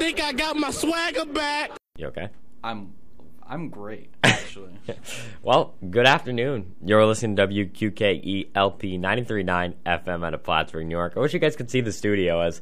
think 0.00 0.20
I 0.22 0.32
got 0.32 0.56
my 0.56 0.70
swagger 0.70 1.26
back. 1.26 1.72
You 1.96 2.06
okay? 2.08 2.28
I'm 2.64 2.94
I'm 3.46 3.68
great 3.68 4.10
actually. 4.24 4.72
Well, 5.42 5.74
good 5.90 6.06
afternoon. 6.06 6.74
You're 6.84 7.04
listening 7.04 7.36
to 7.36 7.46
WQKE 7.46 8.48
LP 8.54 8.96
93.9 8.98 9.74
FM 9.84 10.24
out 10.26 10.34
of 10.34 10.42
Plattsburgh, 10.42 10.86
New 10.86 10.96
York. 10.96 11.14
I 11.16 11.20
wish 11.20 11.34
you 11.34 11.38
guys 11.40 11.56
could 11.56 11.70
see 11.70 11.80
the 11.80 11.92
studio 11.92 12.40
as 12.40 12.60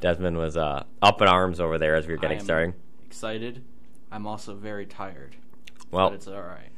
Desmond 0.00 0.36
was 0.36 0.56
uh, 0.56 0.84
up 1.00 1.22
in 1.22 1.28
arms 1.28 1.60
over 1.60 1.78
there 1.78 1.94
as 1.94 2.06
we 2.06 2.14
were 2.14 2.18
I 2.18 2.22
getting 2.22 2.38
am 2.38 2.44
started. 2.44 2.74
Excited. 3.06 3.62
I'm 4.12 4.26
also 4.26 4.54
very 4.54 4.86
tired. 4.86 5.36
Well, 5.90 6.10
but 6.10 6.16
it's 6.16 6.28
all 6.28 6.42
right. 6.42 6.70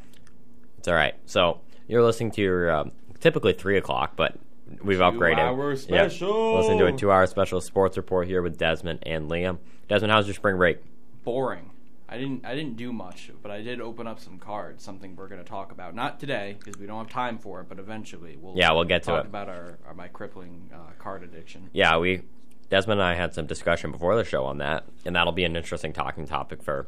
It's 0.78 0.88
all 0.88 0.94
right. 0.94 1.14
So 1.26 1.60
you're 1.88 2.02
listening 2.04 2.30
to 2.32 2.42
your 2.42 2.70
um, 2.70 2.92
typically 3.20 3.54
three 3.54 3.78
o'clock, 3.78 4.12
but 4.16 4.36
we've 4.82 4.98
upgraded. 4.98 5.36
Two-hour 5.36 5.70
Yeah. 5.72 5.76
special. 6.08 6.58
Listen 6.58 6.78
to 6.78 6.86
a 6.86 6.92
two-hour 6.92 7.26
special 7.26 7.60
sports 7.60 7.96
report 7.96 8.28
here 8.28 8.42
with 8.42 8.58
Desmond 8.58 9.00
and 9.04 9.30
Liam. 9.30 9.58
Desmond, 9.88 10.12
how's 10.12 10.26
your 10.26 10.34
spring 10.34 10.56
break? 10.56 10.78
Boring. 11.24 11.70
I 12.08 12.18
didn't 12.18 12.44
I 12.44 12.54
didn't 12.54 12.76
do 12.76 12.92
much, 12.92 13.30
but 13.42 13.50
I 13.50 13.62
did 13.62 13.80
open 13.80 14.06
up 14.06 14.20
some 14.20 14.38
cards. 14.38 14.84
Something 14.84 15.16
we're 15.16 15.28
going 15.28 15.42
to 15.42 15.48
talk 15.48 15.72
about. 15.72 15.94
Not 15.94 16.20
today 16.20 16.56
because 16.58 16.80
we 16.80 16.86
don't 16.86 16.98
have 16.98 17.10
time 17.10 17.38
for 17.38 17.60
it, 17.60 17.68
but 17.68 17.78
eventually 17.78 18.36
we'll. 18.40 18.56
Yeah, 18.56 18.72
we'll 18.72 18.84
get 18.84 19.02
to 19.04 19.16
it. 19.16 19.26
about 19.26 19.48
our, 19.48 19.78
our 19.86 19.94
my 19.94 20.06
crippling 20.08 20.70
uh, 20.72 20.92
card 20.98 21.24
addiction. 21.24 21.68
Yeah, 21.72 21.98
we 21.98 22.22
Desmond 22.70 23.00
and 23.00 23.08
I 23.08 23.14
had 23.14 23.34
some 23.34 23.46
discussion 23.46 23.90
before 23.90 24.16
the 24.16 24.24
show 24.24 24.44
on 24.44 24.58
that, 24.58 24.84
and 25.04 25.16
that'll 25.16 25.32
be 25.32 25.44
an 25.44 25.56
interesting 25.56 25.92
talking 25.92 26.26
topic 26.26 26.62
for 26.62 26.86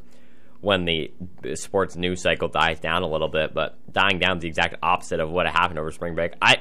when 0.60 0.84
the 0.84 1.12
sports 1.54 1.96
news 1.96 2.20
cycle 2.20 2.48
dies 2.48 2.78
down 2.78 3.02
a 3.02 3.08
little 3.08 3.28
bit. 3.28 3.54
But 3.54 3.76
dying 3.92 4.20
down 4.20 4.38
is 4.38 4.42
the 4.42 4.48
exact 4.48 4.76
opposite 4.82 5.18
of 5.18 5.30
what 5.30 5.46
happened 5.46 5.80
over 5.80 5.90
spring 5.90 6.14
break. 6.14 6.34
I 6.40 6.58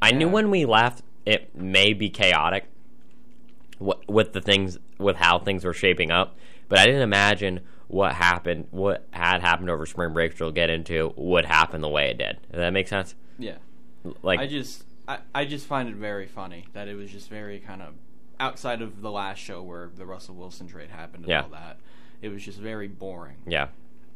I 0.00 0.12
knew 0.12 0.28
when 0.28 0.50
we 0.50 0.64
left 0.64 1.02
it 1.24 1.56
may 1.56 1.92
be 1.92 2.08
chaotic 2.08 2.66
with 3.80 4.32
the 4.32 4.40
things 4.40 4.78
with 4.98 5.16
how 5.16 5.38
things 5.38 5.64
were 5.64 5.72
shaping 5.74 6.10
up, 6.10 6.36
but 6.68 6.78
I 6.78 6.86
didn't 6.86 7.02
imagine 7.02 7.60
what 7.88 8.14
happened, 8.14 8.66
what 8.70 9.06
had 9.10 9.40
happened 9.40 9.70
over 9.70 9.86
spring 9.86 10.12
break, 10.12 10.32
which 10.32 10.40
we'll 10.40 10.50
get 10.52 10.70
into, 10.70 11.12
would 11.16 11.44
happen 11.44 11.80
the 11.80 11.88
way 11.88 12.10
it 12.10 12.18
did. 12.18 12.38
Does 12.50 12.58
that 12.58 12.72
make 12.72 12.88
sense? 12.88 13.14
Yeah. 13.38 13.56
Like, 14.22 14.40
I 14.40 14.46
just 14.46 14.84
I, 15.08 15.18
I 15.34 15.44
just 15.44 15.66
find 15.66 15.88
it 15.88 15.94
very 15.94 16.26
funny 16.26 16.66
that 16.72 16.88
it 16.88 16.94
was 16.94 17.10
just 17.10 17.28
very 17.30 17.58
kind 17.60 17.82
of 17.82 17.94
outside 18.40 18.82
of 18.82 19.00
the 19.02 19.10
last 19.10 19.38
show 19.38 19.62
where 19.62 19.88
the 19.96 20.04
Russell 20.06 20.34
Wilson 20.34 20.66
trade 20.66 20.90
happened 20.90 21.24
and 21.24 21.30
Yeah. 21.30 21.42
all 21.42 21.48
that. 21.50 21.78
It 22.22 22.28
was 22.30 22.44
just 22.44 22.58
very 22.58 22.88
boring. 22.88 23.36
yeah, 23.46 23.68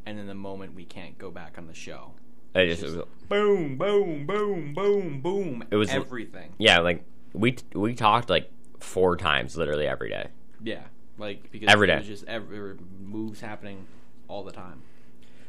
And 0.07 0.19
then 0.19 0.27
the 0.27 0.35
moment 0.35 0.75
we 0.75 0.85
can't 0.85 1.17
go 1.19 1.31
back 1.31 1.57
on 1.59 1.67
the 1.67 1.75
show, 1.75 2.13
it 2.55 2.67
just, 2.67 2.81
just- 2.83 2.95
it 2.95 2.99
was- 2.99 3.07
boom, 3.29 3.77
boom, 3.77 4.27
boom, 4.27 4.75
boom, 4.75 5.21
boom. 5.21 5.65
It 5.71 5.77
was- 5.77 5.91
everything. 5.91 6.55
yeah, 6.59 6.81
like 6.81 7.05
we 7.33 7.57
we 7.75 7.95
talked 7.95 8.29
like 8.29 8.51
four 8.81 9.17
times 9.17 9.57
literally 9.57 9.87
every 9.87 10.09
day. 10.09 10.27
Yeah, 10.63 10.83
like 11.19 11.51
because 11.51 11.69
Every 11.69 11.87
day. 11.87 12.01
just 12.03 12.25
every 12.27 12.77
moves 13.01 13.41
happening 13.41 13.87
all 14.29 14.45
the 14.45 14.53
time. 14.53 14.83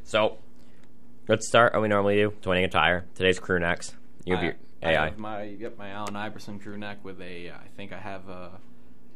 So 0.04 0.38
let's 1.28 1.48
start. 1.48 1.74
how 1.74 1.82
we 1.82 1.88
normally 1.88 2.16
do 2.18 2.32
twinning 2.42 2.64
a 2.66 2.68
tire. 2.68 3.06
Today's 3.16 3.40
crew 3.40 3.60
necks. 3.60 3.94
You 4.26 4.36
have 4.36 4.44
I, 4.44 4.46
your 4.46 4.56
I 4.84 4.92
AI. 4.94 5.06
have 5.06 5.18
my 5.18 5.44
yep 5.44 5.78
my 5.78 5.90
Allen 5.90 6.16
Iverson 6.16 6.60
crew 6.60 6.78
neck 6.78 6.98
with 7.04 7.22
a 7.22 7.50
I 7.52 7.68
think 7.78 7.92
I 7.94 8.00
have 8.00 8.30
uh, 8.30 8.50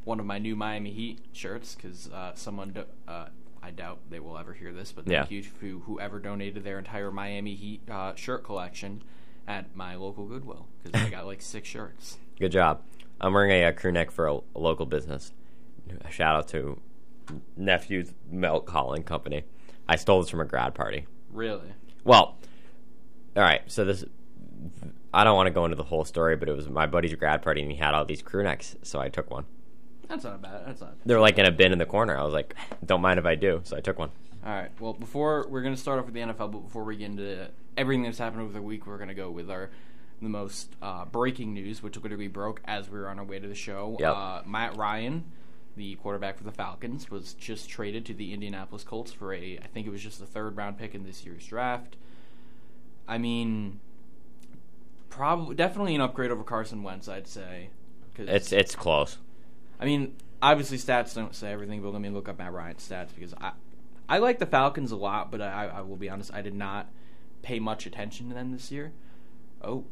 one 0.03 0.19
of 0.19 0.25
my 0.25 0.37
new 0.37 0.55
Miami 0.55 0.91
Heat 0.91 1.19
shirts 1.33 1.75
because 1.75 2.11
uh, 2.11 2.33
someone 2.35 2.71
do, 2.71 2.83
uh, 3.07 3.27
I 3.63 3.71
doubt 3.71 3.99
they 4.09 4.19
will 4.19 4.37
ever 4.37 4.53
hear 4.53 4.71
this, 4.73 4.91
but 4.91 5.05
thank 5.05 5.31
Yeah. 5.31 5.37
you 5.37 5.43
to 5.61 5.79
whoever 5.85 6.19
donated 6.19 6.63
their 6.63 6.77
entire 6.77 7.09
Miami 7.11 7.55
Heat 7.55 7.81
uh, 7.89 8.13
shirt 8.15 8.43
collection 8.43 9.01
at 9.47 9.75
my 9.75 9.95
local 9.95 10.25
Goodwill 10.25 10.67
because 10.83 11.01
I 11.01 11.09
got 11.11 11.25
like 11.25 11.41
six 11.41 11.67
shirts. 11.67 12.17
Good 12.39 12.51
job. 12.51 12.81
I'm 13.19 13.33
wearing 13.33 13.51
a, 13.51 13.65
uh 13.65 13.71
crew 13.71 13.91
neck 13.91 14.11
for 14.11 14.27
a, 14.27 14.35
a 14.35 14.59
local 14.59 14.85
business. 14.85 15.31
A 16.03 16.11
shout 16.11 16.35
out 16.35 16.47
to 16.49 16.79
nephew's 17.57 18.13
milk 18.29 18.69
hauling 18.69 19.03
company. 19.03 19.43
I 19.87 19.95
stole 19.95 20.21
this 20.21 20.29
from 20.29 20.41
a 20.41 20.45
grad 20.45 20.73
party. 20.73 21.05
Really? 21.31 21.73
Well, 22.03 22.37
all 23.35 23.43
right. 23.43 23.61
So 23.67 23.85
this, 23.85 24.03
I 25.13 25.23
don't 25.23 25.35
want 25.35 25.47
to 25.47 25.51
go 25.51 25.65
into 25.65 25.75
the 25.75 25.83
whole 25.83 26.05
story, 26.05 26.35
but 26.35 26.49
it 26.49 26.55
was 26.55 26.69
my 26.69 26.85
buddy's 26.85 27.13
grad 27.15 27.41
party, 27.41 27.61
and 27.61 27.71
he 27.71 27.77
had 27.77 27.93
all 27.93 28.05
these 28.05 28.21
crew 28.21 28.43
necks, 28.43 28.75
so 28.83 28.99
I 28.99 29.09
took 29.09 29.29
one. 29.29 29.45
That's 30.07 30.23
not 30.23 30.41
bad. 30.41 30.63
That's 30.67 30.81
not. 30.81 30.95
They're 31.05 31.19
like 31.19 31.37
in 31.37 31.45
a 31.45 31.51
bin 31.51 31.71
in 31.71 31.79
the 31.79 31.85
corner. 31.85 32.17
I 32.17 32.23
was 32.23 32.33
like, 32.33 32.55
don't 32.85 33.01
mind 33.01 33.19
if 33.19 33.25
I 33.25 33.35
do, 33.35 33.61
so 33.63 33.75
I 33.75 33.81
took 33.81 33.97
one. 33.97 34.11
All 34.45 34.51
right. 34.53 34.69
Well, 34.79 34.93
before 34.93 35.47
we're 35.49 35.61
going 35.61 35.73
to 35.73 35.79
start 35.81 35.99
off 35.99 36.05
with 36.05 36.13
the 36.13 36.19
NFL, 36.21 36.51
but 36.51 36.59
before 36.59 36.83
we 36.83 36.97
get 36.97 37.09
into 37.09 37.49
everything 37.75 38.03
that's 38.03 38.19
happened 38.19 38.43
over 38.43 38.53
the 38.53 38.61
week, 38.61 38.85
we're 38.85 38.97
going 38.97 39.09
to 39.09 39.15
go 39.15 39.31
with 39.31 39.49
our 39.49 39.71
the 40.21 40.29
most 40.29 40.75
uh, 40.81 41.05
breaking 41.05 41.53
news, 41.53 41.83
which 41.83 41.97
literally 41.97 42.27
broke 42.27 42.61
as 42.65 42.89
we 42.89 42.97
were 42.97 43.09
on 43.09 43.19
our 43.19 43.25
way 43.25 43.39
to 43.39 43.47
the 43.47 43.55
show. 43.55 43.97
Yep. 43.99 44.15
Uh, 44.15 44.41
Matt 44.45 44.77
Ryan, 44.77 45.25
the 45.75 45.95
quarterback 45.95 46.37
for 46.37 46.43
the 46.43 46.51
Falcons, 46.51 47.09
was 47.11 47.33
just 47.33 47.69
traded 47.69 48.05
to 48.05 48.13
the 48.13 48.33
Indianapolis 48.33 48.83
Colts 48.83 49.11
for 49.11 49.33
a, 49.33 49.57
I 49.63 49.67
think 49.67 49.85
it 49.87 49.89
was 49.89 50.01
just 50.03 50.19
the 50.19 50.25
third 50.25 50.55
round 50.57 50.77
pick 50.77 50.95
in 50.95 51.03
this 51.05 51.25
year's 51.25 51.45
draft. 51.45 51.95
I 53.07 53.17
mean, 53.17 53.79
probably 55.09 55.55
definitely 55.55 55.95
an 55.95 56.01
upgrade 56.01 56.31
over 56.31 56.43
Carson 56.43 56.83
Wentz, 56.83 57.07
I'd 57.07 57.27
say. 57.27 57.69
'cause- 58.15 58.27
It's 58.29 58.51
it's 58.51 58.75
close. 58.75 59.17
I 59.79 59.85
mean, 59.85 60.15
obviously 60.41 60.77
stats 60.77 61.13
don't 61.13 61.35
say 61.35 61.51
everything, 61.51 61.81
but 61.81 61.91
let 61.91 62.01
me 62.01 62.09
look 62.09 62.29
up 62.29 62.37
Matt 62.37 62.53
Ryan's 62.53 62.87
stats 62.87 63.09
because 63.13 63.33
I 63.35 63.51
I 64.07 64.19
like 64.19 64.37
the 64.39 64.45
Falcons 64.45 64.91
a 64.91 64.95
lot, 64.95 65.31
but 65.31 65.41
I, 65.41 65.65
I 65.67 65.81
will 65.81 65.95
be 65.95 66.09
honest, 66.09 66.31
I 66.33 66.41
did 66.43 66.53
not 66.53 66.87
pay 67.41 67.59
much 67.59 67.85
attention 67.87 68.29
to 68.29 68.35
them 68.35 68.51
this 68.51 68.71
year. 68.71 68.91
Oh, 69.63 69.83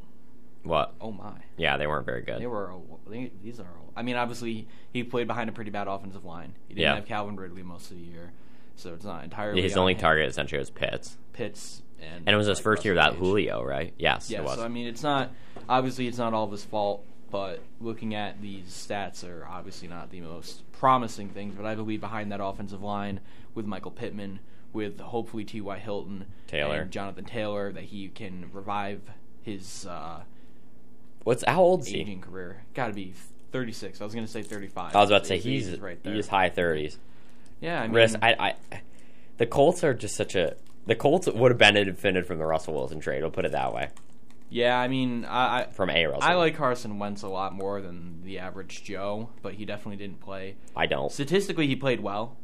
What? 0.63 0.94
oh 1.01 1.12
my, 1.12 1.34
Yeah, 1.57 1.78
they 1.78 1.88
weren't 1.88 2.06
very 2.06 2.22
good. 2.22 2.40
they 2.41 2.47
were 2.47 2.74
they, 3.09 3.31
these 3.44 3.59
are. 3.59 3.68
I 3.96 4.01
mean, 4.01 4.16
obviously 4.16 4.68
he 4.91 5.03
played 5.03 5.28
behind 5.28 5.50
a 5.50 5.53
pretty 5.53 5.69
bad 5.72 5.88
offensive 5.88 6.25
line. 6.25 6.53
He 6.68 6.74
didn't 6.75 6.84
Yeah. 6.84 6.96
have 6.96 7.06
Calvin 7.06 7.35
Ridley 7.35 7.63
most 7.63 7.91
of 7.91 7.97
the 7.97 8.03
year, 8.03 8.31
so 8.75 8.94
it's 8.94 9.06
not 9.06 9.23
entirely 9.23 9.62
His 9.62 9.73
on 9.73 9.79
only 9.79 9.94
him. 9.94 10.00
target 10.00 10.29
essentially 10.29 10.59
was 10.59 10.69
Pitts, 10.69 11.18
Pitts 11.34 11.81
and 12.02 12.23
and 12.25 12.34
it 12.34 12.38
was 12.38 12.47
his 12.47 12.57
like, 12.57 12.63
first 12.63 12.85
year 12.85 12.94
without 12.94 13.16
Julio, 13.16 13.62
right? 13.63 13.94
Yes, 13.97 14.29
Yeah, 14.31 14.40
it 14.40 14.46
was. 14.46 14.56
so 14.56 14.63
I 14.66 14.68
mean, 14.69 14.88
it's 14.88 15.03
not 15.03 15.31
obviously 15.69 16.07
it's 16.07 16.18
not 16.18 16.34
all 16.34 16.46
of 16.46 16.52
his 16.52 16.63
fault, 16.63 17.06
but 17.29 17.59
looking 17.81 18.16
at 18.16 18.41
these 18.41 18.66
stats 18.66 19.28
are 19.28 19.46
obviously 19.46 19.88
not 19.88 20.12
the 20.12 20.22
most 20.22 20.69
promising 20.72 21.29
things. 21.29 21.56
But 21.56 21.66
I 21.66 21.75
believe 21.75 22.00
behind 22.02 22.31
that 22.31 22.41
offensive 22.44 22.81
line 22.81 23.19
with 23.53 23.66
Michael 23.66 23.91
Pittman, 23.91 24.40
with 24.72 25.00
hopefully 25.00 25.44
T.Y. 25.46 25.78
Hilton, 25.78 26.25
Taylor. 26.47 26.81
and 26.81 26.91
Jonathan 26.91 27.25
Taylor, 27.25 27.72
that 27.73 27.84
he 27.85 28.07
can 28.09 28.50
revive 28.53 29.02
his 29.44 29.85
uh, 29.85 30.23
What's 31.23 31.44
how 31.47 31.61
old 31.61 31.81
is 31.81 31.88
he? 31.88 32.01
aging 32.01 32.22
career. 32.22 32.63
Got 32.73 32.88
to 32.88 32.94
be 32.94 33.13
36. 33.51 34.01
I 34.01 34.03
was 34.03 34.13
going 34.13 34.25
to 34.25 34.31
say 34.31 34.41
35. 34.41 34.95
I 34.95 35.00
was 35.00 35.09
about 35.09 35.23
to 35.23 35.28
say 35.28 35.38
he's 35.38 35.79
right 35.79 36.01
there. 36.03 36.13
he's 36.13 36.28
high 36.28 36.50
thirties. 36.50 36.97
Yeah, 37.61 37.81
I 37.81 37.88
mean, 37.88 37.95
Risk, 37.95 38.19
I, 38.22 38.56
I, 38.72 38.81
the 39.38 39.45
Colts 39.45 39.84
are 39.84 39.94
just 39.94 40.16
such 40.16 40.35
a. 40.35 40.56
The 40.85 40.95
Colts 40.95 41.28
would 41.28 41.51
have 41.51 41.57
benefited 41.57 42.25
from 42.28 42.39
the 42.39 42.45
Russell 42.45 42.73
Wilson 42.73 43.00
trade. 43.00 43.22
We'll 43.22 43.31
put 43.31 43.45
it 43.45 43.53
that 43.53 43.73
way. 43.73 43.88
yeah, 44.50 44.78
I 44.78 44.89
mean, 44.89 45.23
I, 45.23 45.61
I 45.61 45.66
From 45.72 45.89
a 45.89 46.06
Russell. 46.06 46.23
I 46.23 46.34
like 46.34 46.57
Carson 46.57 47.00
Wentz 47.00 47.22
a 47.22 47.29
lot 47.29 47.53
more 47.53 47.79
than 47.79 48.22
the 48.25 48.40
average 48.40 48.84
Joe, 48.84 49.29
but 49.41 49.53
he 49.53 49.63
definitely 49.63 49.95
didn't 49.95 50.19
play 50.19 50.55
I 50.75 50.88
don't. 50.88 51.09
Statistically, 51.09 51.67
he 51.67 51.78
played 51.78 52.01
well. 52.01 52.35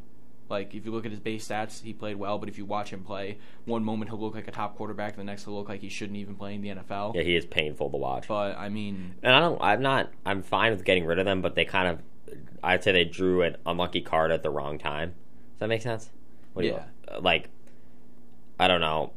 Like 0.49 0.73
if 0.73 0.85
you 0.85 0.91
look 0.91 1.05
at 1.05 1.11
his 1.11 1.19
base 1.19 1.47
stats, 1.47 1.83
he 1.83 1.93
played 1.93 2.15
well. 2.17 2.37
But 2.39 2.49
if 2.49 2.57
you 2.57 2.65
watch 2.65 2.89
him 2.91 3.03
play, 3.03 3.37
one 3.65 3.83
moment 3.83 4.09
he'll 4.09 4.19
look 4.19 4.35
like 4.35 4.47
a 4.47 4.51
top 4.51 4.75
quarterback, 4.75 5.11
and 5.13 5.19
the 5.19 5.23
next 5.25 5.45
he'll 5.45 5.55
look 5.55 5.69
like 5.69 5.81
he 5.81 5.89
shouldn't 5.89 6.17
even 6.17 6.35
play 6.35 6.55
in 6.55 6.61
the 6.61 6.69
NFL. 6.69 7.15
Yeah, 7.15 7.21
he 7.21 7.35
is 7.35 7.45
painful 7.45 7.89
to 7.91 7.97
watch. 7.97 8.27
But 8.27 8.57
I 8.57 8.69
mean, 8.69 9.15
And 9.23 9.33
I 9.35 9.39
don't. 9.39 9.61
I'm 9.61 9.81
not. 9.81 10.11
I'm 10.25 10.41
fine 10.41 10.71
with 10.71 10.83
getting 10.83 11.05
rid 11.05 11.19
of 11.19 11.25
them, 11.25 11.41
but 11.41 11.55
they 11.55 11.65
kind 11.65 11.87
of. 11.87 12.01
I'd 12.63 12.83
say 12.83 12.91
they 12.91 13.05
drew 13.05 13.43
an 13.43 13.57
unlucky 13.65 14.01
card 14.01 14.31
at 14.31 14.43
the 14.43 14.49
wrong 14.49 14.77
time. 14.77 15.09
Does 15.09 15.59
that 15.59 15.67
make 15.69 15.81
sense? 15.81 16.09
What 16.53 16.63
do 16.63 16.67
you- 16.69 16.73
Yeah. 16.73 17.15
uh, 17.15 17.21
like, 17.21 17.49
I 18.59 18.67
don't 18.67 18.81
know. 18.81 19.13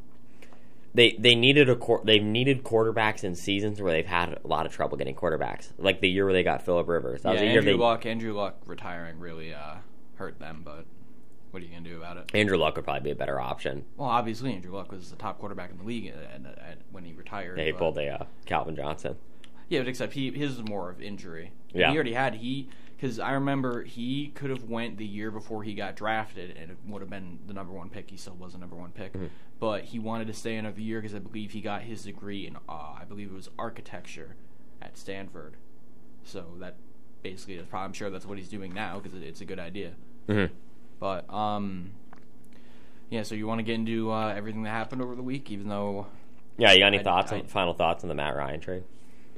They 0.95 1.17
they 1.19 1.35
needed 1.35 1.71
a 1.71 1.79
they've 2.05 2.23
needed 2.23 2.65
quarterbacks 2.65 3.25
in 3.25 3.35
seasons 3.35 3.81
where 3.81 3.93
they've 3.93 4.07
had 4.07 4.39
a 4.45 4.47
lot 4.47 4.67
of 4.67 4.73
trouble 4.73 4.99
getting 4.99 5.15
quarterbacks. 5.15 5.71
Like 5.79 6.01
the 6.01 6.09
year 6.09 6.25
where 6.25 6.35
they 6.35 6.43
got 6.43 6.63
Philip 6.63 6.87
Rivers. 6.87 7.23
That 7.23 7.31
yeah, 7.31 7.33
was 7.33 7.41
the 7.41 7.47
year 7.47 7.59
Andrew 7.59 7.73
they, 7.73 7.79
Luck, 7.79 8.05
Andrew 8.07 8.35
Luck 8.35 8.57
retiring 8.67 9.19
really 9.19 9.55
uh, 9.55 9.77
hurt 10.17 10.39
them. 10.39 10.61
But 10.65 10.85
what 11.53 11.63
are 11.63 11.67
you 11.67 11.73
gonna 11.73 11.89
do 11.89 11.97
about 11.99 12.17
it? 12.17 12.31
Andrew 12.35 12.57
Luck 12.57 12.75
would 12.77 12.85
probably 12.85 13.03
be 13.03 13.11
a 13.11 13.15
better 13.15 13.41
option. 13.41 13.85
Well, 13.97 14.09
obviously 14.09 14.53
Andrew 14.55 14.75
Luck 14.75 14.91
was 14.91 15.11
the 15.11 15.17
top 15.17 15.39
quarterback 15.39 15.71
in 15.71 15.79
the 15.79 15.85
league 15.85 16.09
at, 16.09 16.79
when 16.91 17.05
he 17.05 17.13
retired. 17.13 17.57
They 17.59 17.73
pulled 17.73 17.99
a 17.99 18.09
uh, 18.09 18.25
Calvin 18.47 18.75
Johnson. 18.75 19.17
Yeah, 19.69 19.81
but 19.81 19.89
except 19.89 20.15
he 20.15 20.31
his 20.33 20.57
was 20.59 20.69
more 20.69 20.91
of 20.91 21.01
injury. 21.01 21.53
Yeah. 21.73 21.91
he 21.91 21.95
already 21.95 22.15
had 22.15 22.35
he 22.35 22.69
because 22.97 23.19
I 23.19 23.33
remember 23.33 23.83
he 23.85 24.29
could 24.35 24.51
have 24.51 24.65
went 24.65 24.97
the 24.97 25.07
year 25.07 25.31
before 25.31 25.63
he 25.63 25.75
got 25.75 25.97
drafted 25.97 26.57
and 26.57 26.71
it 26.71 26.77
would 26.87 27.01
have 27.03 27.11
been 27.11 27.39
the 27.47 27.53
number 27.55 27.73
one 27.73 27.89
pick. 27.91 28.11
He 28.11 28.17
still 28.17 28.35
was 28.35 28.53
the 28.53 28.59
number 28.59 28.77
one 28.77 28.91
pick, 28.93 29.13
Mm-hmm. 29.13 29.27
but 29.61 29.85
he 29.85 29.99
wanted 29.99 30.27
to 30.29 30.35
stay 30.35 30.57
another 30.57 30.81
year 30.81 31.01
because 31.01 31.15
I 31.15 31.19
believe 31.19 31.53
he 31.53 31.61
got 31.61 31.83
his 31.83 32.05
degree 32.05 32.47
in 32.47 32.57
uh, 32.57 32.61
I 33.01 33.05
believe 33.09 33.31
it 33.31 33.35
was 33.35 33.51
architecture 33.59 34.37
at 34.81 34.97
Stanford. 34.97 35.57
So 36.25 36.45
that 36.61 36.77
basically 37.23 37.55
is 37.55 37.67
probably 37.67 37.85
I'm 37.87 37.93
sure 37.93 38.09
that's 38.11 38.27
what 38.27 38.39
he's 38.39 38.49
doing 38.49 38.73
now 38.73 38.99
because 39.01 39.15
it, 39.19 39.23
it's 39.25 39.41
a 39.41 39.45
good 39.45 39.59
idea. 39.59 39.93
Mm-hmm. 40.29 40.55
But 41.03 41.29
um, 41.35 41.91
yeah. 43.11 43.25
So 43.25 43.35
you 43.35 43.49
want 43.49 43.59
to 43.59 43.65
get 43.65 43.75
into 43.75 44.13
uh, 44.13 44.33
everything 44.37 44.63
that 44.63 44.71
happened 44.71 45.03
over 45.03 45.17
the 45.17 45.23
week, 45.23 45.51
even 45.51 45.67
though 45.69 46.07
Yeah, 46.59 46.71
you 46.71 46.79
got 46.79 46.87
any 46.87 47.01
I- 47.01 47.03
thoughts? 47.03 47.33
I- 47.33 47.41
on, 47.41 47.47
final 47.49 47.75
thoughts 47.75 48.05
on 48.05 48.09
the 48.09 48.15
Matt 48.15 48.37
Ryan 48.37 48.61
trade? 48.61 48.85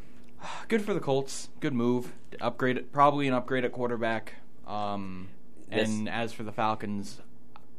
good 0.69 0.83
for 0.83 0.93
the 0.93 1.01
Colts. 1.01 1.49
Good 1.61 1.73
move. 1.73 2.13
Upgrade, 2.39 2.93
probably 2.93 3.27
an 3.29 3.33
upgrade 3.33 3.65
at 3.65 3.73
quarterback. 3.73 4.35
Um, 4.67 5.29
This- 5.71 5.89
and 5.89 6.07
as 6.07 6.35
for 6.35 6.43
the 6.43 6.53
Falcons, 6.53 7.23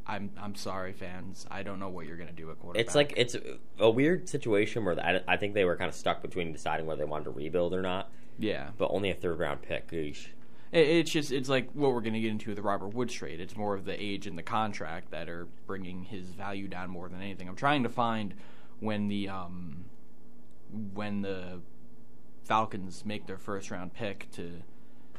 I'm 0.04 0.30
I'm 0.36 0.56
sorry, 0.56 0.92
fans. 0.92 1.46
I 1.48 1.62
don't 1.62 1.78
know 1.78 1.88
what 1.88 2.06
you're 2.06 2.16
gonna 2.16 2.32
do 2.32 2.50
at 2.50 2.58
quarterback. 2.58 2.84
It's 2.84 2.96
like 2.96 3.14
it's 3.16 3.36
a 3.78 3.88
weird 3.88 4.28
situation 4.28 4.84
where 4.84 4.98
I, 4.98 5.20
I 5.28 5.36
think 5.36 5.54
they 5.54 5.64
were 5.64 5.76
kind 5.76 5.88
of 5.88 5.94
stuck 5.94 6.22
between 6.22 6.52
deciding 6.52 6.86
whether 6.86 7.04
they 7.04 7.08
wanted 7.08 7.26
to 7.26 7.30
rebuild 7.30 7.72
or 7.72 7.82
not, 7.82 8.10
yeah, 8.36 8.70
but 8.78 8.90
only 8.90 9.10
a 9.12 9.14
third 9.14 9.38
round 9.38 9.62
pick. 9.62 9.88
Eesh. 9.92 10.26
It, 10.72 10.86
it's 10.88 11.10
just 11.10 11.32
it's 11.32 11.48
like 11.48 11.70
what 11.72 11.92
we're 11.92 12.00
gonna 12.00 12.20
get 12.20 12.30
into 12.30 12.50
with 12.50 12.56
the 12.56 12.62
Robert 12.62 12.88
Woods 12.88 13.14
trade. 13.14 13.40
It's 13.40 13.56
more 13.56 13.74
of 13.74 13.84
the 13.84 14.00
age 14.02 14.26
and 14.26 14.36
the 14.36 14.42
contract 14.42 15.10
that 15.10 15.28
are 15.28 15.46
bringing 15.66 16.04
his 16.04 16.28
value 16.30 16.68
down 16.68 16.90
more 16.90 17.08
than 17.08 17.20
anything. 17.20 17.48
I'm 17.48 17.56
trying 17.56 17.82
to 17.84 17.88
find 17.88 18.34
when 18.80 19.08
the 19.08 19.28
um 19.28 19.84
when 20.94 21.22
the 21.22 21.60
Falcons 22.44 23.04
make 23.04 23.26
their 23.26 23.38
first 23.38 23.70
round 23.70 23.94
pick 23.94 24.30
to 24.32 24.62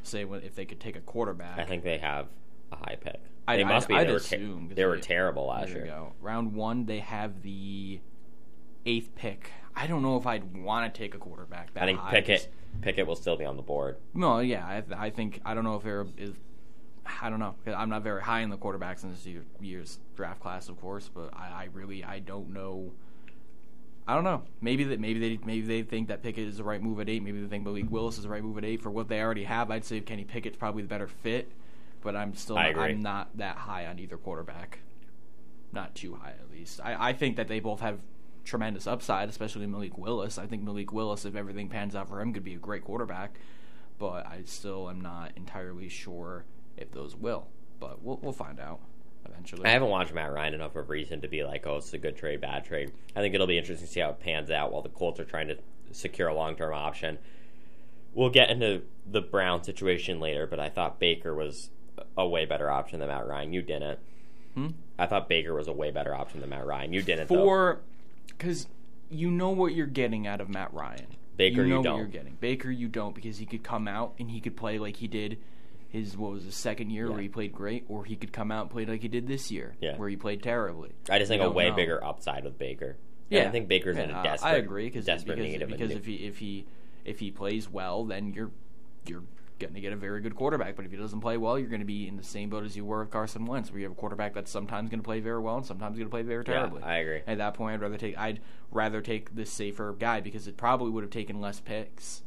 say 0.04 0.26
what 0.26 0.44
if 0.44 0.56
they 0.56 0.66
could 0.66 0.80
take 0.80 0.96
a 0.96 1.02
quarterback. 1.02 1.58
I 1.60 1.66
think 1.66 1.84
they 1.84 1.98
have 1.98 2.28
a 2.72 2.76
high 2.78 2.98
pick. 3.00 3.20
I'd- 3.48 3.62
They 3.62 3.68
must 3.68 3.86
I'd- 3.90 3.94
be. 3.94 4.00
I'd 4.00 4.08
they 4.08 4.14
were, 4.14 4.20
ter- 4.20 4.76
they 4.76 4.86
were 4.86 4.98
terrible 4.98 5.48
last 5.48 5.70
year. 5.70 5.86
go. 5.86 6.14
Round 6.22 6.54
one, 6.54 6.86
they 6.86 7.00
have 7.00 7.42
the 7.44 8.00
eighth 8.86 9.16
pick. 9.16 9.52
I 9.78 9.86
don't 9.86 10.02
know 10.02 10.18
if 10.18 10.26
I'd 10.26 10.58
want 10.58 10.92
to 10.92 10.98
take 10.98 11.14
a 11.14 11.20
quarterback. 11.20 11.72
That 11.76 11.84
I 11.84 11.86
think 11.86 12.00
high, 12.00 12.12
Pickett 12.12 12.50
Pickett 12.82 13.06
will 13.06 13.16
still 13.16 13.38
be 13.38 13.46
on 13.46 13.58
the 13.58 13.62
board. 13.62 13.98
No, 14.14 14.40
yeah, 14.40 14.66
I, 14.66 15.06
I 15.06 15.10
think 15.12 15.40
I 15.46 15.54
don't 15.54 15.64
know 15.64 15.76
if 15.76 15.84
there 15.84 16.08
is. 16.18 16.32
I 17.22 17.30
don't 17.30 17.40
know. 17.40 17.56
I'm 17.68 17.90
not 17.90 18.02
very 18.02 18.22
high 18.22 18.42
in 18.42 18.50
the 18.50 18.58
quarterbacks 18.58 19.04
in 19.04 19.12
this 19.12 19.26
year, 19.26 19.44
year's 19.62 20.00
draft 20.16 20.42
class, 20.42 20.68
of 20.68 20.82
course, 20.82 21.10
but 21.14 21.30
I, 21.34 21.46
I 21.46 21.68
really 21.74 22.04
I 22.04 22.20
don't 22.20 22.54
know. 22.54 22.92
I 24.08 24.16
don't 24.16 24.24
know. 24.24 24.44
Maybe 24.62 24.84
that 24.86 25.00
maybe 25.00 25.20
they 25.20 25.46
maybe 25.46 25.68
they 25.68 25.84
think 25.84 26.08
that 26.08 26.24
Pickett 26.24 26.48
is 26.48 26.58
the 26.58 26.64
right 26.64 26.82
move 26.82 27.00
at 27.00 27.08
eight. 27.08 27.22
Maybe 27.22 27.40
they 27.40 27.48
think 27.48 27.64
Malik 27.64 27.86
Willis 27.92 28.18
is 28.18 28.24
the 28.24 28.30
right 28.30 28.44
move 28.44 28.58
at 28.58 28.66
eight 28.66 28.82
for 28.82 28.90
what 28.90 29.10
they 29.10 29.22
already 29.22 29.44
have. 29.44 29.70
I'd 29.70 29.86
say 29.86 30.00
Kenny 30.00 30.24
Pickett's 30.24 30.58
probably 30.58 30.82
the 30.82 30.88
better 30.88 31.08
fit, 31.08 31.52
but 32.02 32.16
I'm 32.16 32.34
still. 32.36 32.58
I'm 32.58 33.02
not 33.02 33.38
that 33.38 33.58
high 33.58 33.86
on 33.86 34.00
either 34.00 34.18
quarterback. 34.18 34.80
Not 35.72 35.94
too 35.94 36.16
high, 36.16 36.32
at 36.32 36.50
least. 36.52 36.80
I, 36.84 37.10
I 37.10 37.14
think 37.14 37.36
that 37.36 37.48
they 37.48 37.60
both 37.60 37.82
have 37.82 38.00
tremendous 38.48 38.88
upside, 38.88 39.30
especially 39.30 39.68
Malik 39.68 39.98
Willis. 39.98 40.38
I 40.38 40.48
think 40.48 40.64
Malik 40.64 40.92
Willis, 40.94 41.26
if 41.26 41.36
everything 41.36 41.70
pans 41.70 41.96
out 41.96 42.08
for 42.08 42.22
him, 42.22 42.34
could 42.34 42.44
be 42.44 42.54
a 42.54 42.60
great 42.60 42.84
quarterback. 42.84 43.40
But 44.00 44.26
I 44.26 44.42
still 44.46 44.90
am 44.90 45.02
not 45.02 45.32
entirely 45.36 45.90
sure 45.90 46.46
if 46.78 46.92
those 46.92 47.16
will. 47.16 47.48
But 47.80 48.02
we'll 48.02 48.20
we'll 48.22 48.34
find 48.34 48.60
out 48.60 48.80
eventually. 49.26 49.66
I 49.66 49.70
haven't 49.70 49.90
watched 49.90 50.14
Matt 50.14 50.32
Ryan 50.32 50.54
enough 50.54 50.76
of 50.76 50.90
reason 50.90 51.22
to 51.22 51.28
be 51.28 51.44
like, 51.44 51.68
oh, 51.68 51.78
it's 51.78 51.94
a 51.94 51.98
good 51.98 52.16
trade, 52.16 52.42
bad 52.42 52.66
trade. 52.66 52.92
I 53.16 53.20
think 53.20 53.36
it'll 53.36 53.48
be 53.48 53.58
interesting 53.58 53.88
to 53.88 53.94
see 53.94 54.00
how 54.00 54.10
it 54.10 54.20
pans 54.20 54.50
out 54.50 54.72
while 54.72 54.82
the 54.82 54.90
Colts 54.90 55.20
are 55.20 55.26
trying 55.26 55.48
to 55.50 55.58
secure 55.92 56.28
a 56.28 56.36
long 56.36 56.56
term 56.56 56.74
option. 56.74 57.18
We'll 58.14 58.30
get 58.30 58.50
into 58.50 58.84
the 59.06 59.22
Brown 59.22 59.64
situation 59.64 60.20
later, 60.20 60.48
but 60.48 60.60
I 60.60 60.70
thought 60.70 61.00
Baker 61.00 61.36
was 61.36 61.70
a 62.16 62.28
way 62.28 62.46
better 62.46 62.70
option 62.70 63.00
than 63.00 63.10
Matt 63.10 63.28
Ryan. 63.28 63.54
You 63.54 63.62
didn't. 63.62 64.00
Hmm? 64.56 64.68
I 64.98 65.06
thought 65.06 65.30
Baker 65.30 65.54
was 65.54 65.68
a 65.68 65.74
way 65.74 65.92
better 65.92 66.16
option 66.16 66.40
than 66.40 66.50
Matt 66.50 66.66
Ryan. 66.66 66.94
You 66.94 67.04
didn't. 67.04 67.28
though. 67.30 67.36
for 67.36 67.82
because 68.28 68.68
you 69.10 69.30
know 69.32 69.50
what 69.50 69.74
you're 69.74 69.88
getting 69.88 70.28
out 70.28 70.42
of 70.42 70.50
Matt 70.50 70.74
Ryan. 70.74 71.08
Baker, 71.36 71.62
you 71.64 71.78
you 71.78 71.84
don't. 71.84 71.94
what 71.94 71.98
you're 72.00 72.08
getting. 72.08 72.36
Baker, 72.40 72.72
you 72.72 72.88
don't 72.88 73.14
because 73.14 73.38
he 73.38 73.46
could 73.46 73.64
come 73.64 73.88
out 73.88 74.14
and 74.20 74.30
he 74.32 74.40
could 74.42 74.58
play 74.58 74.80
like 74.80 74.98
he 74.98 75.08
did 75.08 75.38
his 75.90 76.18
what 76.18 76.32
was 76.32 76.44
his 76.44 76.56
second 76.56 76.90
year 76.90 77.10
where 77.10 77.22
he 77.22 77.30
played 77.30 77.54
great, 77.54 77.86
or 77.88 78.04
he 78.06 78.16
could 78.16 78.34
come 78.34 78.52
out 78.52 78.64
and 78.64 78.70
play 78.72 78.86
like 78.86 79.02
he 79.02 79.08
did 79.08 79.28
this 79.28 79.52
year, 79.52 79.76
Yeah. 79.80 79.96
where 79.98 80.10
he 80.10 80.16
played 80.18 80.42
terribly. 80.44 80.92
I 81.10 81.20
just 81.20 81.30
think 81.30 81.42
a 81.42 81.50
way 81.50 81.70
know. 81.70 81.76
bigger 81.76 82.04
upside 82.04 82.44
with 82.44 82.58
Baker. 82.58 82.98
Yeah, 83.30 83.40
And 83.42 83.50
I 83.50 83.52
think 83.52 83.68
Baker's 83.68 83.98
in 83.98 84.10
Yeah, 84.10 84.18
a 84.18 84.20
I- 84.20 84.24
desperate, 84.24 84.50
I 84.50 84.56
agree 84.56 84.90
cause, 84.90 85.06
desperate 85.06 85.36
because 85.38 85.52
need 85.52 85.62
of 85.62 85.70
a 85.70 85.72
because 85.74 85.92
if 85.92 86.06
he 86.06 86.16
if 86.16 86.38
he 86.40 86.66
if 87.06 87.20
he 87.20 87.32
plays 87.32 87.70
well, 87.70 88.04
then 88.06 88.34
you're 88.34 88.52
you're 89.06 89.24
going 89.60 89.74
to 89.74 89.82
get 89.82 89.94
a 89.94 89.96
very 89.96 90.22
good 90.22 90.36
quarterback. 90.36 90.76
But 90.76 90.86
if 90.86 90.92
he 90.92 90.98
doesn't 90.98 91.22
play 91.22 91.38
well, 91.38 91.58
you're 91.58 91.70
going 91.70 91.82
to 91.82 91.86
be 91.86 92.08
in 92.08 92.18
the 92.18 92.24
same 92.24 92.50
boat 92.50 92.64
as 92.64 92.76
you 92.76 92.86
were 92.86 93.00
with 93.00 93.12
Carson 93.12 93.46
Wentz, 93.46 93.72
where 93.72 93.80
you 93.80 93.86
have 93.86 93.92
a 93.94 93.96
quarterback 93.96 94.34
that's 94.34 94.52
sometimes 94.52 94.90
going 94.90 95.00
to 95.00 95.04
play 95.06 95.20
very 95.20 95.40
well 95.40 95.58
and 95.58 95.66
sometimes 95.66 95.98
going 95.98 96.08
to 96.08 96.12
play 96.12 96.22
very 96.22 96.44
Yeah, 96.48 96.54
terribly. 96.54 96.84
I 96.84 96.98
agree. 96.98 97.22
At 97.28 97.38
that 97.40 97.54
point, 97.54 97.76
I'd 97.76 97.82
rather 97.82 97.98
take 97.98 98.18
I'd 98.18 98.40
rather 98.72 99.02
take 99.02 99.36
the 99.36 99.46
safer 99.46 99.96
guy 99.98 100.22
because 100.22 100.48
it 100.48 100.58
probably 100.58 100.92
would 100.92 101.04
have 101.04 101.12
taken 101.12 101.40
less 101.42 101.60
picks 101.60 102.24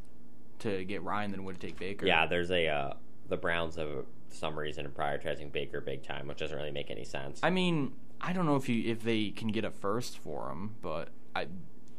to 0.59 0.83
get 0.85 1.03
Ryan 1.03 1.31
than 1.31 1.41
it 1.41 1.43
would 1.43 1.55
have 1.55 1.61
taken 1.61 1.77
Baker. 1.79 2.05
Yeah, 2.05 2.25
there's 2.25 2.51
a 2.51 2.67
uh, 2.67 2.93
the 3.29 3.37
Browns 3.37 3.75
have 3.75 4.05
some 4.29 4.57
reason 4.57 4.85
in 4.85 4.91
prioritizing 4.91 5.51
Baker 5.51 5.81
big 5.81 6.03
time, 6.03 6.27
which 6.27 6.37
doesn't 6.37 6.55
really 6.55 6.71
make 6.71 6.89
any 6.89 7.03
sense. 7.03 7.39
I 7.43 7.49
mean, 7.49 7.93
I 8.19 8.33
don't 8.33 8.45
know 8.45 8.55
if 8.55 8.69
you 8.69 8.89
if 8.91 9.03
they 9.03 9.29
can 9.29 9.49
get 9.49 9.65
a 9.65 9.71
first 9.71 10.17
for 10.17 10.49
him, 10.49 10.75
but 10.81 11.09
I, 11.35 11.47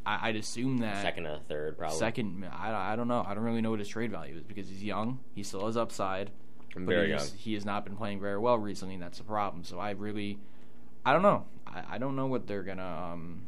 I 0.05 0.29
I'd 0.29 0.35
assume 0.35 0.77
that 0.79 1.01
Second 1.01 1.25
or 1.27 1.39
third, 1.47 1.77
probably. 1.77 1.97
Second, 1.97 2.45
I, 2.51 2.93
I 2.93 2.95
don't 2.95 3.07
know. 3.07 3.23
I 3.27 3.33
don't 3.33 3.43
really 3.43 3.61
know 3.61 3.69
what 3.71 3.79
his 3.79 3.87
trade 3.87 4.11
value 4.11 4.35
is 4.35 4.43
because 4.43 4.67
he's 4.67 4.83
young. 4.83 5.19
He 5.35 5.43
still 5.43 5.65
has 5.65 5.77
upside. 5.77 6.29
I'm 6.75 6.85
but 6.85 6.93
very 6.93 7.09
young. 7.09 7.25
he 7.37 7.53
has 7.53 7.65
not 7.65 7.85
been 7.85 7.95
playing 7.95 8.19
very 8.19 8.37
well 8.37 8.57
recently, 8.57 8.95
and 8.95 9.03
that's 9.03 9.19
a 9.19 9.23
problem. 9.23 9.63
So 9.63 9.79
I 9.79 9.91
really, 9.91 10.39
I 11.05 11.13
don't 11.13 11.21
know. 11.21 11.45
I, 11.67 11.83
I 11.91 11.97
don't 11.99 12.15
know 12.15 12.25
what 12.25 12.47
they're 12.47 12.63
gonna 12.63 13.11
um, 13.13 13.43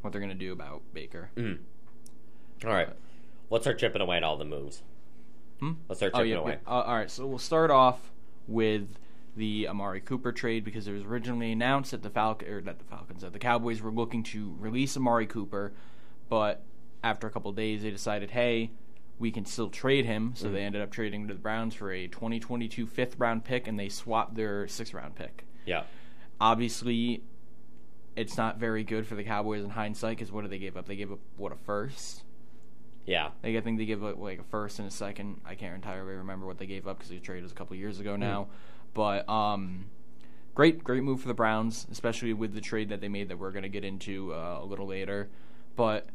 what 0.00 0.12
they're 0.12 0.20
gonna 0.20 0.34
do 0.34 0.52
about 0.52 0.82
Baker. 0.92 1.30
Mhm. 1.36 1.58
All 2.64 2.70
right, 2.70 2.88
let's 3.50 3.64
start 3.64 3.78
chipping 3.78 4.02
away 4.02 4.16
at 4.16 4.24
all 4.24 4.36
the 4.36 4.44
moves. 4.44 4.82
Hmm? 5.60 5.72
Let's 5.88 6.00
start 6.00 6.12
Oh 6.14 6.18
chipping 6.18 6.32
yeah. 6.32 6.38
away. 6.38 6.58
yeah. 6.66 6.70
Uh, 6.72 6.82
all 6.82 6.94
right. 6.96 7.10
So 7.10 7.26
we'll 7.26 7.38
start 7.38 7.70
off 7.70 8.10
with 8.48 8.88
the 9.36 9.66
Amari 9.68 10.00
Cooper 10.00 10.30
trade 10.32 10.64
because 10.64 10.86
it 10.86 10.92
was 10.92 11.02
originally 11.04 11.52
announced 11.52 11.92
that 11.92 12.02
the 12.02 12.10
Falcon 12.10 12.48
or 12.48 12.60
that 12.62 12.78
the 12.78 12.84
Falcons 12.84 13.22
that 13.22 13.32
the 13.32 13.38
Cowboys 13.38 13.80
were 13.80 13.90
looking 13.90 14.22
to 14.24 14.54
release 14.58 14.96
Amari 14.96 15.26
Cooper, 15.26 15.72
but 16.28 16.62
after 17.02 17.26
a 17.26 17.30
couple 17.30 17.50
of 17.50 17.56
days 17.56 17.82
they 17.82 17.90
decided, 17.90 18.30
hey, 18.32 18.70
we 19.18 19.30
can 19.30 19.44
still 19.44 19.68
trade 19.70 20.04
him. 20.04 20.32
So 20.34 20.46
Mm-hmm. 20.46 20.54
they 20.54 20.62
ended 20.62 20.82
up 20.82 20.90
trading 20.90 21.28
to 21.28 21.34
the 21.34 21.40
Browns 21.40 21.74
for 21.74 21.90
a 21.92 22.08
2022 22.08 22.86
fifth 22.86 23.18
round 23.18 23.44
pick, 23.44 23.66
and 23.66 23.78
they 23.78 23.88
swapped 23.88 24.34
their 24.34 24.68
sixth 24.68 24.92
round 24.94 25.14
pick. 25.14 25.44
Yeah, 25.64 25.84
Obviously, 26.40 27.22
it's 28.16 28.36
not 28.36 28.58
very 28.58 28.82
good 28.84 29.06
for 29.06 29.14
the 29.14 29.22
Cowboys 29.24 29.62
in 29.62 29.70
hindsight 29.70 30.16
because 30.18 30.32
what 30.32 30.42
did 30.42 30.50
they 30.50 30.58
give 30.58 30.76
up? 30.76 30.86
They 30.86 30.96
gave 30.96 31.12
up 31.12 31.20
what 31.36 31.52
a 31.52 31.56
first. 31.56 32.24
yeah. 33.06 33.28
I 33.44 33.58
think 33.60 33.78
they 33.78 33.84
gave 33.86 34.02
up 34.02 34.18
like 34.18 34.40
a 34.40 34.44
first 34.44 34.78
and 34.80 34.88
a 34.88 34.90
second. 34.90 35.40
I 35.46 35.54
can't 35.54 35.74
entirely 35.74 36.14
remember 36.14 36.44
what 36.46 36.58
they 36.58 36.66
gave 36.66 36.86
up 36.88 36.98
because 36.98 37.10
the 37.10 37.20
trade 37.20 37.42
was 37.44 37.52
a 37.52 37.54
couple 37.54 37.76
years 37.76 38.00
ago 38.00 38.16
now. 38.16 38.48
But 38.94 39.28
um, 39.28 39.86
great, 40.54 40.82
great 40.84 41.02
move 41.02 41.20
for 41.20 41.28
the 41.28 41.34
Browns, 41.34 41.86
especially 41.90 42.32
with 42.32 42.54
the 42.54 42.60
trade 42.60 42.88
that 42.90 43.00
they 43.00 43.08
made 43.08 43.28
that 43.28 43.38
we're 43.38 43.52
going 43.52 43.62
to 43.62 43.68
get 43.68 43.84
into 43.84 44.32
uh, 44.34 44.58
a 44.60 44.64
little 44.64 44.86
later. 44.86 45.28
But 45.76 46.06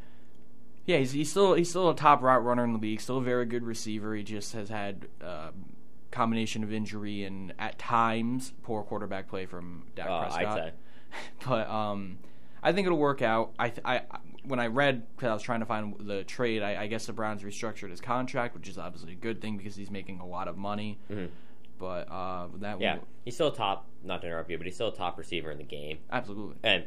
yeah, 0.85 0.97
he's, 0.97 1.12
he's 1.12 1.29
still 1.29 1.53
he's 1.56 1.69
still 1.69 1.89
a 1.89 1.95
top 1.95 2.21
route 2.21 2.44
runner 2.44 2.63
in 2.63 2.74
the 2.74 2.79
league. 2.79 3.01
Still 3.01 3.18
a 3.18 3.24
very 3.24 3.45
good 3.45 3.63
receiver. 3.63 4.15
He 4.15 4.24
just 4.24 4.53
has 4.53 4.69
had 4.69 5.07
uh, 5.21 5.50
combination 6.12 6.63
of 6.63 6.71
injury 6.71 7.24
and 7.24 7.53
at 7.59 7.77
times 7.79 8.53
poor 8.63 8.83
quarterback 8.83 9.27
play 9.27 9.45
from 9.45 9.83
Dak 9.95 10.07
Uh, 10.09 10.21
Prescott 10.21 10.71
but 11.47 11.69
um, 11.69 12.19
I 12.63 12.71
think 12.73 12.85
it'll 12.85 12.97
work 12.97 13.21
out. 13.21 13.54
I, 13.57 13.69
th- 13.69 13.81
I 13.85 14.01
when 14.44 14.59
I 14.59 14.68
read 14.68 15.04
because 15.16 15.30
I 15.30 15.33
was 15.33 15.42
trying 15.44 15.59
to 15.61 15.66
find 15.66 15.95
the 15.99 16.23
trade, 16.23 16.61
I, 16.63 16.83
I 16.83 16.87
guess 16.87 17.06
the 17.07 17.13
Browns 17.13 17.44
restructured 17.44 17.90
his 17.90 17.99
contract, 18.01 18.56
which 18.56 18.68
is 18.69 18.78
obviously 18.78 19.13
a 19.13 19.16
good 19.16 19.42
thing 19.42 19.57
because 19.57 19.75
he's 19.75 19.92
making 19.92 20.19
a 20.19 20.25
lot 20.25 20.47
of 20.47 20.57
money. 20.57 20.99
Mhm. 21.11 21.30
But 21.79 22.09
uh, 22.11 22.47
that 22.59 22.79
Yeah, 22.81 22.95
will, 22.95 23.07
he's 23.25 23.35
still 23.35 23.47
a 23.49 23.55
top. 23.55 23.85
Not 24.03 24.21
to 24.21 24.27
interrupt 24.27 24.49
you, 24.49 24.57
but 24.57 24.65
he's 24.65 24.75
still 24.75 24.87
a 24.89 24.95
top 24.95 25.17
receiver 25.17 25.51
in 25.51 25.57
the 25.57 25.63
game. 25.63 25.99
absolutely. 26.11 26.55
And 26.63 26.85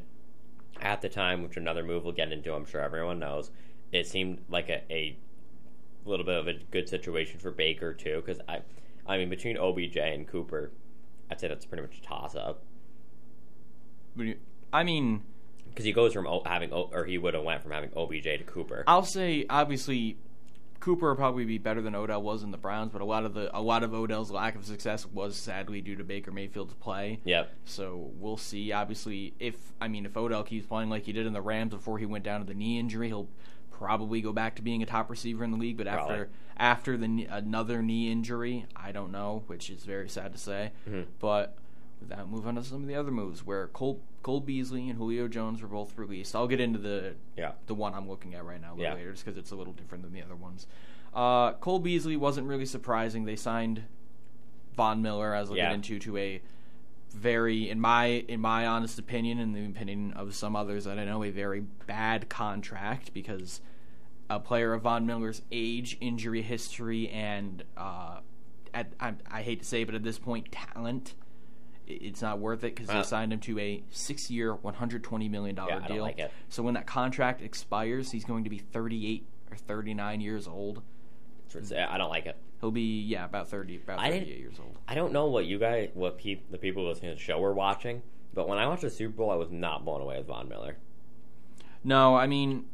at 0.80 1.00
the 1.02 1.08
time, 1.08 1.42
which 1.42 1.56
another 1.56 1.82
move 1.82 2.04
we'll 2.04 2.12
get 2.14 2.32
into, 2.32 2.54
I'm 2.54 2.64
sure 2.64 2.80
everyone 2.80 3.18
knows, 3.18 3.50
it 3.92 4.06
seemed 4.06 4.38
like 4.48 4.68
a, 4.68 4.82
a 4.90 5.16
little 6.04 6.24
bit 6.24 6.36
of 6.38 6.48
a 6.48 6.54
good 6.70 6.88
situation 6.88 7.38
for 7.40 7.50
Baker 7.50 7.92
too. 7.92 8.22
Because 8.24 8.40
I, 8.48 8.60
I 9.06 9.18
mean, 9.18 9.28
between 9.28 9.56
OBJ 9.58 9.96
and 9.98 10.26
Cooper, 10.26 10.70
I'd 11.30 11.38
say 11.40 11.48
that's 11.48 11.66
pretty 11.66 11.82
much 11.82 11.98
a 11.98 12.02
toss 12.02 12.34
up. 12.34 12.62
I 14.72 14.82
mean, 14.84 15.22
Because 15.68 15.84
he 15.84 15.92
goes 15.92 16.12
from 16.12 16.26
having, 16.44 16.72
or 16.72 17.04
he 17.04 17.18
would 17.18 17.34
have 17.34 17.44
went 17.44 17.62
from 17.62 17.72
having 17.72 17.90
OBJ 17.96 18.24
to 18.24 18.44
Cooper. 18.44 18.84
I'll 18.86 19.04
say 19.04 19.46
obviously 19.48 20.16
Cooper 20.80 21.10
will 21.10 21.16
probably 21.16 21.44
be 21.44 21.58
better 21.58 21.82
than 21.82 21.94
Odell 21.94 22.22
was 22.22 22.42
in 22.42 22.50
the 22.50 22.56
Browns, 22.58 22.90
but 22.90 23.00
a 23.02 23.04
lot 23.04 23.24
of 23.24 23.34
the 23.34 23.56
a 23.56 23.60
lot 23.60 23.82
of 23.82 23.92
Odell's 23.94 24.30
lack 24.30 24.54
of 24.56 24.64
success 24.64 25.06
was 25.06 25.36
sadly 25.36 25.80
due 25.80 25.94
to 25.96 26.02
Baker 26.04 26.30
Mayfield's 26.32 26.74
play. 26.74 27.20
Yep. 27.24 27.52
So 27.66 28.10
we'll 28.14 28.36
see. 28.38 28.72
Obviously, 28.72 29.34
if 29.38 29.72
I 29.80 29.88
mean 29.88 30.06
if 30.06 30.16
Odell 30.16 30.42
keeps 30.42 30.66
playing 30.66 30.88
like 30.90 31.04
he 31.04 31.12
did 31.12 31.26
in 31.26 31.32
the 31.34 31.42
Rams 31.42 31.72
before 31.74 31.98
he 31.98 32.06
went 32.06 32.24
down 32.24 32.40
to 32.40 32.46
the 32.46 32.54
knee 32.54 32.78
injury, 32.78 33.08
he'll 33.08 33.28
probably 33.70 34.20
go 34.20 34.32
back 34.32 34.56
to 34.56 34.62
being 34.62 34.82
a 34.82 34.86
top 34.86 35.10
receiver 35.10 35.44
in 35.44 35.50
the 35.50 35.56
league. 35.58 35.76
But 35.76 35.86
after 35.86 36.06
Probably. 36.06 36.26
after 36.56 36.96
the 36.96 37.26
another 37.30 37.82
knee 37.82 38.10
injury, 38.10 38.66
I 38.74 38.92
don't 38.92 39.12
know, 39.12 39.42
which 39.46 39.68
is 39.70 39.84
very 39.84 40.08
sad 40.08 40.32
to 40.32 40.38
say. 40.38 40.72
Mhm. 40.88 41.06
But 41.18 41.56
that, 42.08 42.28
move 42.28 42.46
on 42.46 42.54
to 42.56 42.64
some 42.64 42.82
of 42.82 42.88
the 42.88 42.94
other 42.94 43.10
moves 43.10 43.44
where 43.44 43.68
Cole 43.68 44.00
Cole 44.22 44.40
Beasley 44.40 44.88
and 44.88 44.98
Julio 44.98 45.28
Jones 45.28 45.62
were 45.62 45.68
both 45.68 45.96
released. 45.96 46.34
I'll 46.36 46.48
get 46.48 46.60
into 46.60 46.78
the 46.78 47.14
Yeah. 47.36 47.52
the 47.66 47.74
one 47.74 47.94
I'm 47.94 48.08
looking 48.08 48.34
at 48.34 48.44
right 48.44 48.60
now 48.60 48.74
Yeah. 48.76 48.94
later, 48.94 49.12
just 49.12 49.24
because 49.24 49.38
it's 49.38 49.50
a 49.50 49.56
little 49.56 49.72
different 49.72 50.04
than 50.04 50.12
the 50.12 50.22
other 50.22 50.36
ones. 50.36 50.66
Uh, 51.14 51.52
Cole 51.54 51.78
Beasley 51.80 52.16
wasn't 52.16 52.46
really 52.46 52.66
surprising. 52.66 53.24
They 53.24 53.36
signed 53.36 53.84
Von 54.76 55.02
Miller, 55.02 55.34
as 55.34 55.48
we'll 55.48 55.58
Yeah. 55.58 55.68
get 55.68 55.74
into, 55.74 55.98
to 56.00 56.16
a 56.16 56.42
very, 57.10 57.68
in 57.68 57.80
my 57.80 58.06
in 58.28 58.40
my 58.40 58.66
honest 58.66 58.98
opinion, 58.98 59.38
and 59.38 59.54
the 59.54 59.64
opinion 59.66 60.12
of 60.12 60.34
some 60.34 60.54
others 60.54 60.84
that 60.84 60.98
I 60.98 61.04
know, 61.04 61.24
a 61.24 61.30
very 61.30 61.60
bad 61.86 62.28
contract 62.28 63.12
because 63.12 63.60
a 64.28 64.38
player 64.38 64.72
of 64.74 64.82
Von 64.82 65.06
Miller's 65.06 65.42
age, 65.50 65.96
injury 66.00 66.42
history, 66.42 67.08
and 67.08 67.64
uh, 67.76 68.20
at 68.72 68.92
I, 69.00 69.14
I 69.28 69.42
hate 69.42 69.58
to 69.60 69.64
say, 69.64 69.82
it, 69.82 69.86
but 69.86 69.94
at 69.96 70.04
this 70.04 70.18
point, 70.20 70.52
talent. 70.52 71.14
It's 72.00 72.22
not 72.22 72.38
worth 72.38 72.64
it 72.64 72.74
because 72.74 72.88
Uh, 72.90 72.98
they 72.98 73.02
signed 73.02 73.32
him 73.32 73.40
to 73.40 73.58
a 73.58 73.82
six-year, 73.90 74.54
one 74.54 74.74
hundred 74.74 75.02
twenty 75.04 75.28
million 75.28 75.54
dollar 75.56 75.70
Yeah, 75.70 75.76
I 75.84 75.88
don't 75.88 75.96
deal. 75.98 76.02
like 76.02 76.18
it. 76.18 76.30
So 76.48 76.62
when 76.62 76.74
that 76.74 76.86
contract 76.86 77.42
expires, 77.42 78.10
he's 78.12 78.24
going 78.24 78.44
to 78.44 78.50
be 78.50 78.58
thirty-eight 78.58 79.26
or 79.50 79.56
thirty-nine 79.56 80.20
years 80.20 80.46
old. 80.48 80.82
I 81.76 81.98
don't 81.98 82.10
like 82.10 82.26
it. 82.26 82.36
He'll 82.60 82.70
be 82.70 83.00
yeah, 83.02 83.24
about 83.24 83.48
thirty, 83.48 83.76
about 83.76 84.00
thirty-eight 84.00 84.38
years 84.38 84.58
old. 84.60 84.78
I 84.86 84.94
don't 84.94 85.12
know 85.12 85.26
what 85.26 85.46
you 85.46 85.58
guys, 85.58 85.90
what 85.94 86.18
peop, 86.18 86.50
the 86.50 86.58
people 86.58 86.86
listening 86.86 87.10
to 87.10 87.16
the 87.16 87.20
show 87.20 87.38
were 87.40 87.52
watching, 87.54 88.02
but 88.34 88.46
when 88.48 88.58
I 88.58 88.66
watched 88.66 88.82
the 88.82 88.90
Super 88.90 89.16
Bowl, 89.16 89.30
I 89.30 89.34
was 89.34 89.50
not 89.50 89.84
blown 89.84 90.00
away 90.00 90.18
with 90.18 90.26
Von 90.28 90.48
Miller. 90.48 90.76
No, 91.82 92.14
I 92.14 92.26
mean, 92.26 92.66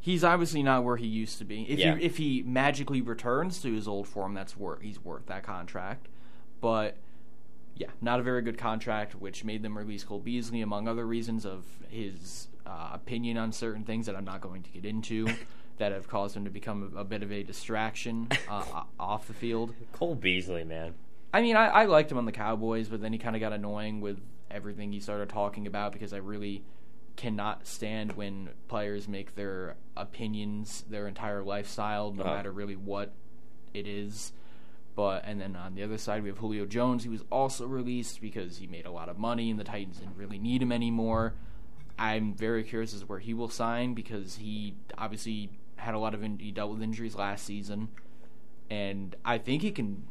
he's 0.00 0.22
obviously 0.24 0.62
not 0.62 0.84
where 0.84 0.96
he 0.96 1.06
used 1.06 1.38
to 1.38 1.44
be. 1.44 1.62
If 1.68 1.78
Yeah. 1.78 1.96
he 1.96 2.04
if 2.04 2.16
he 2.16 2.42
magically 2.42 3.02
returns 3.02 3.60
to 3.62 3.72
his 3.74 3.86
old 3.88 4.06
form, 4.08 4.32
that's 4.34 4.56
worth 4.56 4.80
he's 4.80 5.04
worth 5.04 5.26
that 5.26 5.42
contract. 5.42 6.08
But 6.60 6.96
yeah, 7.76 7.88
not 8.00 8.20
a 8.20 8.22
very 8.22 8.42
good 8.42 8.58
contract, 8.58 9.14
which 9.14 9.44
made 9.44 9.62
them 9.62 9.76
release 9.76 10.04
Cole 10.04 10.20
Beasley, 10.20 10.60
among 10.60 10.86
other 10.88 11.06
reasons 11.06 11.44
of 11.44 11.64
his 11.88 12.48
uh, 12.66 12.90
opinion 12.94 13.36
on 13.36 13.52
certain 13.52 13.84
things 13.84 14.06
that 14.06 14.14
I'm 14.16 14.24
not 14.24 14.40
going 14.40 14.62
to 14.62 14.70
get 14.70 14.84
into. 14.84 15.28
That 15.78 15.90
have 15.90 16.06
caused 16.06 16.36
him 16.36 16.44
to 16.44 16.50
become 16.50 16.92
a, 16.94 17.00
a 17.00 17.04
bit 17.04 17.24
of 17.24 17.32
a 17.32 17.42
distraction 17.42 18.28
uh, 18.48 18.84
off 19.00 19.26
the 19.26 19.32
field. 19.34 19.74
Cole 19.92 20.14
Beasley, 20.14 20.62
man. 20.62 20.94
I 21.32 21.42
mean, 21.42 21.56
I, 21.56 21.66
I 21.66 21.84
liked 21.86 22.12
him 22.12 22.16
on 22.18 22.26
the 22.26 22.30
Cowboys, 22.30 22.86
but 22.86 23.00
then 23.02 23.12
he 23.12 23.18
kind 23.18 23.34
of 23.34 23.40
got 23.40 23.52
annoying 23.52 24.00
with 24.00 24.20
everything 24.52 24.92
he 24.92 25.00
started 25.00 25.30
talking 25.30 25.66
about 25.66 25.92
because 25.92 26.12
I 26.12 26.18
really 26.18 26.62
cannot 27.16 27.66
stand 27.66 28.12
when 28.12 28.50
players 28.68 29.08
make 29.08 29.34
their 29.34 29.74
opinions 29.96 30.84
their 30.88 31.08
entire 31.08 31.42
lifestyle, 31.42 32.12
no 32.12 32.22
Uh-huh. 32.22 32.36
matter 32.36 32.52
really 32.52 32.76
what 32.76 33.10
it 33.72 33.88
is. 33.88 34.30
But 34.96 35.24
and 35.26 35.40
then 35.40 35.56
on 35.56 35.74
the 35.74 35.82
other 35.82 35.98
side 35.98 36.22
we 36.22 36.28
have 36.28 36.38
Julio 36.38 36.66
Jones, 36.66 37.04
who 37.04 37.10
was 37.10 37.24
also 37.30 37.66
released 37.66 38.20
because 38.20 38.58
he 38.58 38.66
made 38.66 38.86
a 38.86 38.90
lot 38.92 39.08
of 39.08 39.18
money 39.18 39.50
and 39.50 39.58
the 39.58 39.64
Titans 39.64 39.98
didn't 39.98 40.16
really 40.16 40.38
need 40.38 40.62
him 40.62 40.70
anymore. 40.70 41.34
I'm 41.98 42.34
very 42.34 42.62
curious 42.64 42.94
as 42.94 43.00
to 43.00 43.06
where 43.06 43.18
he 43.18 43.34
will 43.34 43.48
sign 43.48 43.94
because 43.94 44.36
he 44.36 44.74
obviously 44.98 45.50
had 45.76 45.94
a 45.94 45.98
lot 45.98 46.14
of 46.14 46.22
in, 46.22 46.38
he 46.38 46.50
dealt 46.52 46.70
with 46.72 46.82
injuries 46.82 47.14
last 47.14 47.44
season, 47.44 47.88
and 48.70 49.14
I 49.24 49.38
think 49.38 49.62
he 49.62 49.70
can. 49.70 50.04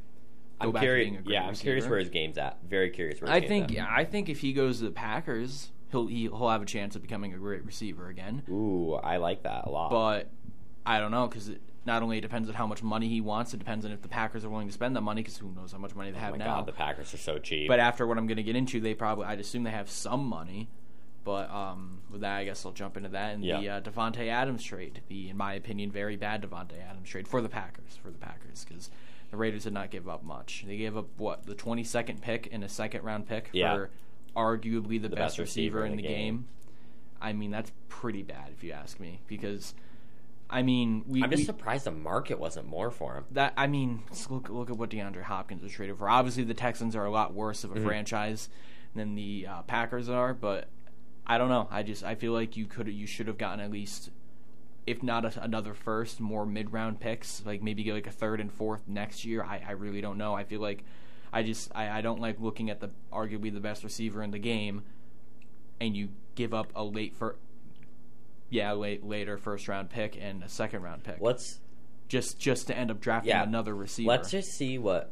Go 0.62 0.68
I'm 0.68 0.72
back 0.74 0.82
to 0.82 0.86
curious. 0.88 1.06
being 1.10 1.18
a 1.18 1.22
great 1.24 1.34
Yeah, 1.34 1.48
I'm 1.48 1.56
curious 1.56 1.88
where 1.88 2.00
his 2.00 2.10
game's 2.10 2.38
at. 2.38 2.60
Very 2.68 2.90
curious 2.90 3.20
where 3.20 3.30
his 3.30 3.36
I 3.36 3.40
game's 3.42 3.50
think 3.50 3.63
at. 3.66 3.72
yeah, 3.72 3.88
I 3.90 4.06
think 4.06 4.30
if 4.30 4.40
he 4.40 4.54
goes 4.54 4.78
to 4.80 4.86
the 4.86 4.92
Packers, 4.92 5.72
he'll 5.92 6.08
he, 6.08 6.22
he'll 6.24 6.50
have 6.50 6.62
a 6.62 6.66
chance 6.66 6.96
of 6.96 7.02
becoming 7.02 7.34
a 7.34 7.38
great 7.38 7.66
receiver 7.66 8.08
again. 8.08 8.44
Ooh, 8.50 8.94
I 8.94 9.18
like 9.18 9.44
that 9.44 9.66
a 9.66 9.70
lot. 9.70 9.90
But 9.90 10.30
I 10.86 11.00
don't 11.00 11.12
know 11.12 11.28
because 11.28 11.50
it 11.50 11.62
not 11.86 12.02
only 12.04 12.22
depends 12.22 12.48
on 12.50 12.56
how 12.56 12.66
much 12.68 12.82
money 12.82 13.10
he 13.10 13.20
wants, 13.22 13.54
it 13.54 13.58
depends 13.58 13.86
on 13.86 13.92
if 13.92 14.02
the 14.02 14.08
Packers 14.08 14.46
are 14.46 14.50
willing 14.50 14.68
to 14.68 14.74
spend 14.74 14.96
that 14.96 15.02
money 15.02 15.22
because 15.22 15.38
who 15.38 15.52
knows 15.52 15.72
how 15.74 15.78
much 15.78 15.96
money 15.96 16.12
they 16.12 16.18
oh 16.18 16.22
have 16.22 16.32
my 16.32 16.38
now. 16.38 16.56
god, 16.58 16.66
the 16.66 16.72
Packers 16.72 17.13
are 17.13 17.18
so 17.18 17.40
cheap. 17.40 17.68
but 17.68 17.80
after 17.80 18.08
what 18.08 18.18
I'm 18.18 18.25
going 18.28 18.38
to 18.38 18.44
get 18.44 18.56
into, 18.56 18.80
they 18.80 18.94
probably 18.94 19.25
I'd 19.25 19.40
assume 19.40 19.63
they 19.63 19.72
have 19.72 19.90
some 19.90 20.25
money. 20.25 20.70
But 21.25 21.50
um, 21.52 22.02
with 22.12 22.20
that, 22.22 22.36
I 22.38 22.44
guess 22.44 22.66
I'll 22.66 22.74
jump 22.74 22.98
into 22.98 23.08
that 23.10 23.34
and 23.34 23.44
the 23.44 23.70
uh, 23.70 23.80
Davante 23.82 24.28
Adams 24.28 24.62
trade, 24.62 25.02
the 25.08 25.30
in 25.30 25.38
my 25.38 25.54
opinion 25.54 25.90
very 25.90 26.18
bad 26.18 26.42
Davante 26.42 26.74
Adams 26.90 27.08
trade 27.08 27.28
for 27.30 27.42
the 27.42 27.48
Packers 27.48 27.98
for 28.02 28.12
the 28.12 28.18
Packers 28.18 28.66
because 28.68 28.90
the 29.32 29.38
Raiders 29.38 29.63
did 29.63 29.72
not 29.74 29.90
give 29.90 30.10
up 30.10 30.22
much. 30.24 30.66
They 30.68 30.75
gave 30.75 30.98
up 30.98 31.08
what 31.18 31.46
the 31.46 31.56
22nd 31.56 32.20
pick 32.22 32.50
and 32.52 32.62
a 32.63 32.68
second 32.70 33.04
round 33.04 33.25
pick 33.28 33.50
Yeah. 33.54 33.74
for 33.74 33.90
arguably 34.36 35.02
the, 35.02 35.08
best, 35.10 35.18
best 35.18 35.40
receiver, 35.40 35.86
in 35.86 35.96
the 35.96 36.02
game. 36.04 36.48
I 37.22 37.32
mean 37.32 37.52
that's 37.52 37.72
pretty 37.88 38.22
bad 38.24 38.50
if 38.52 38.63
you 38.63 38.74
ask 38.74 39.00
me 39.00 39.22
because 39.28 39.74
I 40.54 40.62
mean 40.62 41.04
we 41.08 41.24
I'm 41.24 41.30
just 41.32 41.42
we- 41.42 41.46
surprised 41.46 41.86
the 41.86 41.92
market 41.92 42.40
wasn't 42.40 42.68
more 42.68 42.92
for 42.92 43.16
him. 43.16 43.26
that 43.32 43.54
I 43.58 43.68
mean, 43.68 44.04
look 44.30 44.50
look 44.50 44.70
at 44.70 44.78
what 44.78 44.90
DeAndre 44.92 45.24
Hopkins 45.24 45.64
was 45.64 45.72
traded 45.72 45.98
for. 45.98 46.08
Obviously, 46.10 46.44
the 46.44 46.54
Texans 46.54 46.96
are 46.96 47.06
a 47.06 47.12
lot 47.12 47.34
worse 47.34 47.64
of 47.64 47.72
Mm-hmm. 47.72 47.84
a 47.84 47.88
franchise 47.88 48.50
than 48.96 49.16
the 49.16 49.48
uh, 49.50 49.62
Packers 49.64 50.08
are, 50.10 50.34
but 50.34 50.68
I 51.26 51.38
don't 51.40 51.50
know. 51.50 51.68
I 51.72 51.82
just 51.84 52.04
I 52.04 52.16
feel 52.16 52.32
like 52.34 52.56
you 52.56 52.66
could 52.68 52.88
you 52.88 53.08
should 53.08 53.28
have 53.28 53.38
gotten 53.40 53.60
at 53.60 53.72
least, 53.72 54.12
if 54.86 55.02
not 55.02 55.26
a, 55.26 55.42
another 55.42 55.74
first, 55.74 56.20
more 56.20 56.46
mid 56.46 56.72
round 56.72 57.00
picks, 57.00 57.44
like 57.46 57.64
maybe 57.64 57.82
get 57.84 57.94
like 57.96 58.08
a 58.08 58.12
third 58.12 58.40
and 58.40 58.52
fourth 58.52 58.88
next 58.88 59.26
year. 59.26 59.44
I, 59.44 59.62
I 59.68 59.72
really 59.72 60.02
don't 60.02 60.18
know. 60.20 60.36
I 60.36 60.44
feel 60.44 60.62
like 60.62 60.84
I 61.32 61.42
just 61.42 61.72
I, 61.74 61.90
I 61.90 62.02
don't 62.02 62.22
like 62.22 62.40
looking 62.40 62.70
at 62.70 62.80
the 62.80 62.92
arguably 63.12 63.52
the 63.52 63.60
best 63.60 63.84
receiver 63.84 64.22
in 64.22 64.30
the 64.30 64.38
game, 64.40 64.84
and 65.82 65.96
you 65.98 66.10
give 66.36 66.54
up 66.54 66.72
a 66.76 66.84
late 66.84 67.16
for. 67.16 67.38
Yeah, 68.54 68.74
late 68.74 69.04
later 69.04 69.38
first 69.38 69.68
round 69.68 69.90
pick 69.90 70.16
and 70.20 70.44
a 70.44 70.48
second 70.50 70.84
round 70.84 71.04
pick 71.04 71.18
Let's 71.20 71.60
just 72.08 72.38
just 72.40 72.68
to 72.68 72.78
end 72.78 72.92
up 72.92 73.02
drafting 73.02 73.32
Yeah. 73.32 73.44
another 73.44 73.76
receiver. 73.76 74.08
let's 74.10 74.30
just 74.30 74.52
see 74.52 74.78
what. 74.78 75.12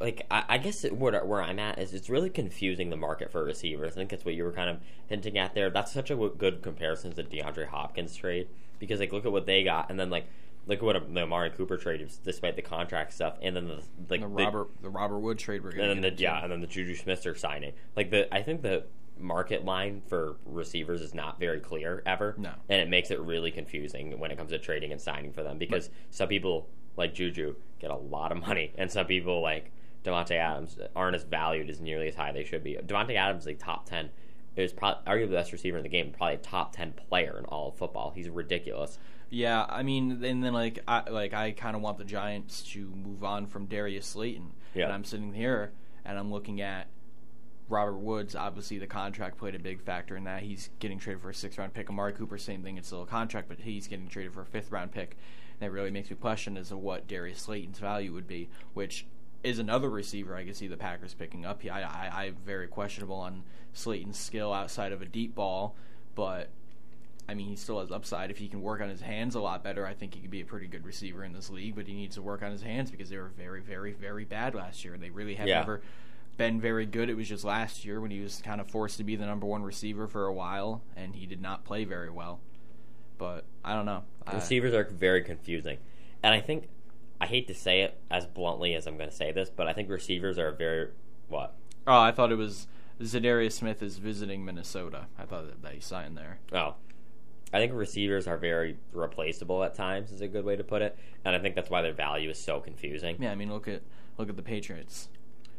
Like 0.00 0.26
I, 0.30 0.44
I 0.48 0.58
guess 0.58 0.84
it, 0.84 0.96
where 0.96 1.24
where 1.24 1.40
I'm 1.42 1.58
at 1.60 1.78
is 1.78 1.94
it's 1.94 2.10
really 2.10 2.28
confusing 2.28 2.90
the 2.90 2.96
market 2.96 3.30
for 3.30 3.42
receivers. 3.44 3.92
I 3.92 3.96
think 3.96 4.10
that's 4.10 4.24
what 4.24 4.34
you 4.34 4.42
were 4.44 4.52
kind 4.52 4.68
of 4.68 4.78
hinting 5.06 5.38
at 5.38 5.54
there. 5.54 5.70
That's 5.70 5.92
such 5.92 6.10
a 6.10 6.16
good 6.16 6.60
comparison 6.60 7.12
to 7.12 7.16
the 7.16 7.22
DeAndre 7.22 7.68
Hopkins 7.68 8.16
trade 8.16 8.48
because 8.80 8.98
like 9.00 9.12
look 9.12 9.24
at 9.24 9.32
what 9.32 9.46
they 9.46 9.62
got 9.62 9.90
and 9.90 9.98
then 10.00 10.10
like 10.10 10.26
look 10.66 10.78
at 10.80 10.84
what 10.84 11.14
the 11.14 11.20
Amari 11.22 11.50
Cooper 11.50 11.76
trade 11.76 12.00
is, 12.00 12.16
despite 12.16 12.56
the 12.56 12.62
contract 12.62 13.12
stuff 13.12 13.36
and 13.42 13.54
then 13.54 13.68
the 13.68 13.76
like 14.10 14.20
the 14.20 14.26
the- 14.26 14.26
Robert 14.26 14.68
the 14.82 14.90
Robert 14.90 15.20
Wood 15.20 15.38
trade 15.38 15.62
we're 15.62 15.70
and 15.70 15.80
then 15.80 16.00
the 16.00 16.12
yeah, 16.20 16.42
and 16.42 16.50
then 16.50 16.60
the 16.60 16.66
Juju 16.66 16.96
Smith 16.96 17.24
are 17.24 17.34
signing. 17.36 17.72
Like 17.96 18.10
the, 18.10 18.32
I 18.34 18.42
think 18.42 18.62
the 18.62 18.84
market 19.18 19.64
line 19.64 20.02
for 20.08 20.36
receivers 20.46 21.00
is 21.00 21.14
not 21.14 21.38
very 21.38 21.60
clear 21.60 22.02
ever. 22.06 22.34
No. 22.38 22.50
and 22.68 22.80
it 22.80 22.88
makes 22.88 23.10
it 23.10 23.20
really 23.20 23.50
confusing 23.50 24.18
when 24.18 24.30
it 24.30 24.38
comes 24.38 24.50
to 24.50 24.58
trading 24.58 24.92
and 24.92 25.00
signing 25.00 25.32
for 25.32 25.42
them 25.42 25.58
because 25.58 25.90
some 26.10 26.28
people 26.28 26.68
like 26.96 27.14
Juju 27.14 27.54
get 27.80 27.90
a 27.90 27.96
lot 27.96 28.32
of 28.32 28.38
money, 28.38 28.72
and 28.76 28.90
some 28.90 29.06
people 29.06 29.40
like 29.40 29.70
Davante 30.04 30.32
Adams 30.36 30.78
aren't 30.96 31.14
as 31.16 31.24
valued 31.24 31.70
as 31.70 31.80
nearly 31.80 32.08
as 32.08 32.14
high 32.14 32.32
they 32.32 32.44
should 32.44 32.64
be. 32.64 32.74
Davante 32.84 33.14
Adams 33.16 33.42
is 33.42 33.46
like 33.46 33.58
top 33.58 33.86
ten. 33.86 34.10
Is 34.54 34.72
probably 34.74 35.02
arguably 35.10 35.30
the 35.30 35.36
best 35.36 35.52
receiver 35.52 35.78
in 35.78 35.82
the 35.82 35.88
game, 35.88 36.12
probably 36.14 36.34
a 36.34 36.38
top 36.38 36.76
ten 36.76 36.92
player 36.92 37.36
in 37.38 37.46
all 37.46 37.68
of 37.68 37.76
football. 37.76 38.12
He's 38.14 38.28
ridiculous. 38.28 38.98
yeah. 39.30 39.64
I 39.66 39.82
mean, 39.82 40.22
and 40.22 40.44
then 40.44 40.52
like 40.52 40.80
I 40.86 41.08
like 41.08 41.32
I 41.32 41.52
kind 41.52 41.74
of 41.74 41.80
want 41.80 41.96
the 41.96 42.04
Giants 42.04 42.60
to 42.72 42.90
move 42.94 43.24
on 43.24 43.46
from 43.46 43.64
Darius 43.64 44.04
Slayton. 44.04 44.50
Yeah. 44.74 44.84
And 44.84 44.92
I'm 44.92 45.04
sitting 45.04 45.32
here 45.32 45.72
and 46.04 46.18
I'm 46.18 46.30
looking 46.30 46.60
at 46.60 46.88
Robert 47.72 47.98
Woods. 47.98 48.36
Obviously, 48.36 48.78
the 48.78 48.86
contract 48.86 49.38
played 49.38 49.54
a 49.54 49.58
big 49.58 49.80
factor 49.80 50.16
in 50.16 50.24
that. 50.24 50.42
He's 50.42 50.70
getting 50.78 50.98
traded 50.98 51.22
for 51.22 51.30
a 51.30 51.34
sixth 51.34 51.58
round 51.58 51.74
pick. 51.74 51.88
Amari 51.90 52.12
Cooper, 52.12 52.38
same 52.38 52.62
thing. 52.62 52.76
It's 52.76 52.86
still 52.86 53.02
a 53.02 53.06
contract, 53.06 53.48
but 53.48 53.58
he's 53.60 53.88
getting 53.88 54.06
traded 54.08 54.34
for 54.34 54.42
a 54.42 54.46
fifth 54.46 54.70
round 54.70 54.92
pick. 54.92 55.16
And 55.58 55.60
that 55.60 55.72
really 55.72 55.90
makes 55.90 56.10
me 56.10 56.16
question 56.16 56.56
as 56.56 56.68
to 56.68 56.76
what 56.76 57.08
Darius 57.08 57.40
Slayton's 57.40 57.78
value 57.78 58.12
would 58.12 58.28
be, 58.28 58.48
which 58.74 59.06
is 59.42 59.58
another 59.58 59.90
receiver 59.90 60.36
I 60.36 60.44
could 60.44 60.54
see 60.54 60.68
the 60.68 60.76
Packers 60.76 61.14
picking 61.14 61.44
up. 61.44 61.62
I, 61.64 61.82
I, 61.82 62.24
I'm 62.26 62.36
very 62.44 62.68
questionable 62.68 63.16
on 63.16 63.42
Slayton's 63.72 64.18
skill 64.18 64.52
outside 64.52 64.92
of 64.92 65.02
a 65.02 65.06
deep 65.06 65.34
ball, 65.34 65.74
but 66.14 66.50
I 67.28 67.34
mean, 67.34 67.48
he 67.48 67.56
still 67.56 67.80
has 67.80 67.90
upside. 67.90 68.30
If 68.30 68.38
he 68.38 68.48
can 68.48 68.60
work 68.62 68.80
on 68.80 68.88
his 68.88 69.00
hands 69.00 69.34
a 69.34 69.40
lot 69.40 69.64
better, 69.64 69.86
I 69.86 69.94
think 69.94 70.14
he 70.14 70.20
could 70.20 70.30
be 70.30 70.42
a 70.42 70.44
pretty 70.44 70.66
good 70.66 70.84
receiver 70.84 71.24
in 71.24 71.32
this 71.32 71.48
league. 71.50 71.74
But 71.74 71.86
he 71.86 71.94
needs 71.94 72.16
to 72.16 72.22
work 72.22 72.42
on 72.42 72.50
his 72.52 72.62
hands 72.62 72.90
because 72.90 73.08
they 73.08 73.16
were 73.16 73.30
very, 73.36 73.60
very, 73.60 73.92
very 73.92 74.24
bad 74.24 74.54
last 74.54 74.84
year. 74.84 74.92
And 74.94 75.02
they 75.02 75.10
really 75.10 75.36
have 75.36 75.46
Yeah. 75.48 75.60
never 75.60 75.80
been 76.36 76.60
very 76.60 76.86
good. 76.86 77.10
It 77.10 77.14
was 77.14 77.28
just 77.28 77.44
last 77.44 77.84
year 77.84 78.00
when 78.00 78.10
he 78.10 78.20
was 78.20 78.42
kind 78.44 78.60
of 78.60 78.70
forced 78.70 78.96
to 78.98 79.04
be 79.04 79.16
the 79.16 79.26
number 79.26 79.46
one 79.46 79.62
receiver 79.62 80.06
for 80.06 80.26
a 80.26 80.32
while, 80.32 80.82
and 80.96 81.14
he 81.14 81.26
did 81.26 81.40
not 81.40 81.64
play 81.64 81.84
very 81.84 82.10
well. 82.10 82.40
But 83.18 83.44
I 83.64 83.74
don't 83.74 83.86
know. 83.86 84.04
I- 84.26 84.34
Receivers 84.34 84.74
are 84.74 84.84
very 84.84 85.22
confusing, 85.22 85.78
and 86.22 86.34
I 86.34 86.40
think 86.40 86.68
I 87.20 87.26
hate 87.26 87.46
to 87.48 87.54
say 87.54 87.82
it 87.82 87.98
as 88.10 88.26
bluntly 88.26 88.74
as 88.74 88.86
I'm 88.86 88.96
going 88.96 89.10
to 89.10 89.14
say 89.14 89.30
this, 89.32 89.50
but 89.50 89.68
I 89.68 89.72
think 89.72 89.88
receivers 89.88 90.38
are 90.38 90.50
very 90.50 90.88
what 91.28 91.54
oh, 91.86 92.00
I 92.00 92.12
thought 92.12 92.32
it 92.32 92.36
was 92.36 92.66
Za'Darius 93.00 93.52
Smith 93.52 93.82
is 93.82 93.98
visiting 93.98 94.44
Minnesota. 94.44 95.06
I 95.18 95.24
thought 95.24 95.46
that, 95.46 95.62
that 95.62 95.72
he 95.72 95.80
signed 95.80 96.16
there. 96.16 96.38
Oh. 96.52 96.74
I 97.54 97.58
think 97.58 97.72
receivers 97.74 98.26
are 98.26 98.38
very 98.38 98.78
replaceable 98.92 99.62
at 99.62 99.74
times 99.74 100.10
is 100.10 100.22
a 100.22 100.28
good 100.28 100.44
way 100.44 100.56
to 100.56 100.64
put 100.64 100.80
it. 100.80 100.96
And 101.24 101.36
I 101.36 101.38
think 101.38 101.54
that's 101.54 101.68
why 101.68 101.82
their 101.82 101.92
value 101.92 102.30
is 102.30 102.38
so 102.38 102.60
confusing. 102.60 103.16
Yeah, 103.20 103.30
I 103.30 103.34
mean, 103.34 103.52
look 103.52 103.68
at 103.68 103.82
look 104.16 104.30
at 104.30 104.36
the 104.36 104.42
Patriots. 104.42 105.08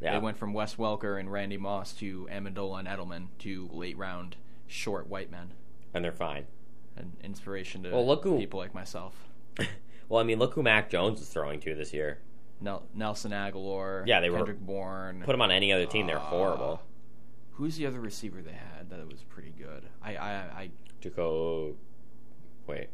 Yeah. 0.01 0.13
They 0.13 0.19
went 0.19 0.37
from 0.37 0.53
Wes 0.53 0.75
Welker 0.75 1.19
and 1.19 1.31
Randy 1.31 1.57
Moss 1.57 1.93
to 1.93 2.27
Amendola 2.31 2.79
and 2.79 2.87
Edelman 2.87 3.27
to 3.39 3.69
late 3.71 3.97
round 3.97 4.35
short 4.67 5.07
white 5.07 5.31
men. 5.31 5.51
And 5.93 6.03
they're 6.03 6.11
fine. 6.11 6.45
An 6.97 7.13
inspiration 7.23 7.83
to 7.83 7.91
Well, 7.91 8.05
look 8.05 8.23
who- 8.23 8.37
people 8.37 8.59
like 8.59 8.73
myself. 8.73 9.29
well, 10.09 10.19
I 10.19 10.23
mean, 10.23 10.39
look 10.39 10.53
who 10.55 10.63
Mac 10.63 10.89
Jones 10.89 11.21
is 11.21 11.29
throwing 11.29 11.59
to 11.61 11.73
this 11.75 11.93
year. 11.93 12.19
Nel- 12.61 12.83
Nelson 12.93 13.31
Agholor, 13.31 14.05
Yeah, 14.07 14.19
they 14.19 14.29
were- 14.29 14.37
Kendrick 14.37 14.59
Bourne. 14.59 15.21
Put 15.25 15.31
them 15.31 15.41
on 15.41 15.51
any 15.51 15.71
other 15.71 15.85
team, 15.85 16.07
they're 16.07 16.17
Uh, 16.17 16.21
horrible. 16.21 16.81
Who's 17.53 17.77
the 17.77 17.85
other 17.85 17.99
receiver 17.99 18.41
they 18.41 18.53
had 18.53 18.89
that 18.89 19.07
was 19.07 19.23
pretty 19.23 19.51
good? 19.57 19.83
I 20.01 20.15
I 20.15 20.31
I, 20.33 20.71
To 21.01 21.09
go. 21.09 21.75
Wait. 22.67 22.89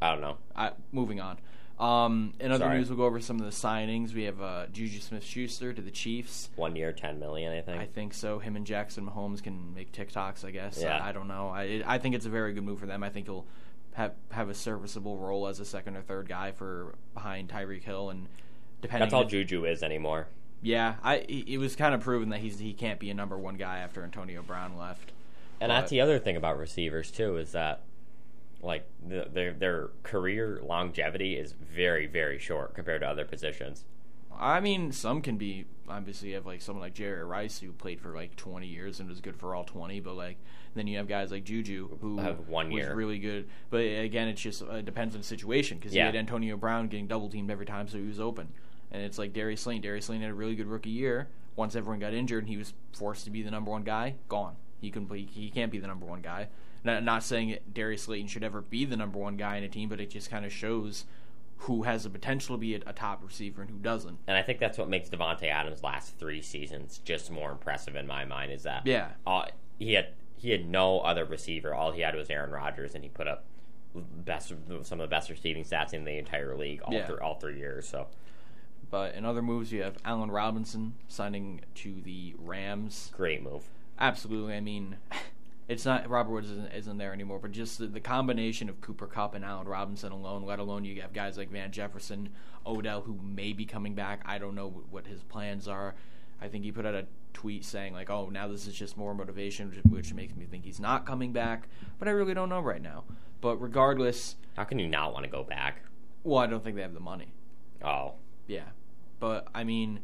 I 0.00 0.10
don't 0.12 0.20
know. 0.20 0.38
I 0.54 0.72
moving 0.92 1.20
on. 1.20 1.38
Um, 1.78 2.34
in 2.38 2.52
other 2.52 2.64
Sorry. 2.66 2.78
news, 2.78 2.88
we'll 2.88 2.98
go 2.98 3.04
over 3.06 3.20
some 3.20 3.40
of 3.40 3.44
the 3.44 3.50
signings. 3.50 4.14
We 4.14 4.24
have 4.24 4.40
uh, 4.40 4.66
Juju 4.72 5.00
Smith-Schuster 5.00 5.72
to 5.72 5.82
the 5.82 5.90
Chiefs. 5.90 6.50
One 6.56 6.76
year, 6.76 6.92
10 6.92 7.18
million, 7.18 7.52
I 7.52 7.60
think. 7.60 7.80
I 7.80 7.86
think 7.86 8.14
so. 8.14 8.38
Him 8.38 8.54
and 8.56 8.66
Jackson 8.66 9.06
Mahomes 9.06 9.42
can 9.42 9.74
make 9.74 9.90
TikToks. 9.92 10.44
I 10.44 10.50
guess. 10.50 10.80
Yeah. 10.80 10.98
I, 10.98 11.08
I 11.08 11.12
don't 11.12 11.28
know. 11.28 11.48
I 11.48 11.82
I 11.86 11.98
think 11.98 12.14
it's 12.14 12.26
a 12.26 12.30
very 12.30 12.52
good 12.52 12.64
move 12.64 12.78
for 12.78 12.86
them. 12.86 13.02
I 13.02 13.08
think 13.08 13.26
he'll 13.26 13.46
have 13.94 14.12
have 14.30 14.48
a 14.48 14.54
serviceable 14.54 15.16
role 15.18 15.46
as 15.48 15.60
a 15.60 15.64
second 15.64 15.96
or 15.96 16.02
third 16.02 16.28
guy 16.28 16.52
for 16.52 16.94
behind 17.14 17.48
Tyreek 17.48 17.82
Hill 17.82 18.10
and 18.10 18.28
depending. 18.80 19.04
That's 19.06 19.14
all 19.14 19.24
Juju 19.24 19.64
is 19.64 19.82
anymore. 19.82 20.28
Yeah, 20.62 20.94
I 21.02 21.16
it 21.16 21.48
it 21.48 21.58
was 21.58 21.74
kind 21.74 21.94
of 21.94 22.00
proven 22.00 22.28
that 22.28 22.40
he's 22.40 22.58
he 22.58 22.72
can't 22.72 23.00
be 23.00 23.10
a 23.10 23.14
number 23.14 23.36
one 23.38 23.56
guy 23.56 23.78
after 23.78 24.04
Antonio 24.04 24.42
Brown 24.42 24.76
left. 24.78 25.10
And 25.60 25.68
But- 25.68 25.80
that's 25.80 25.90
the 25.90 26.00
other 26.00 26.18
thing 26.18 26.36
about 26.36 26.58
receivers 26.58 27.10
too 27.10 27.36
is 27.36 27.52
that 27.52 27.82
like 28.62 28.86
the, 29.06 29.26
their 29.32 29.52
their 29.52 29.90
career 30.02 30.60
longevity 30.64 31.36
is 31.36 31.52
very 31.52 32.06
very 32.06 32.38
short 32.38 32.74
compared 32.74 33.00
to 33.02 33.08
other 33.08 33.24
positions. 33.24 33.84
I 34.38 34.60
mean, 34.60 34.92
some 34.92 35.20
can 35.20 35.36
be 35.36 35.66
obviously 35.88 36.30
you 36.30 36.34
have 36.36 36.46
like 36.46 36.62
someone 36.62 36.80
like 36.82 36.94
Jerry 36.94 37.22
Rice 37.24 37.58
who 37.58 37.72
played 37.72 38.00
for 38.00 38.14
like 38.14 38.34
20 38.36 38.66
years 38.66 38.98
and 38.98 39.08
was 39.08 39.20
good 39.20 39.36
for 39.36 39.54
all 39.54 39.64
20, 39.64 40.00
but 40.00 40.14
like 40.14 40.38
then 40.74 40.86
you 40.86 40.96
have 40.96 41.06
guys 41.06 41.30
like 41.30 41.44
Juju 41.44 41.98
who 42.00 42.18
Have 42.18 42.48
one 42.48 42.70
year 42.70 42.88
was 42.88 42.96
really 42.96 43.18
good. 43.18 43.46
But 43.68 43.80
again, 43.80 44.28
it's 44.28 44.40
just 44.40 44.62
uh, 44.62 44.76
it 44.76 44.84
depends 44.84 45.14
on 45.14 45.20
the 45.20 45.26
situation 45.26 45.78
because 45.78 45.94
Yeah. 45.94 46.02
you 46.04 46.06
had 46.06 46.16
Antonio 46.16 46.56
Brown 46.56 46.88
getting 46.88 47.06
double 47.06 47.28
teamed 47.28 47.50
every 47.50 47.66
time, 47.66 47.88
so 47.88 47.98
he 47.98 48.06
was 48.06 48.20
open. 48.20 48.48
And 48.90 49.02
it's 49.02 49.18
like 49.18 49.32
Darius 49.32 49.62
Slayton. 49.62 49.82
Darius 49.82 50.06
Slayton 50.06 50.22
had 50.22 50.30
a 50.30 50.34
really 50.34 50.54
good 50.54 50.66
rookie 50.66 50.90
year. 50.90 51.28
Once 51.56 51.76
everyone 51.76 51.98
got 51.98 52.14
injured 52.14 52.44
and 52.44 52.48
he 52.48 52.56
was 52.56 52.72
forced 52.94 53.24
to 53.24 53.30
be 53.30 53.42
the 53.42 53.50
number 53.50 53.70
one 53.70 53.82
guy, 53.82 54.14
gone. 54.28 54.56
He 54.80 54.90
can 54.90 55.08
he 55.08 55.50
can't 55.50 55.70
be 55.70 55.78
the 55.78 55.86
number 55.86 56.06
one 56.06 56.22
guy. 56.22 56.48
Not, 56.84 57.04
not 57.04 57.22
saying 57.22 57.58
Darius 57.72 58.02
Slayton 58.02 58.26
should 58.28 58.42
ever 58.44 58.60
be 58.60 58.84
the 58.84 58.96
number 58.96 59.18
one 59.18 59.36
guy 59.36 59.56
in 59.56 59.62
a 59.64 59.68
team, 59.68 59.88
but 59.88 60.00
it 60.00 60.10
just 60.10 60.30
kind 60.30 60.44
of 60.44 60.52
shows 60.52 61.04
who 61.58 61.82
has 61.84 62.02
the 62.02 62.10
potential 62.10 62.56
to 62.56 62.60
be 62.60 62.74
a, 62.74 62.80
a 62.86 62.92
top 62.92 63.22
receiver 63.24 63.62
and 63.62 63.70
who 63.70 63.76
doesn't. 63.78 64.18
And 64.26 64.36
I 64.36 64.42
think 64.42 64.58
that's 64.58 64.78
what 64.78 64.88
makes 64.88 65.08
Davante 65.08 65.44
Adams' 65.44 65.84
last 65.84 66.18
three 66.18 66.42
seasons 66.42 67.00
just 67.04 67.30
more 67.30 67.52
impressive 67.52 67.94
in 67.94 68.06
my 68.06 68.24
mind. 68.24 68.50
Is 68.50 68.64
that 68.64 68.84
Yeah. 68.84 69.10
uh, 69.26 69.44
he 69.78 69.92
had 69.94 70.08
he 70.36 70.50
had 70.50 70.68
no 70.68 70.98
other 71.00 71.24
receiver. 71.24 71.72
All 71.72 71.92
he 71.92 72.00
had 72.00 72.16
was 72.16 72.28
Aaron 72.28 72.50
Rodgers, 72.50 72.96
and 72.96 73.04
he 73.04 73.10
put 73.10 73.28
up 73.28 73.44
best 73.94 74.48
some 74.82 75.00
of 75.00 75.04
the 75.04 75.06
best 75.06 75.30
receiving 75.30 75.62
stats 75.62 75.92
in 75.92 76.02
the 76.04 76.18
entire 76.18 76.56
league 76.56 76.82
all 76.82 76.92
Yeah. 76.94 77.06
through 77.06 77.20
all 77.20 77.36
three 77.36 77.58
years. 77.58 77.86
So 77.88 78.08
But 78.90 79.14
in 79.14 79.24
other 79.24 79.40
moves, 79.42 79.70
you 79.70 79.82
have 79.82 79.98
Allen 80.04 80.32
Robinson 80.32 80.94
signing 81.06 81.60
to 81.76 82.00
the 82.02 82.34
Rams. 82.38 83.12
great 83.14 83.40
move. 83.42 83.68
Absolutely. 84.00 84.54
I 84.56 84.60
mean, 84.60 84.96
it's 85.72 85.84
not 85.84 86.08
Robert 86.08 86.32
Woods 86.32 86.50
isn't, 86.50 86.72
isn't 86.72 86.98
there 86.98 87.12
anymore, 87.12 87.38
but 87.38 87.52
just 87.52 87.78
the, 87.78 87.86
the 87.86 88.00
combination 88.00 88.68
of 88.68 88.80
Cooper 88.80 89.06
Kupp 89.06 89.34
and 89.34 89.44
Allen 89.44 89.66
Robinson 89.66 90.12
alone, 90.12 90.44
let 90.44 90.58
alone 90.58 90.84
you 90.84 91.00
have 91.00 91.12
guys 91.12 91.36
like 91.38 91.50
Van 91.50 91.72
Jefferson, 91.72 92.28
Odell, 92.66 93.00
who 93.00 93.18
may 93.22 93.52
be 93.52 93.64
coming 93.64 93.94
back. 93.94 94.22
I 94.24 94.38
don't 94.38 94.54
know 94.54 94.68
what 94.90 95.06
his 95.06 95.22
plans 95.22 95.66
are. 95.68 95.94
I 96.40 96.48
think 96.48 96.64
he 96.64 96.72
put 96.72 96.86
out 96.86 96.94
a 96.94 97.06
tweet 97.32 97.64
saying 97.64 97.92
like, 97.94 98.10
"Oh, 98.10 98.28
now 98.30 98.48
this 98.48 98.66
is 98.66 98.74
just 98.74 98.96
more 98.96 99.14
motivation," 99.14 99.70
which, 99.70 99.78
which 99.84 100.14
makes 100.14 100.34
me 100.36 100.44
think 100.44 100.64
he's 100.64 100.80
not 100.80 101.06
coming 101.06 101.32
back. 101.32 101.68
But 101.98 102.08
I 102.08 102.10
really 102.10 102.34
don't 102.34 102.48
know 102.48 102.60
right 102.60 102.82
now. 102.82 103.04
But 103.40 103.56
regardless, 103.56 104.36
How 104.56 104.64
can 104.64 104.78
you 104.78 104.88
not 104.88 105.12
want 105.12 105.24
to 105.24 105.30
go 105.30 105.42
back? 105.42 105.82
well, 106.24 106.38
I 106.38 106.46
don't 106.46 106.62
think 106.62 106.76
they 106.76 106.82
have 106.82 106.94
the 106.94 107.00
money. 107.00 107.32
Oh, 107.84 108.14
Yeah, 108.46 108.68
but 109.18 109.48
I 109.54 109.64
mean, 109.64 110.00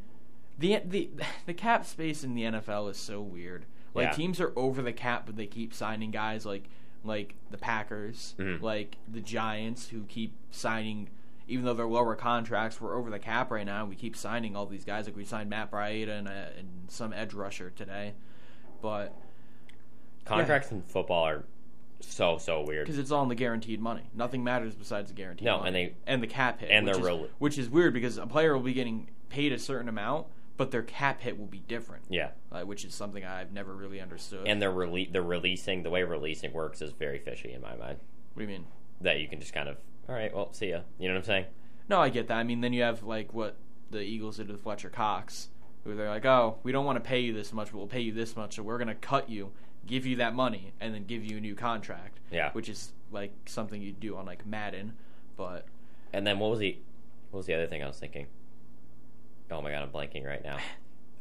the 0.58 0.80
the 0.84 1.10
the 1.46 1.54
cap 1.54 1.84
space 1.84 2.25
in 2.25 2.34
the 2.34 2.42
NFL 2.42 2.90
is 2.90 2.96
so 2.96 3.20
weird. 3.20 3.66
Like 3.95 4.07
Yeah. 4.09 4.12
teams 4.12 4.40
are 4.40 4.52
over 4.57 4.83
the 4.83 4.92
cap, 4.92 5.25
but 5.26 5.37
they 5.37 5.47
keep 5.47 5.73
signing 5.75 6.11
guys 6.11 6.45
like 6.47 6.68
like 7.04 7.37
the 7.50 7.57
Packers, 7.59 8.35
Mhm. 8.38 8.61
like 8.61 8.97
the 9.07 9.21
Giants, 9.21 9.88
who 9.90 10.02
keep 10.04 10.33
signing. 10.50 11.09
Even 11.47 11.64
though 11.64 11.73
they're 11.73 11.87
lower 11.87 12.14
contracts, 12.16 12.80
we're 12.80 12.97
over 12.97 13.09
the 13.09 13.18
cap 13.21 13.50
right 13.50 13.64
now. 13.64 13.87
We 13.87 13.95
keep 13.95 14.16
signing 14.16 14.54
all 14.57 14.66
these 14.66 14.85
guys. 14.85 15.07
Like 15.07 15.16
we 15.16 15.25
signed 15.25 15.49
Matt 15.49 15.71
Breida 15.71 16.09
and, 16.18 16.28
uh, 16.28 16.33
and 16.59 16.68
some 16.88 17.12
edge 17.12 17.33
rusher 17.33 17.71
today, 17.71 18.14
but 18.83 19.14
contracts 20.25 20.71
in 20.73 20.83
football 20.83 21.25
are 21.25 21.45
so 22.00 22.38
so 22.38 22.62
weird. 22.62 22.85
because 22.87 22.99
it's 22.99 23.11
all 23.11 23.23
in 23.23 23.28
the 23.28 23.35
guaranteed 23.35 23.80
money. 23.80 24.11
Nothing 24.14 24.45
matters 24.45 24.75
besides 24.75 25.11
the 25.11 25.14
guaranteed. 25.16 25.47
No, 25.47 25.59
money. 25.59 25.66
and 25.68 25.76
they- 25.76 25.95
and 26.07 26.23
the 26.23 26.26
cap 26.26 26.61
hit, 26.61 26.71
and 26.71 26.87
they're 26.87 26.99
real- 26.99 27.28
which 27.38 27.59
is 27.59 27.68
weird 27.71 27.92
because 27.95 28.18
a 28.18 28.26
player 28.26 28.54
will 28.54 28.62
be 28.62 28.75
getting 28.75 29.09
paid 29.30 29.52
a 29.52 29.59
certain 29.59 29.88
amount, 29.88 30.26
but 30.58 30.70
their 30.70 30.82
cap 30.82 31.22
hit 31.22 31.38
will 31.38 31.46
be 31.46 31.60
different. 31.60 32.04
Yeah, 32.10 32.32
uh, 32.52 32.60
which 32.62 32.84
is 32.84 32.94
something 32.94 33.24
I've 33.24 33.52
never 33.52 33.74
really 33.74 34.00
understood. 34.00 34.46
and 34.46 34.60
they're 34.60 34.70
rele- 34.72 35.10
the 35.10 35.22
releasing 35.22 35.83
the 35.85 35.90
way 35.90 36.02
releasing 36.02 36.52
works 36.52 36.83
is 36.83 36.92
very 36.92 37.18
fishy 37.18 37.52
in 37.54 37.62
my 37.62 37.74
mind. 37.76 37.98
what 38.35 38.37
do 38.37 38.42
you 38.42 38.48
mean? 38.48 38.66
That 39.00 39.18
you 39.20 39.28
can 39.28 39.40
just 39.40 39.54
kind 39.54 39.68
of 39.70 39.78
all 40.09 40.14
right, 40.14 40.35
well, 40.35 40.52
see 40.52 40.70
ya. 40.70 40.80
You 40.98 41.09
know 41.09 41.14
what 41.14 41.20
I'm 41.20 41.24
saying? 41.24 41.44
No, 41.88 42.00
I 42.00 42.09
get 42.11 42.28
that. 42.28 42.37
I 42.37 42.42
mean, 42.42 42.61
then 42.61 42.72
you 42.74 42.83
have 42.83 43.02
like 43.02 43.33
what 43.33 43.56
the 43.90 44.00
Eagles 44.00 44.37
did 44.37 44.48
with 44.50 44.61
Fletcher 44.62 44.90
Cox, 44.90 45.48
who 45.85 45.94
they're 45.94 46.09
like, 46.11 46.26
"Oh, 46.26 46.59
we 46.62 46.72
don't 46.72 46.85
want 46.85 46.96
to 47.02 47.09
pay 47.09 47.20
you 47.20 47.33
this 47.33 47.52
much, 47.52 47.70
but 47.72 47.78
we'll 47.78 47.87
pay 47.87 48.00
you 48.00 48.12
this 48.12 48.37
much, 48.37 48.56
so 48.56 48.62
we're 48.62 48.78
going 48.78 48.88
to 48.88 48.94
cut 48.94 49.30
you, 49.30 49.52
give 49.87 50.04
you 50.04 50.16
that 50.16 50.35
money, 50.35 50.72
and 50.80 50.94
then 50.94 51.04
give 51.06 51.24
you 51.24 51.37
a 51.38 51.40
new 51.40 51.54
contract." 51.54 52.18
Yeah. 52.30 52.52
which 52.52 52.68
is 52.68 52.92
like 53.11 53.33
something 53.46 53.80
you 53.80 53.92
do 53.92 54.16
on 54.16 54.26
like 54.26 54.44
Madden, 54.46 54.94
but 55.37 55.66
And 56.12 56.26
then 56.26 56.38
what 56.38 56.50
was 56.50 56.59
the 56.59 56.76
what 57.30 57.38
was 57.38 57.46
the 57.46 57.54
other 57.54 57.66
thing 57.66 57.83
I 57.83 57.87
was 57.87 57.98
thinking? 57.98 58.26
Oh 59.50 59.62
my 59.62 59.70
god, 59.70 59.82
I'm 59.82 59.90
blanking 59.90 60.24
right 60.26 60.42
now. 60.42 60.58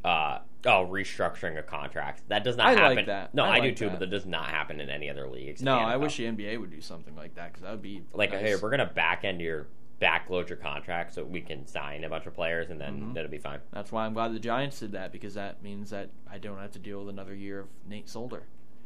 Uh 0.04 0.38
oh, 0.64 0.86
restructuring 0.90 1.58
a 1.58 1.62
contract. 1.62 2.22
That 2.28 2.44
does 2.44 2.56
not 2.56 2.68
I 2.68 2.72
like 2.72 2.80
happen. 2.98 3.06
that. 3.06 3.34
No, 3.34 3.44
I 3.44 3.56
I, 3.56 3.60
do 3.60 3.74
too, 3.74 3.84
that. 3.86 3.90
but 3.92 4.00
that 4.00 4.10
does 4.10 4.26
not 4.26 4.48
happen 4.48 4.80
in 4.80 4.88
any 4.90 5.10
other 5.10 5.28
leagues. 5.28 5.60
no, 5.62 5.76
I 5.76 5.96
wish 5.96 6.16
the 6.16 6.24
NBA 6.24 6.58
would 6.60 6.70
do 6.70 6.80
something 6.80 7.16
like 7.16 7.34
that 7.34 7.48
because 7.48 7.62
that 7.62 7.72
would 7.72 7.82
be 7.82 8.02
like 8.12 8.32
nice. 8.32 8.40
hey, 8.40 8.56
we're 8.56 8.70
gonna 8.70 8.86
back 8.86 9.24
end 9.24 9.40
your 9.40 9.66
backload 10.00 10.48
your 10.48 10.56
contract 10.58 11.12
so 11.14 11.24
we 11.24 11.40
can 11.40 11.66
sign 11.66 12.04
a 12.04 12.08
bunch 12.08 12.26
of 12.26 12.32
players 12.34 12.70
and 12.70 12.80
then 12.80 13.00
Mm-hmm. 13.00 13.12
that'll 13.14 13.30
be 13.30 13.38
fine. 13.38 13.58
That's 13.72 13.90
why 13.90 14.06
I'm 14.06 14.14
glad 14.14 14.32
the 14.32 14.38
Giants 14.38 14.78
did 14.78 14.92
that 14.92 15.10
because 15.10 15.34
that 15.34 15.60
means 15.62 15.90
that 15.90 16.10
I 16.30 16.38
don't 16.38 16.58
have 16.58 16.70
to 16.72 16.78
deal 16.78 17.00
with 17.00 17.08
another 17.08 17.34
year 17.34 17.60
of 17.60 17.66
Nate 17.88 18.08
Solder. 18.08 18.44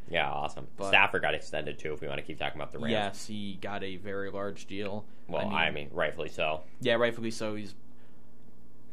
Yeah, 0.09 0.31
awesome. 0.31 0.67
But- 0.79 0.89
Stafford 0.89 1.21
got 1.21 1.35
extended 1.35 1.79
too 1.79 1.93
if 1.93 2.01
we 2.01 2.09
want 2.09 2.19
to 2.19 2.27
keep 2.27 2.39
talking 2.39 2.59
about 2.59 2.73
the 2.73 2.79
Rams. 2.79 2.91
Yes, 2.93 3.27
he 3.27 3.59
got 3.61 3.85
a 3.85 3.97
very 3.99 4.31
large 4.31 4.67
deal. 4.67 5.05
Well, 5.29 5.49
I 5.51 5.71
mean, 5.71 5.89
rightfully 5.93 6.31
so. 6.31 6.63
Yeah, 6.81 6.95
rightfully 6.95 7.31
so. 7.31 7.55
He's, 7.57 7.75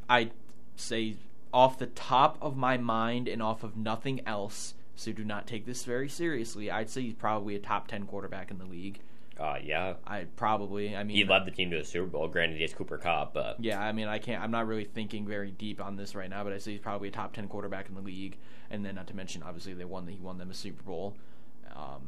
I 0.10 0.32
say, 0.76 1.16
off 1.54 1.78
the 1.78 1.88
top 1.88 2.38
of 2.42 2.58
my 2.58 2.78
mind 2.78 3.28
and 3.28 3.42
off 3.42 3.64
of 3.64 3.78
nothing 3.78 4.22
else. 4.26 4.74
So 4.96 5.12
do 5.14 5.24
not 5.24 5.48
take 5.48 5.66
this 5.66 5.86
very 5.86 6.10
seriously. 6.10 6.70
I'd 6.70 6.90
say 6.90 7.02
he's 7.04 7.14
probably 7.14 7.56
a 7.56 7.60
top 7.60 7.88
ten 7.88 8.06
quarterback 8.06 8.52
in 8.52 8.58
the 8.58 8.66
league. 8.66 9.00
Uh, 9.40 9.58
yeah, 9.64 9.94
I 10.06 10.26
probably. 10.36 10.94
I 10.94 11.04
mean, 11.04 11.16
he 11.16 11.24
led 11.24 11.46
the 11.46 11.52
team 11.52 11.72
to 11.72 11.78
a 11.80 11.86
Super 11.86 12.08
Bowl. 12.08 12.28
Granted, 12.28 12.58
he 12.58 12.64
has 12.64 12.74
Cooper 12.74 12.98
Kupp, 12.98 13.34
but 13.34 13.56
Yeah, 13.64 13.80
I 13.80 13.94
mean, 13.94 14.10
I 14.10 14.20
can't. 14.20 14.44
I'm 14.44 14.52
not 14.52 14.68
really 14.68 14.84
thinking 14.84 15.26
very 15.26 15.52
deep 15.52 15.82
on 15.82 15.96
this 15.96 16.14
right 16.14 16.30
now, 16.30 16.44
but 16.44 16.52
I 16.52 16.58
say 16.58 16.72
he's 16.72 16.82
probably 16.82 17.08
a 17.08 17.12
top 17.12 17.34
ten 17.34 17.48
quarterback 17.48 17.88
in 17.88 17.96
the 17.96 18.02
league. 18.02 18.38
And 18.70 18.86
then, 18.86 18.96
not 18.96 19.08
to 19.08 19.16
mention, 19.16 19.42
obviously, 19.42 19.74
they 19.74 19.86
won. 19.86 20.06
He 20.08 20.20
won 20.20 20.38
them 20.38 20.52
a 20.52 20.54
Super 20.54 20.84
Bowl. 20.84 21.16
Um, 21.74 22.02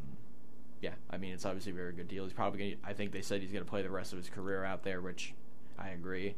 yeah, 0.82 0.96
I 1.10 1.18
mean, 1.18 1.32
it's 1.32 1.46
obviously 1.46 1.72
a 1.72 1.76
very 1.76 1.94
good 1.94 2.10
deal. 2.10 2.26
He's 2.26 2.34
probably. 2.34 2.72
Gonna, 2.72 2.82
I 2.92 2.94
think 2.94 3.14
they 3.14 3.22
said 3.22 3.40
he's 3.40 3.54
going 3.54 3.64
to 3.64 3.70
play 3.70 3.82
the 3.82 3.90
rest 3.90 4.12
of 4.12 4.18
his 4.18 4.30
career 4.30 4.66
out 4.66 4.84
there, 4.84 5.00
which 5.00 5.34
I 5.80 5.90
agree. 5.90 6.36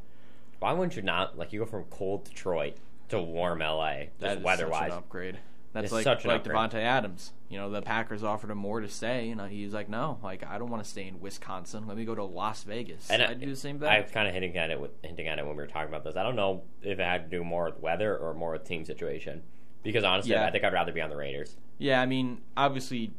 Why 0.59 0.73
wouldn't 0.73 0.95
you 0.95 1.01
not 1.01 1.37
like 1.37 1.53
you 1.53 1.59
go 1.59 1.65
from 1.65 1.83
cold 1.85 2.25
Detroit 2.25 2.77
to 3.09 3.21
warm 3.21 3.59
LA 3.59 4.05
just 4.19 4.41
weather 4.41 4.67
wise. 4.69 4.91
upgrade. 4.91 5.37
That's 5.73 5.85
It's 5.85 5.93
like 5.93 6.03
such 6.03 6.23
an 6.23 6.29
like. 6.31 6.43
Davante 6.43 6.75
Adams. 6.75 7.31
You 7.49 7.57
know, 7.57 7.69
the 7.71 7.81
Packers 7.81 8.23
offered 8.23 8.51
him 8.51 8.59
more 8.59 8.79
to 8.79 8.87
stay, 8.87 9.27
You 9.27 9.35
know, 9.35 9.45
he's 9.45 9.73
like, 9.73 9.89
"No, 9.89 10.19
like 10.23 10.43
I 10.45 10.57
don't 10.59 10.69
want 10.69 10.83
to 10.83 10.89
stay 10.89 11.07
in 11.07 11.19
Wisconsin. 11.19 11.87
Let 11.87 11.97
me 11.97 12.05
go 12.05 12.13
to 12.15 12.23
Las 12.23 12.63
Vegas." 12.63 13.09
And 13.09 13.21
I'd 13.23 13.39
do 13.39 13.47
the 13.49 13.55
same 13.55 13.79
thing. 13.79 13.89
I 13.89 14.01
was 14.01 14.11
kind 14.11 14.27
of 14.27 14.33
hinting 14.35 14.55
at 14.57 14.69
it 14.69 14.79
with 14.79 14.91
hinting 15.03 15.27
at 15.27 15.39
it 15.39 15.45
when 15.45 15.55
we 15.55 15.61
were 15.63 15.67
talking 15.67 15.89
about 15.89 16.03
this. 16.03 16.15
I 16.15 16.21
don't 16.23 16.35
know 16.35 16.63
if 16.83 16.99
it 16.99 17.03
had 17.03 17.29
to 17.29 17.37
do 17.37 17.43
more 17.43 17.65
with 17.65 17.79
weather 17.79 18.15
or 18.15 18.33
more 18.35 18.51
with 18.51 18.65
team 18.65 18.85
situation. 18.85 19.41
Because 19.81 20.03
honestly, 20.03 20.31
Yeah. 20.31 20.45
I 20.45 20.51
think 20.51 20.63
I'd 20.63 20.73
rather 20.73 20.91
be 20.93 21.01
on 21.01 21.09
the 21.09 21.17
Raiders. 21.17 21.57
Yeah, 21.77 22.01
I 22.01 22.05
mean, 22.05 22.41
obviously, 22.55 23.11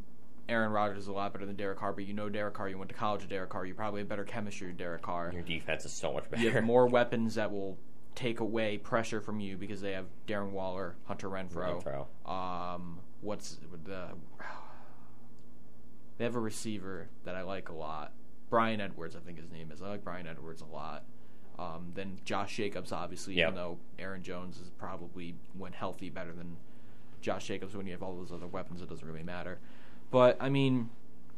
Aaron 0.48 0.72
Rodgers 0.72 0.98
is 1.04 1.08
a 1.08 1.12
lot 1.12 1.32
better 1.32 1.46
than 1.46 1.56
Derek 1.56 1.78
Carr, 1.78 1.92
but 1.92 2.04
you 2.04 2.12
know 2.12 2.28
Derek 2.28 2.54
Carr. 2.54 2.68
You 2.68 2.76
went 2.78 2.90
to 2.90 2.94
college 2.94 3.22
with 3.22 3.30
Derek 3.30 3.50
Carr. 3.50 3.64
You 3.64 3.74
probably 3.74 4.00
have 4.00 4.08
better 4.08 4.24
chemistry 4.24 4.68
with 4.68 4.76
Derek 4.78 5.02
Carr. 5.02 5.30
Your 5.32 5.42
defense 5.42 5.84
is 5.84 5.92
so 5.92 6.12
much 6.12 6.30
better. 6.30 6.42
You 6.42 6.50
have 6.50 6.64
more 6.64 6.86
weapons 6.86 7.36
that 7.36 7.50
will 7.50 7.78
take 8.14 8.40
away 8.40 8.78
pressure 8.78 9.20
from 9.20 9.40
you 9.40 9.56
because 9.56 9.80
they 9.80 9.92
have 9.92 10.06
Darren 10.28 10.50
Waller, 10.50 10.96
Hunter 11.06 11.28
Renfrow. 11.28 11.82
Renfrow. 12.26 12.30
Um, 12.30 12.98
what's 13.22 13.58
the? 13.84 14.08
They 16.16 16.24
have 16.24 16.36
a 16.36 16.40
receiver 16.40 17.08
that 17.24 17.34
I 17.34 17.42
like 17.42 17.70
a 17.70 17.74
lot. 17.74 18.12
Bryan 18.50 18.80
Edwards, 18.80 19.16
I 19.16 19.18
think 19.18 19.38
his 19.38 19.50
name 19.50 19.72
is. 19.72 19.82
I 19.82 19.88
like 19.88 20.04
Bryan 20.04 20.28
Edwards 20.28 20.62
a 20.62 20.72
lot. 20.72 21.02
Um, 21.58 21.90
then 21.94 22.18
Josh 22.24 22.56
Jacobs, 22.56 22.92
obviously, 22.92 23.34
Yep. 23.34 23.48
even 23.48 23.54
though 23.56 23.78
Aaron 23.98 24.22
Jones 24.22 24.58
is 24.60 24.70
probably 24.78 25.34
when 25.58 25.72
healthy 25.72 26.10
better 26.10 26.32
than 26.32 26.56
Josh 27.20 27.46
Jacobs. 27.48 27.76
When 27.76 27.86
you 27.86 27.92
have 27.92 28.02
all 28.02 28.14
those 28.16 28.32
other 28.32 28.46
weapons, 28.46 28.80
it 28.80 28.88
doesn't 28.88 29.06
really 29.06 29.24
matter. 29.24 29.58
But 30.14 30.36
I 30.38 30.48
mean, 30.48 30.90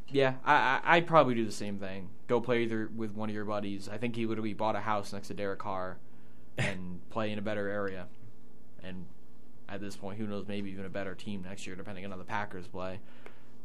yeah, 0.07 0.35
I, 0.45 0.53
I 0.53 0.97
I'd 0.97 1.07
probably 1.07 1.33
do 1.33 1.43
the 1.43 1.51
same 1.51 1.79
thing. 1.79 2.09
Go 2.27 2.39
play 2.39 2.61
either 2.61 2.91
with 2.95 3.15
one 3.15 3.27
of 3.27 3.33
your 3.33 3.43
buddies. 3.43 3.89
I 3.89 3.97
think 3.97 4.15
he 4.15 4.27
literally 4.27 4.53
bought 4.53 4.75
a 4.75 4.79
house 4.79 5.11
next 5.11 5.29
to 5.29 5.33
Derek 5.33 5.57
Carr, 5.57 5.97
and 6.59 6.99
play 7.09 7.31
in 7.31 7.39
a 7.39 7.41
better 7.41 7.67
area. 7.67 8.05
And 8.83 9.07
at 9.67 9.81
this 9.81 9.95
point, 9.95 10.19
who 10.19 10.27
knows? 10.27 10.45
Maybe 10.47 10.69
even 10.69 10.85
a 10.85 10.89
better 10.89 11.15
team 11.15 11.41
next 11.41 11.65
year, 11.65 11.75
depending 11.75 12.05
on 12.05 12.11
how 12.11 12.17
the 12.17 12.23
Packers 12.23 12.67
play. 12.67 12.99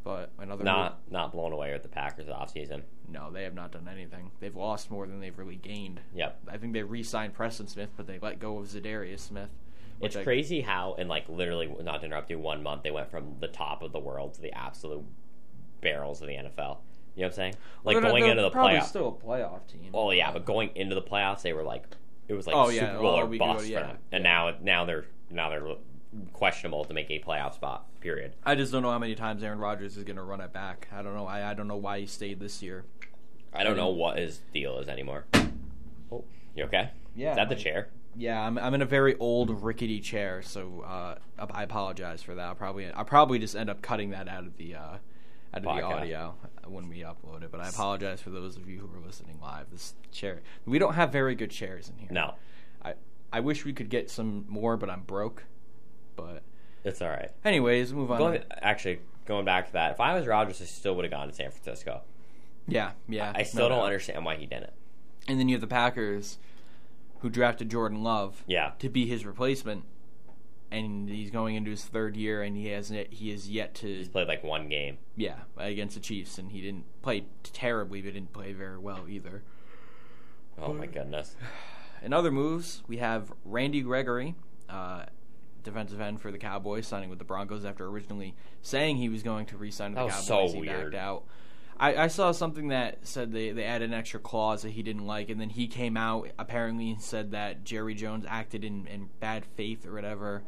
But 0.03 0.31
another 0.39 0.65
Not 0.65 1.01
not 1.11 1.31
blown 1.33 1.53
away 1.53 1.75
at 1.75 1.83
the 1.83 1.91
Packers 1.91 2.29
offseason. 2.29 2.81
no, 3.07 3.31
they 3.31 3.43
have 3.43 3.55
not 3.55 3.71
done 3.71 3.89
anything. 3.93 4.31
They've 4.41 4.57
lost 4.57 4.91
more 4.91 5.07
than 5.07 5.21
they've 5.21 5.37
really 5.37 5.57
gained. 5.57 6.01
Yep. 6.15 6.41
I 6.49 6.57
think 6.57 6.73
they 6.73 6.85
re-signed 6.85 7.35
Preston 7.35 7.69
Smith, 7.69 7.91
but 7.99 8.07
they 8.07 8.19
let 8.19 8.39
go 8.39 8.61
of 8.61 8.69
Za'Darius 8.69 9.21
Smith. 9.21 9.51
It's 10.03 10.17
I- 10.17 10.25
crazy 10.25 10.61
how 10.61 10.95
in 10.95 11.09
like 11.09 11.29
literally 11.29 11.75
not 11.83 12.01
to 12.01 12.07
interrupt 12.07 12.31
you 12.31 12.39
one 12.39 12.63
month 12.63 12.83
they 12.83 12.91
went 12.91 13.11
from 13.11 13.37
the 13.41 13.49
top 13.49 13.83
of 13.83 13.93
the 13.93 14.01
world 14.01 14.35
to 14.35 14.41
the 14.43 14.53
absolute 14.53 15.05
barrels 15.81 16.21
of 16.21 16.29
the 16.29 16.35
NFL. 16.35 16.79
You 17.15 17.23
know 17.23 17.27
what 17.27 17.27
I'm 17.27 17.33
saying? 17.33 17.55
Like 17.85 17.97
Well, 18.01 18.11
going 18.11 18.27
into 18.27 18.43
the 18.43 18.51
playoffs. 18.51 18.85
still 18.85 19.09
a 19.21 19.27
playoff 19.27 19.67
team. 19.67 19.91
Oh 19.95 20.11
yeah, 20.11 20.33
but 20.33 20.45
going 20.45 20.71
into 20.75 20.95
the 20.95 21.03
playoffs 21.03 21.43
they 21.43 21.53
were 21.53 21.63
like 21.63 21.85
it 22.29 22.35
was 22.35 22.47
like 22.47 22.57
Oh, 22.57 22.69
yeah, 22.69 22.81
Super 22.87 22.97
oh, 22.99 23.03
Bowl 23.03 23.11
oh, 23.11 23.21
or 23.21 23.27
we 23.27 23.39
could 23.39 23.45
go- 23.47 23.53
bust 23.55 23.67
yeah, 23.67 23.81
for 23.81 23.87
them, 23.89 23.99
and 24.13 24.25
now 24.25 24.55
now 24.63 24.85
they're 24.85 25.05
now 25.31 25.51
they're 25.51 25.77
questionable 26.33 26.85
to 26.85 26.95
make 26.95 27.11
a 27.11 27.19
playoff 27.21 27.55
spot. 27.55 27.87
Period. 28.01 28.35
I 28.45 28.55
just 28.55 28.73
don't 28.73 28.83
know 28.83 28.91
how 28.91 28.99
many 28.99 29.15
times 29.15 29.43
Aaron 29.43 29.59
Rodgers 29.59 29.97
is 29.97 30.05
going 30.05 30.17
to 30.17 30.23
run 30.23 30.41
it 30.41 30.53
back. 30.53 30.89
I 30.93 31.03
don't 31.03 31.15
know. 31.15 31.27
I, 31.27 31.51
I 31.51 31.55
don't 31.55 31.69
know 31.69 31.77
why 31.77 32.01
he 32.01 32.07
stayed 32.07 32.41
this 32.41 32.63
year. 32.63 32.85
I 33.53 33.65
don't 33.65 33.77
know 33.77 33.89
what 33.89 34.19
his 34.19 34.41
deal 34.53 34.79
is 34.79 34.89
anymore. 34.89 35.25
Oh, 36.11 36.25
you 36.55 36.65
okay? 36.65 36.91
Yeah, 37.15 37.31
Is 37.31 37.37
that 37.37 37.49
the 37.49 37.55
chair? 37.55 37.89
Yeah, 38.15 38.41
I'm 38.41 38.59
I'm 38.59 38.75
in 38.75 38.83
a 38.83 38.87
very 38.87 39.17
old 39.19 39.63
rickety 39.63 40.01
chair, 40.01 40.43
so 40.43 40.85
uh, 40.87 41.17
I 41.51 41.63
apologize 41.63 42.23
for 42.23 42.35
that. 42.35 42.47
I'll 42.47 42.55
probably 42.55 42.91
I'll 42.91 43.05
probably 43.05 43.39
just 43.39 43.57
end 43.57 43.71
up 43.71 43.81
cutting 43.83 44.11
that 44.11 44.29
out 44.29 44.45
of 44.45 44.57
the 44.57 44.75
uh, 44.75 44.81
out 44.81 45.01
of 45.55 45.63
the 45.63 45.69
audio 45.83 46.35
when 46.67 46.89
we 46.89 46.99
upload 46.99 47.43
it. 47.43 47.51
But 47.51 47.61
I 47.61 47.69
apologize 47.69 48.21
for 48.21 48.31
those 48.31 48.57
of 48.57 48.69
you 48.69 48.81
who 48.81 48.87
are 48.99 49.05
listening 49.07 49.39
live. 49.41 49.71
This 49.71 49.95
chair, 50.11 50.43
we 50.67 50.79
don't 50.79 50.95
have 50.95 51.11
very 51.11 51.35
good 51.35 51.51
chairs 51.51 51.89
in 51.89 51.97
here. 51.97 52.09
No, 52.11 52.35
I 52.85 52.95
I 53.33 53.41
wish 53.41 53.65
we 53.65 53.73
could 53.73 53.89
get 53.89 54.11
some 54.11 54.45
more, 54.49 54.77
but 54.77 54.91
I'm 54.91 55.03
broke. 55.03 55.45
But 56.15 56.43
it's 56.85 57.01
all 57.01 57.09
right. 57.09 57.31
anyways, 57.45 57.93
move 57.95 58.11
on. 58.11 58.19
Going, 58.19 58.43
actually, 58.61 59.01
going 59.25 59.47
back 59.47 59.69
to 59.69 59.73
that, 59.73 59.93
if 59.93 60.01
I 60.01 60.15
was 60.15 60.27
Rodgers, 60.27 60.61
I 60.61 60.67
still 60.67 60.95
would 60.97 61.05
have 61.07 61.13
gone 61.13 61.29
to 61.29 61.35
San 61.35 61.51
Francisco. 61.51 62.03
yeah, 62.69 62.93
yeah. 63.09 63.33
I 63.35 63.43
still 63.45 63.63
no 63.63 63.69
don't 63.71 63.79
doubt. 63.79 63.87
understand 63.87 64.25
why 64.25 64.37
he 64.37 64.45
didn't. 64.45 64.73
And 65.29 65.39
then 65.41 65.49
you 65.49 65.55
have 65.55 65.61
the 65.61 65.67
Packers, 65.69 66.39
who 67.23 67.31
drafted 67.31 67.71
Jordan 67.71 68.03
Love. 68.03 68.45
Yeah. 68.47 68.73
to 68.81 68.89
be 68.89 69.07
his 69.07 69.25
replacement, 69.25 69.85
and 70.71 71.09
he's 71.09 71.31
going 71.31 71.55
into 71.55 71.71
his 71.71 71.85
third 71.85 72.17
year, 72.17 72.43
and 72.43 72.57
he 72.57 72.67
hasn't. 72.69 73.13
He 73.13 73.31
is 73.31 73.49
yet 73.51 73.75
to 73.77 73.87
He's 73.87 74.09
played 74.09 74.29
like 74.29 74.45
one 74.45 74.69
game. 74.69 74.99
yeah 75.17 75.41
against 75.57 75.95
the 75.95 76.01
Chiefs, 76.01 76.39
and 76.39 76.53
he 76.53 76.61
didn't 76.61 76.85
play 77.03 77.25
terribly, 77.43 78.01
but 78.03 78.15
didn't 78.15 78.33
play 78.33 78.53
very 78.53 78.79
well 78.79 79.07
either. 79.09 79.43
Oh 80.61 80.73
my 80.73 80.87
goodness. 80.87 81.35
In 82.03 82.13
other 82.13 82.31
moves, 82.33 82.83
we 82.89 82.97
have 82.97 83.33
Randy 83.45 83.81
Gregory, 83.81 84.35
uh, 84.69 85.05
defensive 85.63 86.01
end 86.01 86.21
for 86.21 86.33
the 86.33 86.39
Cowboys, 86.39 86.87
signing 86.87 87.09
with 87.09 87.21
the 87.21 87.25
Broncos 87.25 87.65
after 87.65 87.87
originally 87.87 88.35
saying 88.61 88.97
he 88.97 89.09
was 89.09 89.23
going 89.23 89.47
to 89.47 89.57
re-sign 89.57 89.93
with 89.93 89.99
That 89.99 90.07
the 90.07 90.11
Cowboys. 90.33 90.51
so 90.51 90.55
he 90.57 90.61
weird. 90.63 90.93
backed 90.93 91.01
out. 91.03 91.23
I, 91.79 92.05
I 92.05 92.07
saw 92.07 92.33
something 92.33 92.69
that 92.69 92.99
said 93.07 93.33
they, 93.33 93.51
they 93.51 93.65
added 93.65 93.91
an 93.91 93.95
extra 93.95 94.21
clause 94.21 94.63
that 94.63 94.71
he 94.71 94.83
didn't 94.83 95.07
like, 95.07 95.31
and 95.31 95.41
then 95.41 95.51
he 95.51 95.67
came 95.67 95.97
out 95.97 96.31
apparently 96.39 96.91
and 96.91 97.03
said 97.03 97.33
that 97.33 97.65
Jerry 97.65 97.95
Jones 97.95 98.25
acted 98.29 98.65
in, 98.65 98.87
in 98.87 99.09
bad 99.21 99.45
faith 99.45 99.87
or 99.87 99.93
whatever. 99.93 100.43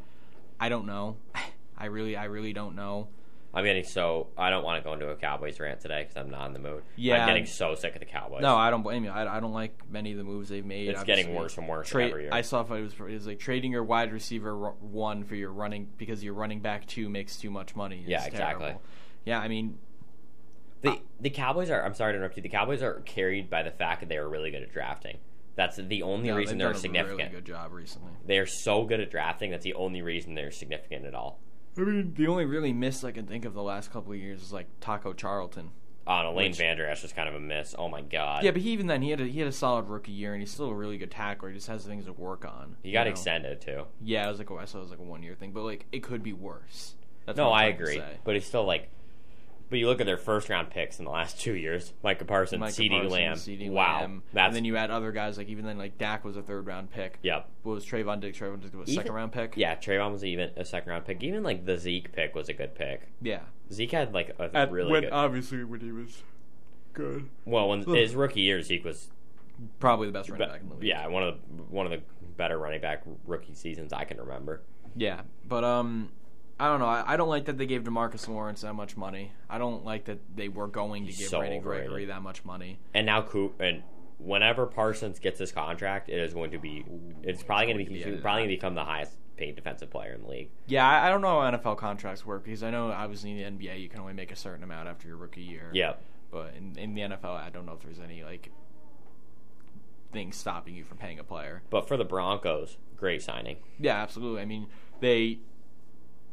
I 0.60 0.68
don't 0.68 0.86
know. 0.86 1.16
I 1.76 1.86
really 1.86 2.16
I 2.16 2.24
really 2.24 2.52
don't 2.52 2.76
know. 2.76 3.08
I'm 3.52 3.64
getting 3.64 3.84
so 3.84 4.26
I 4.36 4.50
don't 4.50 4.64
want 4.64 4.82
to 4.82 4.88
go 4.88 4.94
into 4.94 5.08
a 5.08 5.14
Cowboys 5.14 5.60
rant 5.60 5.80
today 5.80 6.02
because 6.02 6.16
I'm 6.16 6.30
not 6.30 6.48
in 6.48 6.52
the 6.54 6.58
mood. 6.58 6.82
Yeah. 6.96 7.22
I'm 7.22 7.28
getting 7.28 7.46
so 7.46 7.76
sick 7.76 7.94
of 7.94 8.00
the 8.00 8.06
Cowboys. 8.06 8.42
No, 8.42 8.56
I 8.56 8.70
don't 8.70 8.82
blame 8.82 9.04
you. 9.04 9.10
I, 9.10 9.36
I 9.36 9.40
don't 9.40 9.52
like 9.52 9.78
many 9.88 10.10
of 10.10 10.18
the 10.18 10.24
moves 10.24 10.48
they've 10.48 10.64
made. 10.64 10.88
It's 10.88 11.04
getting 11.04 11.34
worse 11.34 11.56
and 11.56 11.68
worse 11.68 11.88
Trade, 11.88 12.10
every 12.10 12.22
year. 12.24 12.30
I 12.32 12.40
saw 12.40 12.62
it 12.62 12.68
was 12.68 12.94
it 12.94 13.00
was 13.00 13.26
like 13.28 13.38
trading 13.38 13.70
your 13.70 13.84
wide 13.84 14.12
receiver 14.12 14.56
one 14.80 15.22
for 15.22 15.36
your 15.36 15.52
running 15.52 15.88
because 15.98 16.24
your 16.24 16.34
running 16.34 16.60
back 16.60 16.86
two 16.86 17.08
makes 17.08 17.36
too 17.36 17.50
much 17.50 17.76
money. 17.76 18.00
It's 18.00 18.08
Yeah, 18.08 18.24
exactly. 18.24 18.64
terrible. 18.66 18.82
Yeah, 19.24 19.38
I 19.38 19.46
mean, 19.46 19.78
The 20.84 20.90
uh, 20.90 20.96
the 21.20 21.30
Cowboys 21.30 21.70
are. 21.70 21.84
I'm 21.84 21.94
sorry 21.94 22.12
to 22.12 22.16
interrupt 22.16 22.36
you. 22.36 22.42
The 22.42 22.48
Cowboys 22.48 22.82
are 22.82 23.00
carried 23.00 23.50
by 23.50 23.62
the 23.62 23.70
fact 23.70 24.00
that 24.00 24.08
they 24.08 24.16
are 24.16 24.28
really 24.28 24.50
good 24.50 24.62
at 24.62 24.72
drafting. 24.72 25.18
That's 25.56 25.76
the 25.76 26.02
only 26.02 26.28
no, 26.28 26.36
reason 26.36 26.58
they've 26.58 26.64
they're 26.64 26.72
done 26.72 26.76
a 26.76 26.80
significant. 26.80 27.18
Really 27.18 27.30
good 27.30 27.46
job 27.46 27.72
recently. 27.72 28.12
They're 28.26 28.46
so 28.46 28.84
good 28.84 29.00
at 29.00 29.10
drafting. 29.10 29.50
That's 29.50 29.64
the 29.64 29.74
only 29.74 30.02
reason 30.02 30.34
they're 30.34 30.50
significant 30.50 31.06
at 31.06 31.14
all. 31.14 31.38
I 31.76 31.80
mean, 31.80 32.14
the 32.16 32.26
only 32.28 32.44
really 32.44 32.72
miss 32.72 33.02
I 33.04 33.12
can 33.12 33.26
think 33.26 33.44
of 33.44 33.54
the 33.54 33.62
last 33.62 33.92
couple 33.92 34.12
of 34.12 34.18
years 34.18 34.42
is 34.42 34.52
like 34.52 34.66
Taco 34.80 35.12
Charlton. 35.12 35.70
Oh, 36.06 36.22
no, 36.22 36.32
Lane 36.34 36.50
Which- 36.50 36.58
Vander 36.58 36.86
Esch 36.86 37.02
was 37.02 37.12
kind 37.12 37.28
of 37.28 37.34
a 37.34 37.40
miss. 37.40 37.74
Oh 37.78 37.88
my 37.88 38.02
god. 38.02 38.44
Yeah, 38.44 38.50
but 38.50 38.60
he, 38.60 38.70
even 38.70 38.86
then 38.86 39.00
he 39.00 39.10
had 39.10 39.20
a, 39.20 39.24
he 39.24 39.38
had 39.38 39.48
a 39.48 39.52
solid 39.52 39.88
rookie 39.88 40.12
year, 40.12 40.32
and 40.34 40.42
he's 40.42 40.50
still 40.50 40.66
a 40.66 40.74
really 40.74 40.98
good 40.98 41.10
tackler. 41.10 41.48
He 41.48 41.54
just 41.54 41.68
has 41.68 41.84
things 41.84 42.04
to 42.04 42.12
work 42.12 42.44
on. 42.44 42.76
he 42.82 42.92
got 42.92 43.04
know? 43.04 43.10
extended 43.10 43.60
too. 43.60 43.84
Yeah, 44.02 44.26
it 44.26 44.28
was 44.28 44.38
like 44.38 44.50
a, 44.50 44.54
I 44.54 44.64
saw 44.66 44.78
it 44.78 44.82
was 44.82 44.90
like 44.90 44.98
a 44.98 45.04
one 45.04 45.22
year 45.22 45.34
thing, 45.34 45.52
but 45.52 45.62
like 45.62 45.86
it 45.92 46.02
could 46.02 46.22
be 46.22 46.32
worse. 46.32 46.94
That's 47.26 47.38
no, 47.38 47.50
I 47.50 47.64
agree. 47.66 48.02
But 48.24 48.34
he's 48.34 48.46
still 48.46 48.64
like. 48.64 48.90
But 49.70 49.78
you 49.78 49.86
look 49.86 50.00
at 50.00 50.06
their 50.06 50.18
first 50.18 50.48
round 50.50 50.70
picks 50.70 50.98
in 50.98 51.04
the 51.04 51.10
last 51.10 51.40
two 51.40 51.54
years: 51.54 51.92
Micah 52.02 52.24
Parsons, 52.24 52.60
Micah 52.60 52.72
CeeDee 52.74 52.90
Parsons, 52.90 53.12
Lamb. 53.12 53.32
CeeDee 53.36 53.70
wow, 53.70 54.00
Lamb. 54.00 54.22
that's 54.32 54.48
and 54.48 54.56
then 54.56 54.64
you 54.64 54.76
add 54.76 54.90
other 54.90 55.10
guys 55.10 55.38
like 55.38 55.48
even 55.48 55.64
then 55.64 55.78
like 55.78 55.98
Dak 55.98 56.24
was 56.24 56.36
a 56.36 56.42
third 56.42 56.66
round 56.66 56.90
pick. 56.90 57.18
yep. 57.22 57.48
What 57.62 57.72
was 57.74 57.84
Trevon 57.84 58.20
Diggs? 58.20 58.38
Trevon 58.38 58.60
Diggs 58.60 58.74
was 58.76 58.88
a 58.88 58.92
Even- 58.92 59.02
second 59.02 59.14
round 59.14 59.32
pick. 59.32 59.54
Yeah, 59.56 59.74
Trevon 59.76 60.12
was 60.12 60.24
even 60.24 60.50
a 60.56 60.64
second 60.64 60.90
round 60.90 61.04
pick. 61.06 61.22
Even 61.22 61.42
like 61.42 61.64
the 61.64 61.78
Zeke 61.78 62.12
pick 62.12 62.34
was 62.34 62.48
a 62.48 62.52
good 62.52 62.74
pick. 62.74 63.08
yeah. 63.22 63.40
Zeke 63.72 63.90
had 63.92 64.12
like 64.14 64.36
a 64.38 64.54
At- 64.54 64.70
really 64.70 64.92
when, 64.92 65.02
good. 65.04 65.12
obviously 65.12 65.64
when 65.64 65.80
he 65.80 65.90
was 65.92 66.22
good, 66.92 67.28
well, 67.44 67.70
when 67.70 67.82
his 67.82 68.14
rookie 68.14 68.42
year, 68.42 68.60
Zeke 68.62 68.84
was 68.84 69.10
probably 69.80 70.06
the 70.06 70.12
best 70.12 70.28
running 70.28 70.48
back 70.48 70.60
in 70.60 70.68
the 70.68 70.74
league. 70.74 70.84
yeah, 70.84 71.06
one 71.06 71.22
of 71.22 71.34
the 71.56 71.62
one 71.74 71.86
of 71.86 71.92
the 71.92 72.00
better 72.36 72.58
running 72.58 72.80
back 72.80 73.02
rookie 73.26 73.54
seasons 73.54 73.92
I 73.92 74.04
can 74.04 74.18
remember. 74.20 74.60
yeah. 74.94 75.22
But 75.48 75.64
um, 75.64 76.10
I 76.58 76.68
don't 76.68 76.78
know. 76.78 76.86
I, 76.86 77.14
I 77.14 77.16
don't 77.16 77.28
like 77.28 77.46
that 77.46 77.58
they 77.58 77.66
gave 77.66 77.82
DeMarcus 77.82 78.28
Lawrence 78.28 78.60
that 78.60 78.74
much 78.74 78.96
money. 78.96 79.32
I 79.50 79.58
don't 79.58 79.84
like 79.84 80.04
that 80.04 80.18
they 80.36 80.48
were 80.48 80.68
going 80.68 81.04
to 81.04 81.10
He's 81.10 81.18
give 81.18 81.28
so 81.28 81.40
Randy 81.40 81.58
overrated. 81.58 81.86
Gregory 81.88 82.04
that 82.06 82.22
much 82.22 82.44
money. 82.44 82.78
And 82.94 83.06
now 83.06 83.22
Coop 83.22 83.60
and 83.60 83.82
whenever 84.18 84.64
Parsons 84.66 85.18
gets 85.18 85.38
his 85.40 85.50
contract, 85.50 86.08
it 86.08 86.18
is 86.18 86.32
going 86.32 86.52
to 86.52 86.58
be 86.58 86.84
it's 87.22 87.42
probably 87.42 87.66
going 87.72 87.84
to 87.84 87.90
be 87.92 87.98
Yeah, 87.98 88.06
he's 88.06 88.20
probably 88.20 88.42
going 88.42 88.50
to 88.50 88.56
become 88.56 88.74
the 88.76 88.84
highest 88.84 89.12
paid 89.36 89.56
defensive 89.56 89.90
player 89.90 90.12
in 90.12 90.22
the 90.22 90.28
league. 90.28 90.50
Yeah, 90.66 90.88
I, 90.88 91.08
I 91.08 91.10
don't 91.10 91.20
know 91.20 91.40
how 91.40 91.50
NFL 91.50 91.76
contracts 91.76 92.24
work 92.24 92.44
because 92.44 92.62
I 92.62 92.70
know 92.70 92.92
obviously 92.92 93.32
in 93.42 93.58
the 93.58 93.66
NBA 93.66 93.80
you 93.80 93.88
can 93.88 93.98
only 94.00 94.12
make 94.12 94.30
a 94.30 94.36
certain 94.36 94.62
amount 94.62 94.88
after 94.88 95.08
your 95.08 95.16
rookie 95.16 95.42
year. 95.42 95.70
Yeah, 95.72 95.94
But 96.30 96.54
in, 96.56 96.78
in 96.78 96.94
the 96.94 97.00
NFL, 97.02 97.34
I 97.36 97.50
don't 97.50 97.66
know 97.66 97.72
if 97.72 97.80
there's 97.82 97.98
any 97.98 98.22
like 98.22 98.50
thing 100.12 100.30
stopping 100.32 100.76
you 100.76 100.84
from 100.84 100.98
paying 100.98 101.18
a 101.18 101.24
player. 101.24 101.62
but 101.70 101.88
for 101.88 101.96
the 101.96 102.04
Broncos, 102.04 102.76
great 102.96 103.22
signing. 103.22 103.56
Yeah, 103.80 104.00
absolutely. 104.00 104.42
I 104.42 104.44
mean, 104.44 104.68
they 105.00 105.40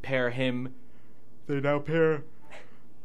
pair 0.02 0.30
him. 0.30 0.74
They 1.48 1.60
now 1.60 1.80
pair. 1.80 2.24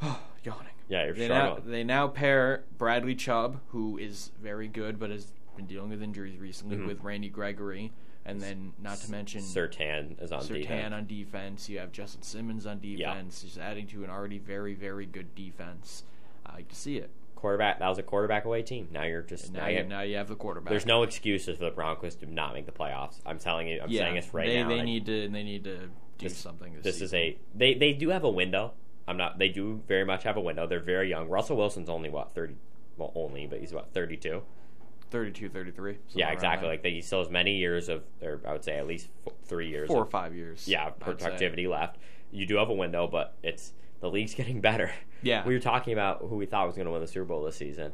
yawning. 0.45 0.69
Yeah, 0.89 1.05
you're 1.07 1.15
They 1.15 1.29
now, 1.29 1.53
struggling. 1.55 1.71
they 1.73 1.85
now 1.85 2.09
pair 2.09 2.65
Bradley 2.79 3.15
Chubb, 3.15 3.61
who 3.69 3.99
is 3.99 4.31
very 4.41 4.69
good 4.69 4.99
but 4.99 5.11
has 5.11 5.33
been 5.57 5.67
dealing 5.67 5.91
with 5.91 6.03
injuries 6.03 6.39
recently, 6.39 6.77
Mhm. 6.77 6.87
with 6.87 7.03
Randy 7.03 7.29
Gregory, 7.29 7.93
and 8.25 8.41
then 8.41 8.73
not 8.81 8.99
to 8.99 9.11
mention 9.11 9.41
Surtain 9.41 10.21
is 10.23 10.31
on 10.33 10.43
Surtain 10.43 10.63
defense. 10.63 10.95
on 10.95 11.07
defense. 11.07 11.69
You 11.69 11.79
have 11.79 11.93
Justin 11.93 12.23
Simmons 12.23 12.67
on 12.67 12.79
defense. 12.81 13.43
Just 13.43 13.59
adding 13.59 13.87
to 13.89 14.05
an 14.05 14.11
already 14.11 14.39
very 14.39 14.75
very 14.75 15.07
good 15.07 15.35
defense. 15.35 16.05
I 16.45 16.55
like 16.57 16.69
to 16.69 16.77
see 16.77 16.99
it. 16.99 17.11
quarterback. 17.35 17.79
That 17.81 17.89
was 17.89 17.99
a 17.99 18.03
quarterback 18.03 18.45
away 18.47 18.63
team. 18.63 18.89
Now 18.91 19.03
you're 19.05 19.21
just 19.23 19.47
And 19.47 19.55
now 19.55 19.61
now, 19.63 19.67
you, 19.69 19.77
you're, 19.77 19.85
now 19.87 20.01
you 20.01 20.17
have 20.17 20.27
the 20.29 20.35
quarterback. 20.37 20.71
there's 20.71 20.87
no 20.87 21.03
excuses 21.03 21.59
for 21.59 21.65
the 21.67 21.71
Broncos 21.71 22.15
to 22.17 22.27
not 22.27 22.55
make 22.55 22.65
the 22.65 22.73
playoffs. 22.73 23.21
I'm 23.27 23.39
telling 23.39 23.69
you. 23.69 23.79
I'm 23.83 23.91
yeah, 23.91 24.03
saying 24.03 24.15
this 24.15 24.33
right 24.33 24.47
they, 24.47 24.63
now. 24.63 24.69
They 24.69 24.79
and 24.79 24.87
need 24.87 25.05
to. 25.07 25.29
They 25.29 25.43
need 25.43 25.65
to 25.65 25.91
do 26.19 26.29
This- 26.29 26.39
something. 26.39 26.75
This, 26.75 26.83
this 26.83 27.01
is 27.03 27.15
a 27.15 27.37
they 27.55 27.75
they 27.75 27.93
do 27.93 28.09
have 28.11 28.25
a 28.25 28.31
window. 28.31 28.73
I'm 29.09 29.17
not. 29.17 29.39
They 29.39 29.49
do 29.49 29.83
very 29.87 30.05
much 30.05 30.25
have 30.25 30.37
a 30.37 30.41
window. 30.41 30.67
They're 30.67 30.81
very 30.81 31.09
young. 31.09 31.29
Russell 31.29 31.57
Wilson's 31.57 31.89
only 31.89 32.11
what 32.11 32.35
thirty. 32.35 32.57
Well, 32.97 33.13
only, 33.15 33.47
but 33.47 33.61
he's 33.61 33.73
what 33.73 33.93
thirty 33.93 34.17
two. 34.17 34.43
32, 35.13 35.49
33. 35.51 35.99
Yeah, 36.15 36.33
exactly. 36.33 36.67
Like 36.69 36.83
they, 36.83 36.91
he 36.91 37.01
still 37.01 37.21
has 37.21 37.31
many 37.31 37.57
years 37.59 37.89
of, 37.89 38.03
or 38.21 38.41
I 38.45 38.51
would 38.53 38.65
say 38.65 38.77
at 38.77 38.89
least 38.89 39.07
f- 39.25 39.33
three 39.45 39.69
years. 39.69 39.87
four 39.87 39.99
or 40.01 40.03
of, 40.03 40.11
five 40.11 40.35
years. 40.35 40.67
yeah, 40.67 40.87
I'd 40.87 40.99
productivity 40.99 41.69
left. 41.69 41.97
You 42.33 42.45
do 42.45 42.57
have 42.57 42.71
a 42.71 42.75
window, 42.75 43.07
but 43.07 43.35
it's 43.41 43.73
the 44.01 44.11
league's 44.11 44.35
getting 44.41 44.61
better. 44.61 44.91
Yeah. 45.23 45.47
we 45.47 45.55
were 45.55 45.61
talking 45.61 45.93
about 45.93 46.23
who 46.29 46.35
we 46.37 46.45
thought 46.47 46.67
was 46.67 46.75
going 46.75 46.87
to 46.87 46.93
win 46.93 47.01
the 47.01 47.07
Super 47.07 47.25
Bowl 47.25 47.45
this 47.45 47.55
season. 47.55 47.93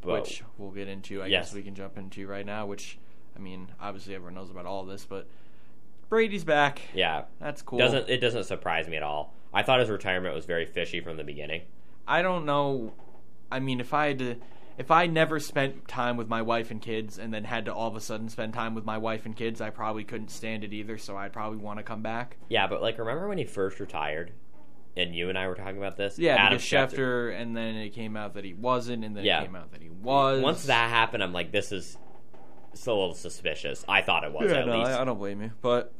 But 0.00 0.22
which 0.22 0.42
we'll 0.56 0.70
get 0.70 0.88
into. 0.88 1.22
I 1.22 1.26
Yes. 1.26 1.48
guess 1.48 1.54
we 1.54 1.62
can 1.62 1.74
jump 1.74 1.98
into 1.98 2.26
right 2.26 2.46
now. 2.46 2.64
Which, 2.64 2.98
I 3.36 3.38
mean, 3.38 3.68
obviously 3.78 4.14
everyone 4.14 4.34
knows 4.34 4.50
about 4.50 4.64
all 4.64 4.84
this, 4.86 5.04
but 5.04 5.28
Brady's 6.08 6.44
back. 6.44 6.80
yeah, 6.94 7.24
That's 7.40 7.62
cool. 7.62 7.78
doesn't 7.78 8.08
it 8.08 8.18
doesn't 8.18 8.44
surprise 8.44 8.88
me 8.88 8.96
at 8.96 9.02
all. 9.02 9.34
I 9.52 9.62
thought 9.62 9.80
his 9.80 9.88
retirement 9.90 10.34
was 10.34 10.44
very 10.44 10.66
fishy 10.66 11.00
from 11.00 11.16
the 11.16 11.24
beginning. 11.24 11.62
I 12.06 12.22
don't 12.22 12.44
know. 12.44 12.92
I 13.50 13.58
mean, 13.60 13.80
if 13.80 13.92
I 13.94 14.08
had 14.08 14.18
to, 14.18 14.36
if 14.78 14.90
I 14.90 15.06
never 15.06 15.40
spent 15.40 15.88
time 15.88 16.16
with 16.16 16.28
my 16.28 16.42
wife 16.42 16.70
and 16.70 16.80
kids, 16.82 17.18
and 17.18 17.32
then 17.32 17.44
had 17.44 17.64
to 17.64 17.74
all 17.74 17.88
of 17.88 17.96
a 17.96 18.00
sudden 18.00 18.28
spend 18.28 18.52
time 18.54 18.74
with 18.74 18.84
my 18.84 18.98
wife 18.98 19.24
and 19.24 19.34
kids, 19.34 19.60
I 19.60 19.70
probably 19.70 20.04
couldn't 20.04 20.30
stand 20.30 20.62
it 20.64 20.72
either. 20.72 20.98
So 20.98 21.16
I'd 21.16 21.32
probably 21.32 21.58
want 21.58 21.78
to 21.78 21.82
come 21.82 22.02
back. 22.02 22.36
Yeah, 22.48 22.66
but 22.66 22.82
like 22.82 22.98
remember 22.98 23.28
when 23.28 23.38
he 23.38 23.44
first 23.44 23.80
retired, 23.80 24.32
and 24.96 25.14
you 25.14 25.28
and 25.28 25.38
I 25.38 25.48
were 25.48 25.54
talking 25.54 25.78
about 25.78 25.96
this? 25.96 26.18
Yeah, 26.18 26.34
Adam 26.36 26.58
because 26.58 26.92
Schefter, 26.92 27.40
and 27.40 27.56
then 27.56 27.76
it 27.76 27.90
came 27.90 28.16
out 28.16 28.34
that 28.34 28.44
he 28.44 28.52
wasn't, 28.54 29.04
and 29.04 29.16
then 29.16 29.24
Yeah. 29.24 29.40
it 29.42 29.46
came 29.46 29.56
out 29.56 29.72
that 29.72 29.82
he 29.82 29.88
was. 29.90 30.42
Once 30.42 30.64
that 30.64 30.90
happened, 30.90 31.22
I'm 31.22 31.32
like, 31.32 31.50
this 31.52 31.72
is 31.72 31.96
it's 32.76 32.86
a 32.86 32.92
little 32.92 33.14
suspicious. 33.14 33.84
I 33.88 34.02
thought 34.02 34.22
it 34.22 34.32
was 34.32 34.50
yeah, 34.50 34.58
at 34.58 34.66
no, 34.66 34.78
least. 34.78 34.90
I, 34.90 35.00
I 35.00 35.04
don't 35.04 35.18
blame 35.18 35.40
you. 35.40 35.50
But 35.62 35.94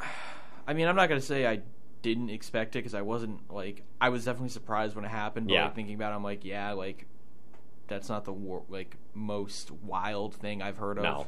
I 0.67 0.75
mean, 0.75 0.87
I'm 0.89 0.97
not 0.97 1.09
gonna 1.09 1.23
say 1.23 1.47
I 1.47 1.61
didn't 2.03 2.29
expect 2.29 2.77
it 2.77 2.81
because 2.81 2.95
I 2.95 3.01
wasn't 3.01 3.51
like 3.51 3.83
I 3.99 4.11
was 4.11 4.27
definitely 4.27 4.51
surprised 4.51 4.95
when 4.95 5.05
it 5.05 5.09
happened. 5.09 5.49
But 5.49 5.55
Yeah. 5.55 5.65
like, 5.65 5.75
thinking 5.75 5.95
about, 5.95 6.13
it, 6.13 6.17
I'm 6.17 6.23
like, 6.23 6.45
yeah, 6.45 6.73
like 6.73 7.07
that's 7.89 8.11
not 8.11 8.27
the 8.27 8.33
war, 8.33 8.63
like 8.69 8.97
most 9.15 9.71
wild 9.71 10.35
thing 10.35 10.61
I've 10.61 10.77
heard 10.77 10.99
of. 10.99 11.05
No. 11.05 11.27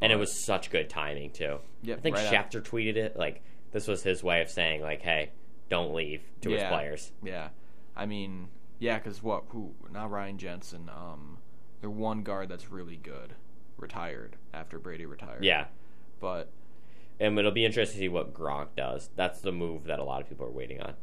And 0.00 0.12
it 0.12 0.16
was 0.16 0.44
such 0.44 0.70
good 0.70 0.88
timing 0.88 1.30
too. 1.32 1.58
Yep, 1.82 1.98
I 1.98 2.00
think 2.00 2.16
right 2.16 2.26
out. 2.26 2.50
Schefter 2.50 2.62
tweeted 2.62 2.96
it 2.96 3.16
like 3.16 3.42
this 3.72 3.88
was 3.88 4.04
his 4.04 4.22
way 4.22 4.40
of 4.40 4.48
saying 4.48 4.82
like, 4.82 5.02
"Hey, 5.02 5.32
don't 5.68 5.92
leave" 5.94 6.22
to 6.42 6.50
his 6.50 6.62
players. 6.62 7.10
Yeah, 7.24 7.48
I 7.96 8.06
mean, 8.06 8.48
yeah, 8.78 8.98
because 8.98 9.20
what? 9.20 9.44
Who? 9.48 9.74
Not 9.90 10.10
Ryan 10.12 10.38
Jensen. 10.38 10.88
Um, 10.88 11.38
their 11.80 11.90
one 11.90 12.22
guard 12.22 12.48
that's 12.48 12.70
really 12.70 12.96
good. 12.96 13.34
Retired 13.80 14.36
after 14.52 14.78
Brady 14.78 15.06
retired. 15.06 15.42
Yeah, 15.44 15.66
but 16.20 16.50
and 17.18 17.38
it'll 17.38 17.50
be 17.50 17.64
interesting 17.64 17.96
to 17.98 18.00
see 18.04 18.08
what 18.08 18.32
Gronk 18.34 18.68
does. 18.76 19.10
That's 19.16 19.40
the 19.40 19.52
move 19.52 19.84
that 19.84 19.98
a 19.98 20.04
lot 20.04 20.20
of 20.22 20.28
people 20.28 20.46
are 20.46 20.50
waiting 20.50 20.80
on. 20.80 20.94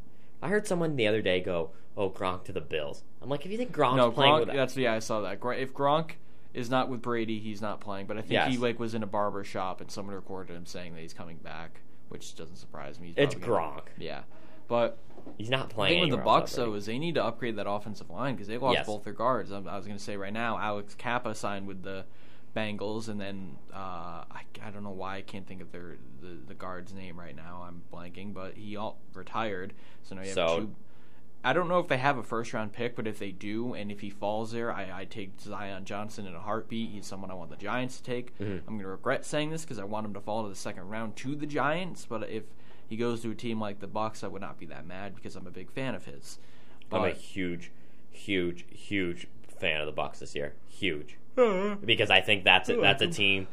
I 0.42 0.50
heard 0.50 0.68
someone 0.68 0.96
the 0.96 1.08
other 1.08 1.22
day 1.22 1.40
go, 1.42 1.72
"Oh, 1.96 2.10
Gronk 2.10 2.44
to 2.46 2.54
the 2.54 2.62
Bills." 2.62 3.04
I'm 3.22 3.30
like, 3.30 3.46
if 3.46 3.52
you 3.52 3.58
think 3.58 3.72
Gronk's 3.72 3.98
no, 3.98 4.12
playing 4.12 4.34
Gronk. 4.34 4.46
with 4.48 4.56
That's 4.56 4.78
yeah, 4.78 4.94
I 4.94 5.00
saw 5.00 5.22
that. 5.22 5.40
If 5.58 5.74
Gronk 5.74 6.12
is 6.54 6.70
not 6.70 6.90
with 6.90 7.02
Brady, 7.02 7.40
he's 7.40 7.62
not 7.62 7.80
playing. 7.82 8.06
But 8.08 8.18
I 8.18 8.22
think 8.22 8.32
Yes. 8.34 8.52
he 8.52 8.58
like 8.58 8.80
was 8.80 8.94
in 8.94 9.04
a 9.04 9.08
barber 9.08 9.44
shop 9.44 9.82
and 9.82 9.90
someone 9.92 10.16
recorded 10.16 10.56
him 10.56 10.66
saying 10.66 10.94
that 10.96 11.02
he's 11.02 11.14
coming 11.14 11.38
back, 11.38 11.82
which 12.10 12.36
doesn't 12.36 12.56
surprise 12.58 13.00
me. 13.00 13.08
He's 13.08 13.16
it's 13.18 13.36
probably 13.36 13.48
gonna- 13.56 13.82
Gronk. 13.82 13.86
Yeah, 13.98 14.22
but 14.68 14.98
He's 15.38 15.50
not 15.50 15.70
the 15.70 15.76
playing. 15.76 16.04
thing 16.04 16.12
with 16.12 16.20
the 16.20 16.26
Bucs 16.26 16.56
though 16.56 16.74
is 16.76 16.86
they 16.86 16.98
need 17.00 17.16
to 17.16 17.24
upgrade 17.24 17.58
that 17.58 17.70
offensive 17.70 18.10
line 18.10 18.36
because 18.36 18.48
they 18.48 18.58
lost 18.58 18.78
Yes. 18.78 18.86
both 18.88 19.04
their 19.04 19.14
guards. 19.14 19.52
I, 19.52 19.58
I 19.58 19.76
was 19.76 19.86
going 19.86 19.98
to 19.98 20.04
say 20.04 20.16
right 20.18 20.32
now, 20.34 20.58
Alex 20.58 20.96
Cappa 20.96 21.36
signed 21.36 21.68
with 21.68 21.84
the 21.84 22.06
Bengals, 22.58 23.08
and 23.10 23.20
then 23.22 23.58
uh, 23.74 24.24
I, 24.32 24.42
I 24.66 24.70
don't 24.72 24.84
know 24.84 24.90
why 24.92 25.18
I 25.18 25.22
can't 25.22 25.46
think 25.48 25.62
of 25.62 25.72
their 25.72 25.98
the, 26.22 26.38
the 26.48 26.54
guard's 26.54 26.94
name 26.94 27.20
right 27.20 27.36
now. 27.36 27.66
I'm 27.68 27.82
blanking, 27.94 28.34
but 28.34 28.56
he 28.56 28.76
all 28.76 28.98
retired. 29.14 29.74
So 30.04 30.16
now 30.16 30.22
you 30.22 30.28
have 30.30 30.36
So- 30.36 30.60
two. 30.62 30.76
I 31.44 31.54
don't 31.54 31.70
know 31.70 31.80
if 31.80 31.88
they 31.88 31.98
have 32.00 32.18
a 32.18 32.24
first 32.24 32.52
round 32.52 32.74
pick, 32.74 32.96
but 32.96 33.08
if 33.08 33.20
they 33.20 33.32
do, 33.32 33.74
and 33.74 33.92
if 33.92 34.00
he 34.02 34.10
falls 34.10 34.52
there, 34.52 34.72
I, 34.74 35.02
I 35.02 35.06
take 35.06 35.40
Zion 35.40 35.86
Johnson 35.86 36.26
in 36.26 36.34
a 36.36 36.40
heartbeat. 36.42 36.90
He's 36.90 37.06
someone 37.06 37.30
I 37.32 37.36
want 37.36 37.52
the 37.52 37.56
Giants 37.56 37.98
to 37.98 38.04
take. 38.04 38.38
Mm-hmm. 38.40 38.68
I'm 38.68 38.74
going 38.74 38.80
to 38.82 38.88
regret 38.88 39.24
saying 39.24 39.52
this 39.52 39.62
because 39.62 39.78
I 39.80 39.84
want 39.86 40.06
him 40.08 40.14
to 40.16 40.20
fall 40.20 40.44
to 40.44 40.50
the 40.50 40.56
second 40.56 40.90
round 40.90 41.16
to 41.18 41.36
the 41.36 41.46
Giants. 41.46 42.06
But 42.10 42.28
if 42.30 42.44
he 42.90 42.98
goes 42.98 43.22
to 43.22 43.32
a 43.32 43.36
team 43.36 43.62
like 43.62 43.80
the 43.80 43.88
Bucs, 43.88 44.24
I 44.24 44.28
would 44.28 44.42
not 44.42 44.58
be 44.60 44.66
that 44.66 44.86
mad 44.88 45.16
because 45.16 45.36
I'm 45.38 45.48
a 45.48 45.52
big 45.52 45.72
fan 45.72 45.94
of 45.96 46.06
his. 46.06 46.40
I'm 46.92 47.06
a 47.06 47.12
huge, 47.12 47.72
huge, 48.12 48.66
huge 48.70 49.28
fan 49.48 49.80
of 49.80 49.86
the 49.86 49.94
Bucs 50.02 50.20
this 50.20 50.36
year. 50.36 50.54
Huge, 50.68 51.18
because 51.86 52.10
I 52.10 52.22
think 52.22 52.44
that's 52.44 52.70
a, 52.70 52.76
that's 52.78 53.02
a 53.02 53.08
team 53.08 53.48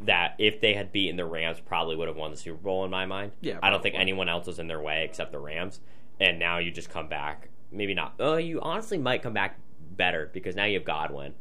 that 0.00 0.34
if 0.38 0.60
they 0.60 0.74
had 0.74 0.92
beaten 0.92 1.16
the 1.16 1.24
Rams, 1.24 1.58
probably 1.60 1.96
would 1.96 2.08
have 2.08 2.16
won 2.16 2.30
the 2.30 2.36
Super 2.36 2.56
Bowl 2.58 2.84
in 2.84 2.90
my 2.90 3.06
mind. 3.06 3.32
Yeah, 3.40 3.58
I 3.62 3.70
don't 3.70 3.82
think 3.82 3.94
anyone 3.94 4.28
else 4.28 4.46
was 4.46 4.58
in 4.58 4.66
their 4.66 4.80
way 4.80 5.04
except 5.04 5.32
the 5.32 5.38
Rams. 5.38 5.80
And 6.20 6.38
now 6.38 6.58
you 6.58 6.70
just 6.70 6.90
come 6.90 7.08
back. 7.08 7.48
Maybe 7.72 7.94
not. 7.94 8.14
Oh, 8.20 8.36
you 8.36 8.60
honestly 8.60 8.98
might 8.98 9.22
come 9.22 9.32
back 9.32 9.58
better 9.96 10.30
because 10.32 10.54
now 10.54 10.64
you 10.64 10.74
have 10.78 10.84
Godwin, 10.84 11.34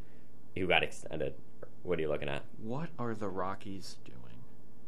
who 0.56 0.68
got 0.68 0.84
extended. 0.84 1.34
What 1.84 2.00
are 2.00 2.02
you 2.02 2.08
looking 2.10 2.30
at? 2.30 2.44
what 2.62 2.90
are 2.98 3.14
the 3.14 3.28
Rockies 3.30 3.98
doing? 4.06 4.18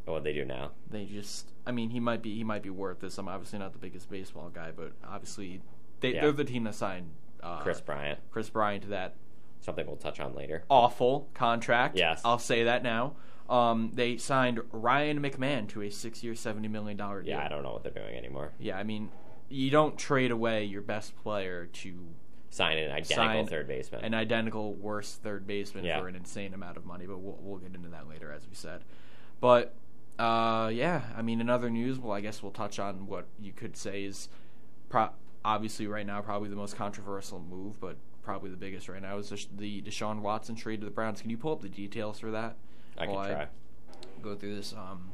What 0.05 0.23
they 0.23 0.33
do 0.33 0.45
now? 0.45 0.71
They 0.89 1.05
just, 1.05 1.51
I 1.65 1.71
mean, 1.71 1.89
he 1.89 1.99
might 1.99 2.21
be 2.21 2.35
he 2.35 2.43
might 2.43 2.61
be 2.63 2.69
worth 2.69 2.99
this. 2.99 3.17
I'm 3.17 3.27
obviously 3.27 3.59
not 3.59 3.73
the 3.73 3.79
biggest 3.79 4.09
baseball 4.09 4.49
guy, 4.49 4.71
but 4.75 4.93
obviously 5.07 5.61
they, 5.99 6.13
Yeah. 6.13 6.21
they're 6.21 6.31
the 6.31 6.43
team 6.45 6.63
that 6.65 6.75
signed 6.75 7.09
uh, 7.43 7.59
Kris 7.61 7.81
Bryant. 7.81 8.19
Kris 8.31 8.49
Bryant 8.49 8.83
to 8.83 8.89
that 8.89 9.15
Something 9.65 9.87
we'll 9.87 9.95
touch 9.97 10.19
on 10.19 10.35
later. 10.35 10.63
awful 10.69 11.27
contract. 11.33 11.97
Yes. 11.97 12.21
I'll 12.23 12.37
say 12.39 12.63
that 12.65 12.83
now. 12.83 13.15
Um, 13.49 13.91
they 13.93 14.17
signed 14.17 14.59
Ryan 14.71 15.21
McMahon 15.21 15.67
to 15.69 15.81
a 15.81 15.89
six-year, 15.89 16.35
seventy 16.35 16.67
million 16.67 16.97
dollar 16.97 17.21
deal. 17.21 17.31
Yeah, 17.31 17.45
I 17.45 17.47
don't 17.49 17.63
know 17.63 17.73
what 17.73 17.83
they're 17.83 17.91
doing 17.91 18.15
anymore. 18.15 18.51
Yeah, 18.59 18.77
I 18.77 18.83
mean, 18.83 19.09
you 19.49 19.69
don't 19.71 19.97
trade 19.97 20.31
away 20.31 20.65
your 20.65 20.81
best 20.81 21.15
player 21.23 21.65
to 21.65 21.93
Sign 22.51 22.77
an 22.77 22.91
identical 22.91 23.15
Sign 23.15 23.47
third 23.47 23.67
baseman. 23.67 24.05
an 24.05 24.13
identical 24.13 24.73
worst 24.75 25.21
third 25.23 25.45
baseman 25.45 25.83
Yeah. 25.83 25.99
for 25.99 26.07
an 26.07 26.15
insane 26.15 26.53
amount 26.53 26.77
of 26.77 26.85
money, 26.85 27.05
but 27.05 27.17
we'll, 27.19 27.37
we'll 27.41 27.57
get 27.59 27.75
into 27.75 27.89
that 27.89 28.07
later, 28.07 28.31
as 28.31 28.47
we 28.47 28.55
said. 28.55 28.83
But 29.41 29.73
uh, 30.17 30.71
yeah, 30.73 31.01
I 31.17 31.21
mean, 31.21 31.41
in 31.41 31.49
other 31.49 31.69
news, 31.69 31.99
well, 31.99 32.13
I 32.13 32.21
guess 32.21 32.41
we'll 32.41 32.51
touch 32.53 32.79
on 32.79 33.07
what 33.07 33.25
you 33.41 33.51
could 33.51 33.75
say 33.75 34.05
is 34.05 34.29
pro- 34.89 35.09
obviously 35.43 35.85
right 35.87 36.05
now 36.05 36.21
probably 36.21 36.49
the 36.49 36.55
most 36.55 36.75
controversial 36.77 37.39
move, 37.39 37.79
but 37.81 37.97
probably 38.25 38.49
the 38.49 38.57
biggest 38.57 38.89
right 38.89 39.01
now 39.01 39.17
is 39.17 39.29
the, 39.29 39.47
the 39.55 39.81
Deshaun 39.83 40.19
Watson 40.19 40.55
trade 40.55 40.81
to 40.81 40.85
the 40.85 40.91
Browns. 40.91 41.21
Can 41.21 41.29
you 41.29 41.37
pull 41.37 41.53
up 41.53 41.61
the 41.61 41.69
details 41.69 42.19
for 42.19 42.31
that? 42.31 42.57
I 42.97 43.05
can 43.05 43.15
try. 43.15 43.47
go 44.21 44.35
through 44.35 44.55
this. 44.55 44.73
Um, 44.73 45.11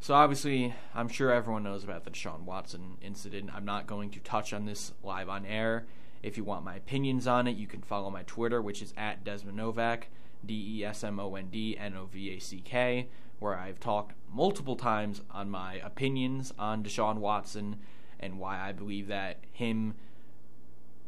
so 0.00 0.14
obviously, 0.14 0.74
I'm 0.94 1.08
sure 1.08 1.32
everyone 1.32 1.62
knows 1.62 1.84
about 1.84 2.04
the 2.04 2.10
Deshaun 2.10 2.42
Watson 2.42 2.98
incident. 3.02 3.50
I'm 3.54 3.64
not 3.64 3.86
going 3.86 4.10
to 4.10 4.20
touch 4.20 4.52
on 4.52 4.66
this 4.66 4.92
live 5.02 5.28
on 5.28 5.44
air. 5.46 5.86
If 6.22 6.36
you 6.36 6.44
want 6.44 6.64
my 6.64 6.76
opinions 6.76 7.26
on 7.26 7.46
it, 7.46 7.56
you 7.56 7.66
can 7.66 7.80
follow 7.82 8.10
my 8.10 8.22
Twitter, 8.24 8.60
which 8.60 8.82
is 8.82 8.92
at 8.96 9.24
Desmond 9.24 9.58
Novack, 9.58 10.04
D 10.44 10.78
E 10.78 10.84
S 10.84 11.02
M 11.02 11.18
O 11.18 11.34
N 11.34 11.48
D 11.50 11.76
N 11.78 11.94
O 11.96 12.06
V 12.06 12.36
A 12.36 12.38
C 12.38 12.60
K, 12.60 13.08
where 13.38 13.56
I've 13.56 13.80
talked 13.80 14.14
multiple 14.30 14.76
times 14.76 15.22
on 15.30 15.50
my 15.50 15.74
opinions 15.76 16.52
on 16.58 16.82
Deshaun 16.82 17.16
Watson 17.16 17.76
and 18.18 18.38
why 18.38 18.60
I 18.60 18.72
believe 18.72 19.08
that 19.08 19.38
him 19.52 19.94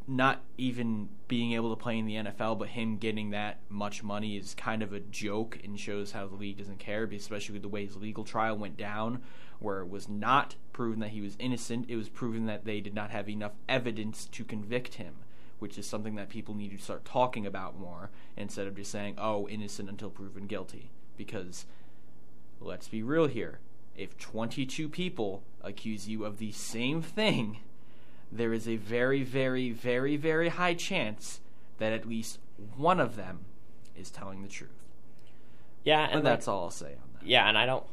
not 0.07 0.43
even 0.59 1.09
being 1.29 1.53
able 1.53 1.75
to 1.75 1.81
play 1.81 1.99
in 1.99 2.07
the 2.07 2.17
NFL, 2.17 2.59
but 2.59 2.69
him 2.69 2.97
getting 2.97 3.31
that 3.31 3.61
much 3.69 4.03
money 4.03 4.37
is 4.37 4.55
kind 4.55 4.83
of 4.83 4.93
a 4.93 5.01
joke 5.01 5.59
and 5.63 5.79
shows 5.79 6.13
how 6.13 6.27
the 6.27 6.35
league 6.35 6.59
doesn't 6.59 6.79
care, 6.79 7.05
especially 7.05 7.55
with 7.55 7.63
the 7.63 7.69
way 7.69 7.87
his 7.87 7.97
legal 7.97 8.25
trial 8.25 8.57
went 8.57 8.77
down, 8.77 9.23
where 9.61 9.81
it 9.81 9.89
was 9.89 10.09
not 10.09 10.57
proven 10.73 11.01
that 11.01 11.11
he 11.11 11.21
was 11.21 11.37
innocent. 11.39 11.87
It 11.89 11.97
was 11.97 12.09
proven 12.09 12.47
that 12.47 12.65
they 12.65 12.81
did 12.81 12.95
not 12.95 13.11
have 13.11 13.29
enough 13.29 13.53
evidence 13.69 14.27
to 14.27 14.45
convict 14.45 14.95
him, 14.95 15.15
which 15.59 15.79
is 15.79 15.87
something 15.87 16.17
that 16.17 16.29
people 16.29 16.55
need 16.55 16.77
to 16.77 16.83
start 16.83 17.05
talking 17.05 17.47
about 17.47 17.79
more 17.79 18.11
instead 18.37 18.67
of 18.67 18.77
just 18.77 18.91
saying, 18.91 19.15
oh, 19.19 19.49
innocent 19.49 19.89
until 19.89 20.11
proven 20.11 20.47
guilty. 20.47 20.91
Because 21.17 21.67
let's 22.61 22.89
be 22.89 23.03
real 23.03 23.27
here. 23.27 23.61
If 23.97 24.19
22 24.19 24.89
people 24.89 25.43
accuse 25.61 26.09
you 26.09 26.25
of 26.25 26.39
the 26.39 26.51
same 26.53 27.03
thing, 27.03 27.59
there 28.33 28.53
is 28.53 28.67
a 28.67 28.77
very, 28.77 29.23
very, 29.23 29.71
very, 29.71 30.17
very 30.17 30.49
high 30.49 30.75
chance 30.75 31.41
that 31.79 31.93
at 31.93 32.09
least 32.09 32.39
one 32.77 32.99
of 32.99 33.17
them 33.17 33.41
is 33.97 34.11
telling 34.11 34.43
the 34.43 34.49
truth. 34.49 34.71
yeah, 35.85 36.09
And 36.11 36.25
that's 36.25 36.49
all 36.49 36.65
I'll 36.65 36.71
say 36.71 36.93
on 36.93 37.09
that. 37.15 37.27
Yeah, 37.27 37.49
and 37.49 37.59
I 37.59 37.67
don't. 37.67 37.85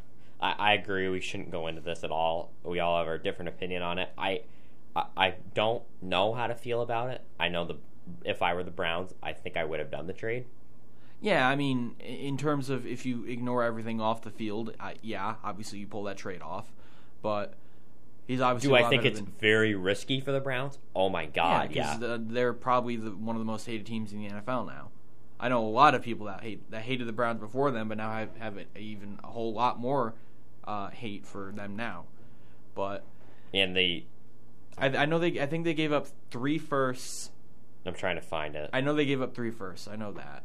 I, 0.41 0.55
I 0.57 0.73
agree. 0.73 1.09
We 1.09 1.19
shouldn't 1.19 1.51
go 1.51 1.67
into 1.67 1.81
this 1.81 2.03
at 2.03 2.11
all. 2.11 2.51
We 2.63 2.79
all 2.79 2.97
have 2.97 3.07
our 3.07 3.17
different 3.17 3.49
opinion 3.49 3.81
on 3.81 3.99
it. 3.99 4.09
I, 4.17 4.41
I, 4.95 5.05
I 5.17 5.33
don't 5.53 5.83
know 6.01 6.33
how 6.33 6.47
to 6.47 6.55
feel 6.55 6.81
about 6.81 7.09
it. 7.09 7.21
I 7.39 7.49
know 7.49 7.65
the 7.65 7.75
if 8.23 8.41
I 8.41 8.53
were 8.53 8.63
the 8.63 8.71
Browns, 8.71 9.13
I 9.21 9.33
think 9.33 9.57
I 9.57 9.63
would 9.65 9.79
have 9.79 9.91
done 9.91 10.07
the 10.07 10.13
trade. 10.13 10.45
Yeah, 11.21 11.47
I 11.47 11.55
mean, 11.55 11.95
in 11.99 12.37
terms 12.37 12.69
of 12.69 12.87
if 12.87 13.05
you 13.05 13.25
ignore 13.25 13.63
everything 13.63 13.99
off 13.99 14.21
the 14.21 14.31
field, 14.31 14.73
I, 14.79 14.95
yeah, 15.01 15.35
obviously 15.43 15.79
you 15.79 15.87
pull 15.87 16.03
that 16.03 16.17
trade 16.17 16.41
off, 16.41 16.71
but 17.21 17.55
he's 18.29 18.39
obviously. 18.39 18.69
Do 18.69 18.85
I 18.85 18.87
think 18.87 19.03
it's 19.03 19.19
than- 19.19 19.33
very 19.39 19.75
risky 19.75 20.21
for 20.21 20.31
the 20.31 20.39
Browns? 20.39 20.77
Oh 20.95 21.09
my 21.09 21.25
god, 21.25 21.71
yeah. 21.71 21.97
because 21.97 21.99
the, 21.99 22.23
they're 22.33 22.53
probably 22.53 22.95
the, 22.95 23.11
one 23.11 23.35
of 23.35 23.39
the 23.39 23.45
most 23.45 23.65
hated 23.65 23.85
teams 23.85 24.13
in 24.13 24.21
the 24.21 24.29
NFL 24.29 24.67
now. 24.67 24.89
I 25.39 25.49
know 25.49 25.65
a 25.65 25.67
lot 25.67 25.95
of 25.95 26.03
people 26.03 26.27
that 26.27 26.41
hate 26.41 26.69
that 26.71 26.83
hated 26.83 27.07
the 27.07 27.13
Browns 27.13 27.39
before 27.39 27.71
them, 27.71 27.89
but 27.89 27.97
now 27.97 28.11
have 28.11 28.37
have 28.37 28.57
even 28.77 29.19
a 29.23 29.27
whole 29.27 29.51
lot 29.53 29.79
more 29.79 30.13
uh, 30.65 30.89
hate 30.89 31.25
for 31.25 31.51
them 31.53 31.75
now. 31.75 32.05
But 32.75 33.03
and 33.53 33.75
they, 33.75 34.05
I, 34.77 34.87
I 34.87 35.05
know 35.05 35.17
they. 35.17 35.41
I 35.41 35.47
think 35.47 35.65
they 35.65 35.73
gave 35.73 35.91
up 35.91 36.07
three 36.29 36.57
firsts. 36.57 37.31
I'm 37.85 37.93
trying 37.93 38.15
to 38.15 38.21
find 38.21 38.55
it. 38.55 38.69
I 38.73 38.81
know 38.81 38.93
they 38.93 39.05
gave 39.05 39.21
up 39.21 39.33
three 39.33 39.51
firsts. 39.51 39.87
I 39.87 39.95
know 39.95 40.13
that. 40.13 40.43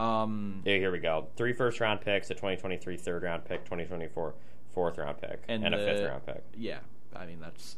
Um, 0.00 0.62
Yeah, 0.64 0.76
here 0.76 0.92
we 0.92 0.98
go. 0.98 1.28
Three 1.36 1.52
first 1.52 1.80
round 1.80 2.00
picks, 2.00 2.30
a 2.30 2.34
2023 2.34 2.96
third 2.96 3.22
round 3.22 3.44
pick, 3.44 3.64
2024 3.64 4.34
fourth 4.74 4.98
round 4.98 5.20
pick, 5.20 5.42
and, 5.48 5.64
And 5.64 5.74
a 5.74 5.78
fifth 5.78 6.04
round 6.08 6.26
pick. 6.26 6.42
yeah, 6.56 6.78
I 7.14 7.26
mean 7.26 7.40
that's 7.40 7.76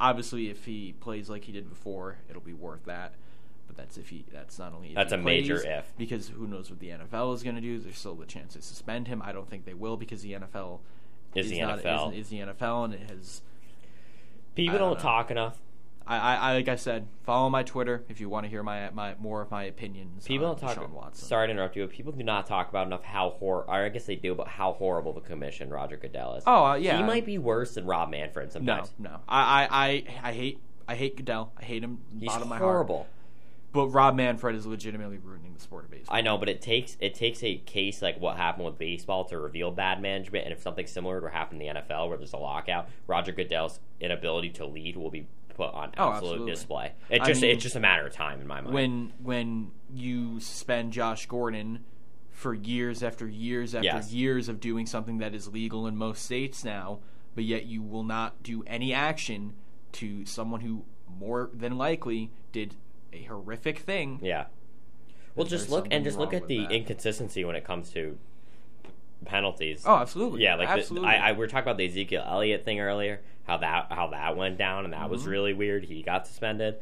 obviously 0.00 0.50
if 0.50 0.64
he 0.64 0.92
plays 1.00 1.30
like 1.30 1.44
he 1.44 1.52
did 1.52 1.68
before, 1.68 2.18
it'll 2.28 2.42
be 2.42 2.52
worth 2.52 2.84
that. 2.84 3.14
But 3.66 3.76
that's 3.76 3.96
if 3.96 4.08
he. 4.08 4.24
That's 4.32 4.58
not 4.58 4.74
only 4.74 4.88
if 4.88 4.94
That's 4.94 5.12
a 5.12 5.16
major 5.16 5.56
if. 5.64 5.96
because 5.96 6.28
who 6.28 6.46
knows 6.46 6.68
what 6.68 6.80
the 6.80 6.88
NFL 6.88 7.34
is 7.34 7.42
going 7.42 7.54
to 7.54 7.62
do? 7.62 7.78
There's 7.78 7.98
still 7.98 8.14
the 8.14 8.26
chance 8.26 8.52
to 8.54 8.60
suspend 8.62 9.08
him. 9.08 9.22
I 9.24 9.32
don't 9.32 9.48
think 9.48 9.64
they 9.64 9.72
will 9.74 9.96
because 9.96 10.22
the 10.22 10.32
NFL 10.32 10.80
Is 11.34 11.48
the 11.48 11.60
not, 11.60 11.80
NFL. 11.80 12.12
is, 12.12 12.26
is 12.26 12.28
the 12.28 12.40
NFL 12.40 12.84
and 12.86 12.94
it 12.94 13.08
has. 13.08 13.40
People 14.54 14.78
don't 14.78 14.92
don't, 14.92 15.00
talk 15.00 15.30
enough. 15.30 15.58
I, 16.06 16.18
I, 16.18 16.34
I 16.34 16.54
like 16.54 16.68
I 16.68 16.76
said, 16.76 17.06
follow 17.24 17.48
my 17.48 17.62
Twitter 17.62 18.04
if 18.08 18.20
you 18.20 18.28
want 18.28 18.44
to 18.44 18.50
hear 18.50 18.62
my 18.62 18.90
my 18.90 19.14
more 19.18 19.42
of 19.42 19.50
my 19.50 19.64
opinions. 19.64 20.26
People 20.26 20.46
on 20.46 20.56
don't 20.56 20.60
talk. 20.60 20.76
Deshaun 20.76 20.90
Watson. 20.90 21.26
Sorry 21.26 21.46
to 21.46 21.52
interrupt 21.52 21.76
you, 21.76 21.86
but 21.86 21.94
people 21.94 22.12
do 22.12 22.22
not 22.22 22.46
talk 22.46 22.68
about 22.68 22.86
enough 22.86 23.02
how 23.02 23.30
hor. 23.30 23.64
Or 23.68 23.70
I 23.70 23.88
guess 23.88 24.04
they 24.04 24.16
do, 24.16 24.34
but 24.34 24.48
how 24.48 24.72
horrible 24.72 25.12
the 25.12 25.20
commission 25.20 25.70
Roger 25.70 25.96
Goodell 25.96 26.36
is. 26.36 26.44
Oh 26.46 26.64
uh, 26.64 26.74
yeah, 26.74 26.96
he 26.96 27.02
might 27.02 27.26
be 27.26 27.38
worse 27.38 27.74
than 27.74 27.86
Rob 27.86 28.10
Manfred 28.10 28.52
sometimes. 28.52 28.92
no. 28.98 29.20
I, 29.28 29.40
I, 29.40 29.68
I, 29.70 30.04
I 30.22 30.32
hate 30.32 30.60
I 30.88 30.94
hate 30.94 31.16
Goodell. 31.16 31.52
I 31.58 31.64
hate 31.64 31.82
him 31.82 31.98
He's 32.18 32.28
bottom 32.28 32.42
of 32.42 32.48
my 32.48 32.58
horrible. 32.58 33.06
But 33.72 33.86
Rob 33.86 34.14
Manfred 34.14 34.54
is 34.54 34.66
legitimately 34.66 35.16
ruining 35.16 35.54
the 35.54 35.60
sport 35.60 35.84
of 35.84 35.90
baseball. 35.90 36.14
I 36.14 36.20
know, 36.20 36.36
but 36.36 36.50
it 36.50 36.60
takes 36.60 36.98
it 37.00 37.14
takes 37.14 37.42
a 37.42 37.56
case 37.56 38.02
like 38.02 38.20
what 38.20 38.36
happened 38.36 38.66
with 38.66 38.76
baseball 38.76 39.24
to 39.26 39.38
reveal 39.38 39.70
bad 39.70 40.02
management, 40.02 40.44
and 40.44 40.52
if 40.52 40.60
something 40.60 40.86
similar 40.86 41.20
were 41.20 41.28
to 41.28 41.34
happen 41.34 41.60
in 41.60 41.74
the 41.74 41.80
NFL, 41.80 42.08
where 42.08 42.18
there's 42.18 42.34
a 42.34 42.38
lockout, 42.38 42.88
Roger 43.06 43.32
Goodell's 43.32 43.80
inability 43.98 44.50
to 44.50 44.66
lead 44.66 44.96
will 44.96 45.10
be 45.10 45.26
put 45.54 45.72
on 45.74 45.92
Oh, 45.98 46.10
absolute 46.12 46.32
absolutely. 46.32 46.50
display. 46.52 46.92
It 47.10 47.20
I 47.22 47.26
just 47.26 47.42
mean, 47.42 47.50
it's 47.52 47.62
just 47.62 47.76
a 47.76 47.80
matter 47.80 48.06
of 48.06 48.12
time 48.12 48.40
in 48.40 48.46
my 48.46 48.60
mind. 48.60 48.74
when 48.74 49.12
when 49.22 49.70
you 49.92 50.40
suspend 50.40 50.92
Josh 50.92 51.26
Gordon 51.26 51.84
for 52.30 52.54
years 52.54 53.02
after 53.02 53.28
years 53.28 53.74
after 53.74 53.84
Yes. 53.84 54.12
years 54.12 54.48
of 54.48 54.58
doing 54.60 54.86
something 54.86 55.18
that 55.18 55.34
is 55.34 55.48
legal 55.48 55.86
in 55.86 55.96
most 55.96 56.24
states 56.24 56.64
now, 56.64 57.00
but 57.34 57.44
yet 57.44 57.66
you 57.66 57.82
will 57.82 58.04
not 58.04 58.42
do 58.42 58.62
any 58.66 58.92
action 58.92 59.54
to 59.92 60.24
someone 60.26 60.62
who 60.62 60.84
more 61.06 61.50
than 61.52 61.76
likely 61.76 62.30
did 62.52 62.74
a 63.12 63.22
horrific 63.24 63.78
thing. 63.80 64.18
yeah. 64.22 64.46
Well, 65.34 65.46
just 65.46 65.70
look 65.70 65.86
and 65.90 66.04
just 66.04 66.18
look 66.18 66.34
at 66.34 66.46
the 66.48 66.58
that. 66.58 66.72
inconsistency 66.72 67.44
when 67.44 67.56
it 67.56 67.64
comes 67.64 67.90
to 67.92 68.18
penalties. 69.24 69.84
Oh, 69.86 69.96
absolutely. 69.96 70.42
Yeah, 70.42 70.56
like 70.56 70.86
the- 70.88 71.00
I, 71.02 71.16
I 71.16 71.32
we 71.32 71.38
were 71.38 71.46
talking 71.46 71.62
about 71.64 71.76
the 71.78 71.86
Ezekiel 71.86 72.24
Elliott 72.26 72.64
thing 72.64 72.80
earlier, 72.80 73.20
how 73.44 73.56
that 73.58 73.86
how 73.90 74.08
that 74.08 74.36
went 74.36 74.58
down, 74.58 74.84
and 74.84 74.92
that 74.92 75.08
was 75.10 75.22
Mm-hmm. 75.22 75.30
really 75.30 75.54
weird. 75.54 75.84
He 75.84 76.02
got 76.02 76.26
suspended, 76.26 76.76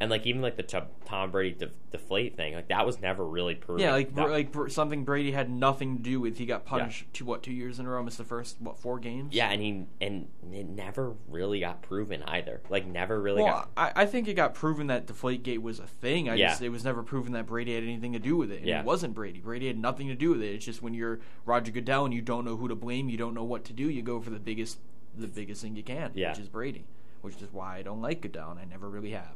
and 0.00 0.10
like 0.10 0.26
even 0.26 0.40
like 0.40 0.56
the 0.56 0.62
T- 0.62 0.78
Tom 1.04 1.30
Brady 1.30 1.54
def- 1.58 1.74
deflate 1.92 2.34
thing, 2.36 2.54
like 2.54 2.68
that 2.68 2.86
was 2.86 3.00
never 3.00 3.24
really 3.24 3.54
proven. 3.54 3.82
yeah, 3.82 3.92
like 3.92 4.14
That- 4.14 4.30
like 4.30 4.54
something 4.70 5.04
Brady 5.04 5.32
had 5.32 5.50
nothing 5.50 5.98
to 5.98 6.02
do 6.02 6.20
with. 6.20 6.38
He 6.38 6.46
got 6.46 6.64
punished 6.64 7.12
to 7.14 7.24
what 7.24 7.42
two 7.42 7.52
years 7.52 7.78
in 7.78 7.86
a 7.86 7.90
row. 7.90 8.02
Missed 8.02 8.18
the 8.18 8.24
first 8.24 8.56
what 8.60 8.78
four 8.78 8.98
games. 8.98 9.34
yeah, 9.34 9.50
and 9.50 9.60
he 9.60 9.84
and 10.00 10.28
it 10.52 10.66
never 10.68 11.14
really 11.28 11.60
got 11.60 11.82
proven 11.82 12.22
either. 12.24 12.60
Like 12.70 12.86
never 12.86 13.20
really 13.20 13.42
Well, 13.42 13.68
got. 13.76 13.94
I, 13.96 14.02
I 14.02 14.06
think 14.06 14.26
it 14.26 14.34
got 14.34 14.54
proven 14.54 14.86
that 14.86 15.06
Deflategate 15.06 15.58
was 15.60 15.78
a 15.78 15.86
thing. 15.86 16.28
I 16.30 16.34
Yeah. 16.34 16.48
just 16.48 16.62
it 16.62 16.70
was 16.70 16.82
never 16.84 17.02
proven 17.02 17.32
that 17.34 17.46
Brady 17.46 17.74
had 17.74 17.84
anything 17.84 18.12
to 18.14 18.18
do 18.18 18.36
with 18.36 18.50
it. 18.50 18.60
And 18.60 18.66
Yeah. 18.68 18.80
it 18.80 18.86
wasn't 18.86 19.14
Brady. 19.14 19.40
Brady 19.40 19.66
had 19.66 19.78
nothing 19.78 20.08
to 20.08 20.14
do 20.14 20.30
with 20.30 20.42
it. 20.42 20.54
It's 20.54 20.64
just 20.64 20.80
when 20.82 20.94
you're 20.94 21.20
Roger 21.44 21.72
Goodell 21.72 22.06
and 22.06 22.14
you 22.14 22.22
don't 22.22 22.44
know 22.44 22.56
who 22.56 22.68
to 22.68 22.74
blame, 22.74 23.08
you 23.10 23.18
don't 23.18 23.34
know 23.34 23.44
what 23.44 23.64
to 23.64 23.72
do, 23.74 23.88
you 23.90 24.00
go 24.02 24.20
for 24.20 24.30
the 24.30 24.40
biggest 24.40 24.78
the 25.14 25.26
biggest 25.26 25.60
thing 25.60 25.74
you 25.76 25.82
can, 25.82 26.12
Yeah. 26.14 26.30
which 26.30 26.38
is 26.38 26.48
Brady. 26.48 26.84
Which 27.20 27.42
is 27.42 27.52
why 27.52 27.76
I 27.76 27.82
don't 27.82 28.00
like 28.00 28.22
Goodell 28.22 28.52
and 28.52 28.60
I 28.60 28.64
never 28.64 28.88
really 28.88 29.10
have. 29.10 29.34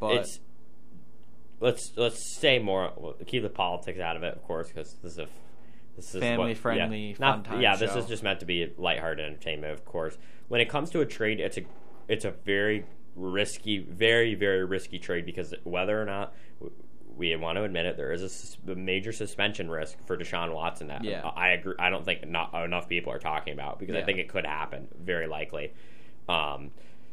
But 0.00 0.16
it's 0.16 0.40
let's 1.60 1.92
let's 1.96 2.36
stay 2.36 2.58
more 2.58 2.92
well, 2.96 3.14
keep 3.26 3.42
the 3.42 3.48
politics 3.48 4.00
out 4.00 4.16
of 4.16 4.22
it, 4.22 4.34
of 4.34 4.42
course, 4.42 4.68
because 4.68 4.94
this 5.02 5.12
is 5.12 5.18
a 5.18 5.26
this 5.96 6.14
is 6.14 6.20
Family 6.20 6.50
what- 6.50 6.58
friendly, 6.58 7.08
yeah. 7.10 7.14
fun 7.14 7.26
Not, 7.38 7.44
time 7.44 7.60
yeah, 7.60 7.76
this 7.76 7.94
is 7.94 8.06
just 8.06 8.22
meant 8.22 8.40
to 8.40 8.46
be 8.46 8.72
lighthearted 8.76 9.24
entertainment, 9.24 9.72
of 9.72 9.84
course. 9.84 10.16
When 10.48 10.60
it 10.60 10.68
comes 10.68 10.90
to 10.90 11.00
a 11.00 11.06
trade, 11.06 11.40
it's 11.40 11.56
a 11.56 11.62
it's 12.08 12.24
a 12.24 12.32
very 12.32 12.84
risky, 13.16 13.78
very 13.78 14.34
very 14.34 14.64
risky 14.64 14.98
trade 14.98 15.24
because 15.24 15.54
whether 15.64 16.00
or 16.00 16.04
not 16.04 16.34
we 17.16 17.34
want 17.36 17.56
to 17.56 17.62
admit 17.62 17.86
it, 17.86 17.96
there 17.96 18.12
is 18.12 18.56
a, 18.66 18.72
a 18.72 18.74
major 18.74 19.12
suspension 19.12 19.70
risk 19.70 20.04
for 20.04 20.16
Deshaun 20.16 20.52
Watson. 20.52 20.88
That 20.88 21.04
Yeah. 21.04 21.20
I 21.24 21.50
agree. 21.50 21.74
I 21.78 21.90
don't 21.90 22.04
think 22.04 22.26
not 22.26 22.52
enough 22.64 22.88
people 22.88 23.12
are 23.12 23.20
talking 23.20 23.52
about 23.52 23.78
because 23.78 23.94
I 23.94 24.02
think 24.02 24.18
it 24.18 24.28
could 24.28 24.44
happen, 24.44 24.88
very 25.00 25.28
likely. 25.28 25.72
Um, 26.28 26.72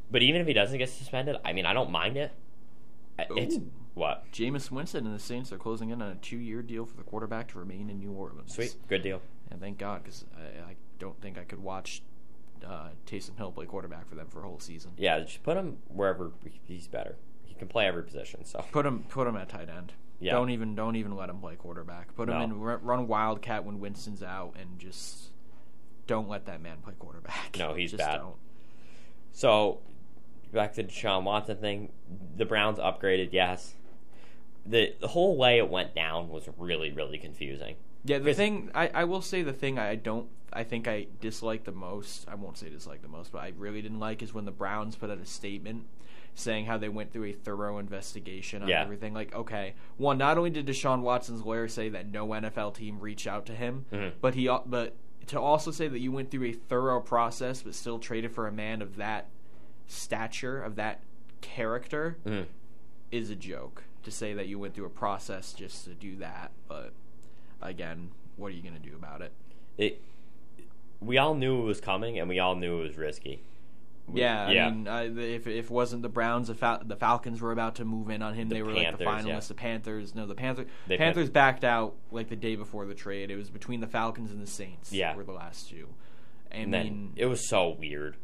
but 0.09 0.23
even 0.23 0.41
if 0.41 0.47
he 0.47 0.53
doesn't 0.53 0.77
get 0.77 0.89
suspended, 0.89 1.37
I 1.45 1.53
mean, 1.53 1.65
I 1.65 1.73
don't 1.73 1.91
mind 1.91 2.17
it. 2.17 2.31
It's 3.19 3.55
Ooh. 3.55 3.71
what 3.93 4.31
Jameis 4.31 4.71
Winston 4.71 5.05
and 5.05 5.15
the 5.15 5.19
Saints 5.19 5.51
are 5.51 5.57
closing 5.57 5.89
in 5.89 6.01
on 6.01 6.09
a 6.11 6.15
two-year 6.15 6.61
deal 6.61 6.85
for 6.85 6.97
the 6.97 7.03
quarterback 7.03 7.49
to 7.49 7.59
remain 7.59 7.89
in 7.89 7.99
New 7.99 8.11
Orleans. 8.11 8.53
sweet, 8.53 8.75
good 8.87 9.03
deal. 9.03 9.21
And 9.49 9.59
thank 9.59 9.77
God, 9.77 10.03
because 10.03 10.25
I, 10.37 10.71
I 10.71 10.75
don't 10.99 11.19
think 11.21 11.37
I 11.37 11.43
could 11.43 11.61
watch 11.61 12.01
uh, 12.65 12.89
Taysom 13.05 13.37
Hill 13.37 13.51
play 13.51 13.65
quarterback 13.65 14.07
for 14.07 14.15
them 14.15 14.27
for 14.27 14.39
a 14.39 14.43
whole 14.43 14.59
season. 14.59 14.91
Yeah, 14.97 15.19
just 15.19 15.43
put 15.43 15.57
him 15.57 15.77
wherever 15.87 16.31
he's 16.63 16.87
better. 16.87 17.15
He 17.45 17.53
can 17.55 17.67
play 17.67 17.85
every 17.87 18.03
position. 18.03 18.45
So 18.45 18.63
Put 18.71 18.85
him, 18.85 19.03
put 19.09 19.27
him 19.27 19.35
at 19.35 19.49
tight 19.49 19.69
end. 19.69 19.93
Yeah. 20.19 20.33
Don't 20.33 20.51
even, 20.51 20.75
don't 20.75 20.95
even 20.95 21.15
let 21.15 21.29
him 21.29 21.39
play 21.39 21.55
quarterback. 21.55 22.15
Put 22.15 22.29
him 22.29 22.35
No. 22.37 22.43
in, 22.43 22.59
run 22.59 23.07
wildcat 23.07 23.65
when 23.65 23.79
Winston's 23.79 24.21
out, 24.23 24.53
and 24.59 24.79
just 24.79 25.29
don't 26.07 26.29
let 26.29 26.45
that 26.45 26.61
man 26.61 26.77
play 26.83 26.93
quarterback. 26.97 27.55
No, 27.57 27.73
he's 27.73 27.91
just 27.91 27.99
bad. 28.03 28.17
Don't. 28.19 28.35
so 29.31 29.79
back 30.51 30.73
to 30.73 30.83
the 30.83 30.89
Deshaun 30.89 31.23
Watson 31.23 31.57
thing. 31.57 31.91
The 32.37 32.45
Browns 32.45 32.77
upgraded, 32.79 33.29
yes. 33.31 33.75
The 34.65 34.93
the 34.99 35.07
whole 35.07 35.37
way 35.37 35.57
it 35.57 35.69
went 35.69 35.95
down 35.95 36.29
was 36.29 36.47
really 36.57 36.91
really 36.91 37.17
confusing. 37.17 37.75
Yeah, 38.03 38.19
the 38.19 38.33
thing 38.33 38.69
I, 38.75 38.89
I 38.93 39.03
will 39.05 39.21
say 39.21 39.41
the 39.43 39.53
thing 39.53 39.79
I 39.79 39.95
don't 39.95 40.27
I 40.53 40.63
think 40.63 40.87
I 40.87 41.07
dislike 41.19 41.63
the 41.63 41.71
most 41.71 42.27
I 42.29 42.35
won't 42.35 42.57
say 42.57 42.69
dislike 42.69 43.01
the 43.01 43.07
most, 43.07 43.31
but 43.31 43.39
I 43.39 43.53
really 43.57 43.81
didn't 43.81 43.99
like 43.99 44.21
is 44.21 44.33
when 44.33 44.45
the 44.45 44.51
Browns 44.51 44.95
put 44.95 45.09
out 45.09 45.17
a 45.17 45.25
statement 45.25 45.85
saying 46.33 46.65
how 46.65 46.77
they 46.77 46.89
went 46.89 47.11
through 47.11 47.25
a 47.25 47.33
thorough 47.33 47.77
investigation 47.79 48.61
on 48.63 48.69
Yeah. 48.69 48.81
everything. 48.83 49.13
Like, 49.13 49.35
okay, 49.35 49.73
one, 49.97 50.17
not 50.17 50.37
only 50.37 50.49
did 50.49 50.65
Deshaun 50.65 51.01
Watson's 51.01 51.41
lawyer 51.43 51.67
say 51.67 51.89
that 51.89 52.07
no 52.09 52.25
NFL 52.27 52.71
team 52.75 52.99
reached 52.99 53.27
out 53.27 53.45
to 53.47 53.53
him, 53.53 53.85
Mhm. 53.91 54.13
but 54.21 54.35
he 54.35 54.47
but 54.65 54.93
to 55.27 55.39
also 55.41 55.71
say 55.71 55.87
that 55.87 55.99
you 55.99 56.11
went 56.11 56.29
through 56.31 56.45
a 56.45 56.53
thorough 56.53 56.99
process 57.01 57.61
but 57.63 57.73
still 57.75 57.99
traded 57.99 58.31
for 58.31 58.47
a 58.47 58.51
man 58.51 58.81
of 58.81 58.95
that 58.97 59.27
stature, 59.91 60.61
of 60.61 60.75
that 60.75 61.01
character, 61.41 62.17
Mhm. 62.25 62.45
is 63.11 63.29
a 63.29 63.35
joke. 63.35 63.83
To 64.03 64.11
say 64.11 64.33
that 64.33 64.47
you 64.47 64.57
went 64.57 64.73
through 64.73 64.85
a 64.87 64.89
process 64.89 65.53
just 65.53 65.85
to 65.85 65.93
do 65.93 66.15
that, 66.17 66.51
but 66.67 66.91
again, 67.61 68.09
what 68.35 68.47
are 68.47 68.55
you 68.55 68.63
going 68.63 68.73
to 68.73 68.79
do 68.89 68.95
about 68.95 69.21
it? 69.21 69.31
It 69.77 70.01
we 70.99 71.17
all 71.17 71.33
knew 71.35 71.61
it 71.61 71.65
was 71.65 71.81
coming, 71.81 72.19
and 72.19 72.29
we 72.29 72.37
all 72.39 72.55
knew 72.55 72.79
it 72.79 72.83
was 72.89 72.97
risky. 72.97 73.41
We- 74.07 74.21
Yeah, 74.21 74.49
yeah. 74.51 74.67
I 74.67 74.71
mean, 74.71 74.87
I, 74.87 75.03
if 75.05 75.47
if 75.47 75.65
it 75.65 75.71
wasn't 75.71 76.01
the 76.03 76.09
Browns, 76.09 76.47
the, 76.47 76.55
Fal- 76.55 76.81
the 76.83 76.95
Falcons 76.95 77.41
were 77.41 77.51
about 77.51 77.75
to 77.75 77.85
move 77.85 78.09
in 78.09 78.21
on 78.21 78.33
him. 78.33 78.49
The 78.49 78.55
they 78.55 78.63
were 78.63 78.73
like 78.73 78.97
the 78.97 79.05
finalists. 79.05 79.27
yeah. 79.27 79.39
The 79.39 79.53
Panthers, 79.55 80.15
no, 80.15 80.25
the 80.27 80.35
Panthers. 80.35 80.67
Panthers 80.87 81.29
backed 81.29 81.63
out 81.63 81.95
like 82.11 82.29
the 82.29 82.35
day 82.35 82.55
before 82.55 82.85
the 82.85 82.93
trade. 82.95 83.29
It 83.31 83.35
was 83.35 83.49
between 83.49 83.79
the 83.81 83.87
Falcons 83.87 84.31
and 84.31 84.41
the 84.41 84.47
Saints. 84.47 84.91
Yeah. 84.91 85.15
were 85.15 85.23
the 85.23 85.31
last 85.33 85.69
two. 85.69 85.87
I 86.51 86.55
and 86.57 86.71
mean, 86.71 86.83
then 86.83 87.13
it 87.15 87.25
was 87.27 87.47
so 87.47 87.69
weird. 87.69 88.17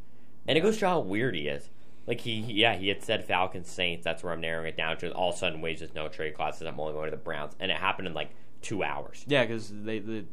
And 0.48 0.58
it 0.58 0.62
goes 0.62 0.78
to 0.80 0.88
how 0.88 1.00
weird 1.00 1.36
he 1.36 1.48
is. 1.48 1.70
Like 2.06 2.22
he, 2.22 2.36
yeah, 2.36 2.76
he 2.76 2.88
had 2.88 3.04
said 3.04 3.26
Falcons 3.26 3.70
Saints. 3.70 4.04
That's 4.06 4.24
where 4.24 4.32
I'm 4.32 4.40
narrowing 4.40 4.68
it 4.68 4.78
down 4.78 4.98
to. 5.00 5.12
All 5.12 5.30
of 5.30 5.36
a 5.36 5.38
sudden, 5.38 5.60
wages 5.62 5.94
no 5.94 6.08
trade 6.08 6.34
clauses. 6.36 6.66
I'm 6.66 6.80
only 6.80 6.94
going 6.94 7.06
to 7.12 7.12
the 7.12 7.22
Browns, 7.22 7.54
and 7.60 7.70
it 7.70 7.78
happened 7.78 8.08
in 8.08 8.14
like 8.14 8.30
two 8.62 8.82
hours. 8.84 9.26
yeah, 9.28 9.44
because 9.44 9.70
they 9.70 10.00
the. 10.00 10.26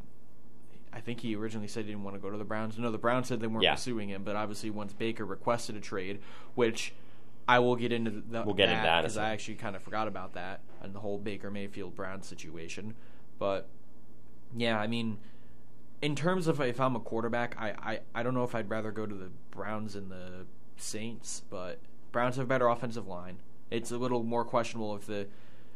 I 0.92 1.00
think 1.00 1.18
he 1.18 1.34
originally 1.34 1.66
said 1.66 1.86
he 1.86 1.90
didn't 1.90 2.04
want 2.04 2.14
to 2.14 2.20
go 2.20 2.30
to 2.30 2.38
the 2.38 2.44
Browns. 2.44 2.78
No, 2.78 2.92
the 2.92 2.98
Browns 2.98 3.26
said 3.26 3.40
they 3.40 3.48
weren't 3.48 3.64
Yeah. 3.64 3.74
pursuing 3.74 4.08
him, 4.10 4.22
but 4.22 4.36
obviously 4.36 4.70
once 4.70 4.92
Baker 4.92 5.24
requested 5.24 5.74
a 5.74 5.80
trade, 5.80 6.20
which 6.54 6.94
I 7.48 7.58
will 7.58 7.74
get 7.74 7.90
into 7.90 8.12
the, 8.12 8.42
We'll 8.44 8.54
get 8.54 8.68
into 8.68 8.82
that 8.82 9.00
because 9.02 9.16
I 9.18 9.30
actually 9.30 9.56
kind 9.56 9.74
of 9.74 9.82
forgot 9.82 10.06
about 10.06 10.34
that 10.34 10.60
and 10.80 10.94
the 10.94 11.00
whole 11.00 11.18
Baker 11.18 11.50
Mayfield 11.50 11.96
Browns 11.96 12.28
situation. 12.28 12.94
But 13.40 13.66
yeah, 14.56 14.78
I 14.78 14.86
mean, 14.86 15.18
in 16.04 16.14
terms 16.14 16.46
of 16.48 16.60
if 16.60 16.80
I'm 16.80 16.94
a 16.96 17.00
quarterback, 17.00 17.56
I, 17.58 17.70
I, 17.82 18.00
I 18.14 18.22
don't 18.22 18.34
know 18.34 18.44
if 18.44 18.54
I'd 18.54 18.68
rather 18.68 18.92
go 18.92 19.06
to 19.06 19.14
the 19.14 19.30
Browns 19.50 19.96
and 19.96 20.10
the 20.10 20.44
Saints, 20.76 21.42
but 21.48 21.78
Browns 22.12 22.36
have 22.36 22.44
a 22.44 22.48
better 22.48 22.68
offensive 22.68 23.06
line. 23.08 23.38
It's 23.70 23.90
a 23.90 23.96
little 23.96 24.22
more 24.22 24.44
questionable 24.44 24.94
if 24.96 25.06
the 25.06 25.26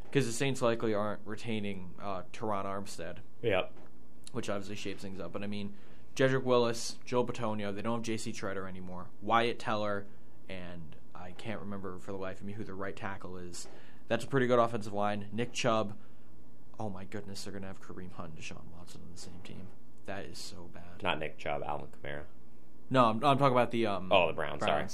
because 0.05 0.27
the 0.27 0.33
Saints 0.33 0.61
likely 0.61 0.93
aren't 0.95 1.21
retaining 1.25 1.91
uh, 2.03 2.23
Terron 2.33 2.65
Armstead 2.65 3.17
Yep. 3.43 3.73
which 4.33 4.49
obviously 4.51 4.77
shapes 4.77 5.03
things 5.03 5.19
up. 5.21 5.33
But 5.33 5.43
I 5.43 5.47
mean, 5.47 5.73
Jedrick 6.15 6.45
Wills, 6.45 6.97
Joel 7.07 7.27
Bitonio, 7.27 7.75
they 7.75 7.81
don't 7.83 7.99
have 7.99 8.03
J.C. 8.03 8.33
Tretter 8.33 8.69
anymore. 8.69 9.07
Wyatt 9.23 9.59
Teller, 9.59 10.05
and 10.49 10.97
I 11.15 11.31
can't 11.39 11.61
remember 11.61 11.99
for 12.01 12.13
the 12.13 12.19
life 12.19 12.41
of 12.41 12.47
me 12.47 12.53
who 12.53 12.65
the 12.65 12.75
right 12.75 12.97
tackle 12.97 13.37
is. 13.39 13.67
That's 14.09 14.25
a 14.25 14.29
pretty 14.29 14.47
good 14.47 14.59
offensive 14.59 14.93
line. 14.93 15.27
Nick 15.33 15.53
Chubb. 15.53 15.95
Oh 16.79 16.89
my 16.91 17.05
goodness, 17.05 17.45
they're 17.45 17.53
gonna 17.53 17.67
have 17.67 17.81
Kareem 17.81 18.13
Hunt 18.13 18.33
and 18.35 18.39
Deshaun 18.39 18.63
Watson 18.77 19.01
on 19.05 19.13
the 19.15 19.21
same 19.21 19.41
team. 19.43 19.67
That 20.09 20.25
is 20.25 20.39
so 20.39 20.71
bad. 20.73 21.03
Not 21.03 21.19
Nick 21.19 21.37
Chubb, 21.37 21.63
Alvin 21.63 21.89
Kamara. 22.03 22.23
No, 22.89 23.05
I'm, 23.05 23.23
I'm 23.23 23.37
talking 23.37 23.53
about 23.53 23.71
the 23.71 23.87
um. 23.87 24.09
Oh, 24.11 24.29
the 24.29 24.33
Browns, 24.33 24.65
sorry. 24.65 24.87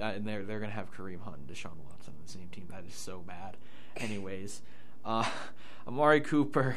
Uh, 0.00 0.04
and 0.04 0.24
they're 0.24 0.44
they're 0.44 0.60
gonna 0.60 0.70
have 0.70 0.94
Kareem 0.94 1.20
Hunt 1.20 1.38
and 1.38 1.48
Deshaun 1.48 1.76
Watson 1.84 2.14
on 2.14 2.24
the 2.24 2.30
same 2.30 2.48
team. 2.52 2.68
That 2.70 2.84
is 2.86 2.94
so 2.94 3.24
bad. 3.26 3.56
Anyways, 3.96 4.62
uh, 5.04 5.28
Amari 5.88 6.20
Cooper, 6.20 6.76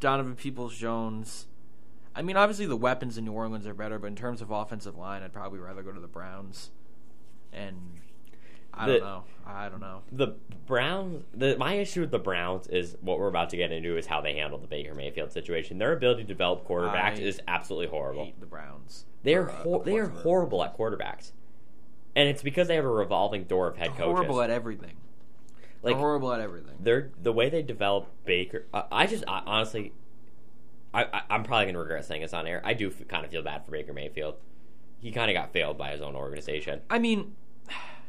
Donovan 0.00 0.36
Peoples 0.36 0.76
Jones. 0.76 1.46
I 2.14 2.20
mean, 2.20 2.36
obviously 2.36 2.66
the 2.66 2.76
weapons 2.76 3.16
in 3.16 3.24
New 3.24 3.32
Orleans 3.32 3.66
are 3.66 3.74
better, 3.74 3.98
but 3.98 4.08
in 4.08 4.16
terms 4.16 4.42
of 4.42 4.50
offensive 4.50 4.98
line, 4.98 5.22
I'd 5.22 5.32
probably 5.32 5.60
rather 5.60 5.82
go 5.82 5.92
to 5.92 6.00
the 6.00 6.06
Browns. 6.06 6.70
And 7.54 8.00
I 8.76 8.86
The- 8.86 8.92
don't 8.98 9.02
know. 9.08 9.24
I 9.46 9.68
don't 9.68 9.80
know. 9.80 10.00
The 10.10 10.28
Browns. 10.66 11.24
The 11.34 11.56
my 11.58 11.74
issue 11.74 12.00
with 12.00 12.10
the 12.10 12.18
Browns 12.18 12.66
is 12.68 12.96
what 13.02 13.18
we're 13.18 13.28
about 13.28 13.50
to 13.50 13.56
get 13.58 13.70
into 13.72 13.96
is 13.98 14.06
how 14.06 14.20
they 14.22 14.34
handle 14.34 14.58
the 14.58 14.66
Baker 14.66 14.94
Mayfield 14.94 15.32
situation. 15.32 15.76
Their 15.78 15.92
ability 15.92 16.22
to 16.22 16.28
develop 16.28 16.66
quarterbacks 16.66 17.18
I 17.18 17.22
is 17.22 17.40
absolutely 17.46 17.88
horrible. 17.88 18.32
The 18.40 18.46
Browns. 18.46 19.04
They're 19.22 19.46
for, 19.48 19.76
uh, 19.76 19.78
the 19.84 19.84
they 19.90 19.98
are 19.98 20.08
horrible 20.08 20.64
at 20.64 20.76
quarterbacks, 20.78 21.32
and 22.16 22.28
it's 22.28 22.42
because 22.42 22.68
they 22.68 22.76
have 22.76 22.84
a 22.86 22.88
revolving 22.90 23.44
door 23.44 23.68
of 23.68 23.76
head 23.76 23.88
coaches. 23.90 24.04
Horrible 24.04 24.40
at 24.40 24.48
everything. 24.50 24.96
like 25.82 25.92
They're 25.94 25.98
horrible 25.98 26.32
at 26.32 26.40
everything. 26.40 26.76
they're 26.80 27.10
the 27.22 27.32
way 27.32 27.50
they 27.50 27.62
develop 27.62 28.08
Baker. 28.24 28.64
I, 28.72 28.84
I 28.90 29.06
just 29.06 29.24
I, 29.28 29.42
honestly, 29.44 29.92
I, 30.94 31.04
I 31.04 31.22
I'm 31.28 31.42
probably 31.44 31.66
gonna 31.66 31.78
regret 31.80 32.04
saying 32.06 32.22
this 32.22 32.32
on 32.32 32.46
air. 32.46 32.62
I 32.64 32.72
do 32.72 32.88
f- 32.88 33.06
kind 33.08 33.26
of 33.26 33.30
feel 33.30 33.42
bad 33.42 33.64
for 33.66 33.72
Baker 33.72 33.92
Mayfield. 33.92 34.36
He 35.00 35.12
kind 35.12 35.30
of 35.30 35.34
got 35.34 35.52
failed 35.52 35.76
by 35.76 35.90
his 35.90 36.00
own 36.00 36.14
organization. 36.16 36.80
I 36.88 36.98
mean, 36.98 37.34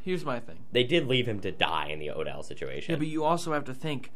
here's 0.06 0.24
my 0.24 0.40
thing. 0.40 0.60
They 0.72 0.84
did 0.84 1.08
leave 1.08 1.28
him 1.28 1.40
to 1.42 1.52
die 1.52 1.88
in 1.88 2.00
the 2.00 2.12
Odell 2.12 2.44
situation. 2.44 2.94
Yeah, 2.94 3.00
but 3.00 3.08
you 3.08 3.24
also 3.24 3.52
have 3.52 3.66
to 3.66 3.74
think 3.74 4.12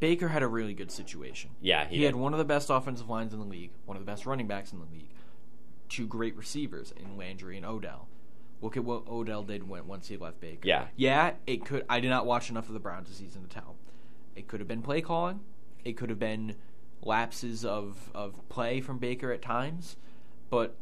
Baker 0.00 0.28
had 0.28 0.42
a 0.42 0.46
really 0.48 0.74
good 0.74 0.90
situation. 0.90 1.50
yeah, 1.60 1.86
He, 1.86 1.98
he, 1.98 2.02
had 2.04 2.14
one 2.14 2.32
of 2.32 2.38
the 2.38 2.44
best 2.44 2.70
offensive 2.70 3.10
lines 3.10 3.34
in 3.34 3.40
the 3.40 3.44
league, 3.44 3.70
one 3.84 3.96
of 3.96 4.04
the 4.04 4.10
best 4.10 4.24
running 4.24 4.46
backs 4.46 4.72
in 4.72 4.78
the 4.78 4.86
league, 4.86 5.10
two 5.88 6.06
great 6.06 6.36
receivers 6.36 6.94
in 6.96 7.18
Landry 7.18 7.56
and 7.56 7.66
Odell. 7.66 8.08
Look 8.62 8.76
at 8.76 8.84
what 8.84 9.08
Odell 9.08 9.42
did 9.42 9.68
when 9.68 9.86
once 9.88 10.08
he 10.08 10.16
left 10.16 10.40
Baker. 10.40 10.60
Yeah. 10.62 10.86
yeah. 10.96 11.32
It 11.46 11.66
could. 11.66 11.84
I 11.88 12.00
did 12.00 12.08
not 12.08 12.24
watch 12.24 12.48
enough 12.48 12.68
of 12.68 12.72
the 12.72 12.80
Browns 12.80 13.08
this 13.08 13.18
season 13.18 13.42
to 13.42 13.48
tell. 13.48 13.74
It 14.36 14.48
could 14.48 14.60
have 14.60 14.68
been 14.68 14.80
play 14.80 15.02
calling. 15.02 15.40
It 15.84 15.98
could 15.98 16.08
have 16.08 16.18
been 16.18 16.54
lapses 17.02 17.64
of 17.64 18.10
of 18.14 18.48
play 18.48 18.80
from 18.80 18.98
Baker 18.98 19.32
at 19.32 19.42
times, 19.42 19.96
but. 20.48 20.76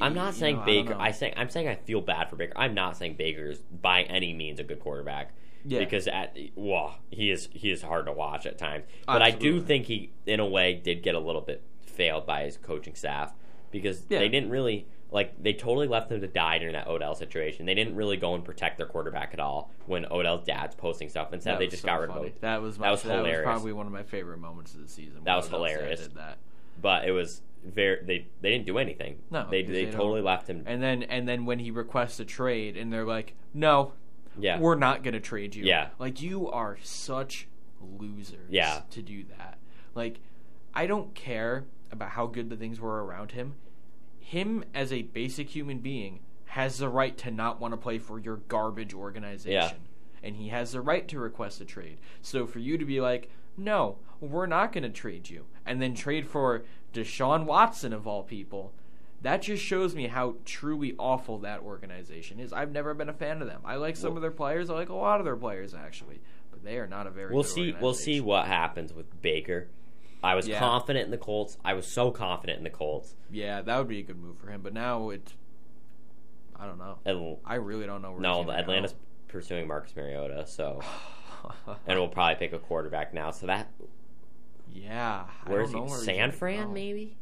I- 0.00 0.06
I'm 0.06 0.14
not 0.14 0.34
saying 0.34 0.56
know, 0.56 0.64
Baker. 0.64 0.90
know. 0.90 1.00
I, 1.00 1.10
say 1.10 1.32
I'm 1.36 1.48
saying 1.50 1.68
I 1.68 1.74
feel 1.76 2.00
bad 2.00 2.28
for 2.30 2.36
Baker. 2.36 2.52
I'm 2.56 2.74
not 2.74 2.96
saying 2.96 3.14
Baker 3.14 3.46
is 3.50 3.58
by 3.58 4.02
any 4.02 4.32
means 4.32 4.60
a 4.60 4.64
good 4.64 4.80
quarterback. 4.80 5.32
Yeah. 5.64 5.78
Because 5.78 6.08
at 6.08 6.36
well, 6.56 6.96
he 7.10 7.30
is 7.30 7.48
he 7.52 7.70
is 7.70 7.82
hard 7.82 8.06
to 8.06 8.12
watch 8.12 8.46
at 8.46 8.58
times. 8.58 8.84
But 9.06 9.22
I 9.22 9.30
do 9.30 9.60
think 9.60 9.86
he, 9.86 10.10
in 10.26 10.40
a 10.40 10.46
way, 10.46 10.74
did 10.74 11.02
get 11.02 11.14
a 11.14 11.20
little 11.20 11.40
bit 11.40 11.62
failed 11.86 12.26
by 12.26 12.44
his 12.44 12.56
coaching 12.56 12.94
staff 12.96 13.32
because 13.70 14.02
Yeah. 14.08 14.18
they 14.18 14.28
didn't 14.28 14.50
really 14.50 14.86
like 15.12 15.40
they 15.40 15.52
totally 15.52 15.86
left 15.86 16.10
him 16.10 16.20
to 16.20 16.26
die 16.26 16.58
during 16.58 16.72
that 16.72 16.88
Odell 16.88 17.14
situation. 17.14 17.66
They 17.66 17.74
didn't 17.74 17.94
really 17.94 18.16
go 18.16 18.34
and 18.34 18.44
protect 18.44 18.76
their 18.78 18.86
quarterback 18.86 19.34
at 19.34 19.40
all 19.40 19.70
when 19.86 20.04
Odell's 20.10 20.44
dad's 20.44 20.74
posting 20.74 21.08
stuff. 21.08 21.32
Instead, 21.32 21.52
That 21.54 21.58
they 21.60 21.66
just 21.68 21.82
so 21.82 21.86
got 21.86 22.00
rid 22.00 22.08
funny. 22.08 22.20
of 22.20 22.26
him. 22.28 22.32
That 22.40 22.60
was 22.62 22.78
my, 22.78 22.86
That 22.86 22.90
was 22.92 23.02
that 23.02 23.08
was 23.10 23.18
hilarious. 23.18 23.44
probably 23.44 23.72
one 23.72 23.86
of 23.86 23.92
my 23.92 24.02
favorite 24.02 24.38
moments 24.38 24.74
of 24.74 24.80
the 24.80 24.88
season. 24.88 25.20
That 25.24 25.36
was 25.36 25.46
Odell 25.46 25.64
hilarious. 25.64 26.00
Did 26.00 26.14
that. 26.16 26.38
But 26.80 27.06
it 27.06 27.12
was 27.12 27.42
very 27.64 28.04
they 28.04 28.26
they 28.40 28.50
didn't 28.50 28.66
do 28.66 28.78
anything. 28.78 29.18
No, 29.30 29.46
they 29.50 29.62
they, 29.62 29.72
they 29.72 29.84
don't- 29.84 29.92
totally 29.94 30.22
left 30.22 30.48
him. 30.48 30.64
And 30.66 30.82
then 30.82 31.02
and 31.04 31.28
then 31.28 31.44
when 31.46 31.58
he 31.58 31.70
requests 31.70 32.18
a 32.20 32.24
trade, 32.24 32.76
and 32.76 32.92
they're 32.92 33.04
like, 33.06 33.34
"No, 33.54 33.92
yeah, 34.38 34.58
we're 34.58 34.74
not 34.76 35.02
going 35.02 35.14
to 35.14 35.20
trade 35.20 35.54
you." 35.54 35.64
Yeah. 35.64 35.88
like 35.98 36.20
you 36.22 36.50
are 36.50 36.78
such 36.82 37.48
losers. 37.80 38.48
Yeah. 38.50 38.82
to 38.90 39.02
do 39.02 39.24
that. 39.38 39.58
Like, 39.94 40.20
I 40.74 40.86
don't 40.86 41.14
care 41.14 41.64
about 41.90 42.10
how 42.10 42.26
good 42.26 42.48
the 42.48 42.56
things 42.56 42.80
were 42.80 43.04
around 43.04 43.32
him. 43.32 43.54
Him 44.20 44.64
as 44.74 44.92
a 44.92 45.02
basic 45.02 45.50
human 45.50 45.78
being 45.80 46.20
has 46.46 46.78
the 46.78 46.88
right 46.88 47.16
to 47.18 47.30
not 47.30 47.60
want 47.60 47.72
to 47.72 47.76
play 47.76 47.98
for 47.98 48.18
your 48.18 48.36
garbage 48.48 48.94
organization. 48.94 49.52
Yeah. 49.52 49.72
And 50.22 50.36
he 50.36 50.48
has 50.48 50.72
the 50.72 50.80
right 50.80 51.06
to 51.08 51.18
request 51.18 51.60
a 51.60 51.64
trade. 51.64 51.98
So 52.22 52.46
for 52.46 52.58
you 52.60 52.78
to 52.78 52.84
be 52.84 53.00
like, 53.00 53.30
no, 53.56 53.98
we're 54.20 54.46
not 54.46 54.72
going 54.72 54.82
to 54.84 54.88
trade 54.90 55.28
you, 55.30 55.46
and 55.66 55.80
then 55.82 55.94
trade 55.94 56.26
for 56.28 56.64
Deshaun 56.92 57.44
Watson 57.44 57.92
of 57.92 58.06
all 58.06 58.22
people, 58.22 58.72
that 59.22 59.42
just 59.42 59.62
shows 59.64 59.94
me 59.94 60.08
how 60.08 60.34
truly 60.44 60.94
awful 60.98 61.38
that 61.38 61.60
organization 61.60 62.40
is. 62.40 62.52
I've 62.52 62.72
never 62.72 62.92
been 62.94 63.08
a 63.08 63.12
fan 63.14 63.40
of 63.40 63.48
them. 63.48 63.60
I 63.64 63.76
like 63.76 63.96
some 63.96 64.10
Well- 64.10 64.16
of 64.18 64.22
their 64.22 64.30
players. 64.30 64.68
I 64.70 64.74
like 64.74 64.88
a 64.88 64.94
lot 64.94 65.20
of 65.20 65.24
their 65.24 65.36
players 65.36 65.74
actually, 65.74 66.20
but 66.50 66.64
they 66.64 66.78
are 66.78 66.86
not 66.86 67.06
a 67.06 67.10
very. 67.10 67.32
we'll 67.32 67.42
good 67.44 67.48
see. 67.52 67.74
We'll 67.80 67.94
see 67.94 68.20
what 68.20 68.46
happens 68.46 68.92
with 68.92 69.20
Baker. 69.22 69.68
I 70.24 70.34
was 70.36 70.46
Yeah. 70.46 70.58
confident 70.60 71.04
in 71.06 71.10
the 71.10 71.18
Colts. 71.18 71.56
I 71.64 71.74
was 71.74 71.86
so 71.86 72.10
confident 72.12 72.58
in 72.58 72.64
the 72.64 72.70
Colts. 72.70 73.16
Yeah, 73.30 73.60
that 73.62 73.76
would 73.78 73.88
be 73.88 73.98
a 73.98 74.02
good 74.04 74.18
move 74.18 74.38
for 74.38 74.48
him. 74.50 74.60
But 74.62 74.72
now 74.72 75.10
it's, 75.10 75.34
I 76.56 76.66
don't 76.66 76.78
know. 76.78 76.98
And 77.04 77.38
I 77.44 77.56
really 77.56 77.86
don't 77.86 78.02
know. 78.02 78.12
Where 78.12 78.20
no, 78.20 78.36
he's 78.38 78.46
the 78.46 78.52
gonna 78.52 78.62
Atlanta's 78.62 78.94
pursuing 79.28 79.66
Marcus 79.66 79.94
Mariota, 79.96 80.46
so 80.46 80.80
and 81.86 81.98
we'll 81.98 82.08
probably 82.08 82.36
pick 82.36 82.52
a 82.52 82.58
quarterback 82.58 83.12
now. 83.14 83.30
So 83.30 83.46
that 83.46 83.68
yeah, 84.72 85.24
where's 85.46 85.72
he? 85.72 85.78
where 85.78 85.88
San 85.98 86.32
Fran, 86.32 86.68
go. 86.68 86.72
maybe. 86.72 87.16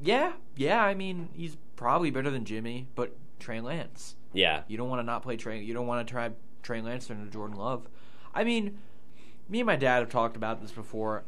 Yeah, 0.00 0.32
yeah. 0.56 0.82
I 0.82 0.94
mean, 0.94 1.28
he's 1.32 1.56
probably 1.76 2.10
better 2.10 2.30
than 2.30 2.44
Jimmy, 2.44 2.88
but 2.94 3.16
Trey 3.38 3.60
Lance. 3.60 4.16
Yeah, 4.32 4.62
You 4.66 4.78
don't 4.78 4.88
want 4.88 5.00
to 5.00 5.04
not 5.04 5.22
play 5.22 5.36
Trey. 5.36 5.60
You 5.60 5.74
don't 5.74 5.86
want 5.86 6.06
to 6.06 6.10
try 6.10 6.30
Trey 6.62 6.80
Lance 6.80 7.10
into 7.10 7.30
Jordan 7.30 7.56
Love. 7.56 7.86
I 8.34 8.44
mean, 8.44 8.78
me 9.48 9.60
and 9.60 9.66
my 9.66 9.76
dad 9.76 9.98
have 9.98 10.08
talked 10.08 10.36
about 10.36 10.62
this 10.62 10.70
before. 10.70 11.24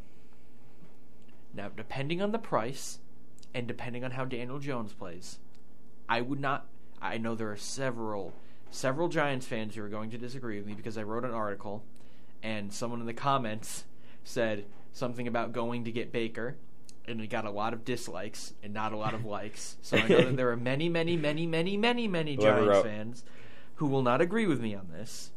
Now, 1.53 1.69
depending 1.77 2.23
on 2.23 2.33
the 2.33 2.39
price, 2.39 2.99
and 3.55 3.69
depending 3.69 4.05
on 4.05 4.13
how 4.13 4.25
Daniel 4.25 4.59
Jones 4.59 4.93
plays, 4.93 5.39
I 6.09 6.21
would 6.21 6.41
not. 6.41 6.67
I 7.01 7.19
know 7.19 7.35
there 7.35 7.53
are 7.53 7.57
several, 7.57 8.33
several 8.71 9.09
Giants 9.09 9.47
fans 9.47 9.75
who 9.75 9.83
are 9.83 9.89
going 9.89 10.11
to 10.11 10.19
disagree 10.19 10.57
with 10.57 10.67
me 10.67 10.75
because 10.75 10.99
I 10.99 11.03
wrote 11.03 11.25
an 11.25 11.33
article, 11.33 11.85
and 12.45 12.73
someone 12.73 13.01
in 13.01 13.07
the 13.07 13.15
comments 13.15 13.85
said 14.23 14.67
something 14.93 15.27
about 15.27 15.53
going 15.53 15.85
to 15.85 15.91
get 15.91 16.13
Baker, 16.13 16.57
and 17.07 17.21
it 17.21 17.27
got 17.29 17.47
a 17.47 17.51
lot 17.51 17.73
of 17.73 17.85
dislikes 17.85 18.53
and 18.63 18.73
not 18.73 18.93
a 18.93 18.97
lot 18.97 19.15
of 19.15 19.25
likes. 19.25 19.77
So 19.83 19.97
I 19.97 20.07
know 20.07 20.21
that 20.21 20.37
there 20.37 20.51
are 20.51 20.57
many, 20.57 20.89
many, 20.89 21.17
many, 21.17 21.47
many, 21.47 21.77
many, 21.77 22.07
many 22.07 22.37
Giants 22.37 22.87
fans 22.87 23.25
who 23.77 23.87
will 23.87 24.03
not 24.03 24.21
agree 24.21 24.47
with 24.47 24.61
me 24.61 24.75
on 24.75 24.89
this. 24.93 25.33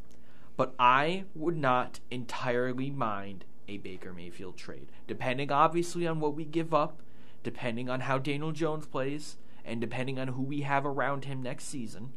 But 0.56 0.74
I 0.78 1.26
would 1.34 1.58
not 1.58 2.00
entirely 2.12 2.90
mind 2.90 3.46
a 3.68 3.78
Baker 3.78 4.14
Mayfield 4.14 4.58
trade, 4.58 4.92
depending 5.08 5.52
obviously 5.52 6.08
on 6.08 6.20
what 6.20 6.36
we 6.36 6.46
give 6.46 6.74
up, 6.74 7.02
depending 7.44 7.90
on 7.90 8.02
how 8.02 8.18
Daniel 8.18 8.52
Jones 8.52 8.86
plays, 8.86 9.38
and 9.64 9.80
depending 9.80 10.20
on 10.20 10.30
who 10.30 10.42
we 10.42 10.62
have 10.62 10.86
around 10.86 11.26
him 11.26 11.42
next 11.42 11.66
season. 11.66 12.12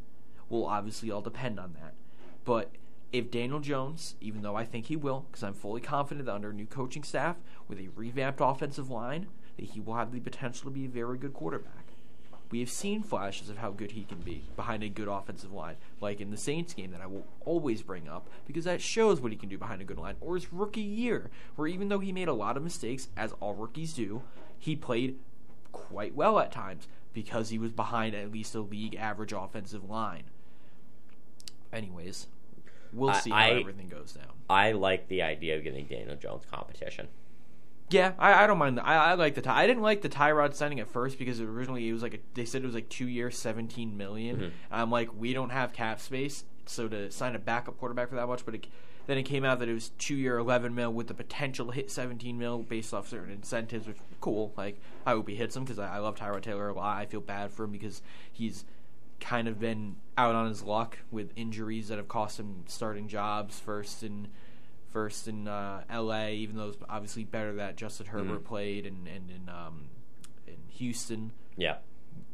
Will 0.48 0.66
obviously 0.66 1.10
all 1.10 1.20
depend 1.20 1.60
on 1.60 1.74
that. 1.80 1.94
But 2.44 2.70
if 3.12 3.30
Daniel 3.30 3.60
Jones, 3.60 4.14
even 4.20 4.42
though 4.42 4.56
I 4.56 4.64
think 4.64 4.86
he 4.86 4.96
will, 4.96 5.26
because 5.30 5.42
I'm 5.42 5.54
fully 5.54 5.80
confident 5.80 6.26
that 6.26 6.34
under 6.34 6.50
a 6.50 6.54
new 6.54 6.66
coaching 6.66 7.02
staff 7.02 7.36
with 7.68 7.78
a 7.78 7.88
revamped 7.96 8.40
offensive 8.42 8.90
line, 8.90 9.26
that 9.56 9.66
he 9.66 9.80
will 9.80 9.94
have 9.94 10.12
the 10.12 10.20
potential 10.20 10.64
to 10.64 10.70
be 10.70 10.84
a 10.84 10.88
very 10.88 11.18
good 11.18 11.34
quarterback. 11.34 11.74
We 12.50 12.60
have 12.60 12.70
seen 12.70 13.02
flashes 13.02 13.48
of 13.48 13.58
how 13.58 13.70
good 13.70 13.92
he 13.92 14.02
can 14.02 14.18
be 14.18 14.42
behind 14.56 14.82
a 14.82 14.88
good 14.88 15.06
offensive 15.06 15.52
line, 15.52 15.76
like 16.00 16.20
in 16.20 16.30
the 16.30 16.36
Saints 16.36 16.74
game 16.74 16.90
that 16.90 17.00
I 17.00 17.06
will 17.06 17.26
always 17.44 17.82
bring 17.82 18.08
up 18.08 18.28
because 18.44 18.64
that 18.64 18.80
shows 18.80 19.20
what 19.20 19.30
he 19.30 19.38
can 19.38 19.48
do 19.48 19.58
behind 19.58 19.80
a 19.80 19.84
good 19.84 19.98
line. 19.98 20.16
Or 20.20 20.34
his 20.34 20.52
rookie 20.52 20.80
year, 20.80 21.30
where 21.54 21.68
even 21.68 21.88
though 21.88 22.00
he 22.00 22.10
made 22.10 22.26
a 22.26 22.32
lot 22.32 22.56
of 22.56 22.64
mistakes, 22.64 23.08
as 23.16 23.32
all 23.38 23.54
rookies 23.54 23.92
do, 23.92 24.22
he 24.58 24.74
played 24.74 25.16
quite 25.70 26.16
well 26.16 26.40
at 26.40 26.50
times 26.50 26.88
because 27.12 27.50
he 27.50 27.58
was 27.58 27.70
behind 27.70 28.14
at 28.14 28.32
least 28.32 28.54
a 28.56 28.60
league 28.60 28.96
average 28.96 29.32
offensive 29.32 29.88
line. 29.88 30.24
Anyways, 31.72 32.26
we'll 32.92 33.10
I- 33.10 33.20
see 33.20 33.30
how 33.30 33.36
I- 33.36 33.50
everything 33.60 33.88
goes 33.88 34.12
down. 34.12 34.26
I 34.48 34.72
like 34.72 35.08
the 35.08 35.22
idea 35.22 35.56
of 35.56 35.62
giving 35.64 35.86
Daniel 35.86 36.16
Jones 36.16 36.42
competition. 36.50 37.06
Yeah, 37.90 38.12
I, 38.20 38.44
I 38.44 38.46
don't 38.46 38.58
mind. 38.58 38.78
The, 38.78 38.86
I 38.86 39.10
I 39.10 39.14
like 39.14 39.34
the. 39.34 39.42
Ty- 39.42 39.62
I 39.62 39.66
didn't 39.66 39.82
like 39.82 40.00
the 40.00 40.08
Tyrod 40.08 40.54
signing 40.54 40.78
at 40.78 40.86
first 40.88 41.18
because 41.18 41.40
originally 41.40 41.88
it 41.88 41.92
was 41.92 42.02
like 42.02 42.14
a, 42.14 42.18
they 42.34 42.44
said 42.44 42.62
it 42.62 42.66
was 42.66 42.74
like 42.74 42.88
two 42.88 43.08
years, 43.08 43.36
seventeen 43.36 43.96
million. 43.96 44.36
Mhm. 44.36 44.50
I'm 44.70 44.90
like, 44.92 45.08
we 45.18 45.32
don't 45.32 45.50
have 45.50 45.72
cap 45.72 45.98
space, 46.00 46.44
so 46.66 46.86
to 46.88 47.10
sign 47.10 47.34
a 47.34 47.38
backup 47.40 47.78
quarterback 47.78 48.08
for 48.10 48.14
that 48.14 48.28
much. 48.28 48.44
But 48.44 48.54
it, 48.54 48.66
then 49.06 49.18
it 49.18 49.24
came 49.24 49.44
out 49.44 49.58
that 49.58 49.68
it 49.68 49.74
was 49.74 49.88
two 49.98 50.14
year, 50.14 50.38
eleven 50.38 50.72
mil 50.74 50.92
with 50.92 51.08
the 51.08 51.14
potential 51.14 51.66
to 51.66 51.72
hit 51.72 51.90
seventeen 51.90 52.38
mil 52.38 52.58
based 52.60 52.94
off 52.94 53.08
certain 53.08 53.32
incentives, 53.32 53.88
which 53.88 53.96
cool. 54.20 54.52
Like 54.56 54.80
I 55.04 55.10
hope 55.10 55.28
he 55.28 55.34
hits 55.34 55.54
them 55.54 55.64
because 55.64 55.80
I, 55.80 55.96
I 55.96 55.98
love 55.98 56.14
Tyrod 56.16 56.42
Taylor 56.42 56.68
a 56.68 56.74
lot. 56.74 56.96
I 56.96 57.06
feel 57.06 57.20
bad 57.20 57.50
for 57.50 57.64
him 57.64 57.72
because 57.72 58.02
he's 58.32 58.64
kind 59.20 59.46
of 59.48 59.58
been 59.60 59.96
out 60.18 60.34
on 60.34 60.48
his 60.48 60.62
luck 60.62 60.98
with 61.10 61.30
injuries 61.36 61.88
that 61.88 61.98
have 61.98 62.08
cost 62.08 62.40
him 62.40 62.64
starting 62.66 63.08
jobs 63.08 63.58
first 63.58 64.02
in 64.02 64.28
first 64.88 65.28
in 65.28 65.46
uh, 65.46 65.82
L.A. 65.88 66.34
Even 66.34 66.56
though 66.56 66.68
it's 66.68 66.78
obviously 66.88 67.24
better 67.24 67.54
that 67.54 67.76
Justin 67.76 68.06
Herbert 68.06 68.42
Mhm. 68.42 68.44
played 68.44 68.86
and 68.86 69.06
and 69.06 69.30
in 69.30 69.48
um, 69.48 69.88
in 70.46 70.56
Houston 70.68 71.32
Yeah, 71.56 71.76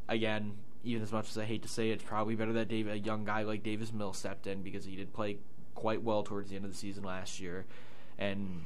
again. 0.09 0.55
Even 0.85 1.03
as 1.03 1.11
much 1.11 1.29
as 1.29 1.37
I 1.37 1.45
hate 1.45 1.63
to 1.63 1.69
say 1.69 1.91
it, 1.91 1.95
it's 1.95 2.05
probably 2.05 2.37
better 2.37 2.53
that 2.53 2.69
Dave, 2.69 2.87
a 2.87 2.97
young 2.97 3.25
guy 3.25 3.43
like 3.43 3.65
Davis 3.65 3.93
Mills 3.93 4.17
stepped 4.19 4.47
in 4.47 4.63
because 4.63 4.85
he 4.85 4.95
did 4.95 5.13
play 5.13 5.39
quite 5.75 6.01
well 6.03 6.23
towards 6.23 6.49
the 6.49 6.55
end 6.55 6.65
of 6.65 6.71
the 6.71 6.77
season 6.77 7.03
last 7.03 7.41
year, 7.41 7.67
and 8.17 8.63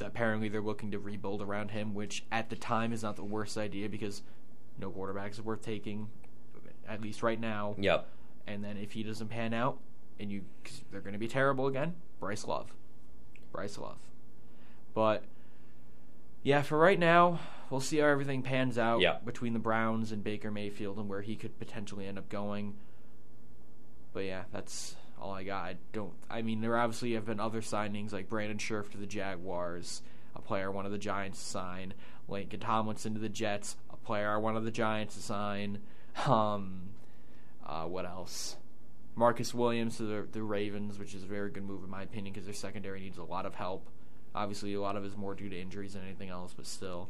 apparently 0.00 0.48
they're 0.48 0.62
looking 0.62 0.90
to 0.92 0.98
rebuild 0.98 1.42
around 1.42 1.70
him, 1.72 1.92
which 1.92 2.24
at 2.32 2.48
the 2.48 2.56
time 2.56 2.94
is 2.94 3.02
not 3.02 3.16
the 3.16 3.24
worst 3.24 3.58
idea 3.58 3.90
because 3.90 4.22
no 4.78 4.90
quarterbacks 4.90 5.32
is 5.32 5.42
worth 5.42 5.60
taking, 5.60 6.08
at 6.90 7.00
least 7.00 7.22
right 7.22 7.40
now. 7.40 7.74
yep. 7.78 8.06
And 8.46 8.64
then 8.64 8.76
if 8.76 8.92
he 8.92 9.02
doesn't 9.02 9.28
pan 9.28 9.54
out, 9.54 9.78
and 10.18 10.30
you, 10.30 10.42
cause 10.64 10.82
they're 10.90 11.00
going 11.00 11.12
to 11.14 11.18
be 11.18 11.28
terrible 11.28 11.66
again. 11.66 11.94
Bryce 12.18 12.46
Love, 12.46 12.72
Bryce 13.52 13.78
Love. 13.78 13.96
But 14.92 15.22
yeah, 16.42 16.62
for 16.62 16.76
right 16.76 16.98
now, 16.98 17.38
we'll 17.70 17.80
see 17.80 17.98
how 17.98 18.06
everything 18.08 18.42
pans 18.42 18.76
out 18.76 19.00
Yeah. 19.00 19.18
between 19.24 19.52
the 19.52 19.58
Browns 19.58 20.10
and 20.12 20.24
Baker 20.24 20.50
Mayfield 20.50 20.98
and 20.98 21.08
where 21.08 21.22
he 21.22 21.36
could 21.36 21.58
potentially 21.58 22.06
end 22.06 22.18
up 22.18 22.28
going. 22.28 22.74
But 24.12 24.24
yeah, 24.24 24.42
that's 24.52 24.96
all 25.20 25.32
I 25.32 25.44
got. 25.44 25.64
I 25.64 25.76
don't. 25.92 26.12
I 26.28 26.42
mean, 26.42 26.60
there 26.60 26.76
obviously 26.76 27.12
have 27.12 27.26
been 27.26 27.40
other 27.40 27.60
signings 27.60 28.12
like 28.12 28.28
Brandon 28.28 28.58
Scherff 28.58 28.90
to 28.90 28.98
the 28.98 29.06
Jaguars, 29.06 30.02
a 30.34 30.40
player 30.40 30.70
one 30.70 30.86
of 30.86 30.92
the 30.92 30.98
Giants 30.98 31.42
to 31.42 31.48
sign. 31.48 31.94
Laken 32.28 32.60
Tomlinson 32.60 33.14
to 33.14 33.20
the 33.20 33.28
Jets, 33.28 33.76
a 33.92 33.96
player 33.96 34.38
one 34.40 34.56
of 34.56 34.64
the 34.64 34.70
Giants 34.70 35.14
to 35.16 35.22
sign. 35.22 35.78
Um, 36.26 36.90
uh, 37.66 37.84
what 37.84 38.04
else? 38.04 38.56
Marcus 39.14 39.52
Williams 39.52 39.96
to 39.98 40.04
the, 40.04 40.28
the 40.32 40.42
Ravens, 40.42 40.98
which 40.98 41.14
is 41.14 41.22
a 41.22 41.26
very 41.26 41.50
good 41.50 41.64
move 41.64 41.84
in 41.84 41.90
my 41.90 42.02
opinion 42.02 42.32
because 42.32 42.46
their 42.46 42.54
secondary 42.54 43.00
needs 43.00 43.18
a 43.18 43.24
lot 43.24 43.46
of 43.46 43.54
help. 43.54 43.86
Obviously, 44.34 44.74
a 44.74 44.80
lot 44.80 44.96
of 44.96 45.04
it 45.04 45.08
is 45.08 45.16
more 45.16 45.34
due 45.34 45.48
to 45.48 45.60
injuries 45.60 45.94
than 45.94 46.02
anything 46.02 46.28
else, 46.28 46.54
but 46.56 46.66
still. 46.66 47.08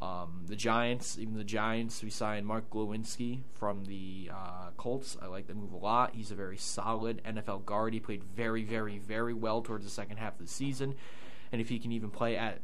Um, 0.00 0.44
the 0.46 0.56
Giants, 0.56 1.18
even 1.18 1.38
the 1.38 1.44
Giants, 1.44 2.02
we 2.02 2.10
signed 2.10 2.46
Mark 2.46 2.68
Glowinski 2.70 3.40
from 3.54 3.84
the 3.84 4.30
uh, 4.32 4.70
Colts. 4.76 5.16
I 5.22 5.26
like 5.26 5.46
the 5.46 5.54
move 5.54 5.72
a 5.72 5.76
lot. 5.76 6.14
He's 6.14 6.30
a 6.30 6.34
very 6.34 6.58
solid 6.58 7.22
NFL 7.24 7.64
guard. 7.64 7.94
He 7.94 8.00
played 8.00 8.22
very, 8.22 8.62
very, 8.62 8.98
very 8.98 9.32
well 9.32 9.62
towards 9.62 9.84
the 9.84 9.90
second 9.90 10.18
half 10.18 10.34
of 10.34 10.46
the 10.46 10.52
season, 10.52 10.94
and 11.50 11.60
if 11.60 11.68
he 11.70 11.78
can 11.78 11.92
even 11.92 12.10
play 12.10 12.36
at 12.36 12.60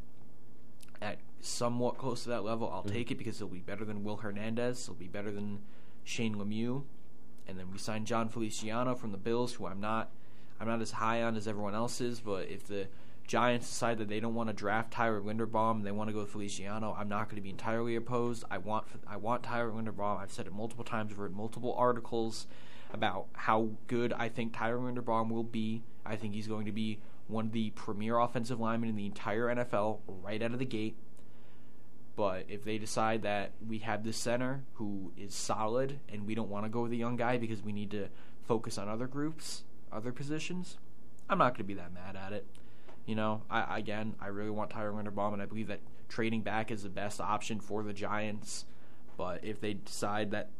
at 1.02 1.18
somewhat 1.40 1.98
close 1.98 2.22
to 2.22 2.30
that 2.30 2.44
level, 2.44 2.70
I'll 2.72 2.82
mm-hmm. 2.82 2.94
take 2.94 3.10
it 3.10 3.18
because 3.18 3.38
he'll 3.38 3.48
be 3.48 3.58
better 3.58 3.84
than 3.84 4.04
Will 4.04 4.18
Hernandez. 4.18 4.86
He'll 4.86 4.94
be 4.94 5.08
better 5.08 5.30
than 5.30 5.60
Shane 6.04 6.36
Lemieux, 6.36 6.84
and 7.46 7.58
then 7.58 7.66
we 7.70 7.78
signed 7.78 8.06
Jon 8.06 8.28
Feliciano 8.28 8.94
from 8.94 9.12
the 9.12 9.18
Bills, 9.18 9.54
who 9.54 9.66
I'm 9.66 9.80
not 9.80 10.10
I'm 10.60 10.68
not 10.68 10.80
as 10.80 10.92
high 10.92 11.22
on 11.22 11.36
as 11.36 11.48
everyone 11.48 11.74
else 11.74 12.00
is, 12.00 12.20
but 12.20 12.48
if 12.48 12.66
the 12.66 12.86
Giants 13.26 13.68
decide 13.68 13.98
that 13.98 14.08
they 14.08 14.20
don't 14.20 14.34
want 14.34 14.48
to 14.48 14.52
draft 14.52 14.92
Tyler 14.92 15.20
Linderbaum 15.20 15.76
and 15.76 15.86
they 15.86 15.90
want 15.90 16.08
to 16.08 16.14
go 16.14 16.20
with 16.20 16.30
Feliciano, 16.30 16.94
I'm 16.98 17.08
not 17.08 17.28
going 17.28 17.36
to 17.36 17.42
be 17.42 17.50
entirely 17.50 17.96
opposed. 17.96 18.44
I 18.50 18.58
want 18.58 18.86
I 19.06 19.16
want 19.16 19.42
Tyler 19.42 19.70
Linderbaum. 19.70 20.18
I've 20.18 20.32
said 20.32 20.46
it 20.46 20.52
multiple 20.52 20.84
times. 20.84 21.12
I've 21.12 21.18
read 21.18 21.32
multiple 21.32 21.74
articles 21.76 22.46
about 22.92 23.26
how 23.32 23.70
good 23.86 24.12
I 24.12 24.28
think 24.28 24.56
Tyler 24.56 24.78
Linderbaum 24.78 25.30
will 25.30 25.44
be. 25.44 25.82
I 26.04 26.16
think 26.16 26.34
he's 26.34 26.48
going 26.48 26.66
to 26.66 26.72
be 26.72 26.98
one 27.32 27.46
of 27.46 27.52
the 27.52 27.70
premier 27.70 28.18
offensive 28.18 28.60
linemen 28.60 28.90
in 28.90 28.96
the 28.96 29.06
entire 29.06 29.46
NFL 29.46 30.00
right 30.06 30.42
out 30.42 30.52
of 30.52 30.58
the 30.58 30.64
gate. 30.64 30.96
But 32.14 32.44
if 32.48 32.64
they 32.64 32.78
decide 32.78 33.22
that 33.22 33.52
we 33.66 33.78
have 33.78 34.04
this 34.04 34.18
center 34.18 34.64
who 34.74 35.12
is 35.16 35.34
solid 35.34 35.98
and 36.10 36.26
we 36.26 36.34
don't 36.34 36.50
want 36.50 36.66
to 36.66 36.68
go 36.68 36.82
with 36.82 36.92
a 36.92 36.96
young 36.96 37.16
guy 37.16 37.38
because 37.38 37.62
we 37.62 37.72
need 37.72 37.90
to 37.92 38.08
focus 38.46 38.76
on 38.76 38.88
other 38.88 39.06
groups, 39.06 39.64
other 39.90 40.12
positions, 40.12 40.76
I'm 41.28 41.38
not 41.38 41.54
going 41.54 41.58
to 41.58 41.64
be 41.64 41.74
that 41.74 41.94
mad 41.94 42.16
at 42.16 42.32
it. 42.32 42.46
You 43.06 43.14
know, 43.14 43.42
I 43.50 43.78
again, 43.78 44.14
I 44.20 44.28
really 44.28 44.50
want 44.50 44.70
Tyler 44.70 44.92
Linderbaum, 44.92 45.32
and 45.32 45.42
I 45.42 45.46
believe 45.46 45.68
that 45.68 45.80
trading 46.08 46.42
back 46.42 46.70
is 46.70 46.82
the 46.82 46.88
best 46.88 47.20
option 47.20 47.58
for 47.58 47.82
the 47.82 47.92
Giants. 47.92 48.66
But 49.16 49.44
if 49.44 49.60
they 49.60 49.74
decide 49.74 50.30
that 50.30 50.50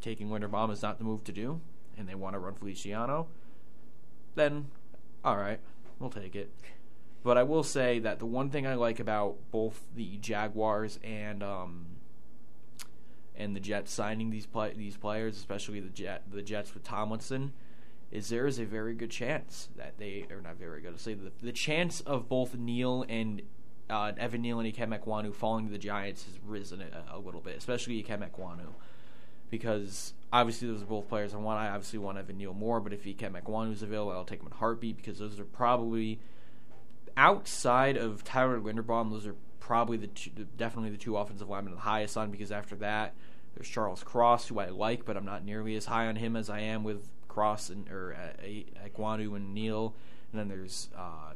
taking 0.00 0.28
Linderbaum 0.28 0.70
is 0.70 0.82
not 0.82 0.98
the 0.98 1.04
move 1.04 1.24
to 1.24 1.32
do, 1.32 1.60
and 1.96 2.08
they 2.08 2.14
want 2.14 2.34
to 2.34 2.38
run 2.38 2.54
Feliciano, 2.54 3.26
then 4.34 4.66
all 5.26 5.36
right, 5.36 5.58
we'll 5.98 6.08
take 6.08 6.36
it. 6.36 6.50
But 7.24 7.36
I 7.36 7.42
will 7.42 7.64
say 7.64 7.98
that 7.98 8.20
the 8.20 8.26
one 8.26 8.48
thing 8.48 8.64
I 8.64 8.74
like 8.74 9.00
about 9.00 9.36
both 9.50 9.82
the 9.96 10.18
Jaguars 10.18 11.00
and 11.02 11.42
um, 11.42 11.86
and 13.34 13.56
the 13.56 13.60
Jets 13.60 13.92
signing 13.92 14.30
these 14.30 14.46
play- 14.46 14.74
these 14.74 14.96
players, 14.96 15.36
especially 15.36 15.80
the 15.80 15.88
Jet 15.88 16.22
the 16.32 16.42
Jets 16.42 16.72
with 16.72 16.84
Tomlinson, 16.84 17.52
is 18.12 18.28
there 18.28 18.46
is 18.46 18.60
a 18.60 18.64
very 18.64 18.94
good 18.94 19.10
chance 19.10 19.68
that 19.76 19.98
they 19.98 20.26
are 20.30 20.40
not 20.40 20.56
very 20.56 20.80
good. 20.80 20.96
to 20.96 21.02
say 21.02 21.14
the 21.14 21.32
the 21.42 21.52
chance 21.52 22.00
of 22.02 22.28
both 22.28 22.54
Neil 22.54 23.04
and 23.08 23.42
uh, 23.90 24.12
Evan 24.16 24.42
Neal 24.42 24.60
and 24.60 24.72
Ikem 24.72 24.96
Ekwonu 24.96 25.34
falling 25.34 25.66
to 25.66 25.72
the 25.72 25.78
Giants 25.78 26.24
has 26.24 26.34
risen 26.46 26.80
a, 26.80 27.16
a 27.16 27.18
little 27.18 27.40
bit, 27.40 27.56
especially 27.56 28.00
Ikem 28.00 28.28
Ekwonu, 28.30 28.68
because 29.50 30.12
obviously 30.32 30.68
those 30.68 30.82
are 30.82 30.86
both 30.86 31.08
players 31.08 31.34
I 31.34 31.38
want. 31.38 31.60
I 31.60 31.68
obviously 31.68 31.98
want 31.98 32.18
Evan 32.18 32.38
Neal 32.38 32.54
more, 32.54 32.80
but 32.80 32.92
if 32.92 33.04
Ikem 33.04 33.40
Ekwonu 33.40 33.72
is 33.72 33.82
available, 33.82 34.12
I'll 34.12 34.24
take 34.24 34.40
him 34.40 34.46
in 34.46 34.52
heartbeat 34.52 34.96
because 34.96 35.18
those 35.18 35.38
are 35.38 35.44
probably 35.44 36.18
outside 37.16 37.96
of 37.96 38.24
Tyler 38.24 38.60
Linderbaum. 38.60 39.10
Those 39.10 39.26
are 39.26 39.36
probably 39.60 39.96
the 39.96 40.08
two, 40.08 40.30
definitely 40.56 40.90
the 40.90 40.96
two 40.96 41.16
offensive 41.16 41.48
linemen 41.48 41.74
the 41.74 41.80
highest 41.80 42.16
on 42.16 42.30
because 42.30 42.52
after 42.52 42.76
that 42.76 43.14
there's 43.56 43.68
Charles 43.68 44.02
Cross 44.02 44.48
who 44.48 44.58
I 44.60 44.68
like, 44.68 45.04
but 45.04 45.16
I'm 45.16 45.24
not 45.24 45.44
nearly 45.44 45.76
as 45.76 45.86
high 45.86 46.06
on 46.06 46.16
him 46.16 46.36
as 46.36 46.50
I 46.50 46.60
am 46.60 46.84
with 46.84 47.08
Cross 47.26 47.70
and 47.70 47.88
or 47.88 48.14
uh, 48.14 48.46
Ekwonu 48.86 49.34
and 49.34 49.54
Neal, 49.54 49.94
and 50.30 50.40
then 50.40 50.48
there's 50.48 50.88
uh, 50.96 51.32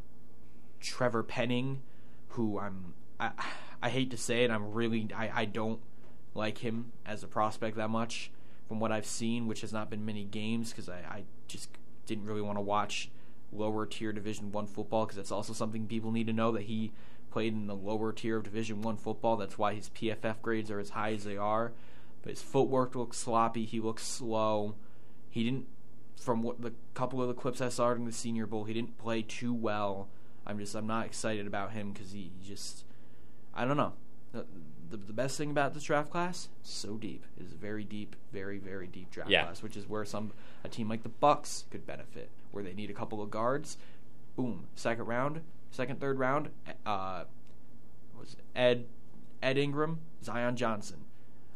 Trevor 0.81 1.23
Penning, 1.23 1.83
who 2.29 2.59
I'm 2.59 2.95
I, 3.19 3.31
I 3.83 3.89
hate 3.89 4.11
to 4.11 4.17
say 4.17 4.45
it, 4.45 4.51
I'm 4.51 4.73
really 4.73 5.09
I, 5.17 5.31
I 5.35 5.45
don't 5.47 5.81
like 6.35 6.59
him 6.59 6.93
as 7.05 7.23
a 7.23 7.29
prospect 7.29 7.77
that 7.77 7.91
much 7.91 8.31
from 8.69 8.81
what 8.81 8.93
I've 8.93 9.07
seen, 9.07 9.47
which 9.47 9.63
has 9.63 9.73
not 9.73 9.91
been 9.91 10.05
many 10.05 10.25
games 10.25 10.71
because 10.71 10.89
I, 10.89 10.99
I 10.99 11.23
just 11.49 11.71
didn't 12.07 12.27
really 12.27 12.43
want 12.43 12.59
to 12.59 12.63
watch 12.63 13.11
lower 13.53 13.87
tier 13.87 14.13
Division 14.13 14.53
One 14.53 14.67
football 14.67 15.07
because 15.07 15.17
that's 15.17 15.33
also 15.33 15.53
something 15.53 15.87
people 15.87 16.13
need 16.13 16.27
to 16.29 16.33
know 16.33 16.53
that 16.53 16.63
he 16.63 16.93
played 17.31 17.53
in 17.53 17.67
the 17.67 17.75
lower 17.75 18.13
tier 18.13 18.37
of 18.37 18.45
Division 18.45 18.83
One 18.83 18.97
football. 18.97 19.37
That's 19.37 19.59
why 19.59 19.75
his 19.75 19.91
PFF 19.91 20.37
grades 20.43 20.71
are 20.71 20.79
as 20.79 20.91
high 20.91 21.13
as 21.13 21.25
they 21.25 21.37
are. 21.37 21.73
But 22.23 22.31
his 22.31 22.43
footwork 22.43 22.95
looks 22.95 23.17
sloppy. 23.17 23.65
He 23.65 23.81
looks 23.81 24.07
slow. 24.07 24.75
He 25.31 25.43
didn't 25.43 25.67
from 26.21 26.43
what 26.43 26.61
the 26.61 26.73
couple 26.95 27.23
of 27.23 27.29
the 27.29 27.35
clips 27.35 27.61
I 27.61 27.71
saw 27.71 27.89
during 27.89 28.05
the 28.05 28.13
Senior 28.13 28.47
Bowl, 28.47 28.65
he 28.65 28.75
didn't 28.75 28.99
play 28.99 29.23
too 29.23 29.55
well. 29.55 30.09
I'm 30.47 30.59
just 30.59 30.75
I'm 30.75 30.87
not 30.87 31.07
excited 31.07 31.47
about 31.47 31.73
him 31.73 31.93
because 31.93 32.13
he 32.13 32.31
just 32.45 32.85
I 33.55 33.65
don't 33.65 33.77
know. 33.77 33.95
Uh, 34.35 34.43
The, 34.91 34.97
the, 34.97 35.13
best 35.13 35.39
thing 35.39 35.51
about 35.51 35.75
this 35.75 35.85
draft 35.85 36.11
class 36.11 36.49
so 36.63 36.97
deep 36.97 37.25
it 37.39 37.45
is 37.45 37.53
a 37.53 37.57
very 37.57 37.85
deep, 37.85 38.17
very 38.33 38.59
very 38.59 38.87
deep 38.89 39.11
draft 39.11 39.31
Yeah. 39.31 39.45
class, 39.45 39.63
which 39.63 39.77
is 39.77 39.89
where 39.89 40.05
some 40.05 40.33
a 40.65 40.69
team 40.69 40.89
like 40.89 41.03
the 41.05 41.11
Bucs 41.11 41.65
could 41.71 41.87
benefit, 41.87 42.29
where 42.51 42.65
they 42.65 42.75
need 42.75 42.91
a 42.91 42.95
couple 42.95 43.23
of 43.23 43.31
guards. 43.31 43.77
Boom, 44.37 44.67
second 44.75 45.07
round, 45.07 45.43
second 45.71 46.01
third 46.01 46.19
round. 46.19 46.51
Uh, 46.85 47.25
was? 48.19 48.37
Ed 48.55 48.87
Ed 49.43 49.59
Ingram, 49.59 50.01
Zion 50.23 50.57
Johnson. 50.57 51.05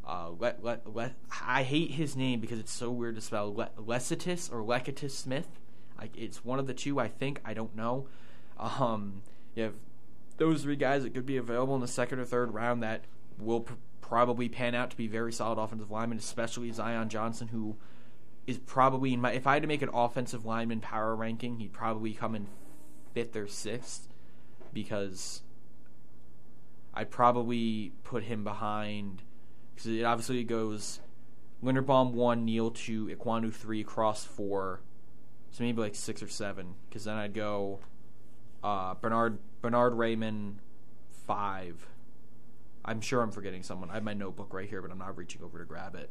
Uh, 0.07 0.31
let, 0.39 0.63
let, 0.63 0.95
let, 0.95 1.15
I 1.47 1.63
hate 1.63 1.93
his 1.93 2.15
name 2.15 2.41
because 2.41 2.59
it's 2.59 2.73
so 2.73 2.91
weird 2.91 3.15
to 3.15 3.21
spell. 3.23 3.55
Le, 3.55 3.71
Lecitus 3.79 4.53
or 4.53 4.63
Lecatus 4.63 5.13
Smith. 5.13 5.49
I, 5.99 6.11
it's 6.15 6.45
one 6.45 6.59
of 6.59 6.67
the 6.67 6.75
two, 6.75 6.99
I 6.99 7.09
think. 7.09 7.41
I 7.45 7.55
don't 7.55 7.75
know. 7.75 8.07
Um, 8.59 9.23
you 9.55 9.63
have 9.65 9.75
those 10.37 10.63
three 10.63 10.77
guys 10.77 11.05
that 11.05 11.15
could 11.15 11.27
be 11.27 11.37
available 11.37 11.75
in 11.75 11.81
the 11.81 11.89
second 11.89 12.19
or 12.19 12.25
third 12.25 12.53
round 12.53 12.83
that 12.83 13.05
will 13.39 13.61
pr- 13.61 13.75
probably 14.01 14.49
pan 14.49 14.75
out 14.75 14.91
to 14.91 14.97
be 14.97 15.07
very 15.07 15.33
solid 15.33 15.61
offensive 15.61 15.91
linemen, 15.91 16.19
especially 16.19 16.71
Zion 16.73 17.09
Johnson, 17.09 17.49
who 17.49 17.77
is 18.47 18.59
probably 18.59 19.15
in 19.15 19.21
my. 19.21 19.33
If 19.33 19.47
I 19.47 19.55
had 19.55 19.63
to 19.63 19.69
make 19.69 19.83
an 19.83 19.91
offensive 19.93 20.45
lineman 20.45 20.81
power 20.81 21.15
ranking, 21.17 21.59
he'd 21.59 21.73
probably 21.73 22.13
come 22.13 22.35
in 22.35 22.47
fifth 23.13 23.37
or 23.37 23.49
sixth 23.49 24.09
because 24.73 25.43
I'd 26.93 27.11
probably 27.11 27.93
put 28.05 28.25
him 28.25 28.45
behind 28.45 29.23
because 29.75 29.91
it 29.91 30.05
obviously 30.05 30.45
goes 30.45 31.01
Linderbaum 31.63 32.13
one, 32.13 32.45
Neal 32.45 32.71
two, 32.71 33.07
Ekwonu 33.07 33.53
three, 33.53 33.83
Cross 33.83 34.25
four, 34.25 34.81
so 35.51 35.65
maybe 35.65 35.81
like 35.81 35.95
six 35.95 36.23
or 36.23 36.29
seven. 36.29 36.75
Because 36.89 37.05
then 37.05 37.17
I'd 37.17 37.35
go 37.35 37.81
uh, 38.63 38.95
Bernard 38.95 39.39
Bernhard 39.63 39.95
Raimann 39.95 40.55
five. 41.27 41.87
I'm 42.85 43.01
sure 43.01 43.23
I'm 43.23 43.31
forgetting 43.31 43.63
someone. 43.63 43.91
I 43.91 43.95
have 43.95 44.05
my 44.05 44.15
notebook 44.15 44.53
right 44.53 44.69
here, 44.69 44.83
but 44.83 44.91
I'm 44.91 44.99
not 44.99 45.17
reaching 45.17 45.43
over 45.43 45.59
to 45.59 45.65
grab 45.65 45.95
it. 45.95 46.11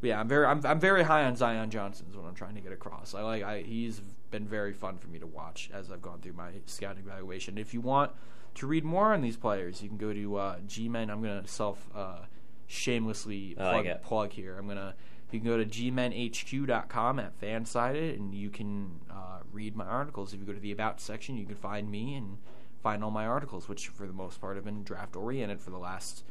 But 0.00 0.08
yeah, 0.08 0.20
I'm 0.20 0.28
very 0.28 0.46
I'm 0.46 0.64
I'm 0.64 0.80
very 0.80 1.02
high 1.02 1.24
on 1.24 1.36
Zion 1.36 1.70
Johnson 1.70 2.06
is 2.10 2.16
what 2.16 2.26
I'm 2.26 2.34
trying 2.34 2.54
to 2.54 2.60
get 2.60 2.72
across. 2.72 3.14
I 3.14 3.22
like 3.22 3.42
I 3.42 3.62
he's 3.62 4.00
been 4.30 4.46
very 4.46 4.72
fun 4.72 4.98
for 4.98 5.08
me 5.08 5.18
to 5.18 5.26
watch 5.26 5.70
as 5.72 5.90
I've 5.90 6.02
gone 6.02 6.20
through 6.20 6.32
my 6.34 6.50
scouting 6.66 7.04
evaluation. 7.04 7.58
If 7.58 7.74
you 7.74 7.80
want 7.80 8.12
to 8.54 8.66
read 8.66 8.84
more 8.84 9.12
on 9.12 9.20
these 9.20 9.36
players, 9.36 9.82
you 9.82 9.88
can 9.88 9.98
go 9.98 10.12
to 10.12 10.36
uh, 10.36 10.56
G-Men. 10.66 11.10
I'm 11.10 11.20
gonna 11.20 11.46
self 11.46 11.86
uh, 11.94 12.20
shamelessly 12.66 13.56
I 13.58 13.76
like 13.76 13.84
plug, 13.84 14.02
plug 14.02 14.32
here. 14.32 14.56
I'm 14.58 14.66
gonna 14.66 14.94
you 15.30 15.38
can 15.38 15.48
go 15.48 15.58
to 15.58 15.64
gmenhq.com 15.64 17.18
at 17.20 17.40
fansided 17.40 18.16
and 18.16 18.34
you 18.34 18.50
can 18.50 19.00
uh, 19.10 19.40
read 19.52 19.76
my 19.76 19.84
articles. 19.84 20.32
If 20.32 20.40
you 20.40 20.46
go 20.46 20.52
to 20.52 20.60
the 20.60 20.72
about 20.72 21.00
section, 21.00 21.36
you 21.36 21.46
can 21.46 21.54
find 21.54 21.90
me 21.90 22.14
and 22.14 22.38
find 22.82 23.04
all 23.04 23.10
my 23.10 23.26
articles, 23.26 23.68
which 23.68 23.88
for 23.88 24.06
the 24.06 24.12
most 24.12 24.40
part 24.40 24.56
have 24.56 24.64
been 24.64 24.82
draft 24.82 25.16
oriented 25.16 25.60
for 25.60 25.70
the 25.70 25.78
last 25.78 26.24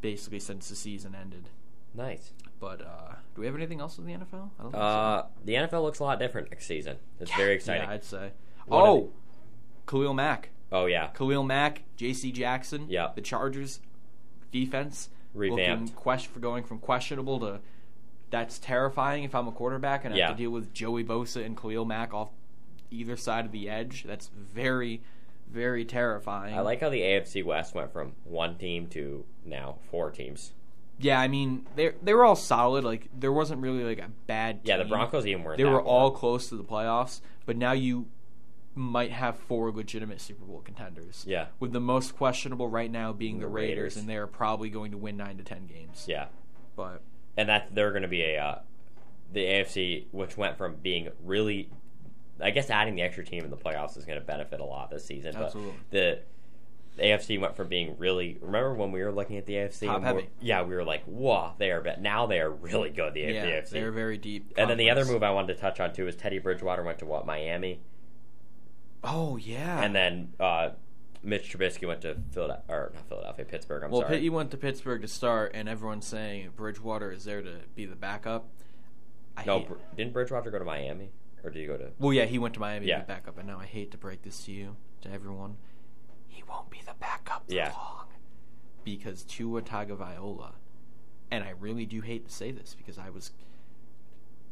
basically 0.00 0.40
since 0.40 0.68
the 0.68 0.76
season 0.76 1.14
ended. 1.20 1.48
Nice. 1.94 2.32
But 2.60 2.82
uh, 2.82 3.14
do 3.34 3.40
we 3.40 3.46
have 3.46 3.56
anything 3.56 3.80
else 3.80 3.98
in 3.98 4.06
the 4.06 4.12
NFL? 4.12 4.50
I 4.58 4.62
don't 4.62 4.72
think 4.72 4.74
Uh, 4.82 5.22
the 5.44 5.54
NFL 5.54 5.82
looks 5.82 5.98
a 5.98 6.04
lot 6.04 6.18
different 6.18 6.50
next 6.50 6.66
season. 6.66 6.96
It's 7.18 7.34
very 7.34 7.54
exciting. 7.54 7.86
Yeah, 7.88 7.94
I'd 7.94 8.04
say. 8.04 8.30
One 8.66 8.82
oh, 8.82 9.10
Khalil 9.86 10.14
Mack. 10.14 10.50
oh 10.70 10.86
yeah, 10.86 11.08
Khalil 11.08 11.42
Mack, 11.42 11.82
J.C. 11.96 12.30
Jackson. 12.32 12.86
Yeah. 12.88 13.08
The 13.14 13.20
Chargers 13.22 13.80
defense 14.52 15.08
Revamped. 15.34 15.94
question 15.96 16.32
for 16.32 16.40
going 16.40 16.64
from 16.64 16.78
questionable 16.78 17.38
to 17.40 17.60
that's 18.30 18.58
terrifying 18.60 19.24
if 19.24 19.34
I'm 19.34 19.48
a 19.48 19.52
quarterback 19.52 20.04
and 20.04 20.14
I 20.14 20.18
Yeah. 20.18 20.26
have 20.28 20.36
to 20.36 20.42
deal 20.42 20.50
with 20.50 20.72
Joey 20.72 21.02
Bosa 21.02 21.44
and 21.44 21.60
Khalil 21.60 21.84
Mack 21.84 22.14
off 22.14 22.28
either 22.90 23.16
side 23.16 23.44
of 23.46 23.52
the 23.52 23.68
edge. 23.68 24.04
That's 24.04 24.28
very, 24.28 25.02
very 25.52 25.84
terrifying. 25.84 26.54
I 26.54 26.60
like 26.60 26.80
how 26.80 26.88
the 26.90 27.00
AFC 27.00 27.44
West 27.44 27.74
went 27.74 27.92
from 27.92 28.12
one 28.24 28.56
team 28.56 28.86
to 28.88 29.24
now 29.44 29.78
four 29.90 30.10
teams. 30.10 30.52
Yeah, 30.98 31.18
I 31.20 31.28
mean 31.28 31.66
they 31.76 31.92
they 32.02 32.12
were 32.14 32.24
all 32.24 32.36
solid. 32.36 32.84
Like 32.84 33.08
there 33.18 33.32
wasn't 33.32 33.62
really 33.62 33.84
like 33.84 33.98
a 33.98 34.10
bad. 34.26 34.64
Team. 34.64 34.68
Yeah, 34.70 34.76
the. 34.82 34.88
Broncos 34.88 35.26
even 35.26 35.42
weren't. 35.44 35.58
They 35.58 35.64
were 35.64 35.82
all 35.82 36.10
close 36.10 36.48
to 36.50 36.56
the 36.56 36.64
playoffs, 36.64 37.20
but 37.46 37.56
now 37.56 37.72
you 37.72 38.06
might 38.74 39.10
have 39.10 39.36
four 39.36 39.70
legitimate 39.72 40.20
Super 40.20 40.44
Bowl 40.44 40.60
contenders. 40.64 41.24
Yeah. 41.26 41.46
With 41.58 41.72
the 41.72 41.80
most 41.80 42.16
questionable 42.16 42.68
right 42.68 42.90
now 42.90 43.12
being 43.12 43.38
the, 43.38 43.46
The 43.46 43.48
Raiders, 43.48 43.76
Raiders. 43.76 43.96
and 43.96 44.08
they 44.08 44.16
are 44.16 44.26
probably 44.26 44.70
going 44.70 44.92
to 44.92 44.96
win 44.98 45.16
nine 45.16 45.36
to 45.38 45.42
ten 45.42 45.66
games. 45.66 46.04
Yeah, 46.06 46.26
But 46.76 47.02
and 47.36 47.48
that 47.48 47.74
they're 47.74 47.90
going 47.90 48.02
to 48.02 48.08
be 48.08 48.22
a 48.22 48.38
uh, 48.38 48.58
the 49.32 49.44
AFC, 49.44 50.06
which 50.12 50.36
went 50.36 50.56
from 50.58 50.76
being 50.76 51.08
really, 51.24 51.70
I 52.42 52.50
guess, 52.50 52.70
adding 52.70 52.94
the 52.94 53.02
extra 53.02 53.24
team 53.24 53.44
in 53.44 53.50
the 53.50 53.56
playoffs 53.56 53.96
is 53.96 54.04
going 54.04 54.18
to 54.18 54.24
benefit 54.24 54.60
a 54.60 54.64
lot 54.64 54.90
this 54.90 55.04
season. 55.04 55.36
Absolutely. 55.36 55.72
But 55.72 55.90
the 55.90 56.18
the 56.96 57.02
AFC 57.04 57.40
went 57.40 57.56
from 57.56 57.68
being 57.68 57.96
really. 57.98 58.38
Remember 58.40 58.74
when 58.74 58.92
we 58.92 59.02
were 59.02 59.12
looking 59.12 59.36
at 59.36 59.46
the 59.46 59.54
AFC? 59.54 59.86
Top 59.86 60.02
heavy. 60.02 60.28
Yeah, 60.40 60.62
we 60.62 60.74
were 60.74 60.84
like, 60.84 61.04
"Whoa, 61.04 61.52
they 61.58 61.70
are." 61.70 61.80
But 61.80 62.00
now 62.00 62.26
they 62.26 62.40
are 62.40 62.50
really 62.50 62.90
good. 62.90 63.14
The, 63.14 63.20
yeah, 63.20 63.44
the 63.44 63.52
AFC. 63.52 63.70
they're 63.70 63.92
very 63.92 64.18
deep. 64.18 64.52
and 64.56 64.68
then 64.68 64.76
the 64.76 64.90
other 64.90 65.04
move 65.04 65.22
I 65.22 65.30
wanted 65.30 65.54
to 65.54 65.60
touch 65.60 65.80
on 65.80 65.92
too 65.92 66.08
is 66.08 66.16
Teddy 66.16 66.38
Bridgewater 66.38 66.82
went 66.82 66.98
to 66.98 67.06
what 67.06 67.26
Miami, 67.26 67.80
Oh 69.02 69.36
yeah. 69.36 69.82
and 69.82 69.94
then 69.94 70.32
uh, 70.38 70.70
Mitch 71.22 71.52
Trubisky 71.56 71.86
went 71.86 72.02
to 72.02 72.16
Philadelphia 72.32 72.64
or 72.68 72.92
not 72.94 73.08
Philadelphia, 73.08 73.44
Pittsburgh. 73.44 73.84
I'm 73.84 73.90
well, 73.90 74.02
sorry. 74.02 74.16
Pitt, 74.16 74.22
you 74.22 74.32
went 74.32 74.50
to 74.50 74.56
Pittsburgh 74.56 75.02
to 75.02 75.08
start, 75.08 75.52
and 75.54 75.68
everyone's 75.68 76.06
saying 76.06 76.50
Bridgewater 76.56 77.12
is 77.12 77.24
there 77.24 77.40
to 77.40 77.56
be 77.74 77.86
the 77.86 77.96
backup. 77.96 78.48
I 79.36 79.44
no, 79.44 79.60
Br- 79.60 79.74
didn't 79.96 80.12
Bridgewater 80.12 80.50
go 80.50 80.58
to 80.58 80.64
Miami 80.64 81.10
or 81.44 81.50
did 81.50 81.60
he 81.60 81.66
go 81.66 81.76
to? 81.76 81.90
Well, 81.98 82.12
yeah, 82.12 82.24
he 82.26 82.38
went 82.38 82.54
to 82.54 82.60
Miami 82.60 82.86
Yeah. 82.86 82.96
to 82.98 83.02
be 83.04 83.06
backup, 83.08 83.38
and 83.38 83.46
now 83.46 83.58
I 83.60 83.66
hate 83.66 83.90
to 83.92 83.98
break 83.98 84.22
this 84.22 84.44
to 84.44 84.52
you, 84.52 84.76
to 85.02 85.10
everyone. 85.10 85.56
He 86.28 86.42
won't 86.48 86.70
be 86.70 86.80
the 86.84 86.94
backup 87.00 87.46
for 87.46 87.52
Yeah. 87.54 87.72
long. 87.72 88.06
Because 88.84 89.22
Tua 89.24 89.62
Tagovailoa 89.62 90.52
and 91.30 91.44
I 91.44 91.50
really 91.50 91.86
do 91.86 92.00
hate 92.00 92.26
to 92.26 92.32
say 92.32 92.50
this 92.50 92.74
because 92.74 92.98
I 92.98 93.10
was. 93.10 93.30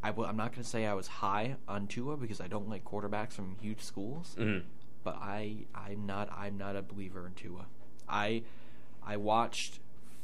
I 0.03 0.09
w- 0.11 0.29
I'm 0.29 0.37
not 0.37 0.53
going 0.53 0.63
to 0.63 0.69
say 0.69 0.87
I 0.87 0.95
was 0.95 1.09
high 1.09 1.57
on 1.67 1.89
Tua 1.89 2.17
because 2.17 2.41
I 2.41 2.47
don't 2.47 2.69
like 2.69 2.85
quarterbacks 2.85 3.33
from 3.33 3.57
huge 3.61 3.81
schools, 3.81 4.37
Mhm. 4.39 4.63
but 5.03 5.17
I 5.17 5.65
I'm 5.75 6.07
not 6.07 6.31
I'm 6.31 6.57
not 6.57 6.77
a 6.77 6.83
believer 6.83 7.27
in 7.27 7.35
Tua. 7.35 7.67
I 8.09 8.45
I 9.03 9.17
watched 9.17 9.81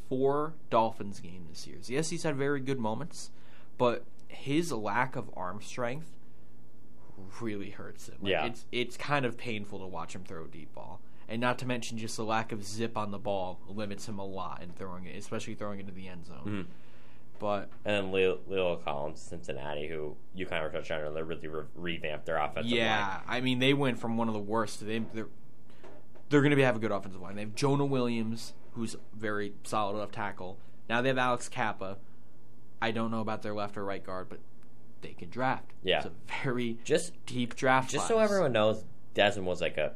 four 0.08 0.54
Dolphins 0.70 1.18
games 1.18 1.48
this 1.48 1.66
year. 1.66 1.78
Yes, 1.86 2.10
he's 2.10 2.22
had 2.22 2.36
very 2.36 2.60
good 2.60 2.78
moments, 2.78 3.30
but 3.78 4.04
his 4.28 4.70
lack 4.70 5.16
of 5.16 5.28
arm 5.36 5.60
strength 5.60 6.16
really 7.40 7.70
hurts 7.70 8.08
him. 8.08 8.16
Like, 8.20 8.30
Yeah. 8.30 8.46
it's 8.46 8.66
it's 8.72 8.96
kind 8.96 9.24
of 9.24 9.36
painful 9.36 9.78
to 9.80 9.86
watch 9.86 10.14
him 10.14 10.24
throw 10.24 10.44
a 10.44 10.48
deep 10.48 10.74
ball, 10.74 11.00
and 11.28 11.40
not 11.40 11.58
to 11.60 11.66
mention 11.66 11.98
just 11.98 12.16
the 12.16 12.24
lack 12.24 12.52
of 12.52 12.64
zip 12.64 12.96
on 12.96 13.10
the 13.10 13.18
ball 13.18 13.60
limits 13.68 14.08
him 14.08 14.18
a 14.18 14.24
lot 14.26 14.62
in 14.62 14.70
throwing 14.70 15.04
it, 15.06 15.16
especially 15.16 15.54
throwing 15.54 15.80
it 15.80 15.86
to 15.86 15.92
the 15.92 16.08
end 16.08 16.26
zone. 16.26 16.42
Mhm. 16.46 16.66
But 17.40 17.68
And 17.84 17.96
then 18.06 18.12
Leo, 18.12 18.38
La'el 18.48 18.82
Collins, 18.84 19.20
Cincinnati, 19.20 19.88
who 19.88 20.16
you 20.34 20.46
kind 20.46 20.64
of 20.64 20.72
touched 20.72 20.90
on 20.92 21.00
earlier, 21.00 21.24
really 21.24 21.48
re- 21.48 21.64
revamped 21.74 22.26
their 22.26 22.36
offensive 22.38 22.70
yeah, 22.72 23.20
I 23.26 23.40
mean 23.40 23.58
they 23.58 23.74
went 23.74 23.98
from 23.98 24.16
one 24.16 24.28
of 24.28 24.34
the 24.34 24.40
worst. 24.40 24.78
to 24.78 24.84
They 24.84 25.00
they're 25.00 25.28
they're 26.30 26.40
going 26.40 26.50
to 26.50 26.56
be 26.56 26.62
have 26.62 26.76
a 26.76 26.78
good 26.78 26.90
offensive 26.92 27.20
line. 27.20 27.34
They 27.36 27.42
have 27.42 27.54
Jonah 27.54 27.84
Williams, 27.84 28.54
who's 28.72 28.96
very 29.14 29.52
solid 29.62 29.96
left 29.98 30.14
tackle. 30.14 30.58
Now 30.88 31.02
they 31.02 31.08
have 31.08 31.18
Alex 31.18 31.48
Cappa. 31.48 31.98
I 32.80 32.90
don't 32.92 33.10
know 33.10 33.20
about 33.20 33.42
their 33.42 33.54
left 33.54 33.76
or 33.76 33.84
right 33.84 34.02
guard, 34.02 34.28
but 34.28 34.40
they 35.05 35.12
can 35.12 35.28
draft. 35.30 35.72
Yeah. 35.84 35.98
it's 35.98 36.07
a 36.07 36.12
very 36.42 36.78
Just 36.84 37.12
deep 37.26 37.55
draft. 37.55 37.90
just 37.90 38.09
so 38.09 38.18
everyone 38.18 38.52
knows, 38.52 38.84
Desmond 39.14 39.46
was 39.46 39.61
like 39.61 39.76
a 39.76 39.92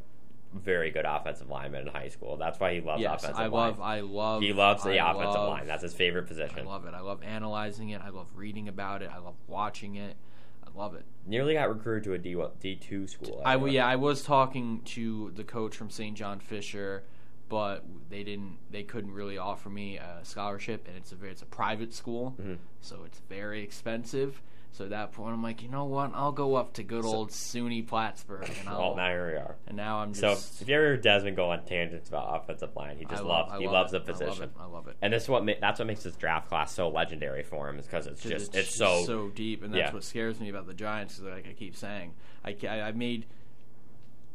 very 0.55 0.91
good 0.91 1.05
offensive 1.05 1.49
lineman 1.49 1.89
in 1.89 1.93
high 1.93 2.09
school. 2.09 2.37
That's 2.37 2.61
why 2.61 2.75
he 2.75 2.81
loves 2.81 3.03
yes, 3.03 3.23
offensive 3.25 3.39
I 3.41 3.43
line. 3.47 3.51
love, 3.53 3.81
I 3.81 4.01
love. 4.01 4.43
he 4.43 4.53
loves 4.53 4.85
the 4.85 4.99
I 5.01 5.11
offensive 5.11 5.35
love- 5.41 5.49
line. 5.49 5.67
That's 5.67 5.83
his 5.83 5.95
favorite 5.95 6.27
position. 6.27 6.61
I 6.61 6.63
love 6.63 6.87
it. 6.87 6.95
I 6.95 7.01
love 7.01 7.23
analyzing 7.23 7.89
it. 7.91 8.01
I 8.05 8.11
love 8.11 8.27
reading 8.35 8.69
about 8.69 9.03
it. 9.03 9.11
I 9.13 9.19
love 9.19 9.35
watching 9.47 9.97
it. 9.97 10.17
I 10.65 10.79
love 10.79 10.95
it. 10.95 11.05
Nearly 11.27 11.55
got 11.55 11.69
recruited 11.71 12.05
to 12.05 12.13
a 12.15 12.19
D 12.19 12.37
D 12.61 12.77
two 12.77 13.07
school. 13.07 13.43
I 13.45 13.55
w- 13.55 13.73
yeah, 13.75 13.87
I 13.87 13.97
was 13.97 14.23
talking 14.23 14.83
to 14.87 15.33
the 15.35 15.45
coach 15.45 15.75
from 15.77 15.91
St. 15.91 16.17
John 16.17 16.39
Fisher, 16.41 17.05
but 17.49 17.85
they 18.11 18.23
didn't. 18.23 18.59
They 18.71 18.83
couldn't 18.85 19.13
really 19.13 19.39
offer 19.39 19.69
me 19.71 19.97
a 19.99 20.21
scholarship, 20.23 20.87
and 20.87 20.97
it's 20.97 21.13
a 21.13 21.15
very, 21.17 21.33
it's 21.33 21.43
a 21.43 21.47
private 21.47 21.93
school, 21.95 22.37
Mhm. 22.41 22.59
so 22.81 23.03
it's 23.05 23.19
very 23.29 23.63
expensive. 23.63 24.41
So 24.73 24.85
at 24.85 24.91
that 24.91 25.11
point, 25.13 25.33
I'm 25.35 25.43
like, 25.43 25.63
you 25.63 25.69
know 25.69 25.87
what? 25.87 26.13
I'll 26.15 26.31
go 26.31 26.55
up 26.55 26.75
to 26.75 26.85
good 26.85 27.03
So- 27.03 27.11
old 27.11 27.31
SUNY 27.31 27.83
Plattsburgh, 27.87 28.49
and 28.61 28.69
I'll. 28.69 28.95
now 28.95 29.09
here 29.09 29.27
we 29.27 29.33
are. 29.37 29.57
and 29.67 29.77
now 29.77 29.99
I'm 29.99 30.13
just. 30.13 30.57
So 30.59 30.63
if 30.63 30.69
you 30.69 30.75
ever 30.77 30.85
hear 30.87 30.97
Desmond 30.97 31.35
go 31.37 31.51
on 31.51 31.65
tangents 31.65 32.09
about 32.09 32.41
offensive 32.43 32.77
line, 32.77 32.97
he 32.97 33.05
I 33.07 33.09
just 33.11 33.25
love- 33.25 33.49
loves 33.49 33.53
I 33.55 33.59
he 33.59 33.65
love 33.67 33.73
loves 33.73 33.93
it. 33.95 34.07
the 34.07 34.13
I 34.13 34.15
love 34.17 34.27
position. 34.29 34.51
I 34.61 34.65
love 34.67 34.87
it. 34.89 34.97
And 35.03 35.13
this 35.13 35.25
is 35.25 35.29
what 35.29 35.45
ma- 35.45 35.53
that's 35.61 35.81
what 35.81 35.87
makes 35.87 36.05
this 36.05 36.15
draft 36.17 36.49
class 36.49 36.73
so 36.73 36.89
legendary 36.91 37.43
for 37.43 37.69
him 37.69 37.79
is 37.81 37.87
because 37.87 38.07
it's 38.07 38.23
just 38.23 38.55
it's, 38.55 38.75
so, 38.75 39.05
so 39.05 39.29
deep, 39.31 39.65
and 39.65 39.73
that's 39.75 39.89
yeah. 39.89 39.93
what 39.93 40.05
scares 40.05 40.39
me 40.39 40.49
about 40.49 40.67
the 40.69 40.75
Giants. 40.75 41.15
Is 41.19 41.25
like 41.25 41.49
I 41.49 41.55
keep 41.55 41.75
saying, 41.75 42.15
I 42.45 42.55
I- 42.69 42.83
I've 42.89 42.97
made 42.97 43.27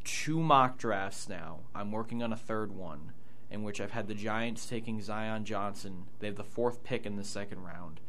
two 0.03 0.39
mock 0.41 0.77
drafts 0.77 1.29
now. 1.29 1.59
I'm 1.73 1.91
working 1.91 2.21
on 2.21 2.33
a 2.33 2.37
third 2.37 2.73
one, 2.75 3.13
in 3.49 3.63
which 3.63 3.79
I've 3.79 3.91
had 3.91 4.07
the 4.07 4.15
Giants 4.15 4.65
taking 4.65 4.99
Zion 5.01 5.45
Johnson. 5.45 6.05
They 6.19 6.27
have 6.27 6.35
the 6.35 6.43
fourth 6.43 6.83
pick 6.83 7.05
in 7.05 7.15
the 7.15 7.23
second 7.23 7.63
round, 7.63 8.01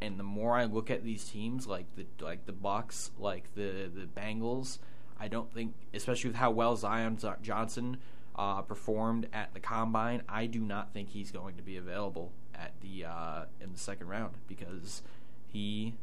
and 0.00 0.18
the 0.18 0.24
more 0.24 0.56
I 0.56 0.64
look 0.64 0.90
at 0.90 1.04
these 1.04 1.24
teams, 1.24 1.66
like 1.66 1.86
the 1.96 2.06
like 2.24 2.46
the 2.46 2.52
Bucs, 2.52 3.10
like 3.18 3.54
the 3.54 3.90
the 3.94 4.06
Bengals, 4.20 4.78
I 5.18 5.28
don't 5.28 5.52
think, 5.52 5.74
especially 5.94 6.30
with 6.30 6.36
how 6.36 6.50
well 6.50 6.76
Zion 6.76 7.18
Johnson 7.42 7.96
uh, 8.36 8.60
performed 8.62 9.28
at 9.32 9.54
the 9.54 9.60
combine, 9.60 10.22
I 10.28 10.46
do 10.46 10.60
not 10.60 10.92
think 10.92 11.08
he's 11.10 11.30
going 11.30 11.56
to 11.56 11.62
be 11.62 11.76
available 11.76 12.32
at 12.54 12.72
the 12.82 13.04
uh, 13.06 13.44
in 13.60 13.72
the 13.72 13.78
second 13.78 14.08
round 14.08 14.34
because 14.48 15.02
he 15.46 15.94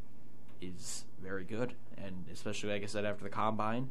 is 0.60 1.04
very 1.22 1.44
good, 1.44 1.74
and 1.96 2.24
especially 2.32 2.70
like 2.70 2.82
I 2.82 2.86
said 2.86 3.04
after 3.04 3.24
the 3.24 3.30
combine, 3.30 3.90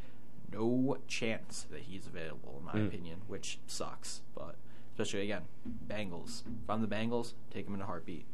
no 0.51 0.97
chance 1.07 1.65
that 1.71 1.81
he's 1.81 2.07
available 2.07 2.55
in 2.59 2.65
my 2.65 2.73
Mm. 2.73 2.87
opinion, 2.87 3.21
which 3.27 3.59
sucks. 3.67 4.21
But 4.35 4.55
especially 4.93 5.21
again, 5.21 5.43
Bengals. 5.87 6.43
If 6.63 6.69
I'm 6.69 6.81
the 6.81 6.87
Bengals, 6.87 7.33
take 7.51 7.67
him 7.67 7.73
in 7.75 7.81
a 7.81 7.85
heartbeat. 7.85 8.25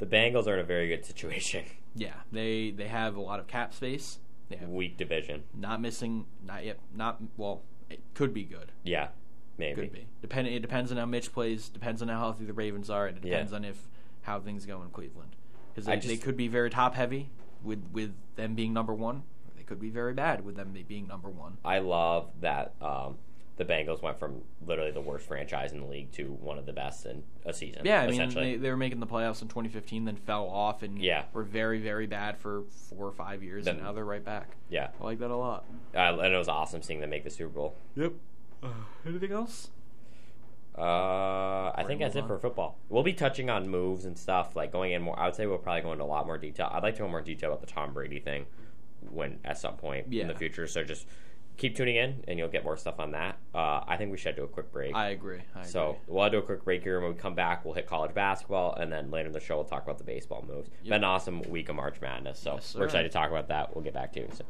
The 0.00 0.06
Bengals 0.06 0.46
are 0.48 0.54
in 0.54 0.58
a 0.60 0.64
very 0.64 0.88
good 0.88 1.04
situation. 1.06 1.64
Yeah, 1.92 2.14
they 2.30 2.70
they 2.70 2.86
have 2.86 3.16
a 3.16 3.20
lot 3.20 3.40
of 3.40 3.48
cap 3.48 3.74
space. 3.74 4.20
They 4.48 4.54
have 4.54 4.68
Weak 4.68 4.96
division. 4.96 5.42
not 5.52 5.80
missing, 5.80 6.24
not 6.46 6.64
yet, 6.64 6.78
not 6.94 7.20
well. 7.36 7.62
It 7.90 7.98
could 8.14 8.32
be 8.32 8.44
good. 8.44 8.70
Yeah, 8.84 9.08
maybe. 9.58 9.80
Could 9.82 9.92
be. 9.92 10.06
Depend. 10.22 10.46
It 10.46 10.60
depends 10.60 10.92
on 10.92 10.98
how 10.98 11.06
Mitch 11.06 11.32
plays. 11.32 11.68
Depends 11.68 12.00
on 12.00 12.06
how 12.06 12.20
healthy 12.20 12.44
the 12.44 12.52
Ravens 12.52 12.90
are. 12.90 13.08
and 13.08 13.18
It 13.18 13.24
Yeah. 13.24 13.30
depends 13.32 13.52
on 13.52 13.64
if 13.64 13.88
how 14.22 14.38
things 14.38 14.66
go 14.66 14.80
in 14.82 14.90
Cleveland. 14.90 15.34
Because 15.74 15.86
they, 15.86 15.98
they 15.98 16.16
could 16.16 16.36
be 16.36 16.46
very 16.46 16.70
top 16.70 16.94
heavy 16.94 17.30
with 17.60 17.82
with 17.92 18.14
them 18.36 18.54
being 18.54 18.72
number 18.72 18.94
one. 18.94 19.24
Or 19.48 19.52
they 19.56 19.64
could 19.64 19.80
be 19.80 19.90
very 19.90 20.14
bad 20.14 20.44
with 20.44 20.54
them 20.54 20.72
being 20.86 21.08
number 21.08 21.28
one. 21.28 21.56
I 21.64 21.80
love 21.80 22.30
that 22.40 22.74
um, 22.80 23.18
the 23.60 23.66
Bengals 23.66 24.00
went 24.00 24.18
from 24.18 24.40
literally 24.66 24.90
the 24.90 25.02
worst 25.02 25.26
franchise 25.26 25.72
in 25.72 25.80
the 25.80 25.86
league 25.86 26.10
to 26.12 26.24
one 26.40 26.56
of 26.58 26.64
the 26.64 26.72
best 26.72 27.04
in 27.04 27.22
a 27.44 27.52
season. 27.52 27.82
Yeah, 27.84 28.00
I 28.00 28.06
mean 28.06 28.14
essentially. 28.14 28.52
they, 28.52 28.56
they 28.56 28.70
were 28.70 28.76
making 28.78 29.00
the 29.00 29.06
playoffs 29.06 29.42
in 29.42 29.48
2015, 29.48 30.06
then 30.06 30.16
fell 30.16 30.46
off 30.48 30.82
and 30.82 30.98
Yeah. 30.98 31.24
were 31.34 31.42
very 31.44 31.78
very 31.78 32.06
bad 32.06 32.38
for 32.38 32.62
four 32.88 33.06
or 33.06 33.12
five 33.12 33.42
years, 33.42 33.66
and 33.66 33.82
now 33.82 33.92
they're 33.92 34.04
right 34.04 34.24
back. 34.24 34.56
yeah, 34.70 34.88
I 34.98 35.04
like 35.04 35.18
that 35.18 35.30
a 35.30 35.36
lot. 35.36 35.66
uh, 35.94 35.98
and 36.18 36.32
it 36.34 36.38
was 36.38 36.48
awesome 36.48 36.80
seeing 36.82 37.00
them 37.00 37.10
make 37.10 37.22
the 37.24 37.30
Super 37.30 37.50
Bowl. 37.52 37.76
Yep. 37.96 38.14
anything 39.06 39.32
else? 39.32 39.68
Uh, 40.78 41.72
I 41.74 41.84
think 41.86 42.00
that's 42.00 42.14
move 42.14 42.24
it 42.24 42.28
for 42.28 42.38
football. 42.38 42.78
We'll 42.88 43.02
be 43.02 43.12
touching 43.12 43.50
on 43.50 43.68
moves 43.68 44.06
and 44.06 44.16
stuff, 44.16 44.56
like 44.56 44.72
going 44.72 44.92
in 44.92 45.02
more. 45.02 45.18
I 45.18 45.26
would 45.26 45.34
say 45.34 45.46
we'll 45.46 45.58
probably 45.58 45.82
go 45.82 45.92
into 45.92 46.04
a 46.04 46.06
lot 46.06 46.26
more 46.26 46.38
detail. 46.38 46.70
I'd 46.72 46.82
like 46.82 46.94
to 46.94 47.00
go 47.02 47.08
more 47.08 47.20
detail 47.20 47.50
about 47.50 47.60
the 47.60 47.66
Tom 47.66 47.92
Brady 47.92 48.20
thing 48.20 48.46
when 49.10 49.38
at 49.44 49.58
some 49.58 49.74
point 49.76 50.12
in 50.14 50.28
the 50.28 50.34
future. 50.34 50.66
So 50.66 50.82
just 50.84 51.06
keep 51.60 51.76
tuning 51.76 51.96
in, 51.96 52.24
and 52.26 52.38
you'll 52.38 52.48
get 52.48 52.64
more 52.64 52.76
stuff 52.76 52.98
on 52.98 53.10
that. 53.10 53.36
Uh, 53.54 53.84
I 53.86 53.96
think 53.98 54.10
we 54.10 54.16
should 54.16 54.34
do 54.34 54.44
a 54.44 54.48
quick 54.48 54.72
break. 54.72 54.94
I 54.94 55.10
agree. 55.10 55.40
I 55.54 55.62
so 55.62 55.90
agree. 55.90 56.00
we'll 56.08 56.30
do 56.30 56.38
a 56.38 56.42
quick 56.42 56.64
break 56.64 56.82
here, 56.82 56.96
and 56.96 57.04
when 57.04 57.14
we 57.14 57.20
come 57.20 57.34
back, 57.34 57.64
we'll 57.66 57.74
hit 57.74 57.86
college 57.86 58.14
basketball, 58.14 58.74
and 58.74 58.90
then 58.90 59.10
later 59.10 59.26
in 59.26 59.32
the 59.34 59.40
show, 59.40 59.56
we'll 59.56 59.64
talk 59.64 59.84
about 59.84 59.98
the 59.98 60.04
baseball 60.04 60.42
moves. 60.48 60.70
Yep. 60.82 60.84
Been 60.84 60.92
an 60.94 61.04
awesome 61.04 61.42
week 61.42 61.68
of 61.68 61.76
March 61.76 62.00
Madness, 62.00 62.38
so 62.38 62.54
Yes, 62.54 62.74
we're 62.74 62.86
excited 62.86 63.08
to 63.08 63.12
talk 63.12 63.30
about 63.30 63.48
that. 63.48 63.74
We'll 63.74 63.84
get 63.84 63.92
back 63.92 64.12
to 64.14 64.20
you 64.20 64.28
soon. 64.32 64.46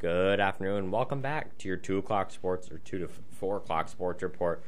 Good 0.00 0.40
afternoon. 0.40 0.90
Welcome 0.90 1.20
back 1.20 1.56
to 1.58 1.68
your 1.68 1.76
two 1.76 1.98
o'clock 1.98 2.32
sports 2.32 2.68
or 2.70 2.78
two 2.78 2.98
to 2.98 3.08
four 3.30 3.58
o'clock 3.58 3.88
sports 3.88 4.22
report. 4.24 4.64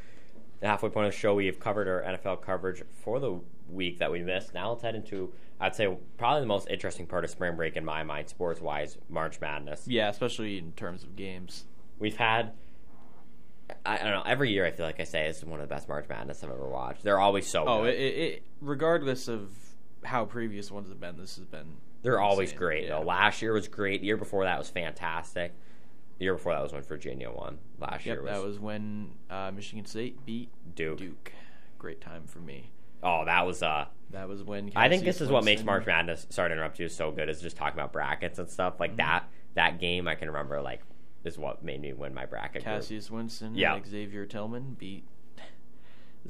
The 0.61 0.68
halfway 0.68 0.91
point 0.91 1.07
of 1.09 1.12
the 1.12 1.18
show, 1.18 1.35
we 1.35 1.47
have 1.47 1.59
covered 1.59 1.89
our 1.89 2.03
NFL 2.03 2.43
coverage 2.43 2.83
for 3.03 3.18
the 3.18 3.41
week 3.73 3.99
that 3.99 4.11
we 4.11 4.23
missed. 4.23 4.55
Now 4.55 4.71
let's 4.71 4.83
head 4.83 4.95
into, 4.95 5.33
I'd 5.61 5.75
say, 5.75 5.97
probably 6.18 6.41
the 6.41 6.47
most 6.47 6.68
interesting 6.68 7.07
part 7.07 7.25
of 7.25 7.31
spring 7.31 7.57
break 7.57 7.77
in 7.77 7.85
my 7.85 8.03
mind, 8.03 8.29
sports 8.29 8.61
wise, 8.61 8.99
March 9.09 9.41
Madness. 9.41 9.85
Yeah, 9.87 10.09
especially 10.09 10.59
in 10.59 10.73
terms 10.73 11.03
of 11.03 11.16
games. 11.16 11.64
We've 11.99 12.16
had, 12.16 12.53
I, 13.85 13.95
I 13.99 14.03
don't 14.03 14.12
know, 14.12 14.23
every 14.27 14.51
year 14.51 14.66
I 14.66 14.71
feel 14.71 14.87
like 14.87 15.01
I 15.01 15.05
say 15.05 15.27
it's 15.29 15.43
one 15.45 15.61
of 15.61 15.68
the 15.68 15.75
best 15.75 15.89
March 15.89 16.07
Madness 16.09 16.43
I've 16.43 16.51
ever 16.51 16.68
watched. 16.68 17.03
They're 17.03 17.21
always 17.21 17.47
so 17.47 17.64
Oh, 17.66 17.83
good. 17.85 17.95
it, 17.95 18.14
it, 18.18 18.43
regardless 18.61 19.29
of 19.29 19.51
how 20.05 20.25
previous 20.25 20.71
ones 20.71 20.89
have 20.89 21.01
been, 21.01 21.16
this 21.18 21.37
has 21.37 21.45
been. 21.45 21.77
They're 22.03 22.21
always 22.21 22.53
great. 22.53 22.85
Yeah. 22.85 22.99
Though. 23.01 23.03
Last 23.07 23.43
year 23.43 23.53
was 23.53 23.68
great. 23.68 24.01
The 24.01 24.07
year 24.07 24.16
before 24.16 24.45
that 24.45 24.59
was 24.59 24.71
fantastic. 24.71 25.53
The 26.18 26.25
year 26.25 26.35
before 26.35 26.55
that 26.55 26.62
was 26.62 26.73
when 26.73 26.83
Virginia 26.83 27.31
won. 27.31 27.59
Last 27.79 28.07
Yep, 28.07 28.14
year 28.16 28.23
was, 28.23 28.33
that 28.33 28.43
was 28.43 28.59
when 28.59 29.11
uh, 29.29 29.51
Michigan 29.55 29.85
State 29.85 30.25
beat 30.25 30.49
Duke. 30.75 30.99
Duke. 30.99 31.33
Great 31.79 32.01
time 32.01 32.25
for 32.27 32.39
me. 32.41 32.71
Oh, 33.03 33.25
that 33.25 33.47
was 33.47 33.63
uh 33.63 33.87
That 34.11 34.29
was 34.29 34.43
when. 34.43 34.73
I 34.77 34.89
think 34.89 35.05
this 35.05 35.21
is 35.21 35.29
what 35.31 35.45
makes 35.45 35.61
Winston- 35.61 35.67
March 35.67 35.87
Madness. 35.87 36.27
Sorry 36.31 36.49
to 36.51 36.53
interrupt 36.55 36.79
you. 36.79 36.89
So 36.89 37.11
good 37.11 37.29
is 37.29 37.41
just 37.41 37.57
talking 37.57 37.79
about 37.79 37.93
brackets 37.93 38.39
and 38.39 38.49
stuff 38.51 38.75
Mm-hmm. 38.75 38.83
like 38.83 38.97
that. 38.97 39.25
That 39.55 39.81
game 39.81 40.07
I 40.09 40.15
can 40.15 40.29
remember 40.29 40.61
like 40.61 40.83
is 41.25 41.39
what 41.39 41.63
made 41.65 41.81
me 41.81 41.93
win 41.93 42.15
my 42.15 42.27
bracket. 42.27 42.65
group. 42.65 42.77
Cassius 42.77 43.11
Winston 43.11 43.55
Yeah. 43.55 43.75
and 43.77 43.87
Xavier 43.87 44.27
Tillman 44.27 44.75
beat 44.79 45.05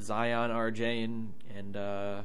Zion, 0.01 0.51
RJ, 0.51 1.05
and 1.05 1.33
and 1.57 1.77
uh, 1.77 2.23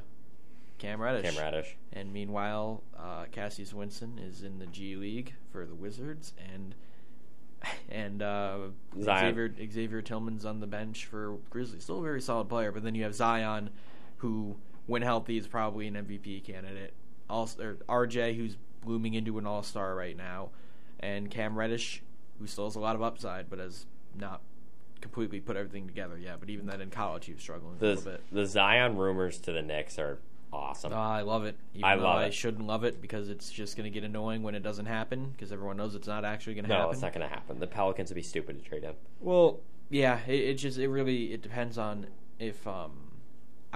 Cam 0.78 1.00
Reddish. 1.00 1.24
Cam 1.34 1.42
Radish. 1.42 1.76
And 1.92 2.12
meanwhile, 2.12 2.82
uh, 2.96 3.24
Cassius 3.32 3.74
Winston 3.74 4.18
is 4.18 4.42
in 4.42 4.58
the 4.58 4.66
G 4.66 4.96
League 4.96 5.34
for 5.50 5.66
the 5.66 5.74
Wizards, 5.74 6.32
and 6.54 6.74
and 7.88 8.22
uh, 8.22 8.58
Xavier 9.00 9.52
Xavier 9.70 10.02
Tillman's 10.02 10.44
on 10.44 10.60
the 10.60 10.66
bench 10.66 11.06
for 11.06 11.38
Grizzlies. 11.50 11.82
Still 11.82 11.98
a 12.00 12.02
very 12.02 12.20
solid 12.20 12.48
player, 12.48 12.70
but 12.72 12.82
then 12.84 12.94
you 12.94 13.02
have 13.02 13.14
Zion, 13.14 13.70
who, 14.18 14.56
when 14.86 15.02
healthy, 15.02 15.36
is 15.38 15.46
probably 15.46 15.86
an 15.86 15.94
MVP 15.94 16.44
candidate. 16.44 16.92
Also, 17.28 17.76
or 17.88 18.06
RJ, 18.06 18.36
who's 18.36 18.56
blooming 18.84 19.14
into 19.14 19.38
an 19.38 19.46
All 19.46 19.62
Star 19.62 19.94
right 19.94 20.16
now, 20.16 20.50
and 21.00 21.30
Cam 21.30 21.56
Reddish, 21.58 22.02
who 22.38 22.46
still 22.46 22.64
has 22.64 22.76
a 22.76 22.80
lot 22.80 22.94
of 22.94 23.02
upside, 23.02 23.50
but 23.50 23.58
has 23.58 23.86
not 24.18 24.40
completely 25.00 25.40
put 25.40 25.56
everything 25.56 25.86
together 25.86 26.16
yet. 26.18 26.40
But 26.40 26.50
even 26.50 26.66
then, 26.66 26.80
in 26.80 26.90
college, 26.90 27.26
he 27.26 27.32
was 27.32 27.42
struggling 27.42 27.76
a 27.76 27.78
The 27.80 27.86
little 27.86 28.12
bit. 28.12 28.22
the 28.32 28.46
Zion 28.46 28.96
rumors 28.96 29.38
to 29.40 29.52
the 29.52 29.62
Knicks 29.62 29.98
are 29.98 30.18
awesome. 30.52 30.92
Oh, 30.92 30.96
I 30.96 31.22
love 31.22 31.44
it. 31.44 31.56
Even 31.74 31.84
I 31.84 31.94
love 31.94 32.16
I 32.18 32.24
it. 32.26 32.34
shouldn't 32.34 32.66
love 32.66 32.84
it 32.84 33.02
because 33.02 33.28
it's 33.28 33.50
just 33.50 33.76
going 33.76 33.84
to 33.84 33.90
get 33.90 34.04
annoying 34.04 34.42
when 34.42 34.54
it 34.54 34.62
doesn't 34.62 34.86
happen 34.86 35.30
because 35.32 35.52
everyone 35.52 35.76
knows 35.76 35.94
it's 35.94 36.06
not 36.06 36.24
actually 36.24 36.54
going 36.54 36.64
to 36.64 36.68
no, 36.70 36.74
happen. 36.76 36.88
No, 36.88 36.92
it's 36.92 37.02
not 37.02 37.12
going 37.12 37.28
to 37.28 37.34
happen. 37.34 37.58
The 37.58 37.66
Pelicans 37.66 38.10
would 38.10 38.14
be 38.16 38.22
stupid 38.22 38.62
to 38.62 38.68
trade 38.68 38.82
him. 38.84 38.94
Well, 39.20 39.58
yeah, 39.90 40.20
it, 40.26 40.34
it 40.40 40.54
just 40.54 40.78
it 40.78 40.88
really 40.88 41.32
it 41.32 41.42
depends 41.42 41.76
on 41.76 42.06
if 42.38 42.66
um, 42.66 42.92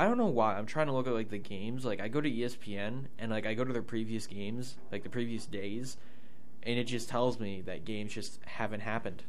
I 0.01 0.05
don't 0.05 0.17
know 0.17 0.29
why. 0.29 0.57
I'm 0.57 0.65
trying 0.65 0.87
to 0.87 0.95
look 0.95 1.07
at 1.07 1.13
like 1.13 1.29
the 1.29 1.37
games. 1.37 1.85
Like 1.85 2.01
I 2.01 2.09
go 2.09 2.23
to 2.23 2.31
ESPN 2.31 3.05
and 3.19 3.31
like 3.31 3.45
I 3.45 3.53
go 3.53 3.65
to 3.65 3.73
their 3.75 3.83
previous 3.83 4.27
games, 4.27 4.79
like 4.91 5.03
the 5.03 5.11
previous 5.11 5.45
days, 5.45 5.99
and 6.63 6.79
it 6.79 6.85
just 6.85 7.11
tells 7.11 7.39
me 7.39 7.61
that 7.67 7.85
games 7.85 8.15
just 8.15 8.41
haven't 8.47 8.81
happened. 8.81 9.25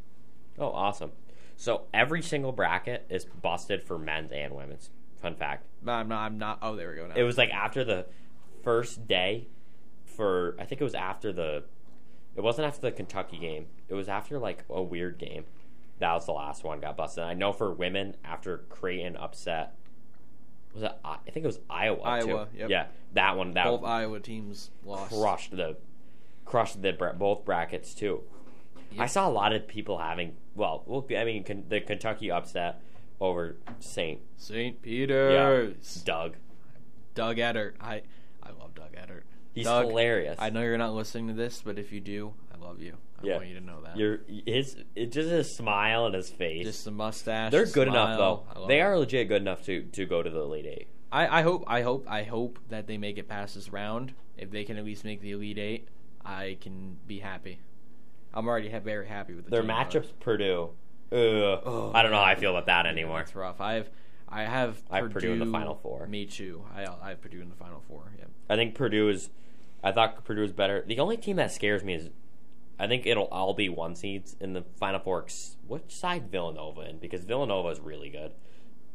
Oh, 0.58 0.70
awesome. 0.70 1.12
So 1.58 1.88
every 1.94 2.22
single 2.22 2.54
bracket 2.54 3.06
is 3.10 3.26
busted 3.26 3.84
for 3.84 4.00
men's 4.00 4.32
and 4.32 4.56
women's. 4.56 4.92
Fun 5.22 5.36
fact. 5.36 5.66
No, 5.84 5.92
I'm 5.92 6.08
not. 6.08 6.22
I'm 6.22 6.38
not. 6.38 6.60
Oh, 6.62 6.78
there 6.78 6.92
we 6.92 6.96
go. 6.96 7.08
Now. 7.08 7.16
It 7.18 7.24
was 7.24 7.38
like 7.38 7.50
after 7.50 7.84
the 7.84 8.06
first 8.64 9.06
day 9.10 9.48
for 10.06 10.56
I 10.58 10.64
think 10.64 10.80
it 10.80 10.86
was 10.86 10.96
after 10.96 11.34
the 11.34 11.66
it 12.38 12.42
wasn't 12.42 12.68
after 12.68 12.80
the 12.80 12.94
Kentucky 12.94 13.38
game. 13.38 13.66
It 13.90 13.94
was 13.94 14.08
after 14.08 14.40
like 14.40 14.64
a 14.70 14.82
weird 14.82 15.18
game. 15.18 15.44
That 16.00 16.14
was 16.14 16.28
the 16.28 16.32
last 16.32 16.64
one 16.64 16.80
got 16.80 16.96
busted. 16.96 17.26
I 17.26 17.34
know 17.34 17.52
for 17.52 17.74
women 17.74 18.16
after 18.24 18.60
Creighton 18.70 19.18
upset 19.18 19.76
was 20.74 20.84
it 20.84 20.92
I 21.04 21.18
I 21.28 21.32
think 21.32 21.44
it 21.44 21.48
was 21.48 21.60
Iowa 21.70 22.02
Iowa, 22.02 22.48
too. 22.52 22.60
yep. 22.60 22.70
Yeah, 22.70 22.86
that 23.14 23.38
one 23.38 23.54
that 23.54 23.66
both 23.66 23.84
Iowa 23.84 24.20
teams 24.20 24.72
lost. 24.86 25.12
crushed 25.14 25.52
the 25.56 25.78
crushed 26.46 26.82
the 26.82 27.14
both 27.18 27.46
brackets 27.46 27.94
too. 27.94 28.24
I 29.00 29.06
saw 29.06 29.28
a 29.28 29.32
lot 29.32 29.54
of 29.54 29.68
people 29.68 29.98
having 29.98 30.36
well, 30.56 30.84
well 30.86 31.06
I 31.18 31.24
mean 31.24 31.66
the 31.70 31.82
Kentucky 31.82 32.32
upset 32.32 32.82
over 33.20 33.56
Saint 33.80 34.20
St. 34.38 34.82
Peter's. 34.82 35.34
yeah, 35.98 36.04
Doug. 36.04 36.36
Doug 37.14 37.38
Edert. 37.38 37.74
I 37.80 38.02
I 38.44 38.50
love 38.60 38.76
Doug 38.76 38.94
Edert. 38.94 39.24
He's 39.54 39.66
Doug, 39.66 39.88
hilarious. 39.88 40.38
I 40.40 40.50
know 40.50 40.62
you're 40.62 40.78
not 40.78 40.94
listening 40.94 41.28
to 41.28 41.34
this, 41.34 41.62
but 41.64 41.78
if 41.78 41.92
you 41.92 42.00
do, 42.00 42.34
I 42.54 42.58
love 42.64 42.82
you. 42.82 42.98
I 43.24 43.28
Yeah. 43.28 43.36
want 43.38 43.48
you 43.48 43.56
to 43.60 43.66
know 43.66 43.82
that. 43.84 43.98
Your 43.98 44.20
his 44.46 44.76
it 44.96 45.12
just 45.12 45.30
his 45.30 45.56
smile 45.56 46.06
and 46.06 46.16
his 46.16 46.30
face. 46.30 46.66
just 46.66 46.86
the 46.86 46.92
mustache. 46.92 47.52
They're 47.52 47.66
the 47.66 47.72
good 47.72 47.88
enough 47.88 48.16
smile. 48.18 48.46
I 48.50 48.54
though. 48.60 48.68
They 48.68 48.80
it. 48.80 48.84
are 48.84 48.98
legit 48.98 49.28
good 49.28 49.42
enough 49.42 49.64
to 49.64 49.84
to 49.84 50.06
go 50.06 50.22
to 50.24 50.30
the 50.30 50.40
Elite 50.42 50.66
Eight. 50.66 50.88
I, 51.12 51.40
I 51.40 51.42
hope 51.42 51.64
I 51.68 51.82
hope 51.82 52.06
I 52.10 52.24
hope 52.24 52.60
that 52.70 52.88
they 52.88 52.98
make 52.98 53.18
it 53.18 53.28
past 53.28 53.56
this 53.56 53.72
round. 53.72 54.14
If 54.38 54.50
they 54.52 54.64
can 54.64 54.78
at 54.78 54.86
least 54.86 55.04
make 55.04 55.22
the 55.22 55.32
elite 55.32 55.58
eight, 55.60 55.88
I 56.26 56.58
can 56.62 56.98
be 57.06 57.20
happy. 57.20 57.60
I'm 58.34 58.48
already 58.48 58.70
ha- 58.72 58.80
very 58.80 59.08
happy 59.08 59.34
with 59.34 59.46
the 59.46 59.52
Their 59.52 59.62
team, 59.62 59.70
matchups, 59.72 60.04
though. 60.08 60.14
Purdue. 60.22 60.70
Ugh. 61.12 61.62
Oh, 61.66 61.92
I 61.94 62.02
don't 62.02 62.12
know 62.12 62.18
how 62.18 62.24
I 62.24 62.36
feel 62.36 62.52
about 62.52 62.68
that 62.68 62.86
anymore. 62.86 63.20
It's 63.22 63.36
rough. 63.36 63.60
I 63.60 63.74
have 63.74 63.90
I 64.30 64.44
have 64.44 64.82
I 64.90 65.00
have 65.00 65.12
Purdue 65.12 65.34
in 65.34 65.40
the 65.40 65.46
Final 65.46 65.76
Four. 65.76 66.08
Me 66.08 66.26
too. 66.26 66.64
I 66.74 66.86
I 66.86 67.10
have 67.10 67.22
Purdue 67.22 67.42
in 67.42 67.50
the 67.50 67.56
final 67.56 67.82
four. 67.90 68.14
Yeah. 68.18 68.26
I 68.50 68.56
think 68.56 68.76
Purdue 68.76 69.10
is. 69.10 69.30
I 69.84 69.92
thought 69.92 70.24
Purdue 70.24 70.44
was 70.44 70.54
better. 70.54 70.84
The 70.88 71.00
only 71.00 71.18
team 71.18 71.36
that 71.36 71.52
scares 71.52 71.84
me 71.84 71.96
is, 71.96 72.10
I 72.82 72.88
think 72.88 73.06
it'll 73.06 73.26
all 73.26 73.54
be 73.54 73.70
one 73.70 73.94
seeds 73.96 74.36
in 74.40 74.54
the 74.54 74.64
Final 74.80 75.00
Four. 75.00 75.28
Which 75.68 75.84
side 75.88 76.32
Villanova 76.32 76.82
in? 76.90 76.98
Because 76.98 77.24
Villanova 77.24 77.70
is 77.70 77.80
really 77.80 78.10
good. 78.10 78.32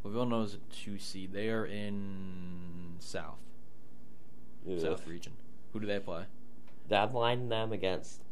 Well, 0.02 0.12
Villanova's 0.12 0.54
a 0.54 0.74
two 0.74 0.98
seed. 0.98 1.32
They 1.32 1.50
are 1.50 1.64
in 1.64 2.96
South. 2.98 3.38
South 4.80 5.06
region. 5.06 5.34
Who 5.72 5.78
do 5.78 5.86
they 5.86 6.00
play? 6.00 6.24
I'd 6.90 7.12
line 7.12 7.48
them 7.48 7.72
against 7.72 8.22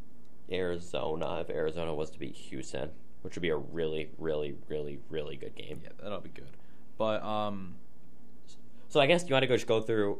Arizona 0.51 1.39
if 1.39 1.49
Arizona 1.49 1.95
was 1.95 2.09
to 2.11 2.19
beat 2.19 2.35
Houston, 2.35 2.89
which 3.21 3.35
would 3.35 3.41
be 3.41 3.49
a 3.49 3.55
really, 3.55 4.09
really, 4.17 4.55
really, 4.67 4.99
really 5.09 5.37
good 5.37 5.55
game. 5.55 5.79
Yeah, 5.81 5.91
that'll 6.03 6.19
be 6.19 6.29
good. 6.29 6.51
But 6.97 7.23
um, 7.23 7.75
So 8.89 8.99
I 8.99 9.05
guess 9.05 9.23
you 9.27 9.33
want 9.33 9.43
to 9.43 9.47
go 9.47 9.55
just 9.55 9.67
go 9.67 9.79
through 9.79 10.19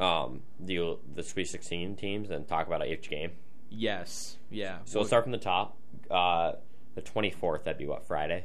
um, 0.00 0.42
the 0.58 0.96
the 1.14 1.22
Sweet 1.22 1.46
Sixteen 1.46 1.94
teams 1.94 2.30
and 2.30 2.48
talk 2.48 2.66
about 2.66 2.84
each 2.84 3.08
game. 3.08 3.32
Yes, 3.76 4.38
yeah. 4.50 4.78
So 4.84 4.98
we'll 5.00 5.06
start 5.06 5.24
from 5.24 5.32
the 5.32 5.38
top. 5.38 5.76
Uh, 6.10 6.52
the 6.94 7.02
twenty 7.02 7.30
fourth. 7.30 7.64
That'd 7.64 7.78
be 7.78 7.86
what 7.86 8.06
Friday. 8.06 8.44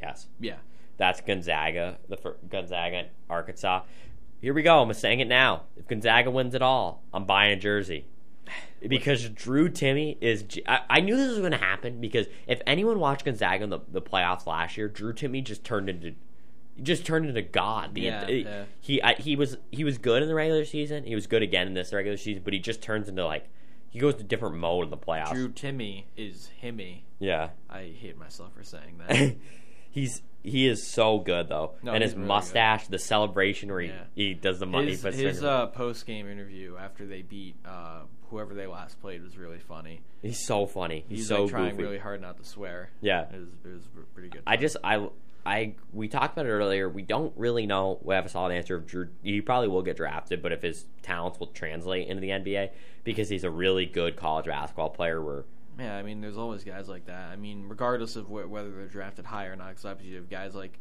Yes, 0.00 0.28
Yeah, 0.38 0.56
that's 0.96 1.20
Gonzaga. 1.20 1.98
The 2.08 2.16
fir- 2.16 2.36
Gonzaga, 2.48 2.96
and 2.96 3.08
Arkansas. 3.28 3.82
Here 4.40 4.54
we 4.54 4.62
go. 4.62 4.80
I'm 4.80 4.92
saying 4.92 5.18
it 5.20 5.26
now. 5.26 5.62
If 5.76 5.88
Gonzaga 5.88 6.30
wins 6.30 6.54
it 6.54 6.62
all, 6.62 7.02
I'm 7.12 7.24
buying 7.24 7.52
a 7.52 7.56
jersey. 7.60 8.06
Because 8.86 9.28
Drew 9.30 9.68
Timme 9.68 10.16
is. 10.20 10.44
I 10.68 11.00
knew 11.00 11.16
this 11.16 11.30
was 11.30 11.40
going 11.40 11.50
to 11.50 11.58
happen 11.58 12.00
because 12.00 12.28
if 12.46 12.60
anyone 12.64 13.00
watched 13.00 13.24
Gonzaga 13.24 13.64
in 13.64 13.70
the, 13.70 13.80
the 13.90 14.00
playoffs 14.00 14.46
last 14.46 14.76
year, 14.76 14.86
Drew 14.86 15.12
Timme 15.12 15.42
just 15.42 15.64
turned 15.64 15.88
into. 15.90 16.14
Just 16.80 17.04
turned 17.04 17.26
into 17.26 17.42
God. 17.42 17.94
The 17.96 18.02
Yeah, 18.02 18.20
ent- 18.20 18.30
yeah. 18.46 18.64
he 18.80 19.02
I, 19.02 19.14
he 19.14 19.34
was 19.34 19.56
he 19.72 19.82
was 19.82 19.98
good 19.98 20.22
in 20.22 20.28
the 20.28 20.34
regular 20.36 20.64
season. 20.64 21.02
He 21.02 21.16
was 21.16 21.26
good 21.26 21.42
again 21.42 21.66
in 21.66 21.74
this 21.74 21.92
regular 21.92 22.16
season, 22.16 22.42
but 22.44 22.52
he 22.52 22.60
just 22.60 22.80
turns 22.80 23.08
into 23.08 23.24
like 23.26 23.48
he 23.90 23.98
goes 23.98 24.14
to 24.16 24.22
different 24.22 24.56
mode 24.56 24.84
in 24.84 24.90
the 24.90 24.96
playoffs. 24.96 25.32
Drew 25.32 25.48
Timme 25.50 26.04
is 26.16 26.50
himmy. 26.62 27.02
Yeah, 27.18 27.50
I 27.68 27.92
hate 27.98 28.16
myself 28.18 28.54
for 28.54 28.62
saying 28.62 29.00
that. 29.06 29.34
he's 29.90 30.22
he 30.42 30.66
is 30.68 30.86
so 30.86 31.18
good 31.18 31.48
though, 31.48 31.72
No, 31.82 31.92
and 31.92 32.02
his 32.02 32.14
really 32.14 32.26
mustache, 32.28 32.86
the 32.86 32.98
celebration 32.98 33.68
where 33.70 33.80
he, 33.80 33.88
Yeah. 33.88 34.04
he 34.14 34.34
does 34.34 34.58
the 34.60 34.66
money. 34.66 34.90
his 34.92 35.02
puts 35.02 35.16
his 35.16 35.42
uh, 35.42 35.66
post 35.66 36.06
game 36.06 36.28
interview 36.28 36.76
after 36.76 37.06
they 37.06 37.22
beat 37.22 37.56
uh, 37.66 38.02
whoever 38.30 38.54
they 38.54 38.66
last 38.66 39.00
played 39.00 39.22
was 39.22 39.36
really 39.36 39.58
funny. 39.58 40.00
he's 40.22 40.44
so 40.46 40.66
funny. 40.66 41.04
He's, 41.08 41.18
He's, 41.20 41.28
so 41.28 41.42
like 41.42 41.50
trying 41.50 41.70
goofy. 41.70 41.82
really 41.82 41.98
hard 41.98 42.20
not 42.20 42.38
to 42.38 42.44
swear. 42.44 42.90
Yeah. 43.00 43.22
it 43.32 43.38
was, 43.40 43.48
it 43.64 43.68
was 43.74 43.88
pretty 44.14 44.28
good. 44.28 44.42
I 44.46 44.56
just 44.56 44.76
I 44.84 45.08
I 45.48 45.74
we 45.92 46.08
talked 46.08 46.34
about 46.34 46.44
it 46.44 46.50
earlier. 46.50 46.88
We 46.88 47.02
don't 47.02 47.32
really 47.36 47.66
know. 47.66 47.98
We 48.02 48.14
have 48.14 48.26
a 48.26 48.28
solid 48.28 48.52
answer 48.52 48.78
Drew. 48.78 49.08
He 49.22 49.40
probably 49.40 49.68
will 49.68 49.82
get 49.82 49.96
drafted, 49.96 50.42
but 50.42 50.52
if 50.52 50.60
his 50.60 50.84
talents 51.02 51.40
will 51.40 51.46
translate 51.48 52.06
into 52.06 52.20
the 52.20 52.28
NBA 52.28 52.70
because 53.02 53.30
he's 53.30 53.44
a 53.44 53.50
really 53.50 53.86
good 53.86 54.16
college 54.16 54.44
basketball 54.44 54.90
player. 54.90 55.22
Where 55.22 55.44
yeah, 55.78 55.96
I 55.96 56.02
mean, 56.02 56.20
there's 56.20 56.36
always 56.36 56.64
guys 56.64 56.88
like 56.88 57.06
that. 57.06 57.30
I 57.30 57.36
mean, 57.36 57.64
regardless 57.66 58.16
of 58.16 58.26
wh- 58.26 58.50
whether 58.50 58.70
they're 58.70 58.88
drafted 58.88 59.24
high 59.24 59.46
or 59.46 59.56
not, 59.56 59.70
because 59.70 59.86
obviously 59.86 60.10
you 60.10 60.16
have 60.16 60.28
guys 60.28 60.54
like 60.54 60.78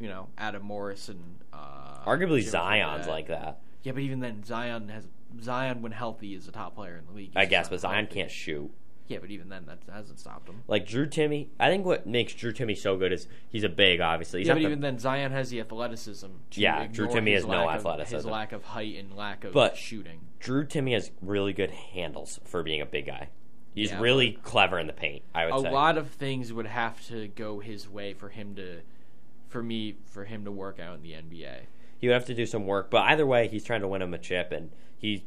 you 0.00 0.08
know 0.08 0.28
Adam 0.38 0.62
Morris 0.62 1.10
and 1.10 1.22
uh, 1.52 2.02
arguably 2.06 2.42
Zion's 2.42 3.06
Fredette. 3.06 3.10
like 3.10 3.28
that. 3.28 3.60
Yeah, 3.82 3.92
but 3.92 4.02
even 4.02 4.20
then, 4.20 4.42
Zion 4.42 4.88
has 4.88 5.06
Zion 5.42 5.82
when 5.82 5.92
healthy 5.92 6.34
is 6.34 6.48
a 6.48 6.52
top 6.52 6.76
player 6.76 6.96
in 6.96 7.06
the 7.06 7.12
league. 7.12 7.32
I 7.36 7.44
guess, 7.44 7.68
but 7.68 7.80
Zion 7.80 8.06
healthy. 8.06 8.14
can't 8.20 8.30
shoot. 8.30 8.70
Yeah, 9.08 9.18
but 9.20 9.30
even 9.30 9.48
then, 9.48 9.66
that 9.66 9.80
hasn't 9.92 10.18
stopped 10.20 10.48
him. 10.48 10.62
Like 10.68 10.86
Drew 10.86 11.06
Timme, 11.06 11.48
I 11.60 11.68
think 11.68 11.84
what 11.84 12.06
makes 12.06 12.32
Drew 12.34 12.52
Timme 12.52 12.76
so 12.76 12.96
good 12.96 13.12
is 13.12 13.26
he's 13.50 13.64
a 13.64 13.68
big, 13.68 14.00
obviously. 14.00 14.40
He's 14.40 14.48
yeah, 14.48 14.54
but 14.54 14.60
the- 14.60 14.66
even 14.66 14.80
then, 14.80 14.98
Zion 14.98 15.32
has 15.32 15.50
the 15.50 15.60
athleticism. 15.60 16.28
Yeah, 16.52 16.86
Drew 16.86 17.08
Timme 17.08 17.34
has 17.34 17.44
no 17.46 17.68
athleticism. 17.68 18.16
of- 18.16 18.22
His 18.24 18.30
lack 18.30 18.52
of 18.52 18.64
height 18.64 18.96
and 18.96 19.14
lack 19.14 19.44
of 19.44 19.52
But- 19.52 19.76
shooting. 19.76 20.20
Drew 20.40 20.64
Timme 20.64 20.92
has 20.92 21.10
really 21.20 21.52
good 21.52 21.70
handles 21.70 22.40
for 22.44 22.62
being 22.62 22.80
a 22.80 22.86
big 22.86 23.06
guy. 23.06 23.28
He's 23.74 23.90
Yeah, 23.90 24.00
really 24.00 24.32
clever 24.42 24.78
in 24.78 24.86
the 24.86 24.92
paint. 24.92 25.22
I 25.34 25.46
would 25.46 25.54
A 25.54 25.60
say. 25.62 25.70
lot 25.70 25.96
of 25.98 26.08
things 26.10 26.52
would 26.52 26.66
have 26.66 27.04
to 27.08 27.28
go 27.28 27.58
his 27.60 27.88
way 27.88 28.12
for 28.14 28.28
him 28.28 28.54
to, 28.56 28.80
for 29.48 29.62
me, 29.62 29.96
for 30.06 30.24
him 30.26 30.44
to 30.44 30.52
work 30.52 30.78
out 30.80 30.96
in 30.96 31.02
the 31.02 31.14
NBA. 31.14 31.66
He 31.98 32.06
would 32.08 32.14
have 32.14 32.26
to 32.26 32.34
do 32.34 32.44
some 32.46 32.66
work, 32.66 32.90
but 32.90 33.02
either 33.04 33.24
way, 33.26 33.48
he's 33.48 33.64
trying 33.64 33.80
to 33.82 33.88
win 33.88 34.02
him 34.02 34.12
a 34.14 34.18
chip, 34.18 34.52
and 34.52 34.70
he 34.98 35.24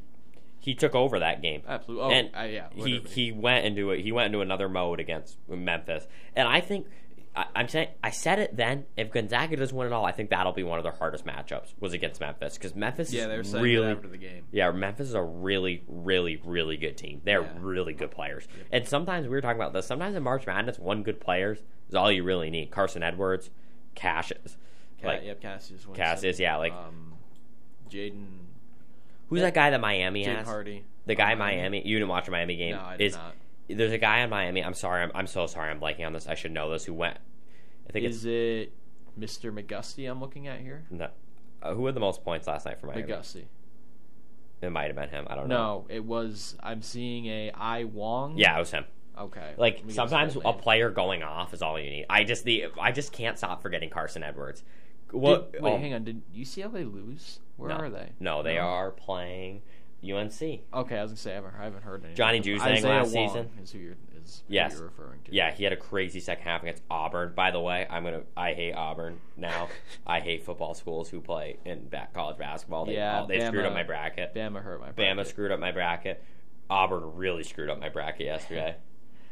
he 0.66 0.74
took 0.74 0.96
over 0.96 1.20
that 1.20 1.44
game. 1.44 1.62
Absolutely. 1.68 2.04
Oh, 2.06 2.10
and 2.10 2.30
uh, 2.36 2.42
yeah. 2.42 2.68
he 2.74 2.98
he 3.08 3.32
went 3.32 3.68
into 3.68 3.92
it. 3.92 4.02
He 4.02 4.12
went 4.12 4.26
into 4.28 4.42
another 4.42 4.68
mode 4.68 5.00
against 5.00 5.38
Memphis, 5.48 6.08
and 6.36 6.48
I 6.48 6.60
think 6.60 6.88
I, 7.36 7.46
I'm 7.56 7.68
saying 7.68 7.90
I 8.04 8.10
said 8.10 8.40
it 8.40 8.58
then. 8.58 8.86
If 8.98 9.12
Gonzaga 9.12 9.58
doesn't 9.58 9.78
win 9.78 9.86
it 9.86 9.94
all, 9.94 10.06
I 10.06 10.12
think 10.12 10.32
that'll 10.32 10.54
be 10.54 10.64
one 10.64 10.80
of 10.80 10.84
their 10.84 10.94
hardest 10.94 11.24
matchups 11.24 11.76
was 11.80 11.94
against 11.94 12.20
Memphis 12.20 12.56
because 12.56 12.74
Memphis 12.76 13.14
yeah, 13.14 13.28
is 13.28 13.54
really 13.54 13.92
after 13.92 14.08
the 14.08 14.18
game. 14.18 14.46
yeah 14.52 14.72
Memphis 14.72 15.10
is 15.10 15.14
a 15.14 15.22
really 15.22 15.84
really 15.88 16.42
really 16.44 16.78
good 16.78 16.98
team. 16.98 17.22
They're 17.24 17.42
Yeah. 17.44 17.50
really 17.60 17.94
good 17.94 18.10
players, 18.10 18.48
and 18.72 18.88
sometimes 18.88 19.28
we 19.28 19.36
were 19.36 19.42
talking 19.42 19.62
about 19.62 19.74
this. 19.74 19.86
Sometimes 19.86 20.16
in 20.16 20.24
March 20.24 20.48
Madness, 20.48 20.80
one 20.80 21.04
good 21.04 21.20
players 21.20 21.60
is 21.90 21.94
all 21.94 22.12
you 22.12 22.24
really 22.24 22.50
need. 22.50 22.72
Carson 22.72 23.04
Edwards, 23.04 23.52
Cassius, 23.94 24.58
Ca- 25.00 25.08
like 25.08 25.24
yep, 25.24 25.40
Cassius. 25.42 25.86
Winston. 25.86 25.94
Cassius, 25.94 26.40
yeah, 26.40 26.56
like- 26.58 26.74
um, 26.74 27.14
Jaden. 27.88 28.26
Who's 29.30 29.42
that 29.42 29.54
guy 29.54 29.70
that 29.70 29.82
Miami 29.82 30.24
has? 30.24 30.46
Hardy. 30.48 30.84
The 31.06 31.16
guy 31.16 31.28
in 31.32 31.34
Um, 31.34 31.40
Miami. 31.40 31.82
You 31.86 31.98
didn't 31.98 32.10
watch 32.10 32.28
a 32.28 32.32
Miami 32.32 32.56
game. 32.56 32.76
No, 32.76 32.82
I 32.82 32.98
did 32.98 33.06
is 33.06 33.16
not. 33.16 33.34
there's 33.70 33.92
a 33.92 33.98
guy 33.98 34.20
in 34.20 34.30
Miami. 34.30 34.64
I'm 34.64 34.74
sorry. 34.74 35.04
I'm, 35.04 35.12
I'm 35.14 35.28
so 35.28 35.46
sorry. 35.48 35.70
I'm 35.70 35.80
blanking 35.80 36.06
on 36.06 36.14
this. 36.14 36.28
I 36.28 36.34
should 36.36 36.52
know 36.52 36.72
this. 36.72 36.86
Who 36.86 36.94
went? 36.94 37.18
I 37.88 37.92
think 37.92 38.06
Is 38.06 38.26
it 38.26 38.74
Mr. 39.20 39.54
McGusty 39.54 40.10
I'm 40.10 40.20
looking 40.20 40.48
at 40.48 40.60
here? 40.62 40.86
no, 40.90 41.10
uh, 41.62 41.74
who 41.74 41.86
had 41.86 41.96
the 41.96 42.00
most 42.00 42.24
points 42.24 42.48
last 42.48 42.66
night 42.66 42.80
for 42.80 42.88
Miami. 42.88 43.04
McGusty. 43.04 43.44
It 44.62 44.70
might 44.72 44.88
have 44.88 44.96
been 44.96 45.10
him. 45.10 45.28
I 45.30 45.36
don't 45.36 45.48
know. 45.48 45.56
No, 45.56 45.86
it 45.90 46.04
was. 46.04 46.56
I'm 46.64 46.82
seeing 46.82 47.28
a 47.28 47.52
I 47.52 47.84
Wong. 47.84 48.38
Yeah, 48.38 48.56
it 48.56 48.60
was 48.60 48.72
him. 48.72 48.86
Okay. 49.18 49.54
Like 49.58 49.58
Let 49.58 49.64
me 49.74 49.78
get 49.78 49.86
his 49.86 49.96
sometimes 49.96 50.38
a 50.44 50.54
player 50.54 50.90
going 50.90 51.24
off 51.24 51.54
is 51.54 51.62
all 51.62 51.80
you 51.80 51.90
need. 51.90 52.06
I 52.10 52.24
just 52.24 52.44
the 52.46 52.66
I 52.80 52.92
just 52.92 53.12
can't 53.12 53.38
stop 53.38 53.62
forgetting 53.62 53.90
Carson 53.90 54.24
Edwards. 54.24 54.64
What? 55.12 55.54
Did, 55.54 55.62
wait, 55.62 55.72
oh, 55.74 55.78
hang 55.78 55.94
on. 55.94 56.04
Did 56.04 56.22
UCLA 56.34 56.92
lose? 56.92 57.40
Where 57.58 57.70
no. 57.70 57.76
are 57.76 57.90
they? 57.90 58.12
No, 58.20 58.44
they 58.44 58.58
are 58.58 58.92
playing 58.92 59.62
UNC. 60.04 60.42
Okay, 60.42 60.98
I 60.98 61.02
was 61.02 61.12
gonna 61.12 61.16
say 61.18 61.32
I 61.32 61.36
haven't, 61.36 61.54
I 61.60 61.64
haven't 61.64 61.84
heard 61.84 62.02
anything. 62.02 62.16
Johnny 62.16 62.42
from- 62.42 62.52
Juzang 62.52 62.84
last 62.84 63.14
Wong 63.14 63.30
season? 63.30 63.50
is 63.64 63.72
who 63.72 63.80
you're 63.80 63.96
is 64.24 64.44
who 64.48 64.54
Yes. 64.54 64.74
you're 64.76 64.84
referring 64.86 65.22
to. 65.26 65.34
Yeah, 65.34 65.52
he 65.52 65.64
had 65.64 65.74
a 65.74 65.78
crazy 65.78 66.20
second 66.20 66.44
half 66.44 66.62
against 66.64 66.84
Auburn. 66.90 67.34
By 67.36 67.52
the 67.52 67.60
way, 67.60 67.88
I'm 67.90 68.04
gonna. 68.04 68.24
I 68.38 68.54
hate 68.54 68.74
Auburn 68.74 69.20
now. 69.38 69.70
I 70.08 70.20
hate 70.20 70.44
football 70.44 70.74
schools 70.74 71.10
who 71.10 71.22
play 71.22 71.58
in 71.66 71.88
back 71.88 72.14
college 72.14 72.38
basketball. 72.38 72.86
They, 72.86 72.96
Yeah, 72.96 73.22
all- 73.22 73.28
they 73.28 73.40
screwed 73.46 73.66
up 73.66 73.74
my 73.74 73.84
bracket. 73.84 74.34
Bama 74.36 74.62
hurt 74.62 74.82
my. 74.82 74.92
Bama 74.92 75.26
screwed 75.26 75.52
up 75.52 75.60
my 75.60 75.72
bracket. 75.72 76.24
Auburn 76.70 77.16
really 77.16 77.44
screwed 77.44 77.70
up 77.70 77.80
my 77.80 77.90
bracket 77.90 78.26
yesterday. 78.28 78.76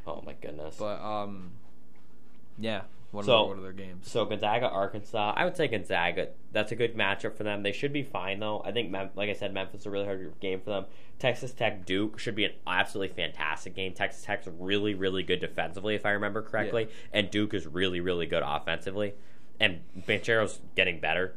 Oh 0.05 0.21
my 0.25 0.33
goodness. 0.33 0.75
But 0.77 1.01
um, 1.01 1.51
yeah, 2.57 2.81
What, 3.13 3.25
So- 3.25 3.43
are, 3.45 3.47
what 3.49 3.57
are 3.59 3.61
their 3.61 3.71
games? 3.73 4.09
So 4.09 4.25
Gonzaga, 4.25 4.67
Arkansas. 4.67 5.33
I 5.37 5.45
would 5.45 5.55
say 5.55 5.67
Gonzaga. 5.67 6.29
That's 6.51 6.71
a 6.71 6.75
good 6.75 6.95
matchup 6.97 7.35
for 7.37 7.43
them. 7.43 7.61
They 7.61 7.71
should 7.71 7.93
be 7.93 8.01
fine 8.01 8.39
though. 8.39 8.61
I 8.65 8.71
think, 8.71 8.91
like 9.15 9.29
I 9.29 9.33
said, 9.33 9.53
Memphis 9.53 9.81
is 9.81 9.85
a 9.85 9.91
really 9.91 10.05
hard 10.05 10.33
game 10.39 10.59
for 10.59 10.71
them. 10.71 10.85
Texas 11.19 11.53
Tech, 11.53 11.85
Duke 11.85 12.17
should 12.17 12.33
be 12.35 12.43
an 12.45 12.53
absolutely 12.65 13.15
fantastic 13.15 13.75
game. 13.75 13.93
Texas 13.93 14.23
Tech's 14.25 14.47
really, 14.59 14.95
really 14.95 15.21
good 15.21 15.39
defensively, 15.39 15.93
if 15.93 16.05
I 16.07 16.09
remember 16.11 16.41
correctly, 16.41 16.89
and 17.13 17.29
Duke 17.29 17.53
is 17.53 17.67
really, 17.67 17.99
really 18.01 18.25
good 18.25 18.41
offensively. 18.43 19.13
And 19.59 19.81
Banchero's 20.07 20.59
getting 20.75 20.99
better. 20.99 21.35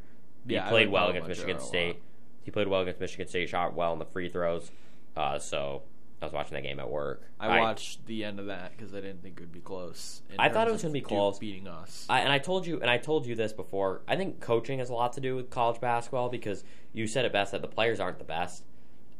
He 0.48 0.54
Yeah, 0.54 0.68
played 0.70 0.88
well 0.88 1.08
against 1.10 1.28
Michigan. 1.28 1.60
State. 1.60 2.00
He 2.42 2.50
played 2.50 2.68
well 2.68 2.80
against 2.80 3.00
Michigan 3.00 3.28
State. 3.28 3.50
Shot 3.50 3.74
well 3.74 3.92
in 3.92 3.98
the 3.98 4.06
free 4.06 4.30
throws. 4.30 4.70
Uh, 5.14 5.38
so 5.38 5.82
I 6.20 6.24
was 6.24 6.32
watching 6.32 6.54
that 6.54 6.62
game 6.62 6.78
at 6.80 6.88
work. 6.88 7.22
I 7.38 7.60
watched 7.60 8.06
the 8.06 8.24
end 8.24 8.40
of 8.40 8.46
that 8.46 8.74
because 8.76 8.94
I 8.94 9.00
didn't 9.02 9.22
think 9.22 9.36
it 9.36 9.40
would 9.40 9.52
be 9.52 9.60
close. 9.60 10.22
I 10.38 10.48
thought 10.48 10.66
it 10.66 10.72
was 10.72 10.80
gonna 10.82 10.92
be 10.92 11.00
Duke 11.00 11.08
close. 11.08 11.38
beating 11.38 11.68
us. 11.68 12.06
I, 12.08 12.20
and 12.20 12.32
I 12.32 12.38
told 12.38 12.66
you, 12.66 12.80
and 12.80 12.88
I 12.90 12.96
told 12.96 13.26
you 13.26 13.34
this 13.34 13.52
before. 13.52 14.00
I 14.08 14.16
think 14.16 14.40
coaching 14.40 14.78
has 14.78 14.88
a 14.88 14.94
lot 14.94 15.12
to 15.14 15.20
do 15.20 15.36
with 15.36 15.50
college 15.50 15.78
basketball 15.80 16.30
because 16.30 16.64
you 16.94 17.06
said 17.06 17.24
it 17.26 17.32
best 17.32 17.52
that 17.52 17.60
the 17.60 17.68
players 17.68 18.00
aren't 18.00 18.18
the 18.18 18.24
best, 18.24 18.64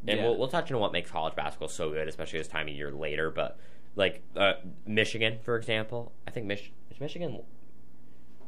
and 0.09 0.19
Yeah. 0.19 0.25
we'll 0.25 0.39
we'll 0.39 0.49
touch 0.49 0.73
on 0.73 0.81
what 0.81 0.93
makes 0.93 1.11
college 1.11 1.35
basketball 1.37 1.69
so 1.69 1.91
good, 1.91 2.09
especially 2.09 2.39
this 2.39 2.49
time 2.49 2.67
of 2.69 2.75
year 2.75 2.91
later. 2.91 3.31
But 3.31 3.59
like 3.95 4.23
uh, 4.35 4.55
Michigan, 4.87 5.39
for 5.43 5.57
example, 5.57 6.13
I 6.27 6.31
think 6.31 6.47
Mich- 6.47 6.73
is 6.91 6.99
Michigan. 6.99 7.43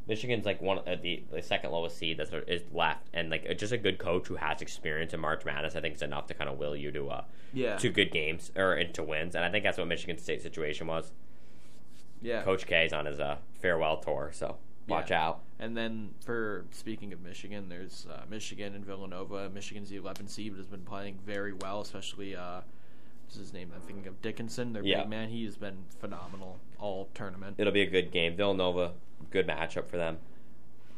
Michigan's 0.09 0.47
like 0.47 0.61
one 0.63 0.79
of 0.79 1.03
the 1.03 1.23
the 1.31 1.43
second 1.43 1.71
lowest 1.71 1.99
seed 1.99 2.17
that's 2.19 2.33
is 2.49 2.63
left, 2.73 3.07
and 3.13 3.31
like 3.31 3.59
just 3.59 3.73
a 3.73 3.79
good 3.79 3.99
coach 3.99 4.27
who 4.29 4.37
has 4.37 4.63
experience 4.63 5.13
in 5.15 5.21
March 5.21 5.45
Madness, 5.45 5.77
I 5.77 5.81
think 5.81 5.95
is 5.97 6.03
enough 6.03 6.27
to 6.29 6.35
kind 6.35 6.49
of 6.49 6.59
will 6.59 6.75
you 6.75 6.91
to 6.93 7.09
uh 7.11 7.25
yeah, 7.53 7.77
to 7.77 7.89
good 7.91 8.11
games 8.11 8.51
or 8.57 8.75
into 8.77 9.03
wins, 9.03 9.35
and 9.35 9.45
I 9.45 9.51
think 9.51 9.65
that's 9.65 9.79
what 9.79 9.87
Michigan 9.87 10.19
State 10.19 10.43
situation 10.43 10.87
was. 10.87 11.13
yeah. 12.23 12.43
Coach 12.43 12.67
K 12.67 12.87
is 12.87 12.93
on 12.93 13.07
his 13.07 13.21
uh, 13.21 13.37
farewell 13.61 13.99
tour, 13.99 14.31
so 14.33 14.57
watch 14.89 15.11
Yeah. 15.11 15.27
out. 15.29 15.41
And 15.61 15.77
then 15.77 16.11
for 16.25 16.65
speaking 16.71 17.13
of 17.13 17.21
Michigan, 17.21 17.69
there's 17.69 18.07
uh, 18.11 18.23
Michigan 18.29 18.75
and 18.75 18.85
Villanova. 18.85 19.49
Michigan's 19.51 19.91
the 19.91 19.97
11 19.97 20.29
seed, 20.29 20.53
but 20.53 20.59
has 20.59 20.67
been 20.67 20.83
playing 20.85 21.19
very 21.27 21.53
well, 21.53 21.81
especially 21.81 22.35
uh, 22.37 22.61
what's 23.25 23.37
his 23.37 23.53
name? 23.53 23.71
I'm 23.75 23.81
thinking 23.83 24.07
of 24.07 24.21
Dickinson, 24.23 24.73
their 24.73 24.83
Yeah. 24.85 25.01
big 25.03 25.11
man. 25.11 25.29
He 25.31 25.45
has 25.45 25.57
been 25.57 25.79
phenomenal 26.01 26.59
all 26.79 27.09
tournament. 27.15 27.57
It'll 27.59 27.73
be 27.73 27.83
a 27.83 27.91
good 27.91 28.11
game. 28.13 28.37
Villanova, 28.37 28.93
good 29.31 29.47
matchup 29.47 29.87
for 29.87 29.97
them. 29.97 30.19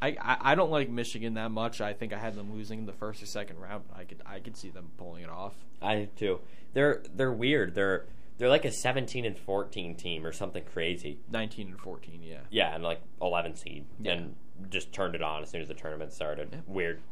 I, 0.03 0.17
I 0.21 0.53
I 0.53 0.55
don't 0.55 0.71
like 0.71 0.89
Michigan 0.89 1.35
that 1.35 1.51
much. 1.51 1.81
I 1.81 1.93
think 1.93 2.13
I 2.13 2.19
had 2.19 2.35
them 2.35 2.53
losing 2.55 2.79
in 2.81 2.87
the 2.87 2.93
first 2.93 3.23
or 3.23 3.27
second 3.27 3.59
round. 3.59 3.85
I 3.95 4.05
could 4.05 4.23
I 4.25 4.39
could 4.41 4.57
see 4.57 4.71
them 4.71 4.91
pulling 4.97 5.23
it 5.25 5.31
off. 5.31 5.55
I 5.83 6.09
too. 6.17 6.41
They're 6.73 7.03
they're 7.15 7.33
weird. 7.33 7.75
They're 7.75 8.07
they're 8.39 8.49
like 8.49 8.65
a 8.65 8.71
17 8.73 9.27
and 9.27 9.37
14 9.37 9.95
team 9.97 10.25
or 10.25 10.33
something 10.33 10.65
crazy. 10.73 11.19
19 11.31 11.69
and 11.69 11.79
14, 11.79 12.23
yeah. 12.23 12.39
Yeah, 12.49 12.75
and 12.75 12.83
like 12.83 13.03
11 13.21 13.55
seed, 13.57 13.85
Yeah. 14.01 14.13
and 14.13 14.35
just 14.71 14.93
turned 14.95 15.15
it 15.15 15.21
on 15.23 15.43
as 15.43 15.51
soon 15.51 15.61
as 15.61 15.69
the 15.69 15.75
tournament 15.75 16.15
started. 16.15 16.49
Yeah. 16.51 16.61
Weird. 16.67 17.03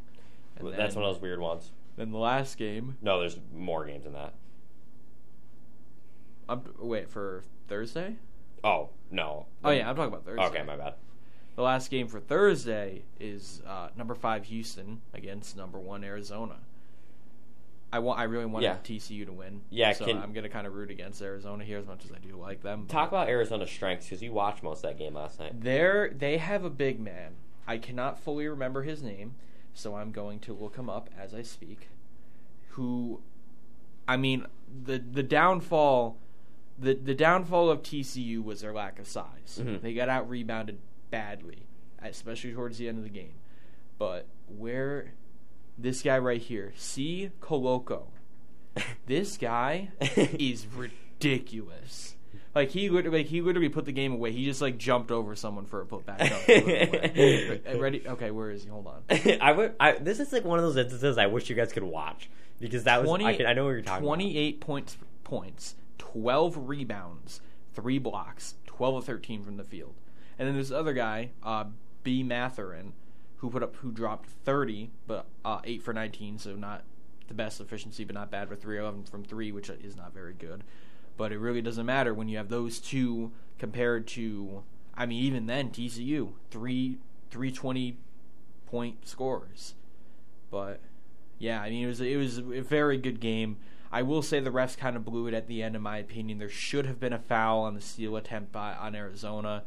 And 0.57 0.67
That's 0.73 0.95
then- 0.95 1.03
one 1.03 1.09
of 1.09 1.15
those 1.15 1.21
weird 1.21 1.39
ones. 1.39 1.71
Then 1.97 2.09
the 2.11 2.17
last 2.17 2.57
game. 2.57 2.97
No, 3.03 3.19
there's 3.19 3.37
more 3.55 3.85
games 3.85 4.05
than 4.05 4.13
that. 4.13 4.33
I'm, 6.47 6.61
wait 6.79 7.09
for 7.11 7.43
Thursday. 7.67 8.15
Oh 8.63 8.89
no. 9.11 9.45
Oh 9.63 9.71
yeah, 9.71 9.89
I'm 9.89 9.95
talking 9.95 10.11
about 10.13 10.25
Thursday. 10.25 10.43
Okay, 10.45 10.63
my 10.63 10.75
bad. 10.77 10.93
The 11.55 11.63
last 11.63 11.89
game 11.91 12.07
for 12.07 12.19
Thursday 12.19 13.03
is 13.19 13.61
uh, 13.67 13.89
number 13.97 14.15
five 14.15 14.45
Houston 14.45 15.01
against 15.13 15.57
number 15.57 15.77
one 15.79 16.03
Arizona. 16.03 16.55
I 17.91 17.99
want. 17.99 18.19
I 18.19 18.23
really 18.23 18.45
wanted 18.45 18.65
Yeah. 18.65 18.77
TCU 18.83 19.25
to 19.25 19.31
win. 19.33 19.61
Yeah, 19.71 19.93
so 19.93 20.05
can- 20.05 20.19
I'm 20.19 20.31
gonna 20.31 20.47
kind 20.49 20.67
of 20.67 20.75
root 20.75 20.91
against 20.91 21.21
Arizona 21.21 21.63
here 21.63 21.79
as 21.79 21.87
much 21.87 22.05
as 22.05 22.11
I 22.11 22.19
do 22.19 22.35
like 22.37 22.61
them. 22.61 22.85
Talk 22.87 23.09
about 23.09 23.27
Arizona's 23.29 23.71
strengths 23.71 24.05
because 24.05 24.21
you 24.21 24.31
watched 24.31 24.61
most 24.63 24.77
of 24.85 24.91
that 24.91 24.97
game 24.99 25.15
last 25.15 25.39
night. 25.39 25.59
There, 25.61 26.09
they 26.15 26.37
have 26.37 26.63
a 26.63 26.69
big 26.69 26.99
man. 26.99 27.33
I 27.67 27.77
cannot 27.77 28.19
fully 28.19 28.47
remember 28.47 28.83
his 28.83 29.01
name, 29.03 29.35
so 29.73 29.95
I'm 29.95 30.11
going 30.11 30.39
to 30.41 30.53
look 30.53 30.75
him 30.75 30.89
up 30.89 31.09
as 31.19 31.33
I 31.33 31.41
speak. 31.41 31.89
Who, 32.69 33.21
I 34.07 34.17
mean, 34.17 34.45
the 34.85 34.99
the 34.99 35.23
downfall, 35.23 36.15
the 36.79 36.93
the 36.93 37.13
downfall 37.13 37.69
of 37.69 37.81
TCU 37.83 38.43
was 38.43 38.61
their 38.61 38.73
lack 38.73 38.99
of 38.99 39.07
size. 39.07 39.59
Mhm. 39.61 39.81
They 39.81 39.93
got 39.93 40.09
out 40.09 40.29
rebounded 40.29 40.79
badly, 41.11 41.63
especially 42.01 42.53
towards 42.53 42.77
the 42.77 42.87
end 42.87 42.97
of 42.97 43.03
the 43.03 43.09
game. 43.09 43.33
But 43.97 44.27
where 44.47 45.13
this 45.77 46.01
guy 46.01 46.17
right 46.19 46.41
here, 46.41 46.73
C. 46.77 47.31
Koloko, 47.41 48.03
this 49.05 49.37
guy 49.37 49.89
is 50.01 50.65
ridiculous. 50.67 52.15
Like 52.55 52.71
he 52.71 52.89
literally, 52.89 53.19
like 53.19 53.27
he 53.27 53.41
literally 53.41 53.69
put 53.69 53.85
the 53.85 53.91
game 53.91 54.13
away. 54.13 54.31
He 54.31 54.45
just 54.45 54.61
like 54.61 54.77
jumped 54.77 55.11
over 55.11 55.35
someone 55.35 55.65
for 55.65 55.81
a 55.81 55.85
putback. 55.85 56.17
dunk. 56.17 56.45
Put 56.45 56.49
it 56.67 57.61
away. 57.67 57.79
Ready? 57.79 58.03
Okay, 58.07 58.31
where 58.31 58.49
is 58.49 58.63
he? 58.63 58.69
Hold 58.69 58.87
on. 58.87 59.03
I 59.41 59.51
would. 59.51 59.75
I, 59.79 59.93
this 59.93 60.19
is 60.19 60.33
like 60.33 60.45
one 60.45 60.57
of 60.57 60.65
those 60.65 60.75
instances 60.77 61.17
I 61.17 61.27
wish 61.27 61.49
you 61.49 61.55
guys 61.55 61.71
could 61.71 61.83
watch 61.83 62.29
because 62.59 62.85
that 62.85 63.03
was. 63.03 63.21
I, 63.21 63.43
I 63.47 63.53
know 63.53 63.65
what 63.65 63.71
you're 63.71 63.81
talking 63.81 64.03
about. 64.03 64.15
28 64.15 64.61
points, 64.61 64.97
points, 65.23 65.75
12 66.13 66.69
rebounds, 66.69 67.41
three 67.73 67.99
blocks, 67.99 68.55
12 68.65 68.95
of 68.95 69.05
13 69.05 69.43
from 69.43 69.57
the 69.57 69.63
field. 69.63 69.95
And 70.37 70.47
then 70.47 70.55
this 70.55 70.71
other 70.71 70.93
guy, 70.93 71.31
uh, 71.43 71.65
B. 72.03 72.23
Mathurin, 72.23 72.93
who 73.37 73.49
put 73.49 73.63
up, 73.63 73.75
who 73.77 73.91
dropped 73.91 74.29
30, 74.45 74.91
but 75.07 75.27
uh, 75.43 75.59
8 75.63 75.81
for 75.81 75.93
19, 75.93 76.39
so 76.39 76.55
not 76.55 76.83
the 77.27 77.33
best 77.33 77.61
efficiency, 77.61 78.03
but 78.03 78.15
not 78.15 78.31
bad 78.31 78.49
for 78.49 78.55
3 78.55 78.79
of 78.79 78.93
them 78.93 79.03
from 79.03 79.23
3, 79.23 79.51
which 79.51 79.69
is 79.69 79.95
not 79.95 80.13
very 80.13 80.33
good. 80.33 80.63
But 81.17 81.31
it 81.31 81.39
really 81.39 81.61
doesn't 81.61 81.85
matter 81.85 82.13
when 82.13 82.29
you 82.29 82.37
have 82.37 82.49
those 82.49 82.79
two 82.79 83.31
compared 83.57 84.07
to, 84.07 84.63
I 84.95 85.05
mean, 85.05 85.23
even 85.23 85.45
then, 85.45 85.69
TCU, 85.69 86.31
three, 86.49 86.97
320 87.29 87.97
point 88.69 89.07
scores. 89.07 89.75
But 90.49 90.79
yeah, 91.37 91.61
I 91.61 91.69
mean 91.69 91.83
it 91.83 91.87
was 91.87 92.01
it 92.01 92.17
was 92.17 92.37
a 92.37 92.61
very 92.61 92.97
good 92.97 93.19
game. 93.19 93.57
I 93.91 94.03
will 94.03 94.21
say 94.21 94.39
the 94.39 94.51
refs 94.51 94.77
kind 94.77 94.95
of 94.95 95.03
blew 95.05 95.27
it 95.27 95.33
at 95.33 95.47
the 95.47 95.63
end, 95.63 95.75
in 95.75 95.81
my 95.81 95.97
opinion. 95.97 96.37
There 96.37 96.49
should 96.49 96.85
have 96.85 96.99
been 96.99 97.13
a 97.13 97.19
foul 97.19 97.61
on 97.61 97.73
the 97.73 97.81
steal 97.81 98.15
attempt 98.15 98.51
by 98.51 98.73
on 98.75 98.93
Arizona, 98.95 99.63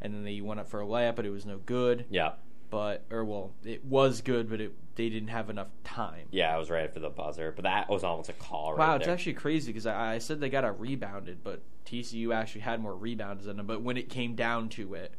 and 0.00 0.12
then 0.14 0.24
they 0.24 0.40
went 0.40 0.60
up 0.60 0.68
for 0.68 0.80
a 0.82 0.84
layup, 0.86 1.16
but 1.16 1.24
it 1.24 1.30
was 1.30 1.46
no 1.46 1.58
good. 1.58 2.04
Yeah, 2.10 2.32
But 2.70 3.04
or 3.10 3.24
well, 3.24 3.52
it 3.64 3.84
was 3.84 4.20
good, 4.20 4.50
but 4.50 4.60
it 4.60 4.74
they 4.94 5.08
didn't 5.08 5.28
have 5.28 5.48
enough 5.48 5.68
time. 5.84 6.26
yeah, 6.32 6.54
I 6.54 6.58
was 6.58 6.68
right 6.68 6.92
for 6.92 7.00
the 7.00 7.08
buzzer, 7.08 7.50
but 7.50 7.62
that 7.62 7.88
was 7.88 8.04
almost 8.04 8.28
a 8.28 8.34
call. 8.34 8.72
Right 8.72 8.78
there. 8.78 8.86
wow, 8.88 8.96
it's 8.96 9.06
there. 9.06 9.14
actually 9.14 9.32
crazy 9.34 9.72
because 9.72 9.86
I, 9.86 10.14
I 10.14 10.18
said 10.18 10.38
they 10.40 10.50
got 10.50 10.64
out 10.64 10.78
rebounded, 10.78 11.42
but 11.42 11.62
TCU 11.86 12.34
actually 12.34 12.60
had 12.60 12.78
more 12.78 12.94
rebounds 12.94 13.46
than 13.46 13.56
them. 13.56 13.66
But 13.66 13.80
when 13.80 13.96
it 13.96 14.10
came 14.10 14.34
down 14.34 14.68
to 14.70 14.92
it, 14.92 15.14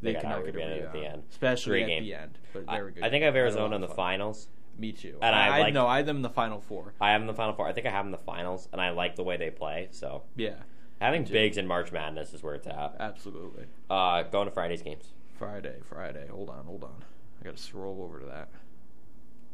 they, 0.00 0.14
They 0.14 0.20
could 0.20 0.28
not 0.30 0.44
get 0.46 0.54
a 0.54 0.58
rebound, 0.58 0.80
at 0.80 0.92
the 0.94 1.04
end. 1.04 1.22
especially 1.30 1.82
at 1.82 1.88
game. 1.88 2.04
the 2.04 2.14
end. 2.14 2.38
But 2.54 2.64
I. 2.68 2.80
I 3.02 3.10
think 3.10 3.22
I 3.22 3.26
have 3.26 3.36
Arizona 3.36 3.74
in 3.74 3.82
the 3.82 3.88
finals. 3.88 4.48
Me 4.78 4.92
too. 4.92 5.18
And 5.20 5.34
I 5.34 5.46
I, 5.56 5.58
like- 5.60 5.74
no, 5.74 5.86
I 5.86 5.96
had 5.98 6.06
them 6.06 6.16
in 6.16 6.22
the 6.22 6.30
final 6.30 6.60
four. 6.60 6.94
I 7.00 7.10
have 7.10 7.20
them 7.20 7.28
in 7.28 7.34
the 7.34 7.36
final 7.36 7.54
four. 7.54 7.66
I 7.66 7.72
think 7.72 7.86
I 7.86 7.90
have 7.90 8.04
them 8.04 8.14
in 8.14 8.18
the 8.20 8.24
finals, 8.24 8.68
and 8.72 8.80
I 8.80 8.90
like 8.90 9.16
the 9.16 9.24
way 9.24 9.36
they 9.36 9.50
play. 9.50 9.88
So 9.90 10.22
Yeah, 10.36 10.54
having 11.00 11.24
bigs 11.24 11.56
in 11.56 11.66
March 11.66 11.90
Madness 11.92 12.32
is 12.32 12.42
where 12.42 12.54
it's 12.54 12.66
at. 12.66 12.94
absolutely. 13.00 13.64
Uh, 13.90 14.22
going 14.22 14.46
to 14.46 14.52
Friday's 14.52 14.82
games. 14.82 15.12
Friday, 15.36 15.76
Friday. 15.84 16.26
Hold 16.30 16.50
on, 16.50 16.64
hold 16.64 16.84
on. 16.84 17.04
I 17.40 17.44
got 17.44 17.56
to 17.56 17.62
scroll 17.62 18.02
over 18.02 18.18
to 18.20 18.26
that. 18.26 18.48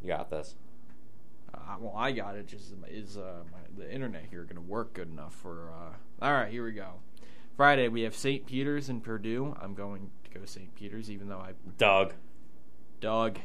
You 0.03 0.09
got 0.09 0.31
this. 0.31 0.55
Uh, 1.55 1.77
well, 1.79 1.95
I 1.97 2.13
got 2.13 2.37
it. 2.37 2.47
Just 2.47 2.73
is 2.89 3.17
uh, 3.17 3.43
my, 3.53 3.59
the 3.77 3.91
internet 3.93 4.25
here 4.31 4.43
going 4.45 4.57
to 4.57 4.61
work 4.63 4.93
good 4.95 5.09
enough 5.09 5.35
for? 5.35 5.71
Uh... 5.73 6.25
All 6.25 6.33
right, 6.33 6.51
here 6.51 6.65
we 6.65 6.73
go. 6.73 6.89
Friday 7.57 7.89
we 7.89 8.03
have 8.03 8.17
St. 8.17 8.45
Peter's 8.47 8.89
and 8.89 9.03
Purdue. 9.03 9.57
I'm 9.61 9.75
going 9.75 10.11
to 10.25 10.39
go 10.39 10.45
St. 10.45 10.75
Peter's, 10.75 11.11
even 11.11 11.29
though 11.29 11.39
I 11.39 11.53
Doug. 11.79 12.15
Doug. 13.01 13.39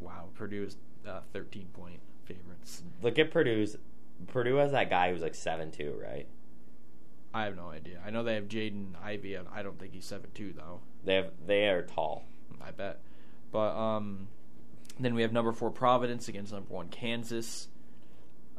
Wow, 0.00 0.28
Purdue 0.34 0.64
is 0.64 0.76
uh, 1.06 1.20
13 1.32 1.68
point 1.72 2.00
favorites. 2.24 2.82
Look 3.02 3.18
at 3.18 3.30
Purdue's. 3.30 3.76
Purdue 4.28 4.56
has 4.56 4.72
that 4.72 4.90
guy 4.90 5.12
who's 5.12 5.22
like 5.22 5.34
seven 5.34 5.70
two, 5.70 5.94
right? 6.02 6.26
I 7.34 7.44
have 7.44 7.56
no 7.56 7.68
idea. 7.70 8.00
I 8.04 8.10
know 8.10 8.22
they 8.22 8.34
have 8.34 8.48
Jaden 8.48 8.94
Ivey. 9.02 9.34
and 9.34 9.46
I 9.52 9.62
don't 9.62 9.78
think 9.78 9.92
he's 9.92 10.06
seven 10.06 10.30
two 10.34 10.52
though. 10.52 10.80
They 11.04 11.16
have 11.16 11.30
they 11.46 11.68
are 11.68 11.82
tall. 11.82 12.24
I 12.62 12.70
bet. 12.70 13.00
But 13.52 13.76
um, 13.76 14.28
then 14.98 15.14
we 15.14 15.22
have 15.22 15.32
number 15.32 15.52
four 15.52 15.70
Providence 15.70 16.28
against 16.28 16.52
number 16.52 16.72
one 16.72 16.88
Kansas. 16.88 17.68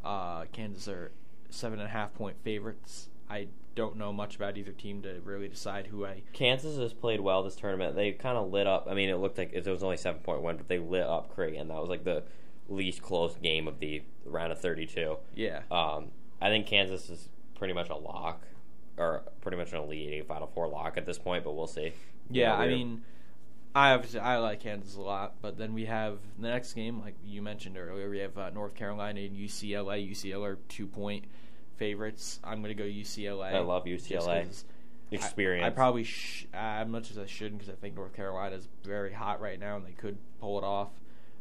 Uh, 0.03 0.45
Kansas 0.51 0.87
are 0.87 1.11
seven 1.49 1.79
and 1.79 1.87
a 1.87 1.91
half 1.91 2.13
point 2.13 2.37
favorites. 2.43 3.09
I 3.29 3.47
don't 3.77 3.95
know 3.95 4.11
much 4.11 4.35
about 4.35 4.57
either 4.57 4.71
team 4.71 5.03
to 5.03 5.21
really 5.23 5.47
decide 5.47 5.87
who 5.87 6.05
I. 6.05 6.23
Kansas 6.33 6.77
has 6.77 6.93
played 6.93 7.21
well 7.21 7.43
this 7.43 7.55
tournament. 7.55 7.95
They 7.95 8.11
kind 8.11 8.37
of 8.37 8.51
lit 8.51 8.65
up. 8.67 8.87
I 8.89 8.95
mean, 8.95 9.07
it 9.09 9.15
looked 9.17 9.37
like 9.37 9.51
it 9.53 9.65
was 9.65 9.83
only 9.83 9.97
seven 9.97 10.19
point 10.21 10.41
one, 10.41 10.57
but 10.57 10.67
they 10.67 10.79
lit 10.79 11.03
up 11.03 11.33
Creighton. 11.33 11.67
That 11.69 11.79
was 11.79 11.87
like 11.89 12.03
the 12.03 12.23
least 12.67 13.01
close 13.01 13.35
game 13.35 13.67
of 13.67 13.79
the 13.79 14.01
round 14.25 14.51
of 14.51 14.59
thirty 14.59 14.85
two. 14.87 15.17
Yeah, 15.35 15.61
Um, 15.71 16.07
I 16.41 16.49
think 16.49 16.65
Kansas 16.65 17.09
is 17.09 17.29
pretty 17.55 17.73
much 17.73 17.89
a 17.89 17.95
lock, 17.95 18.41
or 18.97 19.21
pretty 19.41 19.57
much 19.57 19.71
an 19.73 19.79
elite 19.79 20.27
Final 20.27 20.47
Four 20.47 20.67
lock 20.67 20.97
at 20.97 21.05
this 21.05 21.19
point. 21.19 21.43
But 21.43 21.53
we'll 21.53 21.67
see. 21.67 21.93
yeah. 22.31 22.55
I 22.55 22.67
mean, 22.67 23.03
I 23.75 23.91
obviously 23.91 24.19
I 24.21 24.37
like 24.39 24.59
Kansas 24.59 24.95
a 24.95 25.01
lot, 25.01 25.35
but 25.41 25.57
then 25.57 25.73
we 25.75 25.85
have 25.85 26.17
the 26.39 26.47
next 26.47 26.73
game, 26.73 26.99
like 26.99 27.13
you 27.23 27.43
mentioned 27.43 27.77
earlier, 27.77 28.09
we 28.09 28.17
have 28.19 28.37
uh, 28.37 28.49
North 28.49 28.73
Carolina 28.73 29.21
and 29.21 29.37
UCLA. 29.37 30.09
UCLA 30.09 30.43
are 30.43 30.55
two 30.67 30.87
point 30.87 31.25
favorites. 31.77 32.39
I'm 32.43 32.61
going 32.61 32.75
to 32.75 32.83
go 32.83 32.87
UCLA. 32.87 33.53
I 33.53 33.59
love 33.59 33.85
UCLA. 33.85 34.47
experience. 35.11 35.63
I, 35.63 35.67
I 35.67 35.69
probably 35.71 36.03
sh- 36.03 36.45
as 36.53 36.87
much 36.87 37.11
as 37.11 37.17
I 37.17 37.25
shouldn't 37.25 37.59
because 37.59 37.73
I 37.73 37.77
think 37.77 37.95
North 37.95 38.13
Carolina 38.13 38.55
is 38.55 38.67
very 38.83 39.13
hot 39.13 39.41
right 39.41 39.59
now 39.59 39.77
and 39.77 39.85
they 39.85 39.91
could 39.91 40.17
pull 40.39 40.57
it 40.57 40.63
off. 40.63 40.89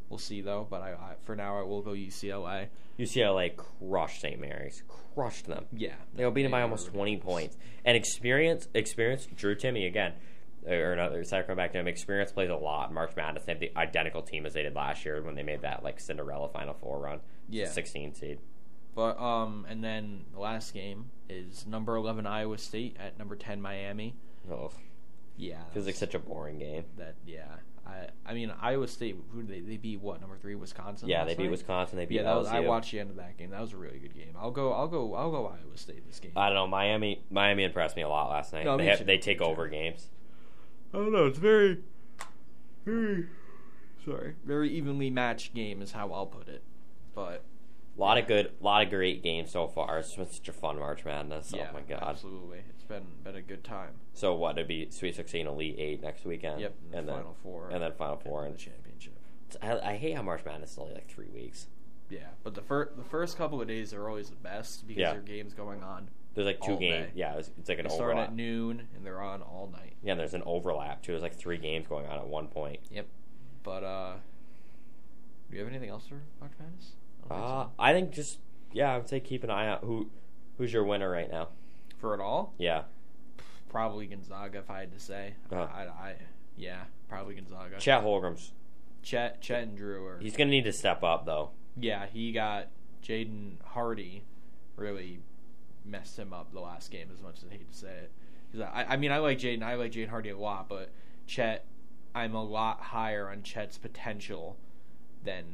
We'll 0.08 0.18
see 0.18 0.40
though, 0.40 0.66
but 0.70 0.82
I, 0.82 0.90
I 0.92 1.14
for 1.24 1.34
now 1.34 1.58
I 1.58 1.62
will 1.62 1.82
go 1.82 1.90
UCLA. 1.90 2.68
UCLA 2.96 3.50
crushed 3.56 4.20
St. 4.20 4.40
Mary's, 4.40 4.82
crushed 5.14 5.46
them. 5.46 5.64
Yeah, 5.72 5.94
They'll 6.14 6.30
beat 6.30 6.42
them 6.44 6.52
by 6.52 6.62
almost 6.62 6.86
twenty 6.92 7.16
points. 7.16 7.56
And 7.84 7.96
experience, 7.96 8.68
experience. 8.72 9.26
Drew 9.34 9.56
Timme 9.56 9.84
again, 9.84 10.12
or 10.64 10.92
another. 10.92 11.24
Coming 11.24 11.56
back 11.56 11.72
to 11.72 11.80
him. 11.80 11.88
Experience 11.88 12.30
plays 12.30 12.50
a 12.50 12.54
lot. 12.54 12.94
March 12.94 13.16
Madness. 13.16 13.44
They 13.46 13.52
have 13.52 13.60
the 13.60 13.72
identical 13.76 14.22
team 14.22 14.46
as 14.46 14.54
they 14.54 14.62
did 14.62 14.76
last 14.76 15.04
year 15.04 15.20
when 15.22 15.34
they 15.34 15.42
made 15.42 15.62
that 15.62 15.82
like 15.82 15.98
Cinderella 15.98 16.48
Final 16.50 16.74
Four 16.74 17.00
run. 17.00 17.18
Yeah. 17.50 17.68
sixteen 17.68 18.14
seed. 18.14 18.38
But 18.96 19.20
um, 19.20 19.64
and 19.68 19.84
then 19.84 20.24
the 20.32 20.40
last 20.40 20.74
game 20.74 21.10
is 21.28 21.66
number 21.66 21.94
eleven 21.94 22.26
Iowa 22.26 22.58
State 22.58 22.96
at 22.98 23.18
number 23.18 23.36
ten 23.36 23.60
Miami. 23.60 24.16
Oh, 24.50 24.72
Yeah, 25.36 25.62
feels 25.74 25.86
like 25.86 25.94
such 25.94 26.14
a 26.14 26.18
boring 26.18 26.58
game. 26.58 26.84
that. 26.96 27.14
Yeah, 27.26 27.44
I 27.86 28.06
I 28.24 28.32
mean 28.32 28.50
Iowa 28.60 28.88
State. 28.88 29.16
Who 29.32 29.42
they 29.42 29.60
they 29.60 29.76
beat? 29.76 30.00
What 30.00 30.20
number 30.22 30.38
three 30.38 30.54
Wisconsin? 30.54 31.08
Yeah, 31.10 31.26
they 31.26 31.34
beat 31.34 31.42
night? 31.44 31.50
Wisconsin. 31.50 31.98
They 31.98 32.06
beat 32.06 32.14
Yeah, 32.16 32.22
that 32.22 32.36
was, 32.36 32.46
I 32.48 32.60
watched 32.60 32.90
the 32.92 33.00
end 33.00 33.10
of 33.10 33.16
that 33.16 33.36
game. 33.36 33.50
That 33.50 33.60
was 33.60 33.74
a 33.74 33.76
really 33.76 33.98
good 33.98 34.14
game. 34.14 34.34
I'll 34.40 34.50
go. 34.50 34.72
I'll 34.72 34.88
go. 34.88 35.14
I'll 35.14 35.30
go 35.30 35.46
Iowa 35.46 35.76
State 35.76 36.06
this 36.06 36.18
game. 36.18 36.32
I 36.34 36.46
don't 36.46 36.54
know. 36.54 36.66
Miami, 36.66 37.22
Miami 37.30 37.64
impressed 37.64 37.96
me 37.96 38.02
a 38.02 38.08
lot 38.08 38.30
last 38.30 38.52
night. 38.54 38.64
No, 38.64 38.78
they 38.78 38.86
have, 38.86 39.04
they 39.04 39.18
take 39.18 39.40
Me 39.40 39.44
too. 39.46 39.50
over 39.52 39.68
games. 39.68 40.08
I 40.94 40.96
don't 40.96 41.12
know. 41.12 41.26
It's 41.26 41.38
very, 41.38 41.80
very. 42.86 43.26
Sorry, 44.04 44.34
very 44.44 44.70
evenly 44.70 45.10
matched 45.10 45.52
game 45.52 45.82
is 45.82 45.92
how 45.92 46.12
I'll 46.12 46.26
put 46.26 46.48
it. 46.48 46.62
But 47.14 47.42
A 47.96 48.00
lot 48.00 48.18
of 48.18 48.26
good, 48.26 48.52
a 48.60 48.64
lot 48.64 48.82
of 48.82 48.90
great 48.90 49.22
games 49.22 49.50
so 49.50 49.66
far. 49.68 49.98
It's 49.98 50.14
been 50.14 50.30
such 50.30 50.48
a 50.48 50.52
fun 50.52 50.78
March 50.78 51.04
Madness. 51.04 51.52
yeah, 51.54 51.68
oh 51.70 51.74
my 51.74 51.80
god! 51.80 52.02
absolutely, 52.06 52.58
it's 52.68 52.84
been 52.84 53.06
been 53.24 53.36
a 53.36 53.42
good 53.42 53.64
time. 53.64 53.92
So 54.12 54.34
what? 54.34 54.56
It'd 54.58 54.68
be 54.68 54.90
Sweet 54.90 55.16
Sixteen, 55.16 55.46
Elite 55.46 55.76
Eight 55.78 56.02
next 56.02 56.24
weekend. 56.26 56.60
Yep, 56.60 56.74
and, 56.90 56.94
and 56.94 57.08
the 57.08 57.12
then 57.12 57.20
final 57.22 57.36
four, 57.42 57.70
and 57.70 57.82
then 57.82 57.92
Final 57.92 58.16
Four, 58.18 58.40
and 58.44 58.48
and 58.50 58.54
the 58.58 58.62
championship. 58.62 59.14
I, 59.62 59.92
I 59.92 59.96
hate 59.96 60.14
how 60.14 60.22
March 60.22 60.44
Madness 60.44 60.72
is 60.72 60.78
only 60.78 60.94
like 60.94 61.08
three 61.08 61.28
weeks. 61.32 61.68
Yeah, 62.10 62.20
but 62.44 62.54
the 62.54 62.60
first 62.62 62.96
the 62.96 63.04
first 63.04 63.38
couple 63.38 63.60
of 63.62 63.66
days 63.68 63.94
are 63.94 64.08
always 64.08 64.28
the 64.28 64.36
best 64.36 64.86
because 64.86 65.00
Yeah. 65.00 65.10
there 65.12 65.20
are 65.20 65.22
games 65.22 65.54
going 65.54 65.82
on. 65.82 66.08
There's 66.34 66.46
like 66.46 66.60
two 66.60 66.76
games. 66.76 67.06
day. 67.06 67.12
Yeah, 67.14 67.36
it's, 67.36 67.50
it's 67.58 67.68
like 67.70 67.78
an 67.78 67.88
They 67.88 67.94
start 67.94 68.18
at 68.18 68.34
noon 68.34 68.88
and 68.94 69.06
they're 69.06 69.22
on 69.22 69.40
all 69.40 69.70
night. 69.72 69.94
yeah, 70.02 70.12
and 70.12 70.20
there's 70.20 70.34
an 70.34 70.42
overlap 70.44 71.02
too. 71.02 71.12
There's 71.12 71.22
like 71.22 71.34
three 71.34 71.56
games 71.56 71.86
going 71.86 72.04
on 72.06 72.18
at 72.18 72.26
one 72.26 72.48
point. 72.48 72.80
Yep. 72.90 73.06
But 73.62 73.82
uh, 73.84 74.12
do 75.50 75.56
you 75.56 75.62
have 75.62 75.70
anything 75.72 75.88
else 75.88 76.06
for 76.06 76.20
March 76.40 76.52
Madness? 76.60 76.90
I 77.30 77.34
think 77.34 77.42
Uh. 77.44 77.66
I 77.78 77.92
think 77.92 78.10
just 78.12 78.38
yeah, 78.72 78.92
I 78.94 78.98
would 78.98 79.08
say 79.08 79.20
keep 79.20 79.44
an 79.44 79.50
eye 79.50 79.68
out. 79.68 79.82
Who 79.84 80.10
who's 80.58 80.72
your 80.72 80.84
winner 80.84 81.10
right 81.10 81.30
now? 81.30 81.48
for 81.98 82.12
it 82.14 82.20
all, 82.20 82.52
Yeah, 82.58 82.82
probably 83.70 84.06
Gonzaga 84.06 84.58
if 84.58 84.68
I 84.70 84.80
had 84.80 84.92
to 84.92 85.00
say. 85.00 85.32
Uh-huh. 85.50 85.66
I, 85.74 85.82
I, 85.84 86.14
yeah, 86.58 86.82
probably 87.08 87.34
Gonzaga. 87.36 87.78
Chet 87.78 88.02
Holmgren's. 88.02 88.52
Chet, 89.02 89.40
Chet 89.40 89.62
and 89.62 89.76
Drew 89.78 90.04
are. 90.06 90.18
He's 90.20 90.36
gonna 90.36 90.50
need 90.50 90.64
to 90.64 90.72
step 90.72 91.02
up 91.02 91.24
though. 91.24 91.50
yeah, 91.80 92.04
he 92.06 92.32
got 92.32 92.66
Jaden 93.02 93.62
Hardy 93.64 94.24
really 94.76 95.20
messed 95.86 96.18
him 96.18 96.32
up 96.34 96.52
the 96.52 96.60
last 96.60 96.90
game 96.90 97.08
as 97.14 97.22
much 97.22 97.38
as 97.38 97.44
I 97.48 97.52
hate 97.52 97.70
to 97.72 97.78
say 97.78 97.88
it. 97.88 98.10
'Cause 98.52 98.60
I, 98.60 98.84
I 98.90 98.96
mean, 98.98 99.10
I 99.12 99.18
like 99.18 99.38
Jaden. 99.38 99.62
I 99.62 99.74
like 99.76 99.92
Jaden 99.92 100.08
Hardy 100.08 100.30
a 100.30 100.38
lot, 100.38 100.68
but 100.68 100.90
Chet, 101.26 101.64
I'm 102.14 102.34
a 102.34 102.44
lot 102.44 102.80
higher 102.80 103.30
on 103.30 103.42
Chet's 103.42 103.78
potential 103.78 104.56
than 105.24 105.44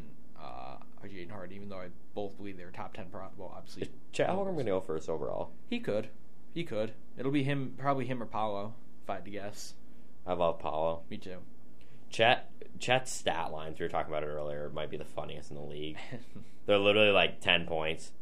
uh, 0.40 0.71
Jaden 1.08 1.30
Hardy. 1.30 1.56
Even 1.56 1.68
though 1.68 1.78
I 1.80 1.88
both 2.14 2.36
believe 2.36 2.56
they're 2.56 2.70
top 2.70 2.94
ten. 2.94 3.06
Pro- 3.10 3.28
well, 3.36 3.54
obviously, 3.56 3.82
Is 3.82 3.88
Chet 4.12 4.28
Holmgren 4.28 4.56
gonna 4.56 4.64
go 4.64 4.80
first 4.80 5.08
overall? 5.08 5.50
he 5.68 5.78
could, 5.80 6.08
he 6.54 6.64
could. 6.64 6.92
It'll 7.18 7.32
be 7.32 7.42
him, 7.42 7.74
probably 7.78 8.06
him 8.06 8.22
or 8.22 8.26
Paolo, 8.26 8.74
if 9.04 9.10
I 9.10 9.14
had 9.14 9.24
to 9.24 9.30
guess. 9.30 9.74
I 10.26 10.34
love 10.34 10.58
Paolo. 10.60 11.02
Me 11.10 11.16
too. 11.16 11.38
Chet 12.10 12.50
Chet's 12.78 13.12
stat 13.12 13.52
lines 13.52 13.78
we 13.78 13.84
were 13.84 13.88
talking 13.90 14.12
about 14.12 14.22
it 14.22 14.26
earlier 14.26 14.70
might 14.70 14.90
be 14.90 14.96
the 14.96 15.04
funniest 15.04 15.50
in 15.50 15.56
the 15.56 15.62
league. 15.62 15.96
They're 16.66 16.78
literally 16.78 17.10
like 17.10 17.40
ten 17.40 17.66
points. 17.66 18.12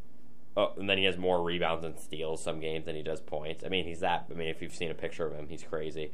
Oh, 0.56 0.72
and 0.76 0.88
then 0.90 0.98
he 0.98 1.04
has 1.04 1.16
more 1.16 1.42
rebounds 1.42 1.84
and 1.84 1.98
steals 1.98 2.42
some 2.42 2.58
games 2.58 2.84
than 2.86 2.96
he 2.96 3.02
does 3.02 3.20
points. 3.20 3.64
I 3.64 3.68
mean, 3.68 3.84
he's 3.84 4.00
that. 4.00 4.26
I 4.30 4.34
mean, 4.34 4.48
if 4.48 4.60
you've 4.60 4.74
seen 4.74 4.90
a 4.90 4.94
picture 4.94 5.24
of 5.26 5.32
him, 5.32 5.46
he's 5.48 5.62
crazy. 5.62 6.10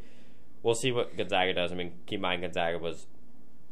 We'll 0.62 0.74
see 0.74 0.92
what 0.92 1.16
Gonzaga 1.16 1.54
does. 1.54 1.72
I 1.72 1.74
mean, 1.74 1.92
keep 2.06 2.16
in 2.18 2.22
mind 2.22 2.42
Gonzaga 2.42 2.78
was 2.78 3.06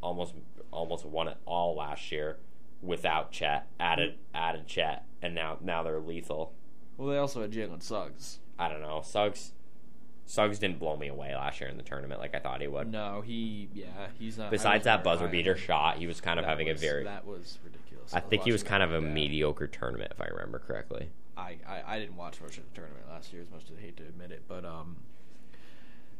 almost 0.03 0.35
almost 0.71 1.05
won 1.05 1.29
it 1.29 1.37
all 1.47 1.75
last 1.77 2.11
year 2.13 2.37
without 2.85 3.33
Chet. 3.33 3.67
Added 3.81 4.15
added 4.35 4.67
Chet, 4.67 5.05
and 5.23 5.35
now 5.35 5.59
now 5.61 5.83
they're 5.83 6.01
lethal. 6.01 6.53
well, 6.97 7.09
they 7.09 7.19
also 7.19 7.43
had 7.43 7.51
Jalen 7.53 7.83
Suggs. 7.83 8.39
I 8.59 8.69
don't 8.69 8.83
know. 8.83 9.03
Suggs 9.05 9.53
Suggs 10.27 10.59
didn't 10.59 10.79
blow 10.79 10.97
me 10.97 11.09
away 11.09 11.35
last 11.35 11.61
year 11.61 11.69
in 11.69 11.77
the 11.77 11.83
tournament 11.83 12.21
like 12.21 12.35
I 12.35 12.39
thought 12.39 12.61
he 12.61 12.67
would. 12.67 12.91
No, 12.91 13.21
he, 13.21 13.69
yeah, 13.75 13.87
he's 14.19 14.39
not. 14.39 14.51
Besides 14.51 14.85
that 14.85 15.05
buzzer 15.05 15.29
beater 15.29 15.57
shot, 15.57 15.99
he 15.99 16.07
was 16.07 16.21
kind 16.21 16.39
of 16.39 16.47
having 16.47 16.69
was- 16.69 16.79
a 16.83 16.87
very. 16.87 17.05
That 17.05 17.27
was 17.27 17.59
ridiculous. 17.63 18.15
I 18.15 18.21
think 18.21 18.43
he 18.45 18.53
was 18.53 18.63
kind 18.63 18.83
of 18.83 18.91
a 18.93 19.01
that. 19.01 19.03
mediocre 19.03 19.67
tournament, 19.67 20.13
if 20.15 20.21
I 20.21 20.27
remember 20.27 20.59
correctly. 20.59 21.11
I, 21.37 21.57
I, 21.67 21.83
I 21.87 21.99
didn't 21.99 22.17
watch 22.17 22.41
much 22.41 22.59
of 22.59 22.65
the 22.69 22.75
tournament 22.75 23.05
last 23.11 23.33
year, 23.33 23.43
as 23.43 23.51
much 23.51 23.65
as 23.65 23.77
I 23.77 23.81
hate 23.81 23.97
to 23.97 24.05
admit 24.05 24.31
it, 24.31 24.43
but 24.47 24.65
um, 24.65 24.97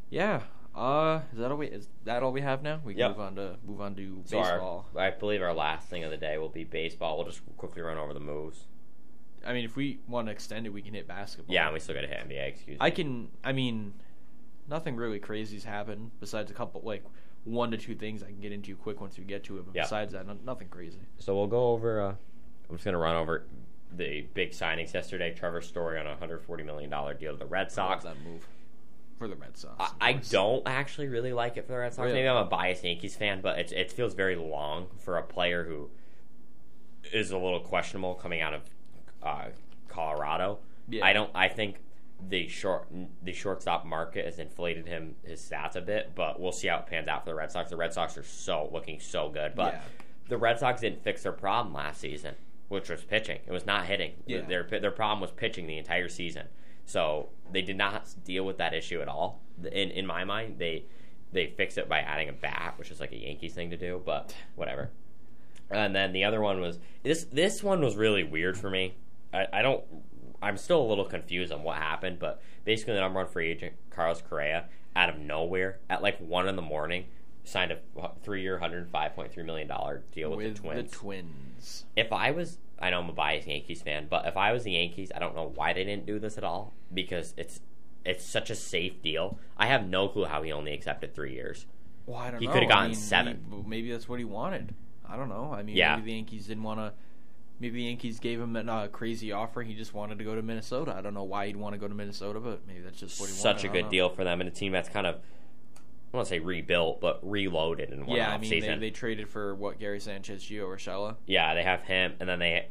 yeah. 0.09 0.41
Uh, 0.75 1.21
is 1.31 1.39
that 1.39 1.51
all 1.51 1.57
we 1.57 1.67
is 1.67 1.87
that 2.03 2.21
all 2.21 2.31
we 2.33 2.41
have 2.41 2.61
now? 2.61 2.81
We 2.83 2.93
can 2.93 2.99
Yep. 2.99 3.09
move 3.11 3.19
on 3.19 3.35
to 3.35 3.55
move 3.65 3.81
on 3.81 3.95
to 3.95 4.21
So 4.25 4.39
our- 4.39 4.51
baseball. 4.51 4.85
I 4.95 5.09
believe 5.11 5.41
our 5.41 5.53
last 5.53 5.87
thing 5.89 6.03
of 6.03 6.11
the 6.11 6.17
day 6.17 6.37
will 6.37 6.49
be 6.49 6.63
baseball. 6.65 7.17
We'll 7.17 7.27
just 7.27 7.41
quickly 7.57 7.81
run 7.81 7.97
over 7.97 8.13
the 8.13 8.19
moves. 8.19 8.67
I 9.45 9.53
mean, 9.53 9.63
if 9.63 9.75
we 9.77 9.99
want 10.07 10.27
to 10.27 10.31
extend 10.31 10.65
it, 10.65 10.71
we 10.71 10.81
can 10.81 10.93
hit 10.93 11.07
basketball. 11.07 11.53
Yeah, 11.53 11.65
and 11.65 11.73
we 11.73 11.79
still 11.79 11.95
got 11.95 12.01
to 12.01 12.07
hit 12.07 12.17
NBA. 12.17 12.47
Excuse 12.47 12.79
me. 12.79 12.85
I 12.85 12.89
can. 12.89 13.29
I 13.43 13.53
mean, 13.53 13.93
nothing 14.67 14.95
really 14.97 15.19
crazy's 15.19 15.63
happened 15.63 16.11
besides 16.19 16.51
a 16.51 16.53
couple 16.53 16.81
like 16.81 17.03
one 17.45 17.71
to 17.71 17.77
two 17.77 17.95
things 17.95 18.21
I 18.23 18.27
can 18.27 18.39
get 18.41 18.51
into 18.51 18.75
quick 18.75 18.99
once 18.99 19.17
we 19.17 19.23
get 19.23 19.43
to 19.45 19.57
it. 19.59 19.65
But 19.65 19.75
Yeah. 19.75 19.83
besides 19.83 20.11
that, 20.13 20.25
no, 20.27 20.33
nothing 20.43 20.67
crazy. 20.67 20.99
So 21.19 21.35
we'll 21.37 21.47
go 21.47 21.69
over. 21.69 22.01
Uh, 22.01 22.15
I'm 22.69 22.75
just 22.75 22.83
gonna 22.83 22.97
run 22.97 23.15
over 23.15 23.45
the 23.95 24.23
big 24.33 24.51
signings 24.51 24.93
yesterday. 24.93 25.31
Trevor 25.33 25.61
Story 25.61 25.99
on 25.99 26.07
a 26.07 26.09
140 26.11 26.63
million 26.63 26.89
dollar 26.89 27.13
deal 27.13 27.31
to 27.33 27.37
the 27.37 27.45
Red 27.45 27.67
I 27.67 27.69
Sox. 27.69 28.03
that 28.03 28.19
move 28.21 28.45
for 29.17 29.27
the 29.27 29.35
Red 29.35 29.57
Sox. 29.57 29.75
I, 30.01 30.09
I 30.09 30.13
don't 30.13 30.63
actually 30.65 31.07
really 31.07 31.33
like 31.33 31.57
it 31.57 31.65
for 31.65 31.73
the 31.73 31.77
Red 31.79 31.93
Sox. 31.93 32.05
Really? 32.05 32.19
Maybe 32.19 32.27
I'm 32.27 32.45
a 32.45 32.49
biased 32.49 32.83
Yankees 32.83 33.15
fan, 33.15 33.41
but 33.41 33.57
it, 33.59 33.71
it 33.71 33.91
feels 33.91 34.13
very 34.13 34.35
long 34.35 34.87
for 34.97 35.17
a 35.17 35.23
player 35.23 35.63
who 35.63 35.89
is 37.13 37.31
a 37.31 37.37
little 37.37 37.59
questionable 37.59 38.15
coming 38.15 38.41
out 38.41 38.53
of 38.53 38.61
uh, 39.23 39.45
Colorado. 39.87 40.59
Yeah. 40.89 41.05
I 41.05 41.13
don't. 41.13 41.29
I 41.33 41.47
think 41.47 41.77
the 42.29 42.47
short 42.47 42.87
the 43.23 43.33
shortstop 43.33 43.85
market 43.85 44.25
has 44.25 44.39
inflated 44.39 44.87
him 44.87 45.15
his 45.23 45.41
stats 45.41 45.75
a 45.75 45.81
bit, 45.81 46.11
but 46.15 46.39
we'll 46.39 46.51
see 46.51 46.67
how 46.67 46.77
it 46.77 46.87
pans 46.87 47.07
out 47.07 47.23
for 47.23 47.29
the 47.31 47.35
Red 47.35 47.51
Sox. 47.51 47.69
The 47.69 47.77
Red 47.77 47.93
Sox 47.93 48.17
are 48.17 48.23
so 48.23 48.69
looking 48.71 48.99
so 48.99 49.29
good, 49.29 49.53
but 49.55 49.73
Yeah. 49.73 49.81
the 50.29 50.37
Red 50.37 50.59
Sox 50.59 50.81
didn't 50.81 51.03
fix 51.03 51.23
their 51.23 51.31
problem 51.31 51.73
last 51.73 51.99
season, 52.01 52.35
which 52.67 52.89
was 52.89 53.03
pitching. 53.03 53.39
It 53.45 53.51
was 53.51 53.65
not 53.65 53.85
hitting. 53.85 54.13
Yeah. 54.25 54.41
Their 54.41 54.63
their 54.63 54.91
problem 54.91 55.19
was 55.21 55.31
pitching 55.31 55.67
the 55.67 55.77
entire 55.77 56.09
season. 56.09 56.47
So 56.85 57.29
they 57.51 57.61
did 57.61 57.77
not 57.77 58.13
deal 58.23 58.45
with 58.45 58.57
that 58.57 58.73
issue 58.73 59.01
at 59.01 59.07
all. 59.07 59.41
In 59.63 59.91
in 59.91 60.05
my 60.05 60.23
mind, 60.23 60.59
they 60.59 60.85
they 61.31 61.47
fixed 61.47 61.77
it 61.77 61.89
by 61.89 61.99
adding 61.99 62.29
a 62.29 62.33
bat, 62.33 62.75
which 62.77 62.91
is 62.91 62.99
like 62.99 63.11
a 63.11 63.17
Yankees 63.17 63.53
thing 63.53 63.69
to 63.69 63.77
do, 63.77 64.01
but 64.05 64.35
whatever. 64.55 64.89
And 65.69 65.95
then 65.95 66.13
the 66.13 66.23
other 66.23 66.41
one 66.41 66.61
was 66.61 66.79
this. 67.03 67.23
This 67.25 67.63
one 67.63 67.81
was 67.81 67.95
really 67.95 68.23
weird 68.23 68.57
for 68.57 68.69
me. 68.69 68.95
I, 69.33 69.47
I 69.51 69.61
don't. 69.61 69.83
I'm 70.41 70.57
still 70.57 70.81
a 70.81 70.87
little 70.87 71.05
confused 71.05 71.51
on 71.51 71.63
what 71.63 71.77
happened, 71.77 72.19
but 72.19 72.41
basically 72.65 72.93
the 72.93 72.99
number 72.99 73.19
one 73.19 73.27
free 73.27 73.49
agent, 73.49 73.73
Carlos 73.89 74.21
Correa, 74.21 74.65
out 74.95 75.09
of 75.09 75.17
nowhere 75.17 75.79
at 75.89 76.03
like 76.03 76.19
one 76.19 76.47
in 76.47 76.55
the 76.55 76.61
morning, 76.61 77.05
signed 77.45 77.71
a 77.71 77.79
three-year, 78.23 78.59
105.3 78.61 79.45
million 79.45 79.67
dollar 79.67 80.03
deal 80.13 80.29
with, 80.31 80.37
with 80.39 80.55
the 80.55 80.59
Twins. 80.61 80.91
the 80.91 80.97
Twins. 80.97 81.85
if 81.95 82.11
I 82.11 82.31
was, 82.31 82.57
I 82.79 82.89
know 82.89 82.99
I'm 82.99 83.09
a 83.09 83.13
biased 83.13 83.47
Yankees 83.47 83.81
fan, 83.81 84.07
but 84.09 84.25
if 84.25 84.35
I 84.37 84.51
was 84.51 84.63
the 84.63 84.71
Yankees, 84.73 85.11
I 85.15 85.19
don't 85.19 85.35
know 85.35 85.51
why 85.55 85.73
they 85.73 85.83
didn't 85.83 86.05
do 86.05 86.19
this 86.19 86.37
at 86.37 86.43
all 86.43 86.73
because 86.93 87.33
it's 87.37 87.61
it's 88.03 88.23
such 88.23 88.49
a 88.51 88.55
safe 88.55 89.01
deal. 89.01 89.39
I 89.57 89.65
have 89.67 89.87
no 89.87 90.07
clue 90.09 90.25
how 90.25 90.43
he 90.43 90.51
only 90.51 90.73
accepted 90.73 91.15
three 91.15 91.33
years. 91.33 91.65
Well, 92.05 92.17
I 92.17 92.29
don't 92.29 92.39
He 92.39 92.45
know. 92.45 92.51
coulda 92.53 92.67
I 92.67 92.69
gotten 92.69 92.87
mean, 92.91 92.95
seven. 92.99 93.45
he- 93.49 93.67
maybe 93.69 93.91
that's 93.91 94.07
what 94.07 94.19
he 94.19 94.25
wanted. 94.25 94.75
I 95.07 95.15
don't 95.17 95.29
know. 95.29 95.51
I 95.53 95.63
mean, 95.63 95.75
Yeah. 95.75 95.95
maybe 95.95 96.05
the 96.11 96.13
Yankees 96.17 96.45
didn't 96.47 96.63
want 96.63 96.79
to. 96.79 96.93
Maybe 97.59 97.77
the 97.77 97.83
Yankees 97.85 98.19
gave 98.19 98.39
him 98.39 98.55
a 98.57 98.59
uh, 98.71 98.87
crazy 98.89 99.31
offer. 99.31 99.61
He 99.63 99.73
just 99.73 99.93
wanted 99.93 100.17
to 100.19 100.25
go 100.25 100.35
to 100.35 100.41
Minnesota. 100.41 100.93
I 100.95 101.01
don't 101.01 101.13
know 101.13 101.23
why 101.23 101.47
he'd 101.47 101.55
want 101.55 101.73
to 101.73 101.79
go 101.79 101.87
to 101.87 101.93
Minnesota, 101.95 102.39
but 102.39 102.67
maybe 102.67 102.81
that's 102.81 102.99
just 102.99 103.19
what 103.19 103.29
he 103.29 103.33
Such 103.35 103.43
wanted. 103.43 103.55
a 103.55 103.59
I 103.59 103.63
don't 103.63 103.73
good 103.73 103.85
know. 103.85 103.91
deal 103.91 104.09
for 104.09 104.23
them 104.25 104.41
and 104.41 104.47
a 104.49 104.51
team 104.51 104.71
that's 104.73 104.89
kind 104.89 105.07
of, 105.07 105.15
I 106.15 106.17
don't 106.17 106.17
want 106.19 106.27
to 106.27 106.35
say 106.35 106.39
rebuilt, 106.39 107.01
but 107.01 107.19
reloaded 107.29 107.91
in 107.91 108.05
one 108.05 108.15
Yeah, 108.15 108.29
I 108.33 108.37
mean, 108.37 108.49
they, 108.49 108.61
season. 108.61 108.79
they 108.79 108.89
traded 108.91 109.27
for 109.27 109.53
what 109.53 109.79
Gary 109.79 109.99
Sanchez, 109.99 110.43
Gio 110.43 110.65
Urshela. 110.67 111.15
yeah, 111.25 111.53
they 111.53 111.63
have 111.63 111.81
him, 111.83 112.13
and 112.19 112.29
then 112.29 112.39
they 112.39 112.67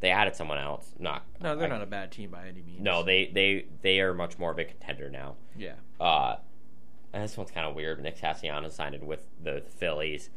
they 0.00 0.10
added 0.10 0.34
someone 0.36 0.58
else. 0.58 0.92
Not 0.98 1.24
No, 1.40 1.54
they're 1.56 1.66
I- 1.66 1.70
not 1.70 1.82
a 1.82 1.86
bad 1.86 2.10
team 2.10 2.30
by 2.30 2.46
any 2.48 2.62
means. 2.62 2.80
No, 2.80 3.02
they 3.04 3.26
they 3.26 3.66
they 3.82 4.00
are 4.00 4.12
much 4.14 4.38
more 4.38 4.50
of 4.50 4.58
a 4.58 4.64
contender 4.64 5.08
now. 5.10 5.36
Yeah, 5.56 5.74
Uh, 6.00 6.36
and 7.12 7.22
this 7.22 7.36
one's 7.36 7.50
kind 7.52 7.66
of 7.66 7.74
weird. 7.76 8.02
Nick 8.02 8.16
Castellanos 8.18 8.74
signed 8.74 9.00
with 9.06 9.24
the 9.42 9.62
Phillies. 9.76 10.30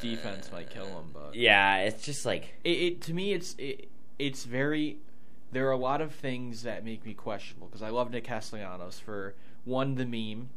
defense 0.00 0.50
might 0.52 0.70
kill 0.70 0.86
him, 0.86 1.10
but 1.12 1.34
Yeah, 1.34 1.78
it's 1.78 2.04
just 2.04 2.24
like 2.24 2.54
it, 2.64 2.70
it 2.70 3.00
to 3.02 3.14
me 3.14 3.32
it's 3.32 3.54
it, 3.58 3.88
it's 4.18 4.44
very 4.44 4.98
there 5.52 5.68
are 5.68 5.72
a 5.72 5.76
lot 5.76 6.00
of 6.00 6.12
things 6.14 6.62
that 6.62 6.84
make 6.84 7.04
me 7.04 7.12
questionable 7.14 7.66
because 7.68 7.82
I 7.82 7.90
love 7.90 8.10
Nick 8.10 8.24
Castellanos 8.24 8.98
for 8.98 9.34
one 9.64 9.94
the 9.96 10.06
meme, 10.06 10.48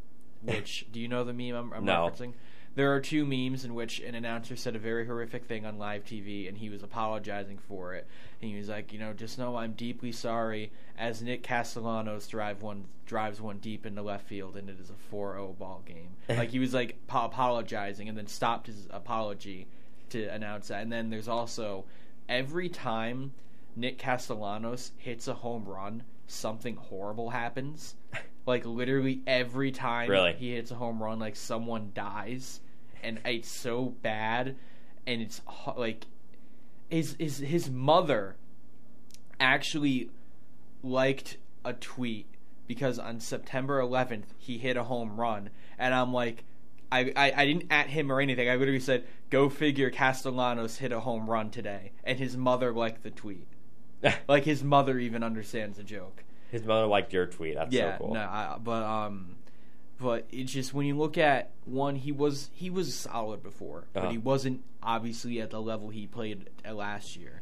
which 0.43 0.85
do 0.91 0.99
you 0.99 1.07
know 1.07 1.23
the 1.23 1.33
meme 1.33 1.55
I'm, 1.55 1.73
I'm 1.73 1.85
No. 1.85 2.09
referencing? 2.09 2.33
There 2.75 2.91
are 2.95 2.99
two 2.99 3.23
memes 3.23 3.65
in 3.65 3.75
which 3.75 3.99
an 3.99 4.15
announcer 4.15 4.55
said 4.55 4.75
a 4.75 4.79
very 4.79 5.05
horrific 5.05 5.45
thing 5.45 5.63
on 5.63 5.77
live 5.77 6.03
TV 6.05 6.47
and 6.49 6.57
he 6.57 6.69
was 6.69 6.81
apologizing 6.81 7.59
for 7.59 7.93
it. 7.93 8.07
And 8.41 8.49
he 8.49 8.57
was 8.57 8.67
like, 8.67 8.91
you 8.91 8.97
know, 8.97 9.13
just 9.13 9.37
know 9.37 9.55
I'm 9.55 9.73
deeply 9.73 10.11
sorry 10.11 10.71
as 10.97 11.21
Nick 11.21 11.43
Castellanos 11.43 12.27
drive 12.27 12.63
one 12.63 12.85
drives 13.05 13.39
one 13.39 13.59
deep 13.59 13.85
into 13.85 14.01
left 14.01 14.27
field 14.27 14.57
and 14.57 14.69
it 14.71 14.79
is 14.79 14.89
a 14.89 15.15
4-0 15.15 15.55
ball 15.59 15.83
game. 15.85 16.09
Eh. 16.29 16.35
like 16.37 16.49
he 16.49 16.57
was 16.57 16.73
like 16.73 16.97
po- 17.05 17.25
apologizing 17.25 18.09
and 18.09 18.17
then 18.17 18.25
stopped 18.25 18.65
his 18.65 18.87
apology 18.89 19.67
to 20.09 20.25
announce 20.29 20.69
that. 20.69 20.81
And 20.81 20.91
then 20.91 21.11
there's 21.11 21.27
also 21.27 21.85
every 22.27 22.69
time 22.69 23.33
Nick 23.75 23.99
Castellanos 23.99 24.93
hits 24.97 25.27
a 25.27 25.35
home 25.35 25.65
run, 25.65 26.01
something 26.25 26.75
horrible 26.75 27.29
happens. 27.29 27.93
Like 28.45 28.65
literally 28.65 29.21
every 29.25 29.71
time 29.71 30.09
Really? 30.09 30.33
he 30.33 30.53
hits 30.53 30.71
a 30.71 30.75
home 30.75 31.01
run, 31.01 31.19
like 31.19 31.35
someone 31.35 31.91
dies, 31.93 32.59
and 33.01 33.19
it's 33.25 33.49
so 33.49 33.85
bad, 34.01 34.55
and 35.07 35.21
it's 35.21 35.41
like 35.77 36.05
his 36.89 37.15
his 37.19 37.37
his 37.37 37.69
mother 37.69 38.35
actually 39.39 40.09
liked 40.81 41.37
a 41.65 41.73
tweet 41.73 42.27
because 42.67 42.99
on 42.99 43.19
September 43.19 43.81
11th 43.81 44.25
he 44.37 44.57
hit 44.57 44.77
a 44.77 44.83
home 44.83 45.19
run, 45.19 45.49
and 45.77 45.93
I'm 45.93 46.13
like. 46.13 46.43
I, 46.91 47.11
I, 47.15 47.33
I 47.35 47.45
didn't 47.47 47.71
at 47.71 47.87
him 47.87 48.11
or 48.11 48.21
anything. 48.21 48.47
I 48.47 48.55
literally 48.55 48.79
said, 48.79 49.05
"Go 49.31 49.49
figure, 49.49 49.89
Castellanos 49.89 50.77
hit 50.77 50.91
a 50.91 50.99
home 50.99 51.27
run 51.27 51.49
today," 51.49 51.91
and 52.03 52.19
his 52.19 52.37
mother 52.37 52.71
liked 52.71 53.01
the 53.01 53.09
tweet. 53.09 53.47
Like 54.27 54.43
his 54.43 54.63
mother 54.63 54.99
even 54.99 55.23
understands 55.23 55.77
the 55.77 55.83
joke. 55.83 56.23
His 56.53 56.63
mother 56.63 56.85
liked 56.85 57.11
your 57.11 57.25
tweet. 57.25 57.55
That's 57.55 57.73
Yeah, 57.73 57.97
so 57.97 58.05
cool. 58.05 58.13
no, 58.13 58.19
I, 58.21 58.57
but 58.63 58.83
um, 58.83 59.35
but 59.99 60.27
it's 60.31 60.51
just 60.53 60.71
when 60.73 60.85
you 60.85 60.95
look 60.95 61.17
at 61.17 61.49
one, 61.65 61.95
he 61.95 62.11
was 62.11 62.51
he 62.53 62.69
was 62.69 62.93
solid 62.93 63.41
before, 63.41 63.79
Uh-huh. 63.95 64.05
but 64.05 64.11
he 64.11 64.19
wasn't 64.19 64.61
obviously 64.83 65.41
at 65.41 65.49
the 65.49 65.59
level 65.59 65.89
he 65.89 66.05
played 66.05 66.49
at 66.63 66.75
last 66.75 67.15
year. 67.17 67.41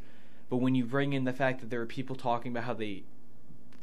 But 0.50 0.58
when 0.58 0.76
you 0.76 0.86
bring 0.86 1.12
in 1.12 1.26
the 1.26 1.34
fact 1.34 1.60
that 1.60 1.70
there 1.70 1.82
are 1.82 1.86
people 1.86 2.16
talking 2.16 2.52
about 2.54 2.64
how 2.64 2.74
they 2.74 3.04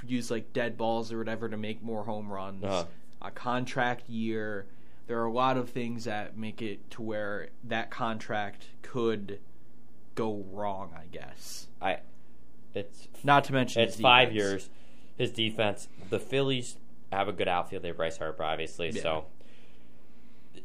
use 0.06 0.30
like 0.30 0.52
dead 0.54 0.78
balls 0.78 1.12
or 1.12 1.18
whatever 1.18 1.48
to 1.50 1.56
make 1.58 1.82
more 1.82 2.04
home 2.04 2.32
runs, 2.32 2.64
Uh-huh. 2.64 2.84
a 3.20 3.30
contract 3.30 4.08
year, 4.08 4.64
there 5.08 5.20
are 5.20 5.26
a 5.26 5.32
lot 5.32 5.58
of 5.58 5.68
things 5.68 6.04
that 6.04 6.38
make 6.38 6.62
it 6.62 6.90
to 6.92 7.02
where 7.02 7.48
that 7.64 7.90
contract 7.90 8.64
could 8.80 9.40
go 10.14 10.42
wrong. 10.52 10.92
I 10.96 11.04
guess. 11.12 11.66
I. 11.82 11.98
It's 12.74 13.08
Not 13.24 13.44
to 13.44 13.52
mention 13.52 13.82
it's 13.82 13.98
five 14.00 14.32
years. 14.32 14.70
His 15.18 15.30
defense. 15.32 15.88
The 16.08 16.18
Phillies 16.18 16.76
have 17.12 17.28
a 17.28 17.32
good 17.32 17.48
outfield. 17.48 17.82
They 17.82 17.88
have 17.88 17.96
Bryce 17.98 18.16
Harper, 18.18 18.42
obviously. 18.44 18.90
Yeah. 18.90 19.02
So 19.02 19.24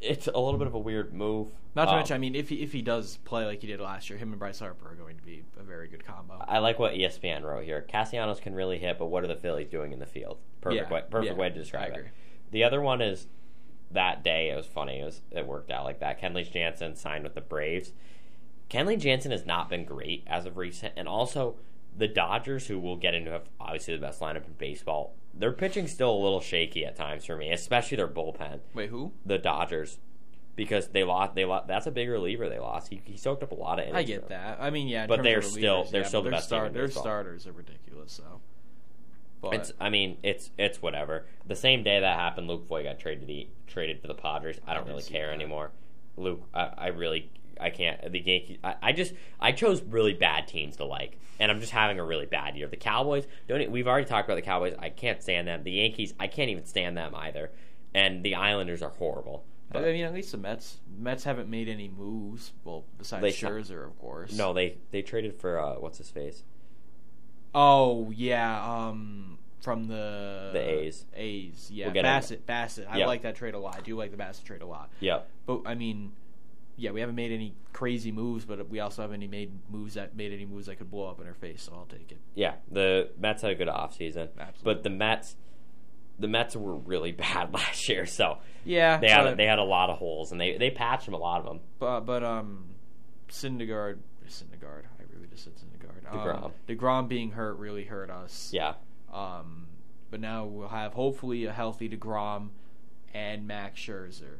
it's 0.01 0.28
a 0.28 0.38
little 0.39 0.58
bit 0.58 0.68
of 0.68 0.74
a 0.74 0.80
weird 0.80 1.14
move. 1.14 1.49
Not 1.76 1.86
to 1.86 1.91
Um, 1.91 1.97
mention, 1.97 2.16
I 2.16 2.18
mean, 2.20 2.36
if 2.36 2.49
he, 2.49 2.56
if 2.62 2.72
he 2.72 2.82
does 2.82 3.18
play 3.26 3.45
like 3.45 3.62
he 3.62 3.68
did 3.68 3.80
last 3.80 4.10
year, 4.10 4.20
him 4.20 4.30
and 4.32 4.39
Bryce 4.39 4.60
Harper 4.60 4.91
are 4.91 4.95
going 4.95 5.18
to 5.18 5.24
be 5.24 5.43
a 5.60 5.64
very 5.64 5.88
good 5.88 6.06
combo. 6.06 6.43
I 6.47 6.60
like 6.60 6.78
what 6.80 6.93
ESPN 6.93 7.43
wrote 7.43 7.64
here. 7.64 7.82
Castellanos 7.82 8.39
can 8.39 8.54
really 8.54 8.78
hit, 8.78 8.99
but 8.99 9.08
what 9.08 9.24
are 9.24 9.28
the 9.28 9.36
Phillies 9.36 9.70
doing 9.70 9.91
in 9.91 9.99
the 9.99 10.06
field? 10.06 10.38
Perfect 10.62 10.89
Yeah, 10.89 10.93
way. 10.93 11.04
Perfect 11.10 11.34
yeah, 11.34 11.39
way 11.39 11.49
to 11.49 11.56
describe 11.56 11.93
it. 11.93 12.06
The 12.51 12.64
other 12.64 12.82
one 12.82 13.01
is 13.01 13.28
that 13.91 14.24
day. 14.24 14.49
It 14.49 14.56
was 14.56 14.66
funny. 14.68 14.99
It 14.99 15.06
was 15.06 15.22
it 15.32 15.47
worked 15.47 15.72
out 15.72 15.84
like 15.84 15.99
that. 15.99 16.22
Kenley 16.22 16.49
Jansen 16.49 16.95
signed 16.95 17.24
with 17.24 17.34
the 17.34 17.41
Braves. 17.41 17.93
Kenley 18.70 18.97
Jansen 18.99 19.32
has 19.32 19.45
not 19.45 19.70
been 19.70 19.86
great 19.86 20.24
as 20.28 20.45
of 20.45 20.58
recent, 20.58 20.93
and 20.95 21.08
also 21.08 21.56
the 21.98 22.08
Dodgers, 22.08 22.68
who 22.68 22.80
we'll 22.80 22.96
get 22.98 23.14
into, 23.14 23.32
have 23.32 23.50
obviously 23.60 23.96
the 23.96 24.02
best 24.02 24.20
lineup 24.20 24.46
in 24.46 24.54
baseball. 24.58 25.16
Their 25.34 25.52
pitching 25.52 25.88
still 25.88 26.12
a 26.12 26.22
little 26.22 26.41
shaky 26.41 26.86
at 26.86 26.96
times 26.96 27.26
for 27.26 27.36
me, 27.36 27.52
especially 27.52 27.98
their 27.98 28.08
bullpen. 28.08 28.60
Wait, 28.74 28.89
who? 28.89 29.12
The 29.26 29.38
Dodgers, 29.39 29.98
because 30.56 30.89
they 30.89 31.04
lost. 31.04 31.34
They 31.36 31.46
lost. 31.46 31.68
That's 31.68 31.88
a 31.88 31.91
big 31.91 32.10
reliever 32.10 32.50
they 32.50 32.60
lost. 32.60 32.89
He, 32.89 33.02
he 33.06 33.18
soaked 33.18 33.41
up 33.44 33.52
a 33.52 33.56
lot 33.56 33.80
of. 33.80 33.86
innings 33.88 33.98
I 33.98 34.04
get 34.04 34.30
that. 34.30 34.58
I 34.62 34.70
mean, 34.70 34.88
yeah, 34.88 35.08
But 35.08 35.24
they're 35.24 35.41
still- 35.41 35.86
they're 35.86 36.02
yeah, 36.02 36.08
still 36.08 36.22
the 36.22 36.30
best 36.32 36.50
team 36.50 36.72
Their 36.74 36.86
baseball. 36.86 37.04
starters 37.04 37.48
are 37.48 37.52
ridiculous, 37.52 38.12
so. 38.14 38.41
But 39.41 39.56
It's. 39.56 39.74
I 39.80 39.89
mean, 39.89 40.18
it's 40.24 40.52
it's 40.58 40.82
whatever. 40.82 41.26
The 41.48 41.56
same 41.56 41.84
day 41.84 42.00
that 42.00 42.18
happened, 42.20 42.48
Luke 42.48 42.66
Voit 42.68 42.84
got 42.84 43.00
traded 43.00 43.22
to 43.22 43.26
the 43.28 43.48
traded 43.68 44.02
to 44.04 44.08
the 44.08 44.14
Padres. 44.14 44.60
I 44.66 44.74
don't 44.74 44.84
didn't 44.86 44.98
really 44.98 45.10
care 45.10 45.28
that. 45.28 45.34
anymore. 45.34 45.72
Luke, 46.16 46.44
I, 46.54 46.70
I 46.78 46.88
really, 46.88 47.30
I 47.60 47.70
can't. 47.70 48.12
The 48.12 48.20
Yankees. 48.20 48.58
I, 48.64 48.76
I 48.82 48.91
just, 48.91 49.14
I 49.39 49.51
chose 49.51 49.82
really 49.82 50.14
bad 50.14 50.47
teams 50.47 50.78
to 50.78 50.86
like, 50.86 51.18
and 51.39 51.51
I'm 51.51 51.60
just 51.60 51.72
having 51.72 51.99
a 51.99 52.04
really 52.04 52.26
bad 52.26 52.56
year. 52.56 52.68
The 52.68 52.78
Cowboys. 52.78 53.26
Don't. 53.47 53.70
We've 53.72 53.88
already 53.88 54.06
talked 54.08 54.28
about 54.28 54.36
the 54.36 54.41
Cowboys. 54.41 54.76
I 54.80 54.89
can't 54.89 55.22
stand 55.22 55.47
them. 55.47 55.64
The 55.64 55.72
Yankees. 55.72 56.14
I 56.20 56.28
can't 56.28 56.49
even 56.49 56.66
stand 56.66 56.97
them 56.97 57.14
either. 57.16 57.51
And 57.93 58.24
the 58.24 58.36
Islanders 58.36 58.82
are 58.82 58.89
horrible. 58.89 59.43
I 59.76 59.80
mean, 59.82 60.04
at 60.06 60.14
least 60.14 60.32
the 60.32 60.38
Mets. 60.38 60.78
Mets 60.99 61.24
haven't 61.24 61.49
made 61.49 61.68
any 61.68 61.88
moves. 61.88 62.51
Well, 62.64 62.86
besides 62.97 63.22
They 63.24 63.32
Scherzer, 63.32 63.86
of 63.86 63.97
course. 63.99 64.34
No, 64.34 64.54
they 64.54 64.78
they 64.91 65.01
traded 65.01 65.36
for 65.36 65.60
uh, 65.60 65.76
what's 65.80 65.97
his 65.97 66.10
face. 66.10 66.43
Oh 67.56 68.12
yeah, 68.16 68.64
um, 68.88 69.38
from 69.62 69.88
the 69.88 70.49
The 70.54 70.60
A's. 70.60 71.06
A's, 71.16 71.70
yeah. 71.72 71.91
We'll 71.91 72.04
Bassitt, 72.04 72.41
Bassitt. 72.45 72.86
I 72.89 72.97
Yep. 72.99 73.08
like 73.08 73.22
that 73.24 73.36
trade 73.36 73.54
a 73.54 73.60
lot. 73.60 73.76
I 73.78 73.82
do 73.82 73.95
like 73.95 74.12
the 74.12 74.18
Bassitt 74.18 74.43
trade 74.43 74.62
a 74.62 74.66
lot. 74.68 74.89
Yeah. 74.99 75.22
But 75.45 75.62
I 75.66 75.76
mean, 75.76 76.12
yeah, 76.76 76.91
we 76.91 76.99
haven't 76.99 77.15
made 77.15 77.32
any 77.32 77.53
crazy 77.71 78.11
moves, 78.11 78.45
but 78.45 78.69
we 78.69 78.80
also 78.80 79.01
haven't 79.01 79.30
made 79.30 79.51
moves 79.69 79.93
that 79.95 80.15
made 80.15 80.34
any 80.34 80.45
moves 80.45 80.65
that 80.67 80.78
could 80.78 80.89
blow 80.89 81.07
up 81.07 81.19
in 81.21 81.28
our 81.28 81.34
face. 81.34 81.63
So 81.63 81.74
I'll 81.74 81.86
take 81.86 82.11
it. 82.11 82.19
Yeah, 82.36 82.55
the 82.71 83.09
Mets 83.19 83.41
had 83.41 83.51
a 83.51 83.55
good 83.55 83.67
offseason. 83.67 84.30
But 84.63 84.84
the 84.84 84.89
Mets 84.89 85.36
the 86.19 86.28
Mets 86.28 86.55
were 86.55 86.76
really 86.76 87.11
bad 87.24 87.53
last 87.53 87.88
year, 87.89 88.05
so 88.05 88.39
Yeah, 88.65 88.97
they 88.97 89.09
had 89.09 89.24
but, 89.24 89.38
they 89.38 89.45
had 89.45 89.59
a 89.59 89.63
lot 89.63 89.89
of 89.89 89.97
holes 89.97 90.32
and 90.32 90.39
they 90.39 90.57
they 90.57 90.69
patched 90.69 91.05
them 91.05 91.13
a 91.13 91.19
lot 91.19 91.39
of 91.39 91.45
them. 91.45 91.59
but, 91.80 92.01
but 92.01 92.24
um, 92.24 92.65
Syndergaard, 93.30 93.97
Syndergaard. 94.28 94.84
I 94.99 95.03
really 95.13 95.28
just 95.28 95.43
said 95.43 95.53
Syndergaard. 95.55 96.11
DeGrom. 96.11 96.45
Um, 96.45 96.51
Degrom 96.67 97.07
being 97.07 97.32
hurt 97.32 97.57
really 97.57 97.86
hurt 97.86 98.09
us. 98.09 98.51
Yeah. 98.53 98.76
Um, 99.11 99.67
but 100.11 100.19
now 100.19 100.45
we'll 100.45 100.67
have 100.67 100.93
hopefully 100.93 101.45
a 101.45 101.51
healthy 101.51 101.89
Degrom 101.89 102.49
and 103.13 103.47
Max 103.47 103.80
Scherzer 103.80 104.39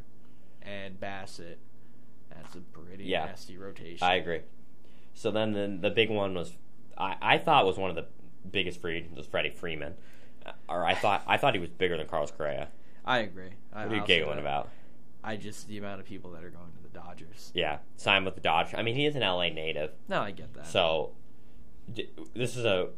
and 0.61 0.99
Bassitt. 0.99 1.57
That's 2.36 2.55
a 2.55 2.59
pretty 2.59 3.05
Yeah. 3.05 3.25
nasty 3.25 3.57
rotation. 3.57 4.05
I 4.05 4.15
agree. 4.15 4.41
So 5.13 5.31
then 5.31 5.51
the, 5.53 5.77
the 5.89 5.89
big 5.93 6.09
one 6.09 6.34
was 6.34 6.53
I, 6.97 7.15
I 7.21 7.38
thought 7.38 7.65
was 7.65 7.77
one 7.77 7.89
of 7.89 7.95
the 7.95 8.05
biggest 8.49 8.81
free 8.81 9.07
was 9.15 9.25
Freddie 9.25 9.49
Freeman. 9.49 9.93
Or 10.67 10.86
I 10.86 10.93
thought 10.95 11.23
I 11.27 11.38
thought 11.38 11.53
he 11.53 11.59
was 11.59 11.69
bigger 11.69 11.97
than 11.97 12.07
Carlos 12.07 12.31
Correa. 12.31 12.67
I 13.05 13.19
agree. 13.19 13.51
I, 13.73 13.86
What 13.86 13.93
are 13.93 13.95
you 13.99 14.05
giggling 14.05 14.39
about? 14.39 14.69
I 15.23 15.38
just 15.38 15.67
the 15.67 15.77
amount 15.77 16.01
of 16.01 16.05
people 16.05 16.31
that 16.31 16.43
are 16.43 16.49
going 16.49 16.71
to 16.71 16.84
the 16.84 16.89
Dodgers. 16.89 17.51
Yeah, 17.53 17.77
signed 17.95 18.25
with 18.25 18.36
the 18.36 18.41
Dodgers. 18.41 18.75
I 18.77 18.81
mean, 18.81 18.95
he 18.95 19.05
is 19.05 19.15
an 19.15 19.21
LA 19.21 19.49
native, 19.49 19.91
No, 20.09 20.21
I 20.21 20.31
get 20.31 20.53
that. 20.55 20.67
so 20.67 21.11
d- 21.93 22.09
this 22.36 22.57
is 22.57 22.65
a 22.65 22.89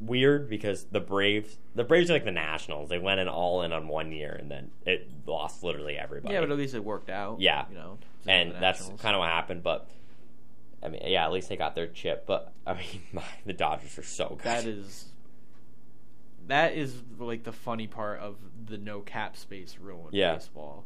weird 0.00 0.48
because 0.50 0.84
the 0.86 0.98
Braves, 0.98 1.58
the 1.76 1.84
Braves 1.84 2.10
are 2.10 2.14
like 2.14 2.24
the 2.24 2.32
Nationals. 2.32 2.88
They 2.88 2.98
went 2.98 3.20
in 3.20 3.28
all 3.28 3.62
in 3.62 3.72
on 3.72 3.86
one 3.86 4.10
year 4.10 4.32
and 4.32 4.50
then 4.50 4.72
it 4.84 5.08
lost 5.24 5.62
literally 5.62 5.96
everybody. 5.96 6.34
yeah, 6.34 6.40
but 6.40 6.50
at 6.50 6.58
least 6.58 6.74
it 6.74 6.82
worked 6.84 7.10
out. 7.10 7.40
Yeah. 7.40 7.66
you 7.70 7.76
know, 7.76 7.98
and 8.26 8.52
that's 8.60 8.88
kind 9.00 9.14
of 9.14 9.20
what 9.20 9.28
happened. 9.28 9.62
But 9.62 9.88
I 10.82 10.88
mean, 10.88 11.02
yeah, 11.06 11.24
at 11.24 11.32
least 11.32 11.48
they 11.48 11.56
got 11.56 11.74
their 11.74 11.86
chip. 11.88 12.26
But 12.26 12.52
I 12.66 12.74
mean, 12.74 13.02
my, 13.12 13.22
the 13.46 13.52
Dodgers 13.52 13.98
are 13.98 14.02
so 14.02 14.30
good. 14.30 14.40
that 14.44 14.64
is 14.64 15.06
that 16.48 16.74
is 16.74 16.94
like 17.18 17.44
the 17.44 17.52
funny 17.52 17.86
part 17.86 18.20
of 18.20 18.36
the 18.66 18.78
no 18.78 19.00
cap 19.00 19.36
space 19.36 19.76
rule 19.80 20.08
in 20.10 20.18
Yeah. 20.18 20.34
baseball. 20.34 20.84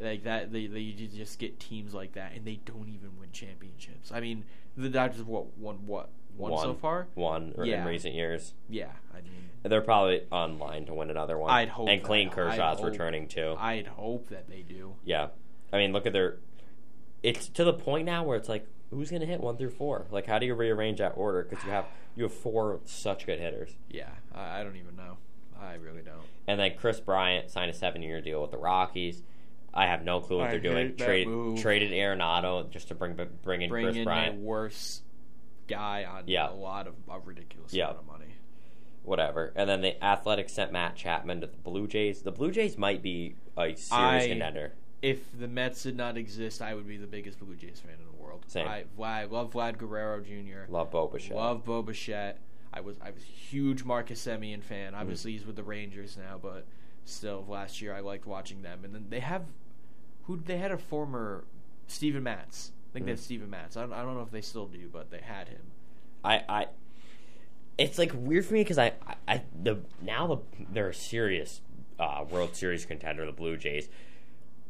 Like 0.00 0.24
that, 0.24 0.52
they 0.52 0.66
they 0.66 0.92
just 0.92 1.38
get 1.40 1.58
teams 1.58 1.92
like 1.92 2.12
that, 2.12 2.32
and 2.34 2.44
they 2.44 2.60
don't 2.64 2.88
even 2.88 3.18
win 3.18 3.30
championships. 3.32 4.12
I 4.12 4.20
mean, 4.20 4.44
the 4.76 4.88
Dodgers 4.88 5.18
have 5.18 5.26
what 5.26 5.56
won 5.58 5.86
what 5.86 6.08
one, 6.36 6.62
so 6.62 6.74
far? 6.74 7.08
one 7.14 7.52
in 7.56 7.84
recent 7.84 8.14
years. 8.14 8.54
Yeah, 8.68 8.92
I 9.12 9.16
mean, 9.22 9.32
They're 9.64 9.80
probably 9.80 10.22
on 10.30 10.60
line 10.60 10.86
to 10.86 10.94
win 10.94 11.10
another 11.10 11.36
one. 11.36 11.50
I'd 11.50 11.68
hope 11.68 11.88
And. 11.88 12.00
Clayton 12.00 12.28
I'd 12.28 12.34
Kershaw's 12.34 12.78
hope. 12.78 12.90
returning 12.92 13.26
too. 13.26 13.56
I'd 13.58 13.88
hope 13.88 14.28
that 14.28 14.48
they 14.48 14.62
do. 14.62 14.94
yeah, 15.04 15.28
I 15.72 15.78
mean, 15.78 15.92
look 15.92 16.06
at 16.06 16.12
their. 16.12 16.36
It's 17.22 17.48
to 17.50 17.64
the 17.64 17.72
point 17.72 18.06
now 18.06 18.22
where 18.24 18.36
it's 18.36 18.48
like, 18.48 18.66
who's 18.90 19.10
going 19.10 19.20
to 19.20 19.26
hit 19.26 19.40
one 19.40 19.56
through 19.56 19.70
four? 19.70 20.06
Like, 20.10 20.26
how 20.26 20.38
do 20.38 20.46
you 20.46 20.54
rearrange 20.54 20.98
that 20.98 21.12
order? 21.16 21.42
Because 21.48 21.64
you 21.64 21.70
have 21.70 21.86
you 22.16 22.24
have 22.24 22.32
four 22.34 22.80
such 22.84 23.26
good 23.26 23.38
hitters. 23.38 23.70
Yeah, 23.90 24.08
I, 24.34 24.60
I 24.60 24.62
don't 24.64 24.76
even 24.76 24.96
know. 24.96 25.16
I 25.60 25.74
really 25.74 26.02
don't. 26.02 26.22
And 26.46 26.58
then 26.60 26.72
Kris 26.78 27.00
Bryant 27.00 27.50
signed 27.50 27.70
a 27.70 27.74
seven-year 27.74 28.20
deal 28.20 28.40
with 28.40 28.50
the 28.52 28.58
Rockies. 28.58 29.22
I 29.74 29.86
have 29.86 30.02
no 30.04 30.20
clue 30.20 30.38
what 30.38 30.48
I 30.48 30.50
they're 30.52 30.60
doing. 30.60 30.76
hate 30.76 30.98
that 30.98 31.04
Trade, 31.04 31.28
move. 31.28 31.60
traded 31.60 31.90
Arenado 31.92 32.70
just 32.70 32.88
to 32.88 32.94
bring 32.94 33.18
bring 33.42 33.62
in 33.62 33.68
Bring 33.68 33.84
Kris 33.86 33.96
in 33.96 34.04
Bryant. 34.04 34.36
the 34.38 34.42
worst 34.44 35.02
guy 35.66 36.04
on 36.04 36.24
Yeah. 36.26 36.50
a 36.50 36.54
lot 36.54 36.86
of 36.86 36.94
a 37.10 37.18
ridiculous 37.20 37.72
Yeah. 37.74 37.84
amount 37.88 37.98
of 37.98 38.06
money. 38.06 38.24
whatever. 39.04 39.52
And 39.56 39.68
then 39.70 39.80
the 39.80 40.02
Athletics 40.04 40.52
sent 40.52 40.70
Matt 40.70 40.94
Chapman 40.94 41.40
to 41.40 41.46
the 41.46 41.56
Blue 41.56 41.86
Jays. 41.86 42.20
The 42.22 42.32
Blue 42.32 42.50
Jays 42.50 42.76
might 42.76 43.00
be 43.02 43.36
a 43.56 43.74
serious 43.74 43.90
I- 43.92 44.28
contender. 44.28 44.74
If 45.00 45.38
the 45.38 45.46
Mets 45.48 45.82
did 45.84 45.96
not 45.96 46.16
exist, 46.16 46.60
I 46.60 46.74
would 46.74 46.88
be 46.88 46.96
the 46.96 47.06
biggest 47.06 47.38
Blue 47.38 47.54
Jays 47.54 47.80
fan 47.80 47.94
in 48.00 48.06
the 48.06 48.22
world. 48.22 48.44
Same. 48.48 48.66
I, 48.66 48.84
I 49.02 49.24
love 49.24 49.52
Vlad 49.52 49.78
Guerrero 49.78 50.20
Jr. 50.20 50.70
Love 50.70 50.90
Bo 50.90 51.06
Bichette. 51.06 51.36
Love 51.36 51.64
Bo 51.64 51.82
Bichette. 51.82 52.38
I 52.72 52.80
was 52.80 52.96
I 53.00 53.10
was 53.10 53.22
a 53.22 53.26
huge 53.26 53.84
Marcus 53.84 54.24
Semien 54.24 54.62
fan. 54.62 54.92
Mm-hmm. 54.92 55.00
Obviously, 55.00 55.32
he's 55.32 55.46
with 55.46 55.56
the 55.56 55.62
Rangers 55.62 56.16
now, 56.16 56.38
but 56.40 56.66
still, 57.04 57.44
last 57.48 57.80
year 57.80 57.94
I 57.94 58.00
liked 58.00 58.26
watching 58.26 58.62
them. 58.62 58.80
And 58.84 58.94
then 58.94 59.06
they 59.08 59.20
have 59.20 59.44
who 60.24 60.36
they 60.36 60.58
had 60.58 60.72
a 60.72 60.78
former 60.78 61.44
Steven 61.86 62.22
Matz. 62.22 62.72
I 62.90 62.92
think 62.92 63.06
they 63.06 63.12
had 63.12 63.18
Mhm. 63.20 63.22
Steven 63.22 63.50
Matz. 63.50 63.76
I 63.76 63.82
don't, 63.82 63.92
I 63.92 64.02
don't 64.02 64.14
know 64.14 64.22
if 64.22 64.30
they 64.30 64.40
still 64.40 64.66
do, 64.66 64.88
but 64.92 65.10
they 65.10 65.20
had 65.20 65.48
him. 65.48 65.60
I, 66.24 66.42
I 66.48 66.66
it's 67.78 67.98
like 67.98 68.10
weird 68.14 68.44
for 68.44 68.54
me 68.54 68.60
because 68.62 68.78
I, 68.78 68.92
I, 69.06 69.14
I, 69.28 69.42
the 69.62 69.78
now 70.02 70.26
the 70.26 70.38
they're 70.72 70.88
a 70.88 70.94
serious 70.94 71.60
uh, 72.00 72.24
World 72.28 72.56
Series 72.56 72.84
contender, 72.84 73.24
the 73.24 73.32
Blue 73.32 73.56
Jays, 73.56 73.88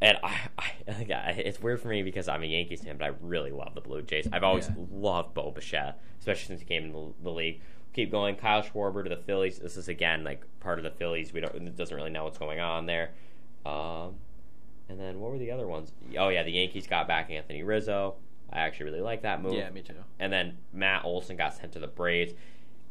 and 0.00 0.18
I, 0.22 0.38
I, 0.58 0.70
I 0.88 0.92
think 0.92 1.10
I, 1.10 1.30
it's 1.44 1.60
weird 1.60 1.80
for 1.80 1.88
me 1.88 2.02
because 2.02 2.28
I'm 2.28 2.42
a 2.42 2.46
Yankees 2.46 2.82
fan, 2.82 2.96
but 2.98 3.04
I 3.06 3.12
really 3.20 3.50
love 3.50 3.74
the 3.74 3.80
Blue 3.80 4.02
Jays. 4.02 4.28
I've 4.32 4.44
always 4.44 4.68
Yeah. 4.68 4.74
loved 4.92 5.34
Bo 5.34 5.50
Bichette, 5.50 6.00
especially 6.18 6.46
since 6.46 6.60
he 6.60 6.66
came 6.66 6.84
in 6.84 6.92
the, 6.92 7.12
the 7.22 7.30
league. 7.30 7.60
Keep 7.94 8.10
going, 8.12 8.36
Kyle 8.36 8.62
Schwarber 8.62 9.02
to 9.02 9.08
the 9.10 9.16
Phillies. 9.16 9.58
This 9.58 9.76
is 9.76 9.88
again 9.88 10.22
like 10.24 10.44
part 10.60 10.78
of 10.78 10.84
the 10.84 10.90
Phillies. 10.90 11.32
We 11.32 11.40
don't 11.40 11.54
it 11.54 11.76
doesn't 11.76 11.96
really 11.96 12.10
know 12.10 12.24
what's 12.24 12.38
going 12.38 12.60
on 12.60 12.86
there. 12.86 13.10
Um, 13.66 14.16
and 14.88 14.98
then 15.00 15.18
what 15.20 15.32
were 15.32 15.38
the 15.38 15.50
other 15.50 15.66
ones? 15.66 15.92
Oh 16.16 16.28
yeah, 16.28 16.42
the 16.44 16.52
Yankees 16.52 16.86
got 16.86 17.08
back 17.08 17.30
Anthony 17.30 17.62
Rizzo. 17.62 18.14
I 18.52 18.60
actually 18.60 18.86
really 18.86 19.00
like 19.02 19.22
that 19.22 19.42
move. 19.42 19.52
Yeah, 19.54 19.68
me 19.70 19.82
too. 19.82 19.94
And 20.18 20.32
then 20.32 20.56
Matt 20.72 21.04
Olson 21.04 21.36
got 21.36 21.54
sent 21.54 21.72
to 21.72 21.78
the 21.78 21.86
Braves. 21.88 22.32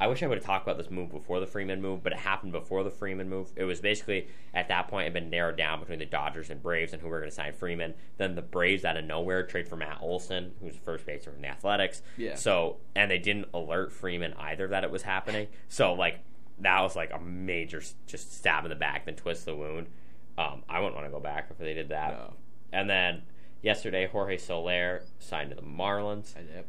I 0.00 0.06
wish 0.06 0.22
I 0.22 0.26
would 0.26 0.38
have 0.38 0.44
talked 0.46 0.64
about 0.64 0.78
this 0.78 0.90
move 0.90 1.10
before 1.10 1.40
the 1.40 1.46
Freeman 1.46 1.82
move, 1.82 2.02
but 2.02 2.12
it 2.12 2.18
happened 2.18 2.52
before 2.52 2.84
the 2.84 2.90
Freeman 2.90 3.28
move. 3.28 3.50
It 3.56 3.64
was 3.64 3.80
basically 3.80 4.28
at 4.54 4.68
that 4.68 4.88
point 4.88 5.02
it 5.02 5.06
had 5.06 5.14
been 5.14 5.30
narrowed 5.30 5.56
down 5.56 5.80
between 5.80 5.98
the 5.98 6.06
Dodgers 6.06 6.50
and 6.50 6.62
Braves 6.62 6.92
and 6.92 7.02
who 7.02 7.08
were 7.08 7.18
going 7.18 7.30
to 7.30 7.34
sign 7.34 7.52
Freeman. 7.52 7.94
Then 8.16 8.36
the 8.36 8.42
Braves 8.42 8.84
out 8.84 8.96
of 8.96 9.04
nowhere 9.04 9.44
trade 9.44 9.68
for 9.68 9.76
Matt 9.76 9.98
Olson, 10.00 10.52
who's 10.60 10.74
the 10.74 10.80
first 10.80 11.04
baseman 11.04 11.36
in 11.36 11.42
the 11.42 11.48
Athletics. 11.48 12.02
Yeah. 12.16 12.36
So 12.36 12.76
and 12.94 13.10
they 13.10 13.18
didn't 13.18 13.48
alert 13.52 13.92
Freeman 13.92 14.34
either 14.38 14.68
that 14.68 14.84
it 14.84 14.90
was 14.90 15.02
happening. 15.02 15.48
So 15.68 15.94
like 15.94 16.20
that 16.60 16.80
was 16.80 16.94
like 16.94 17.12
a 17.12 17.18
major 17.18 17.82
just 18.06 18.36
stab 18.36 18.64
in 18.64 18.70
the 18.70 18.76
back, 18.76 19.04
then 19.04 19.16
twist 19.16 19.44
the 19.44 19.54
wound. 19.54 19.88
Um, 20.36 20.62
I 20.68 20.78
wouldn't 20.78 20.94
want 20.94 21.06
to 21.06 21.12
go 21.12 21.20
back 21.20 21.48
if 21.50 21.58
they 21.58 21.74
did 21.74 21.88
that. 21.88 22.12
No. 22.12 22.34
And 22.72 22.88
then 22.88 23.22
yesterday, 23.62 24.06
Jorge 24.06 24.36
Soler 24.36 25.02
signed 25.18 25.50
to 25.50 25.56
the 25.56 25.62
Marlins. 25.62 26.36
I, 26.36 26.40
yep. 26.54 26.66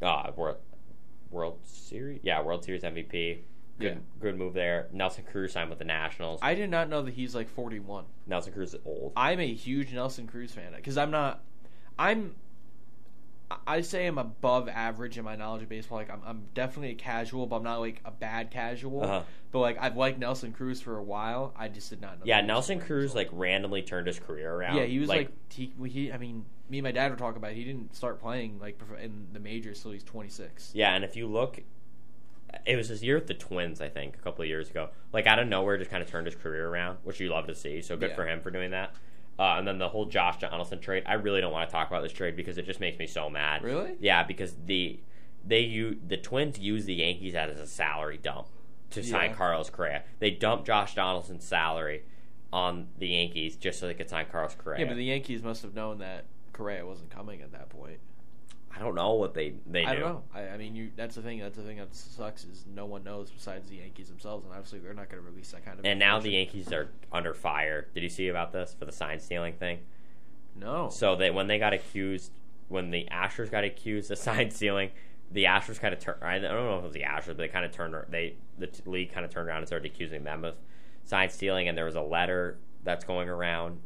Uh, 0.00 0.30
World, 0.36 0.58
World 1.30 1.58
Series, 1.64 2.20
yeah, 2.22 2.42
World 2.42 2.64
Series 2.64 2.82
MVP. 2.82 3.38
Good, 3.80 3.92
Yeah. 3.94 3.94
good 4.20 4.36
move 4.36 4.54
there. 4.54 4.88
Nelson 4.92 5.24
Cruz 5.30 5.52
signed 5.52 5.70
with 5.70 5.78
the 5.78 5.84
Nationals. 5.84 6.40
I 6.42 6.54
did 6.54 6.68
not 6.68 6.88
know 6.88 7.02
that 7.02 7.14
he's 7.14 7.34
like 7.34 7.48
41. 7.48 8.04
Nelson 8.26 8.52
Cruz 8.52 8.74
is 8.74 8.80
old. 8.84 9.12
I'm 9.16 9.38
a 9.38 9.52
huge 9.54 9.92
Nelson 9.92 10.26
Cruz 10.26 10.50
fan 10.52 10.72
because 10.74 10.98
I'm 10.98 11.10
not. 11.12 11.40
I'm. 11.98 12.34
I 13.66 13.80
say 13.80 14.06
I'm 14.06 14.18
above 14.18 14.68
average 14.68 15.16
in 15.16 15.24
my 15.24 15.34
knowledge 15.34 15.62
of 15.62 15.70
baseball. 15.70 15.96
Like 15.98 16.10
I'm, 16.10 16.20
I'm 16.26 16.42
definitely 16.52 16.90
a 16.90 16.94
casual, 16.96 17.46
but 17.46 17.56
I'm 17.56 17.62
not 17.62 17.78
like 17.80 18.00
a 18.04 18.10
bad 18.10 18.50
casual. 18.50 19.02
Uh-huh. 19.04 19.22
But 19.52 19.60
like 19.60 19.78
I've 19.80 19.96
liked 19.96 20.18
Nelson 20.18 20.52
Cruz 20.52 20.82
for 20.82 20.98
a 20.98 21.02
while. 21.02 21.54
I 21.56 21.68
just 21.68 21.88
did 21.88 22.02
not 22.02 22.18
know. 22.18 22.24
yeah, 22.26 22.36
that 22.36 22.42
he 22.42 22.44
was 22.44 22.68
Nelson 22.68 22.80
Cruz 22.80 23.14
like 23.14 23.28
randomly 23.32 23.80
turned 23.82 24.06
his 24.06 24.18
career 24.18 24.52
around. 24.52 24.76
Yeah, 24.76 24.84
he 24.84 24.98
was 24.98 25.08
like, 25.08 25.30
he, 25.50 25.72
he. 25.86 26.12
I 26.12 26.18
mean, 26.18 26.44
me 26.68 26.78
and 26.78 26.84
my 26.84 26.92
dad 26.92 27.10
were 27.10 27.16
talking 27.16 27.36
about. 27.38 27.52
It. 27.52 27.56
He 27.56 27.64
didn't 27.64 27.94
start 27.94 28.20
playing 28.20 28.58
like 28.60 28.80
in 29.02 29.26
the 29.32 29.40
majors 29.40 29.80
till 29.82 29.90
he's 29.92 30.04
26. 30.04 30.72
yeah, 30.74 30.94
and 30.94 31.04
if 31.04 31.16
you 31.16 31.26
look, 31.26 31.60
it 32.66 32.76
was 32.76 32.88
his 32.88 33.02
year 33.02 33.16
with 33.16 33.26
the 33.26 33.34
Twins, 33.34 33.80
I 33.80 33.88
think, 33.88 34.16
a 34.16 34.18
couple 34.18 34.42
of 34.42 34.48
years 34.48 34.70
ago. 34.70 34.88
Like 35.12 35.26
out 35.26 35.38
of 35.38 35.48
nowhere, 35.48 35.76
just 35.78 35.90
kind 35.90 36.02
of 36.02 36.08
turned 36.10 36.26
his 36.26 36.34
career 36.34 36.68
around, 36.68 36.98
which 37.04 37.20
you 37.20 37.28
love 37.28 37.46
to 37.46 37.54
see. 37.54 37.80
So 37.82 37.96
good 37.96 38.10
Yeah. 38.10 38.16
for 38.16 38.26
him 38.26 38.40
for 38.40 38.50
doing 38.50 38.70
that. 38.72 38.94
Uh, 39.38 39.54
and 39.58 39.68
then 39.68 39.78
the 39.78 39.88
whole 39.88 40.06
Josh 40.06 40.38
Donaldson 40.40 40.80
trade. 40.80 41.04
I 41.06 41.14
really 41.14 41.40
don't 41.40 41.52
want 41.52 41.68
to 41.68 41.72
talk 41.72 41.86
about 41.88 42.02
this 42.02 42.12
trade 42.12 42.34
because 42.36 42.58
it 42.58 42.66
just 42.66 42.80
makes 42.80 42.98
me 42.98 43.06
so 43.06 43.30
mad. 43.30 43.62
Really? 43.62 43.96
Yeah, 44.00 44.24
because 44.24 44.54
the 44.66 44.98
they 45.46 45.60
use 45.60 45.96
the 46.06 46.16
Twins 46.16 46.58
use 46.58 46.84
the 46.86 46.94
Yankees 46.94 47.34
as 47.34 47.58
a 47.58 47.66
salary 47.66 48.18
dump 48.20 48.48
to 48.90 49.02
sign 49.04 49.34
Carlos 49.34 49.70
Correa. 49.70 50.02
They 50.18 50.30
dumped 50.32 50.66
Josh 50.66 50.94
Donaldson's 50.94 51.44
salary 51.44 52.02
on 52.52 52.88
the 52.98 53.08
Yankees 53.08 53.56
just 53.56 53.78
so 53.78 53.86
they 53.86 53.94
could 53.94 54.08
sign 54.08 54.26
Carlos 54.32 54.54
Correa. 54.56 54.80
Yeah, 54.80 54.86
but 54.86 54.96
the 54.96 55.04
Yankees 55.04 55.42
must 55.42 55.62
have 55.62 55.74
known 55.74 55.98
that 55.98 56.24
Correa 56.58 56.84
wasn't 56.84 57.08
coming 57.10 57.40
at 57.40 57.52
that 57.52 57.70
point. 57.70 57.98
I 58.74 58.80
don't 58.80 58.94
know 58.96 59.14
what 59.14 59.32
they 59.32 59.54
they 59.66 59.84
I 59.84 59.94
do. 59.94 60.00
don't 60.00 60.12
know. 60.12 60.22
I, 60.34 60.48
I 60.48 60.56
mean, 60.56 60.74
you. 60.76 60.90
That's 60.94 61.14
the 61.14 61.22
thing. 61.22 61.38
That's 61.38 61.56
the 61.56 61.62
thing 61.62 61.78
that 61.78 61.94
sucks 61.94 62.44
is 62.44 62.64
no 62.74 62.84
one 62.84 63.02
knows 63.04 63.30
besides 63.30 63.70
the 63.70 63.76
Yankees 63.76 64.08
themselves, 64.08 64.44
and 64.44 64.52
obviously 64.52 64.80
they're 64.80 64.92
not 64.92 65.08
going 65.08 65.22
to 65.22 65.28
release 65.28 65.52
that 65.52 65.64
kind 65.64 65.78
of. 65.78 65.86
And 65.86 65.98
now 65.98 66.18
the. 66.20 66.30
Yankees 66.30 66.72
are 66.72 66.88
under 67.12 67.32
fire. 67.32 67.88
Did 67.94 68.02
you 68.02 68.08
see 68.08 68.28
about 68.28 68.52
this 68.52 68.74
for 68.78 68.84
the 68.84 68.92
sign 68.92 69.20
stealing 69.20 69.54
thing? 69.54 69.78
no. 70.56 70.90
So 70.90 71.14
they 71.16 71.30
when 71.30 71.46
they 71.46 71.58
got 71.58 71.72
accused, 71.72 72.32
when 72.68 72.90
the 72.90 73.06
Astros 73.10 73.50
got 73.50 73.64
accused 73.64 74.10
of 74.10 74.18
sign 74.28 74.50
stealing, 74.50 74.90
the 75.30 75.44
Astros 75.44 75.80
kind 75.80 75.94
of 75.94 76.00
turned. 76.00 76.22
I 76.22 76.38
don't 76.38 76.52
know 76.52 76.76
if 76.76 76.80
it 76.80 76.84
was 76.84 76.92
the 76.92 77.02
Astros, 77.02 77.28
but 77.28 77.38
they 77.38 77.48
kind 77.48 77.64
of 77.64 77.72
turned. 77.72 77.94
They 78.10 78.34
the 78.58 78.66
t- 78.66 78.82
league 78.86 79.12
kind 79.12 79.24
of 79.24 79.32
turned 79.32 79.48
around 79.48 79.58
and 79.58 79.66
started 79.66 79.90
accusing 79.90 80.24
them 80.24 80.44
of 80.44 80.56
sign 81.04 81.30
stealing. 81.30 81.68
And 81.68 81.78
there 81.78 81.86
was 81.86 81.96
a 81.96 82.02
letter 82.02 82.58
that's 82.84 83.04
going 83.04 83.28
around 83.28 83.78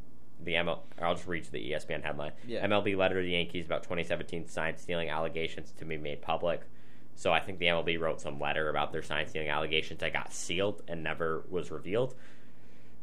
the 0.44 0.54
ML. 0.54 0.78
I'll 1.00 1.14
just 1.14 1.26
read 1.26 1.44
the 1.44 1.72
ESPN 1.72 2.02
headline. 2.02 2.32
Yeah. 2.46 2.66
MLB 2.66 2.96
letter 2.96 3.16
to 3.20 3.22
the 3.26 3.32
Yankees 3.32 3.64
about 3.66 3.82
2017 3.82 4.46
sign 4.48 4.76
stealing 4.76 5.08
allegations 5.10 5.72
to 5.78 5.84
be 5.84 5.96
made 5.96 6.22
public. 6.22 6.62
So 7.14 7.32
I 7.32 7.40
think 7.40 7.58
the 7.58 7.66
MLB 7.66 8.00
wrote 8.00 8.20
some 8.20 8.40
letter 8.40 8.70
about 8.70 8.92
their 8.92 9.02
sign 9.02 9.26
stealing 9.28 9.48
allegations 9.48 10.00
that 10.00 10.12
got 10.12 10.32
sealed 10.32 10.82
and 10.88 11.02
never 11.02 11.44
was 11.50 11.70
revealed. 11.70 12.14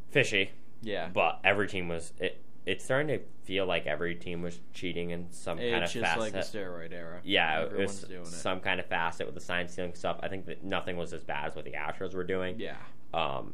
Fishy 0.10 0.52
yeah, 0.82 1.10
but 1.14 1.40
every 1.44 1.68
team 1.68 1.88
was 1.88 2.14
it. 2.20 2.42
It's 2.66 2.84
starting 2.86 3.08
to 3.08 3.24
feel 3.46 3.66
like 3.66 3.88
every 3.88 4.16
team 4.16 4.42
was 4.42 4.60
cheating 4.74 5.10
in 5.10 5.28
some 5.32 5.58
kind 5.58 5.76
of 5.78 5.84
it's 5.84 5.94
just 5.94 6.06
facet. 6.06 6.20
like 6.20 6.34
the 6.34 6.40
steroid 6.40 6.94
era. 6.94 7.20
yeah, 7.24 7.62
it 7.62 7.66
everyone's 7.66 8.02
was 8.02 8.10
doing 8.10 8.22
it. 8.22 8.28
some 8.28 8.60
kind 8.60 8.80
of 8.80 8.86
facet 8.86 9.26
with 9.26 9.36
the 9.36 9.42
sign 9.42 9.68
stealing 9.68 9.96
stuff. 9.96 10.20
I 10.22 10.28
think 10.28 10.46
that 10.46 10.64
nothing 10.64 10.98
was 10.98 11.14
as 11.14 11.24
bad 11.24 11.48
as 11.50 11.56
what 11.56 11.66
the 11.66 11.72
Astros 11.72 12.14
were 12.14 12.24
doing. 12.24 12.60
Yeah, 12.60 12.76
Um, 13.14 13.54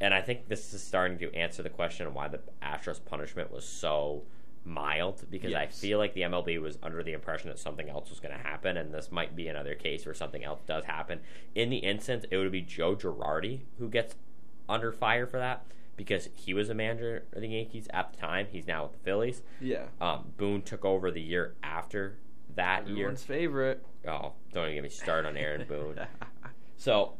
and 0.00 0.12
I 0.14 0.20
think 0.20 0.48
this 0.48 0.72
is 0.74 0.82
starting 0.82 1.18
to 1.18 1.34
answer 1.34 1.62
the 1.62 1.70
question 1.70 2.06
of 2.06 2.14
why 2.14 2.28
the 2.28 2.40
Astros 2.62 3.04
punishment 3.04 3.52
was 3.52 3.64
so 3.64 4.22
mild 4.64 5.24
because 5.30 5.52
I 5.52 5.66
feel 5.66 5.98
like 5.98 6.14
the 6.14 6.22
MLB 6.22 6.60
was 6.60 6.78
under 6.82 7.02
the 7.02 7.12
impression 7.12 7.48
that 7.50 7.58
something 7.58 7.88
else 7.88 8.08
was 8.10 8.18
going 8.20 8.34
to 8.34 8.42
happen, 8.42 8.76
and 8.76 8.92
this 8.94 9.12
might 9.12 9.36
be 9.36 9.48
another 9.48 9.74
case 9.74 10.06
where 10.06 10.14
something 10.14 10.42
else 10.42 10.60
does 10.66 10.84
happen. 10.84 11.20
In 11.54 11.70
the 11.70 11.78
instance, 11.78 12.24
it 12.30 12.36
would 12.38 12.52
be 12.52 12.62
Joe 12.62 12.96
Girardi 12.96 13.60
who 13.78 13.88
gets 13.88 14.14
under 14.68 14.90
fire 14.92 15.26
for 15.26 15.38
that 15.38 15.66
because 15.96 16.28
he 16.34 16.54
was 16.54 16.70
a 16.70 16.74
manager 16.74 17.24
of 17.32 17.42
the 17.42 17.48
Yankees 17.48 17.86
at 17.92 18.12
the 18.12 18.18
time. 18.18 18.46
He's 18.50 18.66
now 18.66 18.84
with 18.84 18.92
the 18.92 18.98
Phillies. 18.98 19.42
yeah. 19.60 19.84
Um, 20.00 20.32
Boone 20.36 20.62
took 20.62 20.84
over 20.84 21.10
the 21.10 21.20
year 21.20 21.54
after 21.62 22.16
that 22.56 22.82
Everyone's 22.88 23.22
favorite. 23.22 23.84
Oh, 24.08 24.32
don't 24.52 24.64
even 24.64 24.76
get 24.76 24.82
me 24.84 24.88
started 24.88 25.28
on 25.28 25.36
Aaron 25.36 25.66
Boone. 25.66 26.00
So, 26.76 27.14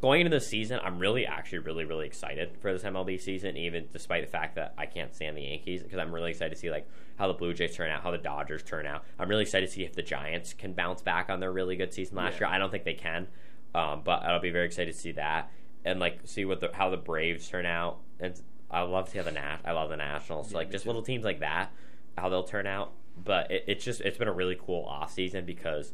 going 0.00 0.20
into 0.22 0.34
the 0.36 0.40
season, 0.40 0.80
I'm 0.82 0.98
really, 0.98 1.26
actually, 1.26 1.58
really, 1.60 1.84
really 1.84 2.06
excited 2.06 2.56
for 2.60 2.72
this 2.72 2.82
MLB 2.82 3.20
season. 3.20 3.56
Even 3.56 3.86
despite 3.92 4.24
the 4.24 4.30
fact 4.30 4.54
that 4.56 4.74
I 4.78 4.86
can't 4.86 5.14
stand 5.14 5.36
the 5.36 5.42
Yankees, 5.42 5.82
because 5.82 5.98
I'm 5.98 6.14
really 6.14 6.30
excited 6.30 6.54
to 6.54 6.60
see 6.60 6.70
like 6.70 6.88
how 7.18 7.26
the 7.28 7.34
Blue 7.34 7.52
Jays 7.54 7.74
turn 7.74 7.90
out, 7.90 8.02
how 8.02 8.10
the 8.10 8.18
Dodgers 8.18 8.62
turn 8.62 8.86
out. 8.86 9.04
I'm 9.18 9.28
really 9.28 9.42
excited 9.42 9.66
to 9.66 9.72
see 9.72 9.84
if 9.84 9.94
the 9.94 10.02
Giants 10.02 10.52
can 10.52 10.72
bounce 10.72 11.02
back 11.02 11.30
on 11.30 11.40
their 11.40 11.52
really 11.52 11.76
good 11.76 11.92
season 11.92 12.16
last 12.16 12.40
Yeah. 12.40 12.48
year. 12.48 12.54
I 12.54 12.58
don't 12.58 12.70
think 12.70 12.84
they 12.84 12.94
can, 12.94 13.26
um, 13.74 14.02
but 14.04 14.22
I'll 14.22 14.40
be 14.40 14.50
very 14.50 14.66
excited 14.66 14.92
to 14.92 14.98
see 14.98 15.12
that 15.12 15.50
and 15.84 16.00
like 16.00 16.20
see 16.24 16.44
what 16.44 16.60
the 16.60 16.70
how 16.72 16.90
the 16.90 16.96
Braves 16.96 17.48
turn 17.48 17.66
out. 17.66 17.98
And 18.20 18.40
I 18.70 18.80
love 18.82 19.06
to 19.06 19.10
see 19.12 19.18
how 19.18 19.24
the 19.24 19.32
Nat. 19.32 19.58
I 19.64 19.72
love 19.72 19.90
the 19.90 19.96
Nationals. 19.96 20.50
Yeah, 20.52 20.58
like 20.58 20.70
just 20.70 20.84
too. 20.84 20.88
little 20.90 21.02
teams 21.02 21.24
like 21.24 21.40
that, 21.40 21.70
how 22.18 22.28
they'll 22.28 22.42
turn 22.44 22.66
out. 22.66 22.92
But 23.22 23.50
it, 23.50 23.64
it's 23.66 23.84
just 23.84 24.00
it's 24.02 24.18
been 24.18 24.28
a 24.28 24.32
really 24.32 24.58
cool 24.60 24.84
off 24.84 25.12
season 25.12 25.44
because 25.46 25.92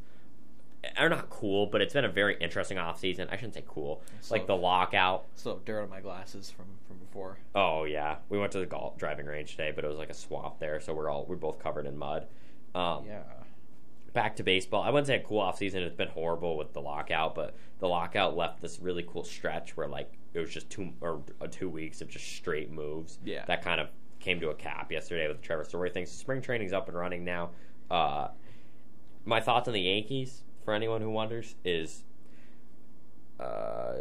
or 0.99 1.09
not 1.09 1.31
cool, 1.31 1.67
but 1.67 1.81
it's 1.81 1.95
been 1.95 2.05
a 2.05 2.09
very 2.11 2.37
interesting 2.41 2.79
off 2.79 2.99
season. 2.99 3.29
I 3.31 3.37
shouldn't 3.37 3.55
say 3.55 3.65
cool. 3.67 4.03
So- 4.21 4.35
like 4.35 4.47
the 4.47 4.57
lockout. 4.57 5.27
Still 5.37 5.55
have 5.55 5.65
dirt 5.65 5.83
on 5.83 5.91
my 5.91 6.01
glasses 6.01 6.51
from 6.51 6.67
from 6.89 6.99
before. 6.99 7.39
Oh 7.55 7.85
yeah, 7.85 8.17
we 8.29 8.39
went 8.39 8.53
to 8.53 8.59
the 8.59 8.67
golf 8.67 8.97
driving 8.99 9.27
range 9.27 9.53
today, 9.53 9.73
but 9.75 9.85
it 9.85 9.89
was 9.89 9.99
like 9.99 10.11
a 10.11 10.15
swamp 10.15 10.59
there, 10.59 10.81
so 10.81 10.93
we're 10.95 11.09
all 11.11 11.25
we're 11.27 11.37
both 11.37 11.59
covered 11.59 11.87
in 11.87 11.97
mud. 11.97 12.27
Um, 12.75 13.05
Yeah. 13.07 13.23
Back 14.13 14.37
to 14.37 14.43
baseball. 14.43 14.83
I 14.83 14.91
wouldn't 14.91 15.07
say 15.07 15.17
a 15.17 15.21
cool 15.21 15.39
off 15.41 15.57
season. 15.57 15.83
It's 15.83 15.97
been 15.97 16.09
horrible 16.09 16.59
with 16.59 16.75
the 16.75 16.83
lockout, 16.83 17.35
but 17.35 17.55
the 17.79 17.89
lockout 17.89 18.37
left 18.37 18.61
this 18.61 18.79
really 18.79 19.03
cool 19.09 19.25
stretch 19.25 19.75
where 19.75 19.89
like 19.89 20.13
it 20.35 20.39
was 20.39 20.51
just 20.51 20.69
two 20.69 20.91
or 21.01 21.23
uh, 21.41 21.47
two 21.51 21.71
weeks 21.71 22.03
of 22.03 22.09
just 22.09 22.27
straight 22.37 22.71
moves. 22.71 23.19
Yeah. 23.25 23.45
That 23.47 23.63
kind 23.63 23.81
of 23.81 23.89
came 24.21 24.39
to 24.41 24.51
a 24.51 24.55
cap 24.55 24.93
yesterday 24.93 25.29
with 25.29 25.39
the 25.41 25.43
Trevor 25.47 25.65
Story 25.65 25.89
thing. 25.91 26.05
So 26.05 26.13
spring 26.13 26.43
training's 26.43 26.75
up 26.75 26.89
and 26.89 26.97
running 26.97 27.25
now. 27.25 27.51
Uh, 27.91 28.29
my 29.25 29.41
thoughts 29.41 29.67
on 29.69 29.73
the 29.75 29.81
Yankees, 29.81 30.43
for 30.65 30.75
anyone 30.75 31.01
who 31.01 31.11
wonders, 31.11 31.55
is 31.65 32.05
uh, 33.41 33.95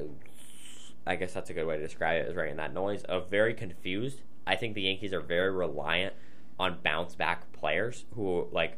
I 1.06 1.16
guess 1.16 1.34
that's 1.34 1.50
a 1.50 1.54
good 1.54 1.66
way 1.66 1.78
to 1.78 1.84
describe 1.84 2.24
it, 2.24 2.30
is 2.30 2.36
right 2.36 2.50
in 2.50 2.58
that 2.58 2.74
noise 2.74 3.04
of 3.04 3.30
very 3.30 3.54
confused. 3.54 4.22
I 4.46 4.56
think 4.56 4.76
the 4.76 4.84
Yankees 4.84 5.14
are 5.14 5.22
very 5.22 5.52
reliant 5.52 6.14
on 6.60 6.78
bounce 6.84 7.16
back 7.16 7.52
players 7.54 8.06
who, 8.16 8.48
like 8.52 8.78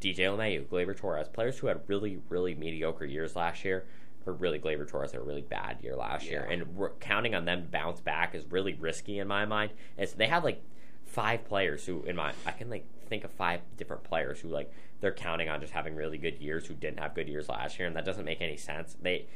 DJ 0.00 0.16
LeMahieu, 0.16 0.66
Gleyber 0.66 0.96
Torres, 0.96 1.28
players 1.28 1.58
who 1.58 1.66
had 1.68 1.80
really, 1.88 2.20
really 2.28 2.54
mediocre 2.54 3.04
years 3.04 3.34
last 3.34 3.64
year, 3.64 3.84
or 4.26 4.32
really 4.32 4.58
Gleyber 4.58 4.88
Torres 4.88 5.12
had 5.12 5.20
a 5.20 5.24
really 5.24 5.42
bad 5.42 5.78
year 5.82 5.96
last 5.96 6.26
year, 6.26 6.46
and 6.48 6.76
we're 6.76 6.90
counting 7.00 7.34
on 7.34 7.44
them 7.44 7.62
to 7.62 7.68
bounce 7.68 8.00
back 8.00 8.34
is 8.34 8.44
really 8.50 8.74
risky 8.74 9.18
in 9.18 9.26
my 9.26 9.44
mind. 9.44 9.72
And 9.98 10.08
so 10.08 10.16
they 10.16 10.26
have 10.26 10.44
like 10.44 10.62
five 11.06 11.44
players 11.44 11.84
who, 11.86 12.02
in 12.04 12.16
my, 12.16 12.32
I 12.46 12.52
can 12.52 12.70
like 12.70 12.86
think 13.08 13.24
of 13.24 13.32
five 13.32 13.60
different 13.76 14.04
players 14.04 14.40
who 14.40 14.48
like 14.48 14.72
they're 15.02 15.12
counting 15.12 15.50
on 15.50 15.60
just 15.60 15.72
having 15.74 15.94
really 15.94 16.16
good 16.16 16.38
years 16.40 16.66
who 16.66 16.72
didn't 16.74 17.00
have 17.00 17.14
good 17.14 17.28
years 17.28 17.48
last 17.50 17.78
year, 17.78 17.86
and 17.86 17.94
that 17.96 18.06
doesn't 18.06 18.24
make 18.24 18.40
any 18.40 18.56
sense. 18.56 18.96
They 19.02 19.26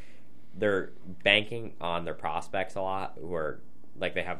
they're 0.58 0.92
banking 1.22 1.74
on 1.82 2.06
their 2.06 2.14
prospects 2.14 2.76
a 2.76 2.80
lot, 2.80 3.18
who 3.20 3.34
are 3.34 3.60
like 3.98 4.14
they 4.14 4.22
have 4.22 4.38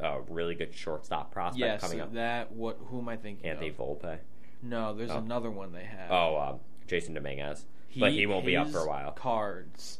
a 0.00 0.20
really 0.28 0.54
good 0.54 0.72
shortstop 0.72 1.30
prospect 1.32 1.58
Yes, 1.60 1.80
coming 1.82 2.00
up, 2.00 2.14
that 2.14 2.52
what? 2.52 2.78
Who 2.86 3.00
am 3.00 3.08
I 3.08 3.16
thinking 3.16 3.44
Anthony 3.50 3.68
of? 3.70 3.76
Volpe. 3.76 4.18
No, 4.62 4.94
there's 4.94 5.10
Oh. 5.10 5.18
another 5.18 5.50
one 5.50 5.72
they 5.72 5.84
have. 5.84 6.10
Oh, 6.10 6.38
um, 6.38 6.60
Jasson 6.86 7.14
Dominguez, 7.14 7.66
but 7.98 8.12
he 8.12 8.26
won't 8.26 8.46
be 8.46 8.56
up 8.56 8.68
for 8.70 8.78
a 8.78 8.86
while. 8.86 9.10
Cards 9.12 9.98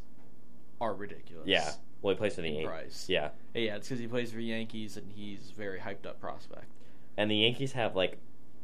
are 0.81 0.93
ridiculous. 0.93 1.45
Yeah, 1.47 1.69
well, 2.01 2.13
he 2.15 2.17
plays 2.17 2.35
for 2.35 2.41
the 2.41 2.49
Yankees. 2.49 3.05
Yeah, 3.09 3.29
Yeah, 3.53 3.75
it's 3.75 3.87
because 3.89 3.99
he 3.99 4.07
plays 4.07 4.31
for 4.31 4.39
Yankees 4.39 4.95
and 4.95 5.11
he's 5.11 5.51
a 5.51 5.53
very 5.53 5.79
hyped 5.79 6.05
up 6.05 6.19
prospect. 6.21 6.65
and 7.17 7.29
the 7.29 7.35
Yankees 7.35 7.73
have 7.73 7.95
like 7.97 8.17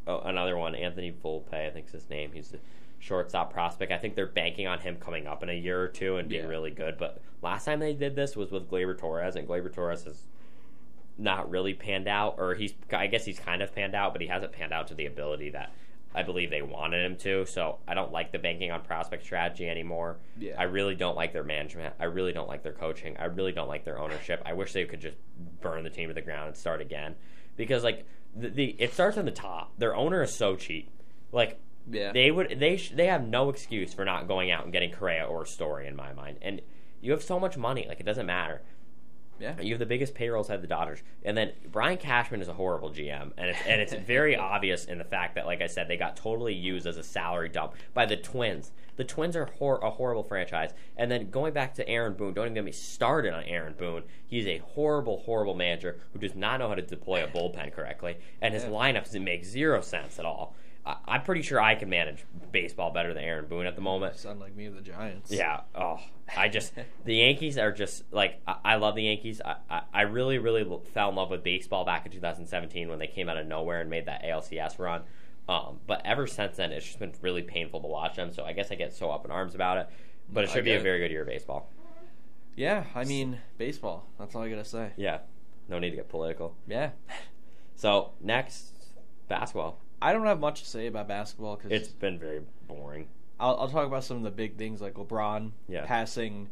oh, 0.07 0.19
another 0.19 0.57
one, 0.57 0.75
Anthony 0.75 1.11
Volpe, 1.11 1.53
I 1.53 1.69
think 1.69 1.87
is 1.87 1.93
his 1.93 2.09
name. 2.09 2.31
He's 2.33 2.53
a 2.53 2.57
shortstop 2.99 3.53
prospect. 3.53 3.91
I 3.91 3.97
think 3.97 4.15
they're 4.15 4.25
banking 4.25 4.67
on 4.67 4.79
him 4.79 4.97
coming 4.97 5.27
up 5.27 5.43
in 5.43 5.49
a 5.49 5.53
year 5.53 5.81
or 5.81 5.87
two 5.87 6.17
and 6.17 6.27
being 6.29 6.43
Yeah. 6.43 6.49
really 6.49 6.71
good. 6.71 6.97
But 6.97 7.21
last 7.41 7.65
time 7.65 7.79
they 7.79 7.93
did 7.93 8.15
this 8.15 8.35
was 8.35 8.51
with 8.51 8.69
Gleyber 8.69 8.97
Torres, 8.97 9.35
and 9.35 9.47
Gleyber 9.47 9.71
Torres 9.73 10.03
has 10.05 10.25
not 11.17 11.49
really 11.49 11.73
panned 11.73 12.07
out, 12.07 12.35
or 12.37 12.55
he's 12.55 12.73
I 12.91 13.07
guess 13.07 13.25
he's 13.25 13.39
kind 13.39 13.61
of 13.61 13.73
panned 13.73 13.95
out, 13.95 14.13
but 14.13 14.21
he 14.21 14.27
hasn't 14.27 14.51
panned 14.51 14.73
out 14.73 14.87
to 14.87 14.93
the 14.95 15.05
ability 15.05 15.49
that 15.51 15.71
I 16.13 16.23
believe 16.23 16.49
they 16.49 16.61
wanted 16.61 17.05
him 17.05 17.15
to. 17.17 17.45
So 17.45 17.77
I 17.87 17.93
don't 17.93 18.11
like 18.11 18.31
the 18.31 18.39
banking 18.39 18.71
on 18.71 18.81
prospect 18.81 19.23
strategy 19.23 19.69
anymore. 19.69 20.17
Yeah. 20.39 20.55
I 20.57 20.63
really 20.63 20.95
don't 20.95 21.15
like 21.15 21.31
their 21.33 21.43
management. 21.43 21.93
I 21.99 22.05
really 22.05 22.31
don't 22.33 22.47
like 22.47 22.63
their 22.63 22.73
coaching. 22.73 23.15
I 23.17 23.25
really 23.25 23.51
don't 23.51 23.67
like 23.67 23.83
their 23.85 23.99
ownership. 23.99 24.41
I 24.45 24.53
wish 24.53 24.73
they 24.73 24.85
could 24.85 25.01
just 25.01 25.17
burn 25.61 25.83
the 25.83 25.89
team 25.89 26.07
to 26.09 26.13
the 26.13 26.21
ground 26.21 26.47
and 26.47 26.57
start 26.57 26.81
again. 26.81 27.15
Because 27.57 27.83
like 27.83 28.05
the, 28.35 28.49
the 28.49 28.75
it 28.79 28.93
starts 28.93 29.17
on 29.17 29.25
the 29.25 29.31
top. 29.31 29.73
Their 29.77 29.95
owner 29.95 30.21
is 30.23 30.33
so 30.33 30.55
cheap. 30.55 30.89
Like 31.31 31.59
Yeah. 31.89 32.11
they 32.11 32.31
would 32.31 32.59
they 32.59 32.77
sh- 32.77 32.91
they 32.95 33.07
have 33.07 33.27
no 33.27 33.49
excuse 33.49 33.93
for 33.93 34.05
not 34.05 34.27
going 34.27 34.51
out 34.51 34.63
and 34.63 34.73
getting 34.73 34.91
Correa 34.91 35.25
or 35.25 35.45
Story 35.45 35.87
in 35.87 35.95
my 35.95 36.13
mind. 36.13 36.37
And 36.41 36.61
you 37.01 37.11
have 37.11 37.23
so 37.23 37.39
much 37.39 37.55
money, 37.57 37.85
like 37.87 37.99
it 37.99 38.05
doesn't 38.05 38.25
matter. 38.25 38.61
Yeah. 39.39 39.59
You 39.59 39.71
have 39.73 39.79
the 39.79 39.85
biggest 39.85 40.15
payrolls 40.15 40.49
at 40.49 40.61
the 40.61 40.67
Dodgers, 40.67 41.03
and 41.23 41.37
then 41.37 41.51
Brian 41.71 41.97
Cashman 41.97 42.41
is 42.41 42.47
a 42.47 42.53
horrible 42.53 42.89
GM, 42.91 43.31
and 43.37 43.49
it's 43.49 43.59
and 43.67 43.81
it's 43.81 43.93
very 44.07 44.35
obvious 44.35 44.85
in 44.85 44.97
the 44.97 45.03
fact 45.03 45.35
that, 45.35 45.45
like 45.45 45.61
I 45.61 45.67
said, 45.67 45.87
they 45.87 45.97
got 45.97 46.15
totally 46.15 46.53
used 46.53 46.85
as 46.87 46.97
a 46.97 47.03
salary 47.03 47.49
dump 47.49 47.73
by 47.93 48.05
the 48.05 48.15
Twins. 48.17 48.71
The 48.97 49.03
Twins 49.03 49.35
are 49.35 49.45
hor- 49.45 49.79
a 49.83 49.89
horrible 49.89 50.23
franchise, 50.23 50.71
and 50.95 51.11
then 51.11 51.29
going 51.29 51.51
back 51.53 51.73
to 51.75 51.87
Aaron 51.89 52.13
Boone, 52.13 52.33
don't 52.33 52.45
even 52.45 52.53
get 52.53 52.63
me 52.63 52.71
started 52.71 53.33
on 53.33 53.43
Aaron 53.43 53.73
Boone. 53.77 54.03
He's 54.25 54.47
a 54.47 54.59
horrible, 54.59 55.17
horrible 55.19 55.53
manager 55.53 55.99
who 56.13 56.19
does 56.19 56.33
not 56.35 56.59
know 56.59 56.69
how 56.69 56.75
to 56.75 56.81
deploy 56.81 57.23
a 57.23 57.27
bullpen 57.27 57.73
correctly, 57.73 58.15
and 58.41 58.53
his 58.53 58.63
Yeah. 58.63 58.69
lineups 58.69 59.19
make 59.21 59.43
zero 59.43 59.81
sense 59.81 60.17
at 60.17 60.23
all. 60.25 60.55
I- 60.85 60.97
I'm 61.07 61.23
pretty 61.23 61.41
sure 61.41 61.59
I 61.59 61.75
can 61.75 61.89
manage 61.89 62.23
baseball 62.51 62.91
better 62.91 63.13
than 63.13 63.23
Aaron 63.23 63.45
Boone 63.47 63.65
at 63.65 63.75
the 63.75 63.81
moment. 63.81 64.15
Sound 64.17 64.39
like 64.39 64.55
me 64.55 64.69
with 64.69 64.77
the 64.77 64.83
Giants. 64.91 65.31
Yeah. 65.31 65.61
Oh, 65.73 65.99
I 66.37 66.47
just 66.47 66.73
the 67.05 67.15
Yankees 67.15 67.57
are 67.57 67.71
just 67.71 68.03
like 68.11 68.41
I, 68.47 68.55
I 68.63 68.75
love 68.75 68.95
the 68.95 69.03
Yankees. 69.03 69.41
I, 69.43 69.55
I 69.69 69.81
I 69.93 70.01
really 70.03 70.37
really 70.37 70.63
fell 70.93 71.09
in 71.09 71.15
love 71.15 71.29
with 71.31 71.43
baseball 71.43 71.85
back 71.85 72.05
in 72.05 72.11
2017 72.11 72.87
when 72.89 72.99
they 72.99 73.07
came 73.07 73.29
out 73.29 73.37
of 73.37 73.47
nowhere 73.47 73.81
and 73.81 73.89
made 73.89 74.05
that 74.05 74.23
ALCS 74.23 74.77
run. 74.79 75.01
Um, 75.47 75.79
but 75.85 76.01
ever 76.05 76.25
since 76.27 76.57
then, 76.57 76.71
it's 76.71 76.85
just 76.85 76.99
been 76.99 77.13
really 77.21 77.43
painful 77.43 77.81
to 77.81 77.87
watch 77.87 78.15
them. 78.15 78.31
So 78.33 78.43
I 78.43 78.53
guess 78.53 78.71
I 78.71 78.75
get 78.75 78.93
so 78.93 79.11
up 79.11 79.25
in 79.25 79.31
arms 79.31 79.53
about 79.55 79.77
it. 79.77 79.89
But 80.31 80.43
it 80.45 80.49
should 80.49 80.63
be 80.65 80.71
a 80.73 80.79
very 80.79 80.99
good 80.99 81.11
year 81.11 81.21
of 81.21 81.27
baseball. 81.27 81.71
Yeah, 82.55 82.85
I 82.95 83.03
mean 83.03 83.39
baseball. 83.57 84.07
That's 84.17 84.33
all 84.35 84.41
I 84.43 84.49
gotta 84.49 84.65
say. 84.65 84.91
Yeah. 84.97 85.19
No 85.67 85.77
need 85.79 85.89
to 85.91 85.95
get 85.95 86.09
political. 86.09 86.55
Yeah. 86.67 86.91
So 87.75 88.11
next, 88.21 88.73
basketball. 89.27 89.79
I 90.01 90.13
don't 90.13 90.25
have 90.25 90.39
much 90.39 90.61
to 90.61 90.67
say 90.69 90.87
about 90.87 91.07
basketball 91.07 91.55
because 91.55 91.71
It's 91.71 91.87
been 91.89 92.19
very 92.19 92.41
boring. 92.67 93.07
I'll, 93.39 93.57
I'll 93.59 93.67
talk 93.69 93.85
about 93.87 94.03
some 94.03 94.17
of 94.17 94.23
the 94.23 94.31
big 94.31 94.57
things 94.57 94.81
like 94.81 94.93
LeBron 94.95 95.51
Yeah. 95.67 95.85
passing 95.85 96.49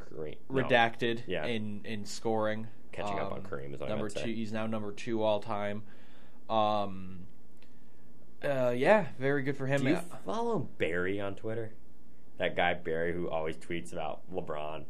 Kareem. 0.00 0.36
no. 0.50 0.62
redacted 0.62 1.22
Yeah. 1.26 1.46
in 1.46 1.80
in 1.84 2.04
scoring. 2.04 2.66
Catching 2.92 3.18
up 3.18 3.32
on 3.32 3.38
Um, 3.38 3.44
Kareem 3.44 3.74
is 3.74 3.80
number 3.80 4.08
two. 4.10 4.20
say. 4.20 4.34
He's 4.34 4.52
now 4.52 4.66
number 4.66 4.92
two 4.92 5.22
all 5.22 5.40
time. 5.40 5.82
Um. 6.50 7.26
Uh, 8.44 8.74
yeah, 8.76 9.06
very 9.18 9.42
good 9.44 9.56
for 9.56 9.66
him. 9.66 9.82
Do 9.84 9.90
you 9.90 9.96
Uh, 9.96 10.00
follow 10.26 10.58
Barry 10.78 11.20
on 11.20 11.36
Twitter? 11.36 11.72
That 12.38 12.56
guy 12.56 12.74
Barry 12.74 13.12
who 13.12 13.30
always 13.30 13.56
tweets 13.56 13.92
about 13.92 14.20
LeBron. 14.34 14.84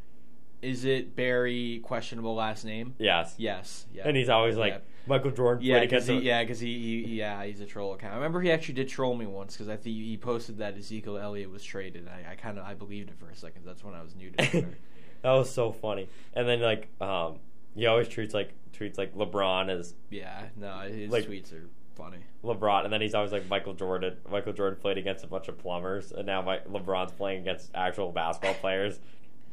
Is 0.63 0.85
it 0.87 1.15
Barry? 1.15 1.81
Questionable 1.83 2.35
last 2.35 2.65
name. 2.65 2.95
Yes. 2.99 3.35
Yes. 3.37 3.87
Yeah. 3.93 4.05
And 4.09 4.17
he's 4.17 4.31
always 4.31 4.57
like 4.57 4.73
Yeah. 4.73 4.79
Michael 5.07 5.31
Jordan. 5.31 5.65
Yeah, 5.65 5.81
because 5.81 6.07
he, 6.07 6.19
yeah, 6.19 6.43
because 6.43 6.61
he, 6.61 7.05
he, 7.05 7.15
yeah, 7.17 7.45
he's 7.45 7.61
a 7.61 7.67
troll 7.67 7.95
account. 7.95 8.13
I 8.13 8.17
remember 8.17 8.41
he 8.41 8.51
actually 8.51 8.75
did 8.75 8.89
troll 8.89 9.15
me 9.15 9.27
once 9.27 9.55
because 9.55 9.69
I 9.69 9.77
think 9.77 9.97
he 9.97 10.17
posted 10.17 10.59
that 10.59 10.77
Ezekiel 10.77 11.19
Elliott 11.19 11.51
was 11.51 11.63
traded. 11.65 12.09
I, 12.09 12.33
I 12.33 12.35
kind 12.37 12.59
of 12.59 12.65
I 12.65 12.75
believed 12.75 13.11
it 13.11 13.19
for 13.19 13.29
a 13.31 13.37
second. 13.37 13.63
That's 13.65 13.83
when 13.85 13.95
I 13.95 14.03
was 14.03 14.15
new 14.15 14.31
to 14.31 14.47
Twitter. 14.47 14.79
that 15.23 15.33
was 15.33 15.51
so 15.51 15.73
funny. 15.73 16.09
And 16.35 16.49
then 16.49 16.61
like 16.61 16.89
um, 17.01 17.39
he 17.75 17.87
always 17.87 18.09
treats 18.09 18.35
like 18.35 18.53
treats 18.73 18.99
like 18.99 19.15
LeBron 19.15 19.69
as 19.71 19.95
yeah, 20.11 20.45
no, 20.57 20.79
his 20.81 21.11
Like- 21.11 21.27
tweets 21.27 21.53
are 21.53 21.69
funny. 21.95 22.19
LeBron, 22.45 22.85
and 22.85 22.93
then 22.93 23.01
he's 23.01 23.15
always 23.15 23.31
like 23.33 23.49
Michael 23.49 23.75
Jordan. 23.75 24.17
Michael 24.31 24.53
Jordan 24.53 24.79
played 24.81 24.99
against 24.99 25.25
a 25.25 25.29
bunch 25.29 25.49
of 25.49 25.59
plumbers, 25.59 26.11
and 26.11 26.27
now 26.27 26.43
my, 26.43 26.59
LeBron's 26.59 27.13
playing 27.13 27.41
against 27.43 27.71
actual 27.75 28.11
basketball 28.11 28.55
players. 28.55 28.99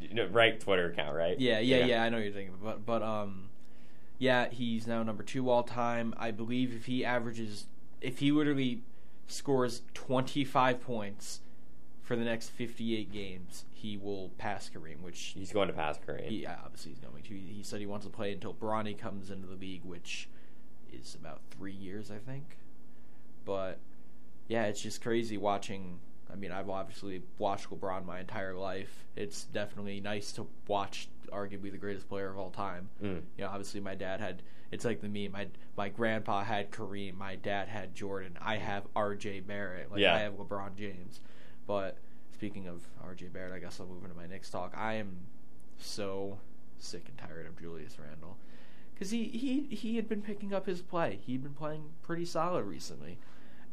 You 0.02 0.14
know, 0.14 0.26
right 0.28 0.60
Twitter 0.60 0.90
account, 0.90 1.16
right? 1.16 1.38
Yeah, 1.40 1.60
yeah, 1.60 1.86
yeah. 1.86 2.04
I 2.04 2.10
know 2.10 2.18
what 2.18 2.24
you're 2.24 2.34
thinking, 2.34 2.56
but 2.64 2.86
but 2.86 3.04
um, 3.04 3.49
yeah, 4.20 4.50
he's 4.50 4.86
now 4.86 5.02
number 5.02 5.24
two 5.24 5.50
all 5.50 5.64
time. 5.64 6.14
I 6.18 6.32
believe 6.32 6.76
if 6.76 6.86
he 6.86 7.04
averages, 7.04 7.66
if 8.02 8.20
he 8.20 8.32
literally 8.32 8.82
scores 9.28 9.82
25 9.94 10.82
points 10.82 11.40
for 12.02 12.16
the 12.16 12.26
next 12.26 12.50
58 12.50 13.12
games, 13.12 13.64
he 13.72 13.98
will 13.98 14.32
pass 14.38 14.70
Kareem, 14.70 15.02
which 15.02 15.34
He's 15.38 15.54
going 15.54 15.68
to 15.68 15.74
pass 15.74 15.98
Kareem. 15.98 16.28
he 16.28 16.46
obviously 16.46 16.92
he's 16.92 17.00
going 17.00 17.24
to. 17.24 17.30
He, 17.30 17.54
he 17.54 17.64
said 17.64 17.80
he 17.80 17.86
wants 17.86 18.06
to 18.06 18.12
play 18.12 18.34
until 18.34 18.54
Bronny 18.54 18.98
comes 18.98 19.32
into 19.32 19.48
the 19.48 19.56
league, 19.56 19.86
which 19.86 20.28
is 20.92 21.16
about 21.16 21.40
three 21.52 21.72
years, 21.72 22.12
I 22.12 22.18
think. 22.18 22.58
But 23.46 23.80
yeah, 24.50 24.66
it's 24.66 24.82
just 24.82 25.02
crazy 25.02 25.38
watching. 25.38 26.00
I 26.32 26.36
mean, 26.36 26.52
I've 26.52 26.70
obviously 26.70 27.24
watched 27.38 27.70
LeBron 27.70 28.06
my 28.06 28.20
entire 28.20 28.54
life. 28.54 29.06
It's 29.16 29.46
definitely 29.46 30.02
nice 30.02 30.32
to 30.34 30.46
watch 30.68 31.08
arguably 31.30 31.72
the 31.72 31.78
greatest 31.78 32.08
player 32.10 32.30
of 32.30 32.38
all 32.38 32.50
time. 32.52 32.90
Mm. 33.04 33.22
You 33.38 33.44
know, 33.44 33.50
obviously 33.50 33.80
my 33.80 33.96
dad 33.96 34.20
had. 34.20 34.42
It's 34.72 34.86
like 34.86 35.02
the 35.02 35.10
meme. 35.10 35.32
My 35.32 35.48
my 35.78 35.90
grandpa 35.90 36.44
had 36.44 36.72
Kareem. 36.72 37.18
My 37.18 37.36
dad 37.36 37.68
had 37.68 37.96
Jordan. 37.96 38.38
I 38.40 38.58
have 38.58 38.84
R.J. 38.96 39.42
Barrett. 39.42 39.92
Like 39.92 40.02
Yeah. 40.02 40.14
I 40.16 40.20
have 40.20 40.34
LeBron 40.34 40.76
James. 40.76 41.22
But 41.66 41.98
speaking 42.34 42.68
of 42.68 42.82
R.J. 43.04 43.28
Barrett, 43.28 43.54
I 43.54 43.60
guess 43.60 43.80
I'll 43.80 43.88
move 43.88 44.04
into 44.04 44.16
my 44.16 44.28
next 44.28 44.52
talk. 44.52 44.74
I 44.78 44.94
am 44.96 45.18
so 45.78 46.38
sick 46.78 47.06
and 47.08 47.18
tired 47.18 47.46
of 47.46 47.60
Julius 47.60 47.98
Randle 48.00 48.38
because 48.94 49.12
he, 49.12 49.26
he 49.26 49.76
he 49.76 49.96
had 49.96 50.10
been 50.10 50.22
picking 50.22 50.54
up 50.54 50.66
his 50.66 50.82
play. 50.82 51.20
He'd 51.26 51.42
been 51.44 51.54
playing 51.54 51.84
pretty 52.02 52.26
solid 52.26 52.64
recently, 52.66 53.18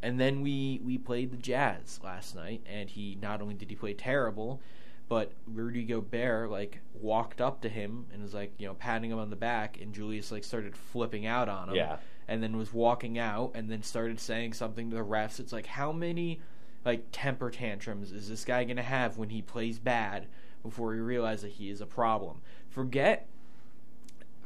and 0.03 0.20
then 0.20 0.41
we 0.41 0.81
we 0.85 0.99
played 0.99 1.31
the 1.33 1.37
Jazz 1.37 2.01
last 2.03 2.35
night, 2.37 2.62
and 2.66 2.89
he 2.89 3.19
not 3.20 3.41
only 3.43 3.55
did 3.55 3.70
he 3.70 3.77
play 3.77 3.93
terrible, 3.93 4.61
but 5.09 5.33
Rudy 5.47 5.85
Gobert 5.85 6.51
like 6.51 6.81
walked 6.95 7.41
up 7.41 7.61
to 7.62 7.69
him 7.69 8.07
and 8.12 8.23
was 8.23 8.35
like 8.35 8.53
you 8.59 8.66
know 8.66 8.74
patting 8.74 9.11
him 9.11 9.19
on 9.19 9.31
the 9.31 9.37
back, 9.37 9.81
and 9.81 9.95
Julius 9.95 10.33
like 10.33 10.45
started 10.45 10.77
flipping 10.77 11.27
out 11.27 11.49
on 11.49 11.69
him, 11.69 11.77
Yeah. 11.77 11.97
and 12.28 12.43
then 12.43 12.57
was 12.57 12.73
walking 12.73 13.19
out, 13.19 13.53
and 13.55 13.70
then 13.70 13.83
started 13.83 14.19
saying 14.20 14.53
something 14.55 14.91
to 14.91 14.97
the 14.97 15.05
refs. 15.05 15.39
It's 15.41 15.53
like 15.53 15.66
how 15.66 15.93
many 15.93 16.41
like 16.85 17.05
temper 17.12 17.51
tantrums 17.51 18.12
is 18.12 18.28
this 18.28 18.45
guy 18.45 18.65
gonna 18.65 18.83
have 18.83 19.19
when 19.19 19.31
he 19.31 19.43
plays 19.43 19.78
bad 19.78 20.27
before 20.62 20.95
he 20.95 21.01
realizes 21.01 21.43
that 21.43 21.53
he 21.53 21.70
is 21.70 21.81
a 21.81 21.87
problem? 21.87 22.41
Forget 22.70 23.27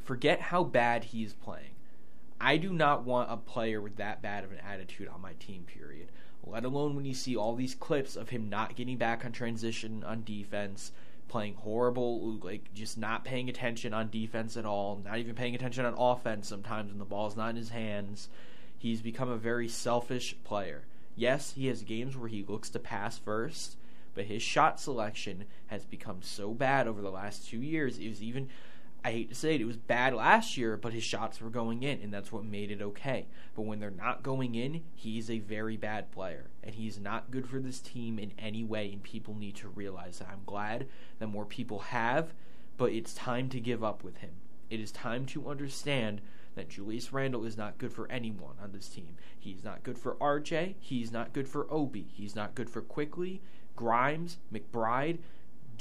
forget 0.03 0.41
how 0.41 0.63
bad 0.63 1.05
he's 1.05 1.33
playing. 1.33 1.75
I 2.39 2.57
do 2.57 2.73
not 2.73 3.03
want 3.03 3.31
a 3.31 3.37
player 3.37 3.79
with 3.81 3.97
that 3.97 4.21
bad 4.21 4.43
of 4.43 4.51
an 4.51 4.57
attitude 4.59 5.07
on 5.07 5.21
my 5.21 5.33
team, 5.33 5.63
period. 5.63 6.07
Let 6.43 6.65
alone 6.65 6.95
when 6.95 7.05
you 7.05 7.13
see 7.13 7.35
all 7.35 7.55
these 7.55 7.75
clips 7.75 8.15
of 8.15 8.29
him 8.29 8.49
not 8.49 8.75
getting 8.75 8.97
back 8.97 9.23
on 9.23 9.31
transition 9.31 10.03
on 10.03 10.23
defense, 10.23 10.91
playing 11.27 11.55
horrible, 11.55 12.39
like 12.43 12.73
just 12.73 12.97
not 12.97 13.23
paying 13.23 13.49
attention 13.49 13.93
on 13.93 14.09
defense 14.09 14.57
at 14.57 14.65
all, 14.65 15.01
not 15.05 15.17
even 15.17 15.35
paying 15.35 15.55
attention 15.55 15.85
on 15.85 15.93
offense 15.97 16.47
sometimes 16.47 16.89
when 16.89 16.99
the 16.99 17.05
ball's 17.05 17.37
not 17.37 17.51
in 17.51 17.55
his 17.55 17.69
hands. 17.69 18.27
He's 18.77 19.01
become 19.01 19.29
a 19.29 19.37
very 19.37 19.67
selfish 19.67 20.35
player. 20.43 20.83
Yes, 21.15 21.53
he 21.53 21.67
has 21.67 21.83
games 21.83 22.17
where 22.17 22.29
he 22.29 22.43
looks 22.43 22.69
to 22.71 22.79
pass 22.79 23.17
first, 23.17 23.77
but 24.15 24.25
his 24.25 24.41
shot 24.41 24.79
selection 24.79 25.45
has 25.67 25.85
become 25.85 26.21
so 26.21 26.51
bad 26.51 26.87
over 26.87 27.01
the 27.01 27.11
last 27.11 27.47
two 27.47 27.61
years. 27.61 27.97
It 27.97 28.09
was 28.09 28.23
even 28.23 28.49
I 29.03 29.11
hate 29.11 29.29
to 29.29 29.35
say 29.35 29.55
it, 29.55 29.61
it 29.61 29.65
was 29.65 29.77
bad 29.77 30.13
last 30.13 30.57
year, 30.57 30.77
but 30.77 30.93
his 30.93 31.03
shots 31.03 31.41
were 31.41 31.49
going 31.49 31.81
in, 31.81 32.01
and 32.01 32.13
that's 32.13 32.31
what 32.31 32.45
made 32.45 32.69
it 32.69 32.81
okay. 32.81 33.25
But 33.55 33.63
when 33.63 33.79
they're 33.79 33.89
not 33.89 34.21
going 34.21 34.53
in, 34.53 34.83
he's 34.93 35.29
a 35.29 35.39
very 35.39 35.75
bad 35.75 36.11
player, 36.11 36.51
and 36.63 36.75
he's 36.75 36.99
not 36.99 37.31
good 37.31 37.47
for 37.47 37.59
this 37.59 37.79
team 37.79 38.19
in 38.19 38.31
any 38.37 38.63
way, 38.63 38.91
and 38.91 39.01
people 39.01 39.33
need 39.33 39.55
to 39.55 39.69
realize 39.69 40.19
that. 40.19 40.29
I'm 40.31 40.43
glad 40.45 40.87
that 41.17 41.27
more 41.27 41.45
people 41.45 41.79
have, 41.79 42.33
but 42.77 42.91
it's 42.91 43.13
time 43.13 43.49
to 43.49 43.59
give 43.59 43.83
up 43.83 44.03
with 44.03 44.17
him. 44.17 44.31
It 44.69 44.79
is 44.79 44.91
time 44.91 45.25
to 45.27 45.49
understand 45.49 46.21
that 46.55 46.69
Julius 46.69 47.11
Randle 47.11 47.45
is 47.45 47.57
not 47.57 47.77
good 47.77 47.91
for 47.91 48.09
anyone 48.11 48.55
on 48.61 48.71
this 48.71 48.87
team. 48.87 49.15
He's 49.37 49.63
not 49.63 49.83
good 49.83 49.97
for 49.97 50.15
RJ. 50.15 50.75
He's 50.79 51.11
not 51.11 51.33
good 51.33 51.47
for 51.47 51.65
Obi. 51.71 52.07
He's 52.13 52.35
not 52.35 52.55
good 52.55 52.69
for 52.69 52.81
Quickley, 52.81 53.41
Grimes, 53.75 54.37
McBride. 54.53 55.19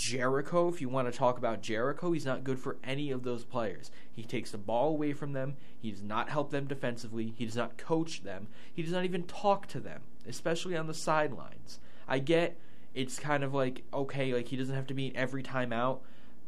Jericho, 0.01 0.69
if 0.69 0.81
you 0.81 0.89
want 0.89 1.13
to 1.13 1.19
talk 1.19 1.37
about 1.37 1.61
Jericho, 1.61 2.11
he's 2.11 2.25
not 2.25 2.43
good 2.43 2.59
for 2.59 2.79
any 2.83 3.11
of 3.11 3.23
those 3.23 3.45
players. 3.45 3.91
He 4.11 4.25
takes 4.25 4.51
the 4.51 4.57
ball 4.57 4.89
away 4.89 5.13
from 5.13 5.35
them. 5.35 5.57
He 5.79 5.91
does 5.91 6.03
not 6.03 6.31
help 6.31 6.51
them 6.51 6.67
defensively. 6.67 7.35
He 7.37 7.45
does 7.45 7.57
not 7.57 7.77
coach 7.77 8.23
them. 8.23 8.49
He 8.73 8.83
does 8.83 8.93
not 8.93 9.05
even 9.05 9.25
talk 9.25 9.67
to 9.69 9.79
them, 9.79 10.01
especially 10.27 10.75
on 10.75 10.87
the 10.87 10.95
sidelines. 10.95 11.81
I 12.09 12.19
get 12.19 12.59
it's 12.95 13.19
kind 13.19 13.45
of 13.45 13.53
like, 13.53 13.83
okay, 13.93 14.33
like 14.33 14.49
he 14.49 14.57
doesn't 14.57 14.75
have 14.75 14.87
to 14.87 14.95
be 14.95 15.15
every 15.15 15.43
time 15.43 15.71
out, 15.71 16.01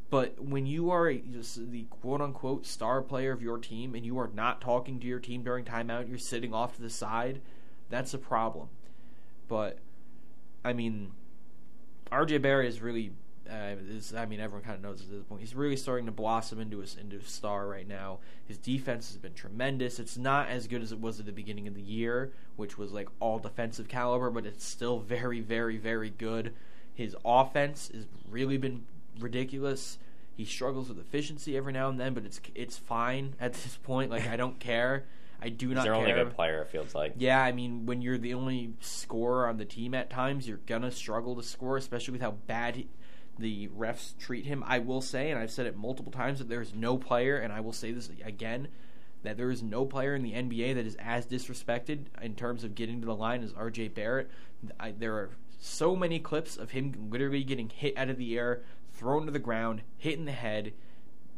but 0.08 0.42
when 0.42 0.64
you 0.64 0.90
are 0.90 1.12
just 1.12 1.70
the 1.70 1.84
quote 1.84 2.22
unquote 2.22 2.66
star 2.66 3.02
player 3.02 3.32
of 3.32 3.42
your 3.42 3.58
team 3.58 3.94
and 3.94 4.06
you 4.06 4.18
are 4.18 4.30
not 4.34 4.62
talking 4.62 4.98
to 4.98 5.06
your 5.06 5.20
team 5.20 5.42
during 5.42 5.66
timeout, 5.66 6.08
you're 6.08 6.16
sitting 6.16 6.54
off 6.54 6.76
to 6.76 6.82
the 6.82 6.90
side, 6.90 7.42
that's 7.90 8.14
a 8.14 8.18
problem. 8.18 8.68
But, 9.46 9.78
I 10.64 10.72
mean, 10.72 11.12
RJ 12.10 12.40
Barrett 12.40 12.68
is 12.68 12.80
really 12.80 13.12
uh, 13.50 13.74
is, 13.88 14.14
I 14.14 14.26
mean, 14.26 14.40
everyone 14.40 14.64
kind 14.64 14.76
of 14.76 14.82
knows 14.82 15.00
at 15.00 15.10
this 15.10 15.22
point. 15.24 15.40
He's 15.40 15.54
really 15.54 15.76
starting 15.76 16.06
to 16.06 16.12
blossom 16.12 16.60
into 16.60 16.80
a, 16.80 16.86
into 17.00 17.16
a 17.16 17.24
star 17.24 17.66
right 17.66 17.86
now. 17.86 18.18
His 18.46 18.58
defense 18.58 19.08
has 19.08 19.18
been 19.18 19.34
tremendous. 19.34 19.98
It's 19.98 20.16
not 20.16 20.48
as 20.48 20.66
good 20.66 20.82
as 20.82 20.92
it 20.92 21.00
was 21.00 21.20
at 21.20 21.26
the 21.26 21.32
beginning 21.32 21.66
of 21.66 21.74
the 21.74 21.82
year, 21.82 22.32
which 22.56 22.78
was 22.78 22.92
like 22.92 23.08
all 23.20 23.38
defensive 23.38 23.88
caliber, 23.88 24.30
but 24.30 24.46
it's 24.46 24.64
still 24.64 25.00
very, 25.00 25.40
very, 25.40 25.76
very 25.76 26.10
good. 26.10 26.54
His 26.94 27.16
offense 27.24 27.90
has 27.92 28.06
really 28.30 28.58
been 28.58 28.84
ridiculous. 29.18 29.98
He 30.36 30.44
struggles 30.44 30.88
with 30.88 30.98
efficiency 30.98 31.56
every 31.56 31.72
now 31.72 31.88
and 31.88 31.98
then, 31.98 32.14
but 32.14 32.24
it's 32.24 32.40
it's 32.54 32.78
fine 32.78 33.34
at 33.40 33.54
this 33.54 33.78
point. 33.82 34.10
Like 34.10 34.26
I 34.28 34.36
don't 34.36 34.58
care. 34.58 35.04
I 35.44 35.48
do 35.48 35.68
He's 35.68 35.74
not 35.74 35.82
their 35.82 35.94
care. 35.94 36.00
only 36.00 36.12
a 36.12 36.24
good 36.24 36.34
player. 36.36 36.62
It 36.62 36.68
feels 36.68 36.94
like. 36.94 37.14
Yeah, 37.16 37.42
I 37.42 37.50
mean, 37.50 37.84
when 37.84 38.00
you're 38.00 38.18
the 38.18 38.34
only 38.34 38.74
scorer 38.80 39.48
on 39.48 39.56
the 39.56 39.64
team 39.64 39.92
at 39.92 40.08
times, 40.08 40.46
you're 40.46 40.60
gonna 40.66 40.92
struggle 40.92 41.34
to 41.36 41.42
score, 41.42 41.76
especially 41.76 42.12
with 42.12 42.20
how 42.22 42.32
bad 42.46 42.76
he, 42.76 42.88
the 43.38 43.68
refs 43.68 44.16
treat 44.18 44.46
him. 44.46 44.62
I 44.66 44.78
will 44.78 45.00
say, 45.00 45.30
and 45.30 45.38
I've 45.38 45.50
said 45.50 45.66
it 45.66 45.76
multiple 45.76 46.12
times, 46.12 46.38
that 46.38 46.48
there 46.48 46.60
is 46.60 46.74
no 46.74 46.96
player, 46.96 47.36
and 47.38 47.52
I 47.52 47.60
will 47.60 47.72
say 47.72 47.92
this 47.92 48.10
again, 48.24 48.68
that 49.22 49.36
there 49.36 49.50
is 49.50 49.62
no 49.62 49.84
player 49.84 50.14
in 50.14 50.22
the 50.22 50.32
NBA 50.32 50.74
that 50.74 50.86
is 50.86 50.96
as 50.96 51.26
disrespected 51.26 52.06
in 52.20 52.34
terms 52.34 52.64
of 52.64 52.74
getting 52.74 53.00
to 53.00 53.06
the 53.06 53.14
line 53.14 53.42
as 53.42 53.52
RJ 53.52 53.94
Barrett. 53.94 54.30
I, 54.78 54.92
there 54.92 55.14
are 55.14 55.30
so 55.60 55.94
many 55.94 56.18
clips 56.18 56.56
of 56.56 56.72
him 56.72 57.08
literally 57.10 57.44
getting 57.44 57.68
hit 57.68 57.96
out 57.96 58.10
of 58.10 58.18
the 58.18 58.36
air, 58.36 58.62
thrown 58.92 59.26
to 59.26 59.32
the 59.32 59.38
ground, 59.38 59.82
hit 59.96 60.18
in 60.18 60.24
the 60.24 60.32
head, 60.32 60.72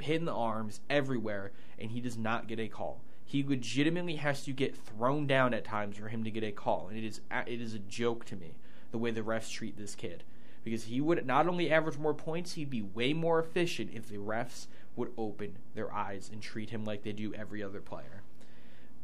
hit 0.00 0.16
in 0.16 0.24
the 0.24 0.34
arms, 0.34 0.80
everywhere, 0.88 1.52
and 1.78 1.90
he 1.90 2.00
does 2.00 2.16
not 2.16 2.48
get 2.48 2.58
a 2.58 2.68
call. 2.68 3.02
He 3.26 3.42
legitimately 3.42 4.16
has 4.16 4.44
to 4.44 4.52
get 4.52 4.76
thrown 4.76 5.26
down 5.26 5.54
at 5.54 5.64
times 5.64 5.96
for 5.96 6.08
him 6.08 6.24
to 6.24 6.30
get 6.30 6.44
a 6.44 6.52
call, 6.52 6.88
and 6.88 6.98
it 6.98 7.04
is 7.04 7.20
it 7.46 7.60
is 7.60 7.74
a 7.74 7.78
joke 7.78 8.24
to 8.26 8.36
me 8.36 8.54
the 8.90 8.98
way 8.98 9.10
the 9.10 9.22
refs 9.22 9.50
treat 9.50 9.76
this 9.76 9.94
kid 9.94 10.24
because 10.64 10.84
he 10.84 11.00
would 11.00 11.24
not 11.26 11.46
only 11.46 11.70
average 11.70 11.98
more 11.98 12.14
points, 12.14 12.54
he'd 12.54 12.70
be 12.70 12.82
way 12.82 13.12
more 13.12 13.38
efficient 13.38 13.90
if 13.92 14.08
the 14.08 14.16
refs 14.16 14.66
would 14.96 15.12
open 15.18 15.58
their 15.74 15.92
eyes 15.92 16.30
and 16.32 16.40
treat 16.40 16.70
him 16.70 16.84
like 16.84 17.02
they 17.02 17.12
do 17.12 17.34
every 17.34 17.62
other 17.62 17.80
player. 17.80 18.22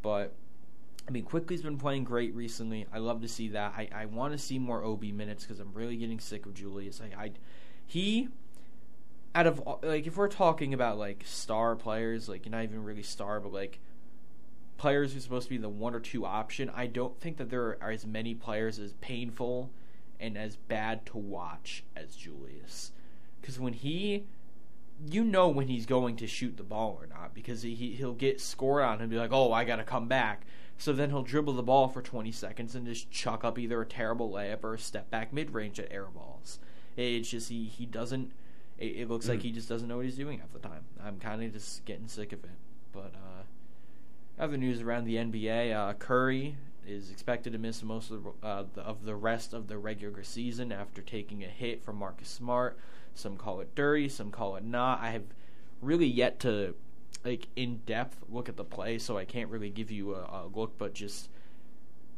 But 0.03 0.33
I 1.07 1.11
mean, 1.11 1.25
Quickley's 1.25 1.63
been 1.63 1.79
playing 1.79 2.05
great 2.05 2.35
recently. 2.35 2.87
I 2.93 2.99
love 2.99 3.21
to 3.23 3.29
see 3.29 3.49
that. 3.49 3.75
I, 3.77 3.89
I 3.95 4.07
want 4.07 4.33
to 4.33 4.39
see 4.39 4.59
more 4.59 4.83
Obi 4.83 5.13
minutes 5.13 5.45
because 5.45 5.61
I'm 5.61 5.73
really 5.75 5.97
getting 5.97 6.21
sick 6.21 6.47
of 6.47 6.55
Julius. 6.55 7.01
I, 7.01 7.25
I 7.25 7.31
he 7.87 8.29
out 9.35 9.47
of 9.47 9.63
like 9.83 10.07
if 10.07 10.17
we're 10.17 10.29
talking 10.29 10.73
about 10.73 10.99
like 10.99 11.25
star 11.27 11.77
players, 11.77 12.29
like 12.29 12.49
not 12.49 12.65
even 12.65 12.85
really 12.85 13.03
star, 13.03 13.41
but 13.41 13.53
like 13.53 13.81
players 14.79 15.13
who's 15.13 15.25
supposed 15.25 15.45
to 15.45 15.51
be 15.51 15.59
the 15.59 15.69
one 15.69 15.95
or 15.95 16.01
two 16.01 16.25
option. 16.25 16.71
I 16.75 16.87
don't 16.87 17.19
think 17.21 17.37
that 17.37 17.51
there 17.51 17.77
are 17.83 17.91
as 17.91 18.07
many 18.07 18.35
players 18.35 18.79
as 18.79 18.95
painful 18.95 19.71
and 20.21 20.37
as 20.37 20.57
bad 20.57 21.07
to 21.07 21.17
watch 21.17 21.85
as 21.97 22.15
Julius. 22.15 22.93
Because 23.41 23.59
when 23.59 23.73
he, 23.73 24.25
you 25.11 25.25
know 25.25 25.49
when 25.49 25.69
he's 25.69 25.87
going 25.87 26.17
to 26.17 26.27
shoot 26.27 26.57
the 26.57 26.63
ball 26.63 26.99
or 27.01 27.07
not, 27.07 27.35
because 27.35 27.63
he 27.63 27.75
he'll 27.75 28.13
get 28.13 28.41
scored 28.41 28.83
on 28.83 29.01
and 29.01 29.11
be 29.11 29.17
like, 29.17 29.33
oh, 29.33 29.53
I 29.53 29.65
got 29.65 29.77
to 29.77 29.85
come 29.85 30.09
back. 30.09 30.45
So 30.77 30.93
then 30.93 31.11
he'll 31.11 31.23
dribble 31.23 31.55
the 31.55 31.63
ball 31.63 31.89
for 31.89 32.01
20 32.01 32.33
seconds 32.33 32.75
and 32.75 32.87
just 32.87 33.11
chuck 33.11 33.45
up 33.45 33.59
either 33.59 33.83
a 33.83 33.87
terrible 33.87 34.31
layup 34.31 34.65
or 34.65 34.75
a 34.75 34.79
step 34.79 35.11
back 35.11 35.33
mid 35.33 35.53
range 35.53 35.79
at 35.79 35.93
air 35.93 36.07
balls. 36.07 36.59
It's 36.97 37.31
just 37.31 37.49
he 37.49 37.65
he 37.65 37.87
doesn't. 37.87 38.33
It, 38.79 38.97
it 38.97 39.11
looks 39.11 39.29
like 39.29 39.43
he 39.43 39.53
just 39.53 39.69
doesn't 39.69 39.89
know 39.89 39.97
what 39.97 40.07
he's 40.07 40.17
doing 40.17 40.39
half 40.39 40.53
the 40.53 40.59
time. 40.59 40.85
I'm 41.03 41.19
kind 41.19 41.43
of 41.43 41.53
just 41.53 41.85
getting 41.85 42.09
sick 42.09 42.33
of 42.33 42.43
it. 42.45 42.51
But 42.93 43.13
uh, 43.15 44.43
other 44.43 44.57
news 44.57 44.81
around 44.81 45.05
the 45.05 45.17
NBA: 45.17 45.75
uh, 45.75 45.93
Curry 45.95 46.57
is 46.87 47.11
expected 47.11 47.53
to 47.53 47.59
miss 47.59 47.83
most 47.83 48.11
of 48.11 48.25
the, 48.25 48.47
uh, 48.47 48.65
the, 48.75 48.83
of 48.83 49.05
the 49.05 49.15
rest 49.15 49.53
of 49.53 49.69
the 49.69 49.79
regular 49.79 50.23
season 50.23 50.73
after 50.73 51.03
taking 51.03 51.45
a 51.45 51.49
hit 51.49 51.83
from 51.83 51.97
Marcus 51.97 52.29
Smart. 52.29 52.79
Some 53.15 53.37
call 53.37 53.61
it 53.61 53.75
dirty, 53.75 54.09
some 54.09 54.31
call 54.31 54.57
it 54.57 54.65
not. 54.65 55.01
I 55.01 55.11
have 55.11 55.25
really 55.81 56.07
yet 56.07 56.39
to 56.41 56.75
like 57.25 57.49
in 57.57 57.81
depth 57.87 58.19
look 58.29 58.49
at 58.49 58.57
the 58.57 58.65
play, 58.65 58.99
so 58.99 59.19
I 59.19 59.25
can't 59.25 59.51
really 59.51 59.71
give 59.71 59.91
you 59.91 60.15
a, 60.15 60.21
a 60.21 60.51
look. 60.53 60.79
But 60.79 60.95
just 60.95 61.29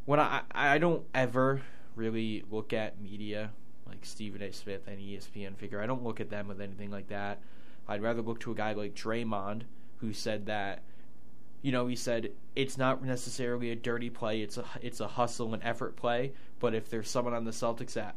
when 0.05 0.21
I 0.21 0.43
I 0.53 0.79
don't 0.79 1.05
ever 1.15 1.63
really 1.97 2.45
look 2.51 2.73
at 2.73 3.01
media 3.01 3.51
like 3.87 4.05
Stephen 4.05 4.43
A. 4.43 4.53
Smith 4.53 4.83
and 4.87 4.99
ESPN 4.99 5.57
figure. 5.57 5.81
I 5.81 5.87
don't 5.87 6.03
look 6.03 6.21
at 6.21 6.31
them 6.31 6.49
with 6.49 6.61
anything 6.61 6.91
like 6.91 7.09
that. 7.09 7.41
I'd 7.87 8.03
rather 8.03 8.23
look 8.23 8.41
to 8.41 8.53
a 8.53 8.55
guy 8.55 8.73
like 8.73 8.95
Draymond 8.95 9.63
who 9.99 10.13
said 10.13 10.47
that 10.47 10.83
you 11.63 11.73
know, 11.73 11.87
he 11.87 11.97
said 11.97 12.31
it's 12.55 12.77
not 12.77 13.03
necessarily 13.03 13.71
a 13.71 13.77
dirty 13.77 14.11
play. 14.11 14.43
It's 14.43 14.59
a 14.59 14.65
it's 14.81 15.01
a 15.01 15.07
hustle 15.07 15.55
and 15.55 15.63
effort 15.63 15.97
play. 15.97 16.33
But 16.61 16.75
if 16.75 16.91
there's 16.91 17.09
someone 17.09 17.35
on 17.35 17.45
the 17.45 17.53
Celtics 17.53 17.95
that 17.95 18.17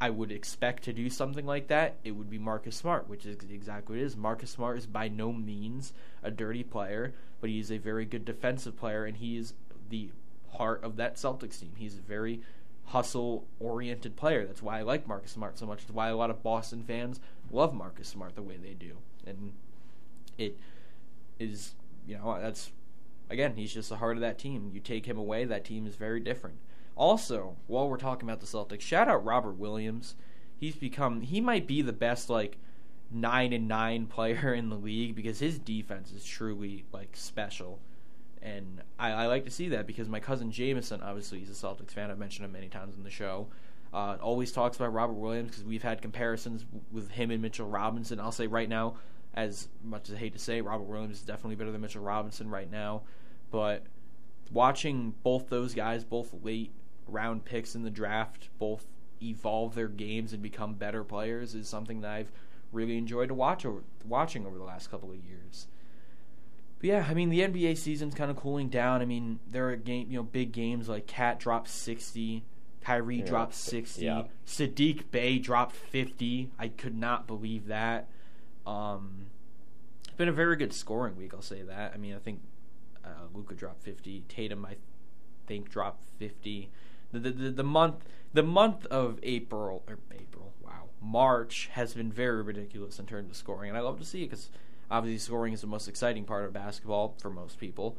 I 0.00 0.10
would 0.10 0.30
expect 0.30 0.84
to 0.84 0.92
do 0.92 1.10
something 1.10 1.44
like 1.44 1.66
that, 1.68 1.96
it 2.04 2.12
would 2.12 2.30
be 2.30 2.38
Marcus 2.38 2.76
Smart, 2.76 3.08
which 3.08 3.26
is 3.26 3.36
exactly 3.50 3.96
what 3.96 4.02
it 4.02 4.06
is. 4.06 4.16
Marcus 4.16 4.50
Smart 4.50 4.78
is 4.78 4.86
by 4.86 5.08
no 5.08 5.32
means 5.32 5.92
a 6.22 6.30
dirty 6.30 6.62
player, 6.62 7.12
but 7.40 7.50
he 7.50 7.58
is 7.58 7.72
a 7.72 7.78
very 7.78 8.04
good 8.04 8.24
defensive 8.24 8.76
player, 8.76 9.04
and 9.04 9.16
he 9.16 9.36
is 9.36 9.54
the 9.90 10.10
heart 10.52 10.82
of 10.84 10.96
that 10.96 11.16
Celtics 11.16 11.60
team. 11.60 11.72
He's 11.76 11.98
a 11.98 12.02
very 12.02 12.40
hustle 12.84 13.44
oriented 13.58 14.16
player. 14.16 14.46
That's 14.46 14.62
why 14.62 14.78
I 14.78 14.82
like 14.82 15.08
Marcus 15.08 15.32
Smart 15.32 15.58
so 15.58 15.66
much. 15.66 15.80
That's 15.80 15.92
why 15.92 16.08
a 16.08 16.16
lot 16.16 16.30
of 16.30 16.44
Boston 16.44 16.84
fans 16.84 17.18
love 17.50 17.74
Marcus 17.74 18.08
Smart 18.08 18.36
the 18.36 18.42
way 18.42 18.56
they 18.56 18.74
do. 18.74 18.96
And 19.26 19.52
it 20.38 20.56
is 21.40 21.74
you 22.08 22.16
know, 22.16 22.38
that's 22.40 22.72
again, 23.30 23.54
he's 23.54 23.72
just 23.72 23.90
the 23.90 23.96
heart 23.96 24.16
of 24.16 24.22
that 24.22 24.38
team. 24.38 24.70
You 24.72 24.80
take 24.80 25.06
him 25.06 25.18
away, 25.18 25.44
that 25.44 25.64
team 25.64 25.86
is 25.86 25.94
very 25.94 26.20
different. 26.20 26.56
Also, 26.96 27.56
while 27.66 27.88
we're 27.88 27.98
talking 27.98 28.28
about 28.28 28.40
the 28.40 28.46
Celtics, 28.46 28.80
shout 28.80 29.08
out 29.08 29.24
Robert 29.24 29.52
Williams. 29.52 30.16
He's 30.56 30.74
become 30.74 31.20
he 31.20 31.40
might 31.40 31.66
be 31.66 31.82
the 31.82 31.92
best 31.92 32.30
like 32.30 32.58
nine 33.10 33.52
and 33.52 33.68
nine 33.68 34.06
player 34.08 34.54
in 34.54 34.70
the 34.70 34.76
league 34.76 35.14
because 35.14 35.38
his 35.38 35.58
defense 35.58 36.10
is 36.12 36.24
truly 36.24 36.86
like 36.92 37.10
special. 37.12 37.78
And 38.40 38.82
I, 38.98 39.10
I 39.10 39.26
like 39.26 39.44
to 39.44 39.50
see 39.50 39.68
that 39.70 39.86
because 39.86 40.08
my 40.08 40.20
cousin 40.20 40.50
Jameson, 40.50 41.02
obviously 41.02 41.40
he's 41.40 41.50
a 41.50 41.66
Celtics 41.66 41.90
fan. 41.90 42.10
I've 42.10 42.18
mentioned 42.18 42.44
him 42.44 42.52
many 42.52 42.68
times 42.68 42.96
in 42.96 43.02
the 43.02 43.10
show. 43.10 43.48
Uh, 43.92 44.16
always 44.20 44.52
talks 44.52 44.76
about 44.76 44.92
Robert 44.92 45.14
Williams 45.14 45.50
because 45.50 45.64
we've 45.64 45.82
had 45.82 46.02
comparisons 46.02 46.64
with 46.92 47.10
him 47.10 47.30
and 47.30 47.42
Mitchell 47.42 47.68
Robinson. 47.68 48.20
I'll 48.20 48.32
say 48.32 48.46
right 48.46 48.68
now, 48.68 48.96
as 49.38 49.68
much 49.84 50.08
as 50.08 50.16
I 50.16 50.18
hate 50.18 50.32
to 50.32 50.38
say, 50.40 50.60
Robert 50.60 50.84
Williams 50.84 51.18
is 51.18 51.22
definitely 51.22 51.54
better 51.54 51.70
than 51.70 51.80
Mitchell 51.80 52.02
Robinson 52.02 52.50
right 52.50 52.68
now. 52.68 53.02
But 53.52 53.84
watching 54.50 55.14
both 55.22 55.48
those 55.48 55.74
guys, 55.74 56.02
both 56.02 56.34
late 56.42 56.72
round 57.06 57.44
picks 57.44 57.76
in 57.76 57.84
the 57.84 57.90
draft, 57.90 58.48
both 58.58 58.84
evolve 59.22 59.76
their 59.76 59.86
games 59.86 60.32
and 60.32 60.42
become 60.42 60.74
better 60.74 61.04
players 61.04 61.54
is 61.54 61.68
something 61.68 62.00
that 62.00 62.10
I've 62.10 62.32
really 62.72 62.98
enjoyed 62.98 63.28
to 63.28 63.34
watch 63.34 63.64
over, 63.64 63.84
watching 64.04 64.44
over 64.44 64.58
the 64.58 64.64
last 64.64 64.90
couple 64.90 65.10
of 65.10 65.16
years. 65.16 65.68
But 66.80 66.88
yeah, 66.88 67.06
I 67.08 67.14
mean 67.14 67.28
the 67.28 67.40
NBA 67.40 67.78
season's 67.78 68.16
kind 68.16 68.32
of 68.32 68.36
cooling 68.36 68.68
down. 68.68 69.02
I 69.02 69.04
mean 69.04 69.38
there 69.48 69.70
are 69.70 69.76
game, 69.76 70.08
you 70.10 70.18
know, 70.18 70.24
big 70.24 70.50
games 70.50 70.88
like 70.88 71.06
KAT 71.06 71.38
dropped 71.38 71.68
sixty, 71.68 72.44
Kyrie 72.80 73.18
Yeah, 73.18 73.24
dropped 73.24 73.54
sixty, 73.54 74.06
yeah. 74.06 74.24
Sadiq 74.44 75.12
Bey 75.12 75.38
dropped 75.38 75.76
fifty. 75.76 76.50
I 76.58 76.68
could 76.68 76.96
not 76.96 77.28
believe 77.28 77.68
that. 77.68 78.08
Um, 78.68 79.26
it's 80.04 80.16
been 80.16 80.28
a 80.28 80.32
very 80.32 80.56
good 80.56 80.72
scoring 80.72 81.16
week. 81.16 81.32
I'll 81.32 81.42
say 81.42 81.62
that. 81.62 81.92
I 81.94 81.96
mean, 81.96 82.14
I 82.14 82.18
think 82.18 82.40
uh, 83.04 83.08
Luka 83.32 83.54
dropped 83.54 83.82
fifty. 83.82 84.24
Tatum, 84.28 84.64
I 84.66 84.76
think, 85.46 85.70
dropped 85.70 86.04
fifty. 86.18 86.70
The, 87.12 87.18
the 87.18 87.30
the 87.30 87.50
the 87.50 87.64
month 87.64 88.04
the 88.34 88.42
month 88.42 88.84
of 88.86 89.18
April 89.22 89.82
or 89.88 89.98
April, 90.12 90.52
wow, 90.62 90.90
March 91.00 91.70
has 91.72 91.94
been 91.94 92.12
very 92.12 92.42
ridiculous 92.42 92.98
in 92.98 93.06
terms 93.06 93.30
of 93.30 93.36
scoring, 93.36 93.70
and 93.70 93.78
I 93.78 93.80
love 93.80 93.98
to 94.00 94.04
see 94.04 94.22
it 94.22 94.26
because 94.26 94.50
obviously 94.90 95.18
scoring 95.18 95.54
is 95.54 95.62
the 95.62 95.66
most 95.66 95.88
exciting 95.88 96.24
part 96.24 96.44
of 96.44 96.52
basketball 96.52 97.14
for 97.20 97.30
most 97.30 97.58
people, 97.58 97.96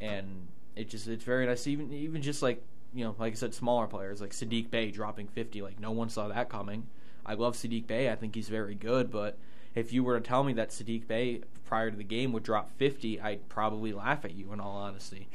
and 0.00 0.48
it 0.74 0.88
just 0.88 1.06
it's 1.06 1.24
very 1.24 1.46
nice. 1.46 1.68
Even 1.68 1.92
even 1.92 2.20
just 2.20 2.42
like 2.42 2.64
you 2.92 3.04
know, 3.04 3.14
like 3.16 3.34
I 3.34 3.36
said, 3.36 3.54
smaller 3.54 3.86
players 3.86 4.20
like 4.20 4.32
Sadiq 4.32 4.70
Bey 4.70 4.90
dropping 4.90 5.28
fifty, 5.28 5.62
like 5.62 5.78
no 5.78 5.92
one 5.92 6.08
saw 6.08 6.26
that 6.26 6.48
coming. 6.48 6.88
I 7.24 7.34
love 7.34 7.54
Sadiq 7.54 7.86
Bey 7.86 8.10
I 8.10 8.16
think 8.16 8.34
he's 8.34 8.48
very 8.48 8.74
good, 8.74 9.12
but 9.12 9.38
if 9.74 9.92
you 9.92 10.02
were 10.02 10.18
to 10.18 10.26
tell 10.26 10.44
me 10.44 10.52
that 10.54 10.70
Sadiq 10.70 11.06
Bey 11.06 11.42
prior 11.64 11.90
to 11.90 11.96
the 11.96 12.04
game 12.04 12.32
would 12.32 12.42
drop 12.42 12.70
50, 12.76 13.20
I'd 13.20 13.48
probably 13.48 13.92
laugh 13.92 14.24
at 14.24 14.32
you 14.32 14.52
in 14.52 14.60
all 14.60 14.76
honesty. 14.76 15.28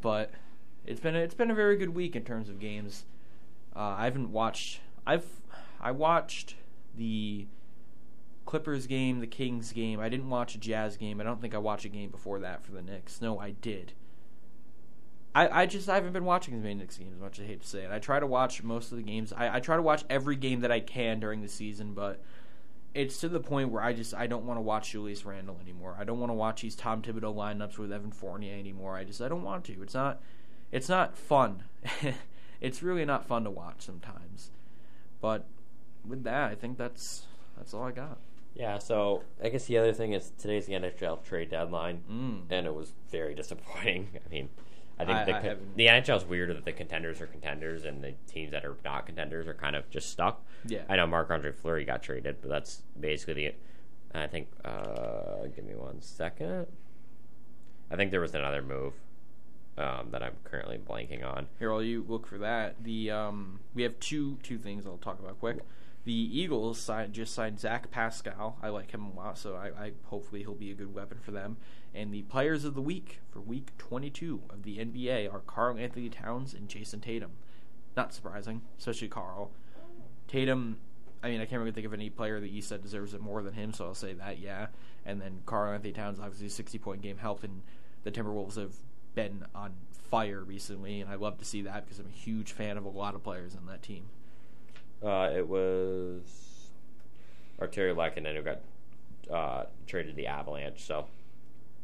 But 0.00 0.32
it's 0.84 1.00
been 1.00 1.16
a, 1.16 1.20
it's 1.20 1.34
been 1.34 1.50
a 1.50 1.54
very 1.54 1.76
good 1.76 1.94
week 1.94 2.16
in 2.16 2.24
terms 2.24 2.48
of 2.48 2.58
games. 2.58 3.04
Uh, 3.74 3.94
I 3.98 4.04
haven't 4.04 4.32
watched. 4.32 4.80
I've 5.06 5.26
I 5.80 5.90
watched 5.92 6.54
the 6.96 7.46
Clippers 8.46 8.86
game, 8.86 9.20
the 9.20 9.26
Kings 9.26 9.72
game. 9.72 10.00
I 10.00 10.08
didn't 10.08 10.30
watch 10.30 10.54
a 10.54 10.58
Jazz 10.58 10.96
game. 10.96 11.20
I 11.20 11.24
don't 11.24 11.40
think 11.40 11.54
I 11.54 11.58
watched 11.58 11.84
a 11.84 11.88
game 11.88 12.10
before 12.10 12.38
that 12.40 12.64
for 12.64 12.72
the 12.72 12.82
Knicks. 12.82 13.20
No, 13.20 13.38
I 13.38 13.50
did. 13.50 13.92
I, 15.34 15.62
I 15.62 15.66
just 15.66 15.88
I 15.88 15.96
haven't 15.96 16.14
been 16.14 16.24
watching 16.24 16.54
as 16.54 16.62
many 16.62 16.74
Knicks 16.74 16.96
games 16.96 17.14
as 17.14 17.20
much 17.20 17.38
I 17.38 17.44
hate 17.44 17.60
to 17.60 17.68
say 17.68 17.82
it. 17.82 17.90
I 17.90 17.98
try 17.98 18.18
to 18.18 18.26
watch 18.26 18.62
most 18.62 18.90
of 18.90 18.96
the 18.96 19.04
games. 19.04 19.32
I, 19.36 19.56
I 19.56 19.60
try 19.60 19.76
to 19.76 19.82
watch 19.82 20.04
every 20.08 20.36
game 20.36 20.60
that 20.60 20.72
I 20.72 20.80
can 20.80 21.20
during 21.20 21.42
the 21.42 21.48
season, 21.48 21.92
but 21.92 22.22
it's 22.96 23.18
to 23.18 23.28
the 23.28 23.40
point 23.40 23.70
where 23.70 23.82
I 23.82 23.92
just 23.92 24.14
I 24.14 24.26
don't 24.26 24.46
want 24.46 24.56
to 24.58 24.62
watch 24.62 24.90
Julius 24.92 25.24
Randle 25.24 25.58
anymore. 25.62 25.96
I 25.98 26.04
don't 26.04 26.18
want 26.18 26.30
to 26.30 26.34
watch 26.34 26.62
these 26.62 26.74
Tom 26.74 27.02
Thibodeau 27.02 27.34
lineups 27.34 27.78
with 27.78 27.92
Evan 27.92 28.10
Fournier 28.10 28.54
anymore. 28.54 28.96
I 28.96 29.04
just 29.04 29.20
I 29.20 29.28
don't 29.28 29.42
want 29.44 29.64
to. 29.66 29.82
It's 29.82 29.94
not 29.94 30.20
it's 30.72 30.88
not 30.88 31.16
fun. 31.16 31.64
it's 32.60 32.82
really 32.82 33.04
not 33.04 33.26
fun 33.26 33.44
to 33.44 33.50
watch 33.50 33.82
sometimes. 33.82 34.50
But 35.20 35.46
with 36.06 36.24
that, 36.24 36.50
I 36.50 36.54
think 36.54 36.78
that's 36.78 37.26
that's 37.56 37.72
all 37.74 37.84
I 37.84 37.92
got. 37.92 38.18
Yeah, 38.54 38.78
so 38.78 39.22
I 39.42 39.50
guess 39.50 39.66
the 39.66 39.76
other 39.76 39.92
thing 39.92 40.14
is 40.14 40.32
today's 40.38 40.64
the 40.66 40.72
NHL 40.72 41.22
trade 41.22 41.50
deadline, 41.50 42.02
Mm. 42.10 42.40
and 42.50 42.66
it 42.66 42.74
was 42.74 42.92
very 43.10 43.34
disappointing. 43.34 44.08
I 44.26 44.28
mean, 44.30 44.48
I 44.98 45.04
think 45.04 45.18
I- 45.18 45.24
the, 45.24 45.34
I 45.36 45.40
con- 45.42 45.58
the 45.76 45.86
NHL 45.86 46.16
is 46.16 46.24
weird 46.24 46.50
that 46.50 46.64
the 46.64 46.72
contenders 46.72 47.20
are 47.20 47.26
contenders 47.26 47.84
and 47.84 48.02
the 48.02 48.14
teams 48.26 48.52
that 48.52 48.64
are 48.64 48.76
not 48.84 49.06
contenders 49.06 49.46
are 49.46 49.54
kind 49.54 49.76
of 49.76 49.88
just 49.90 50.10
stuck. 50.10 50.44
Yeah. 50.66 50.82
I 50.88 50.96
know 50.96 51.06
Marc 51.06 51.30
Andre 51.30 51.52
Fleury 51.52 51.84
got 51.84 52.02
traded, 52.02 52.36
but 52.40 52.48
that's 52.50 52.82
basically 52.98 53.34
the. 53.34 53.54
I 54.14 54.26
think. 54.26 54.48
Uh, 54.64 55.46
give 55.54 55.64
me 55.66 55.74
one 55.74 56.00
second. 56.00 56.66
I 57.90 57.96
think 57.96 58.10
there 58.10 58.20
was 58.20 58.34
another 58.34 58.62
move 58.62 58.94
um, 59.78 60.08
that 60.10 60.22
I'm 60.22 60.34
currently 60.44 60.78
blanking 60.78 61.24
on. 61.24 61.46
Here, 61.58 61.70
while 61.70 61.82
you 61.82 62.04
look 62.08 62.26
for 62.26 62.38
that, 62.38 62.82
the 62.82 63.10
um, 63.10 63.60
we 63.74 63.82
have 63.82 63.98
two 64.00 64.38
two 64.42 64.58
things 64.58 64.86
I'll 64.86 64.96
talk 64.96 65.18
about 65.20 65.38
quick. 65.38 65.58
The 66.06 66.12
Eagles 66.12 66.78
signed, 66.78 67.14
just 67.14 67.34
signed 67.34 67.58
Zach 67.58 67.90
Pascal. 67.90 68.58
I 68.62 68.68
like 68.68 68.92
him 68.92 69.06
a 69.06 69.12
lot, 69.12 69.38
so 69.38 69.56
I, 69.56 69.86
I 69.86 69.92
hopefully 70.04 70.42
he'll 70.42 70.54
be 70.54 70.70
a 70.70 70.74
good 70.74 70.94
weapon 70.94 71.18
for 71.20 71.32
them. 71.32 71.56
And 71.92 72.14
the 72.14 72.22
players 72.22 72.64
of 72.64 72.76
the 72.76 72.80
week 72.80 73.18
for 73.28 73.40
Week 73.40 73.76
22 73.78 74.42
of 74.48 74.62
the 74.62 74.78
NBA 74.78 75.32
are 75.34 75.40
Karl 75.40 75.76
Anthony 75.76 76.08
Towns 76.08 76.54
and 76.54 76.68
Jayson 76.68 77.00
Tatum. 77.00 77.32
Not 77.96 78.14
surprising, 78.14 78.62
especially 78.78 79.08
Karl. 79.08 79.50
Tatum, 80.28 80.78
I 81.24 81.30
mean, 81.30 81.40
I 81.40 81.44
can't 81.44 81.58
really 81.58 81.72
think 81.72 81.86
of 81.86 81.92
any 81.92 82.08
player 82.08 82.38
that 82.38 82.50
you 82.50 82.62
said 82.62 82.82
deserves 82.82 83.12
it 83.12 83.20
more 83.20 83.42
than 83.42 83.54
him, 83.54 83.72
so 83.72 83.86
I'll 83.86 83.94
say 83.94 84.12
that, 84.12 84.38
yeah. 84.38 84.68
And 85.04 85.20
then 85.20 85.40
Karl 85.44 85.74
Anthony 85.74 85.92
Towns, 85.92 86.20
obviously, 86.20 86.50
60 86.50 86.78
point 86.78 87.02
game 87.02 87.18
helped, 87.18 87.42
and 87.42 87.62
the 88.04 88.12
Timberwolves 88.12 88.54
have 88.54 88.76
been 89.16 89.44
on 89.56 89.72
fire 89.90 90.44
recently, 90.44 91.00
and 91.00 91.10
I 91.10 91.16
love 91.16 91.38
to 91.38 91.44
see 91.44 91.62
that 91.62 91.84
because 91.84 91.98
I'm 91.98 92.06
a 92.06 92.10
huge 92.10 92.52
fan 92.52 92.76
of 92.76 92.84
a 92.84 92.90
lot 92.90 93.16
of 93.16 93.24
players 93.24 93.56
on 93.56 93.66
that 93.66 93.82
team. 93.82 94.04
Uh, 95.04 95.30
it 95.36 95.46
was 95.46 96.70
Artturi 97.60 97.94
Lehkonen 97.94 98.36
who 98.36 98.42
got 98.42 98.60
uh, 99.32 99.64
traded 99.86 100.12
to 100.12 100.16
the 100.16 100.26
Avalanche. 100.26 100.82
So 100.84 101.06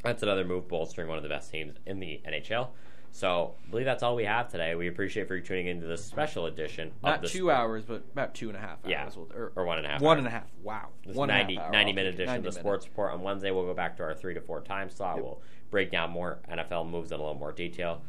that's 0.03 0.23
another 0.23 0.45
move 0.45 0.69
bolstering 0.69 1.09
one 1.09 1.17
of 1.17 1.23
the 1.23 1.29
best 1.29 1.51
teams 1.51 1.77
in 1.87 2.01
the 2.01 2.21
NHL. 2.27 2.69
So 3.15 3.55
I 3.67 3.71
believe 3.71 3.85
that's 3.85 4.03
all 4.03 4.17
we 4.17 4.25
have 4.25 4.49
today. 4.49 4.75
We 4.75 4.89
appreciate 4.89 5.29
for 5.29 5.37
you 5.37 5.43
tuning 5.43 5.67
into 5.67 5.87
this 5.87 6.03
special 6.03 6.47
edition. 6.47 6.93
Not 7.03 7.23
two 7.25 7.51
hours, 7.51 7.85
but 7.85 8.05
about 8.13 8.35
two 8.35 8.49
and 8.49 8.57
a 8.57 8.61
half 8.61 8.79
hours. 8.85 8.91
Yeah, 8.91 9.09
We'll- 9.15 9.29
or, 9.35 9.53
or 9.55 9.65
one 9.67 9.77
and 9.77 9.87
a 9.87 9.91
half 9.91 10.01
One 10.01 10.17
and 10.17 10.27
a 10.27 10.31
half. 10.31 10.47
Wow. 10.63 10.89
This 11.07 11.15
One 11.15 11.29
and 11.29 11.39
a 11.39 11.43
90, 11.43 11.55
half 11.57 11.65
hour. 11.65 11.73
90 11.73 11.91
I'll 11.91 11.95
minute 11.95 12.15
edition 12.15 12.37
of 12.37 12.43
the. 12.45 12.53
Sports 12.53 12.87
Report. 12.87 13.13
On 13.13 13.21
Wednesday, 13.21 13.51
we'll 13.51 13.67
go 13.67 13.75
back 13.75 13.99
to 13.99 14.03
our 14.03 14.15
three 14.15 14.33
to 14.33 14.41
four 14.41 14.63
time 14.63 14.89
slot. 14.89 15.17
Yep. 15.17 15.25
We'll 15.25 15.43
break 15.71 15.91
down 15.91 16.11
more 16.11 16.39
NFL 16.51 16.89
moves 16.89 17.13
in 17.13 17.21
a 17.21 17.23
little 17.23 17.39
more 17.39 17.53
detail. 17.53 18.01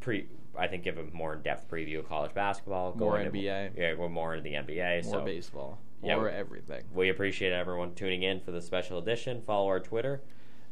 Pre, 0.00 0.26
I 0.58 0.66
think 0.68 0.84
give 0.84 0.98
a 0.98 1.04
more 1.12 1.34
in 1.34 1.42
depth 1.42 1.68
preview 1.70 1.98
of 2.00 2.08
college 2.08 2.34
basketball. 2.34 2.92
go 2.92 3.06
More 3.06 3.18
into- 3.20 3.30
NBA. 3.38 3.72
Yeah, 3.76 3.94
go 3.94 4.08
more 4.08 4.34
into 4.34 4.42
the 4.48 4.54
NBA. 4.56 5.04
More 5.04 5.12
so 5.20 5.24
baseball. 5.24 5.78
Yeah, 6.02 6.16
More 6.16 6.28
everything. 6.28 6.84
we 6.92 7.08
appreciate 7.08 7.52
everyone 7.52 7.94
tuning 7.94 8.22
in 8.22 8.40
for 8.40 8.50
the 8.50 8.60
special 8.60 8.98
edition. 8.98 9.40
Follow 9.42 9.66
our 9.68 9.80
Twitter. 9.80 10.22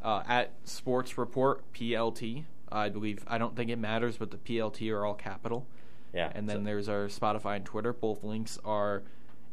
uh, 0.02 0.22
at 0.26 0.50
Sports 0.64 1.16
Report 1.16 1.62
PLT. 1.72 2.44
I 2.70 2.88
believe 2.88 3.24
I 3.28 3.38
don't 3.38 3.54
think 3.54 3.70
it 3.70 3.76
matters, 3.78 4.16
but 4.16 4.30
the 4.32 4.36
PLT 4.36 4.90
are 4.92 5.04
all 5.06 5.14
capital. 5.14 5.66
Yeah, 6.12 6.32
And 6.34 6.48
then 6.48 6.58
so- 6.58 6.62
there's 6.64 6.88
our 6.88 7.06
Spotify 7.06 7.56
and 7.56 7.64
Twitter. 7.64 7.92
Both 7.92 8.24
links 8.24 8.58
are 8.64 9.04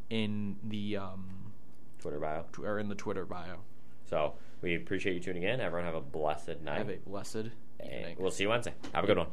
in 0.10 0.56
the 0.64 0.98
um, 0.98 1.54
Twitter 2.00 2.20
bio. 2.20 2.46
tw- 2.52 2.66
are 2.66 2.80
in 2.80 2.90
the 2.90 2.96
Twitter 2.96 3.26
bio. 3.26 3.60
So 4.10 4.34
we 4.62 4.76
appreciate 4.76 5.14
you 5.14 5.20
tuning 5.20 5.44
in. 5.44 5.62
Everyone 5.62 5.86
have 5.86 5.96
a 5.96 6.02
blessed 6.02 6.62
night. 6.64 6.80
Have 6.80 6.90
a 6.90 6.98
blessed 6.98 7.36
And 7.36 7.52
evening. 7.86 8.16
we'll 8.20 8.32
see 8.32 8.44
you 8.44 8.50
Wednesday. 8.50 8.74
Have 8.94 9.04
a 9.04 9.08
good 9.08 9.18
one. 9.20 9.28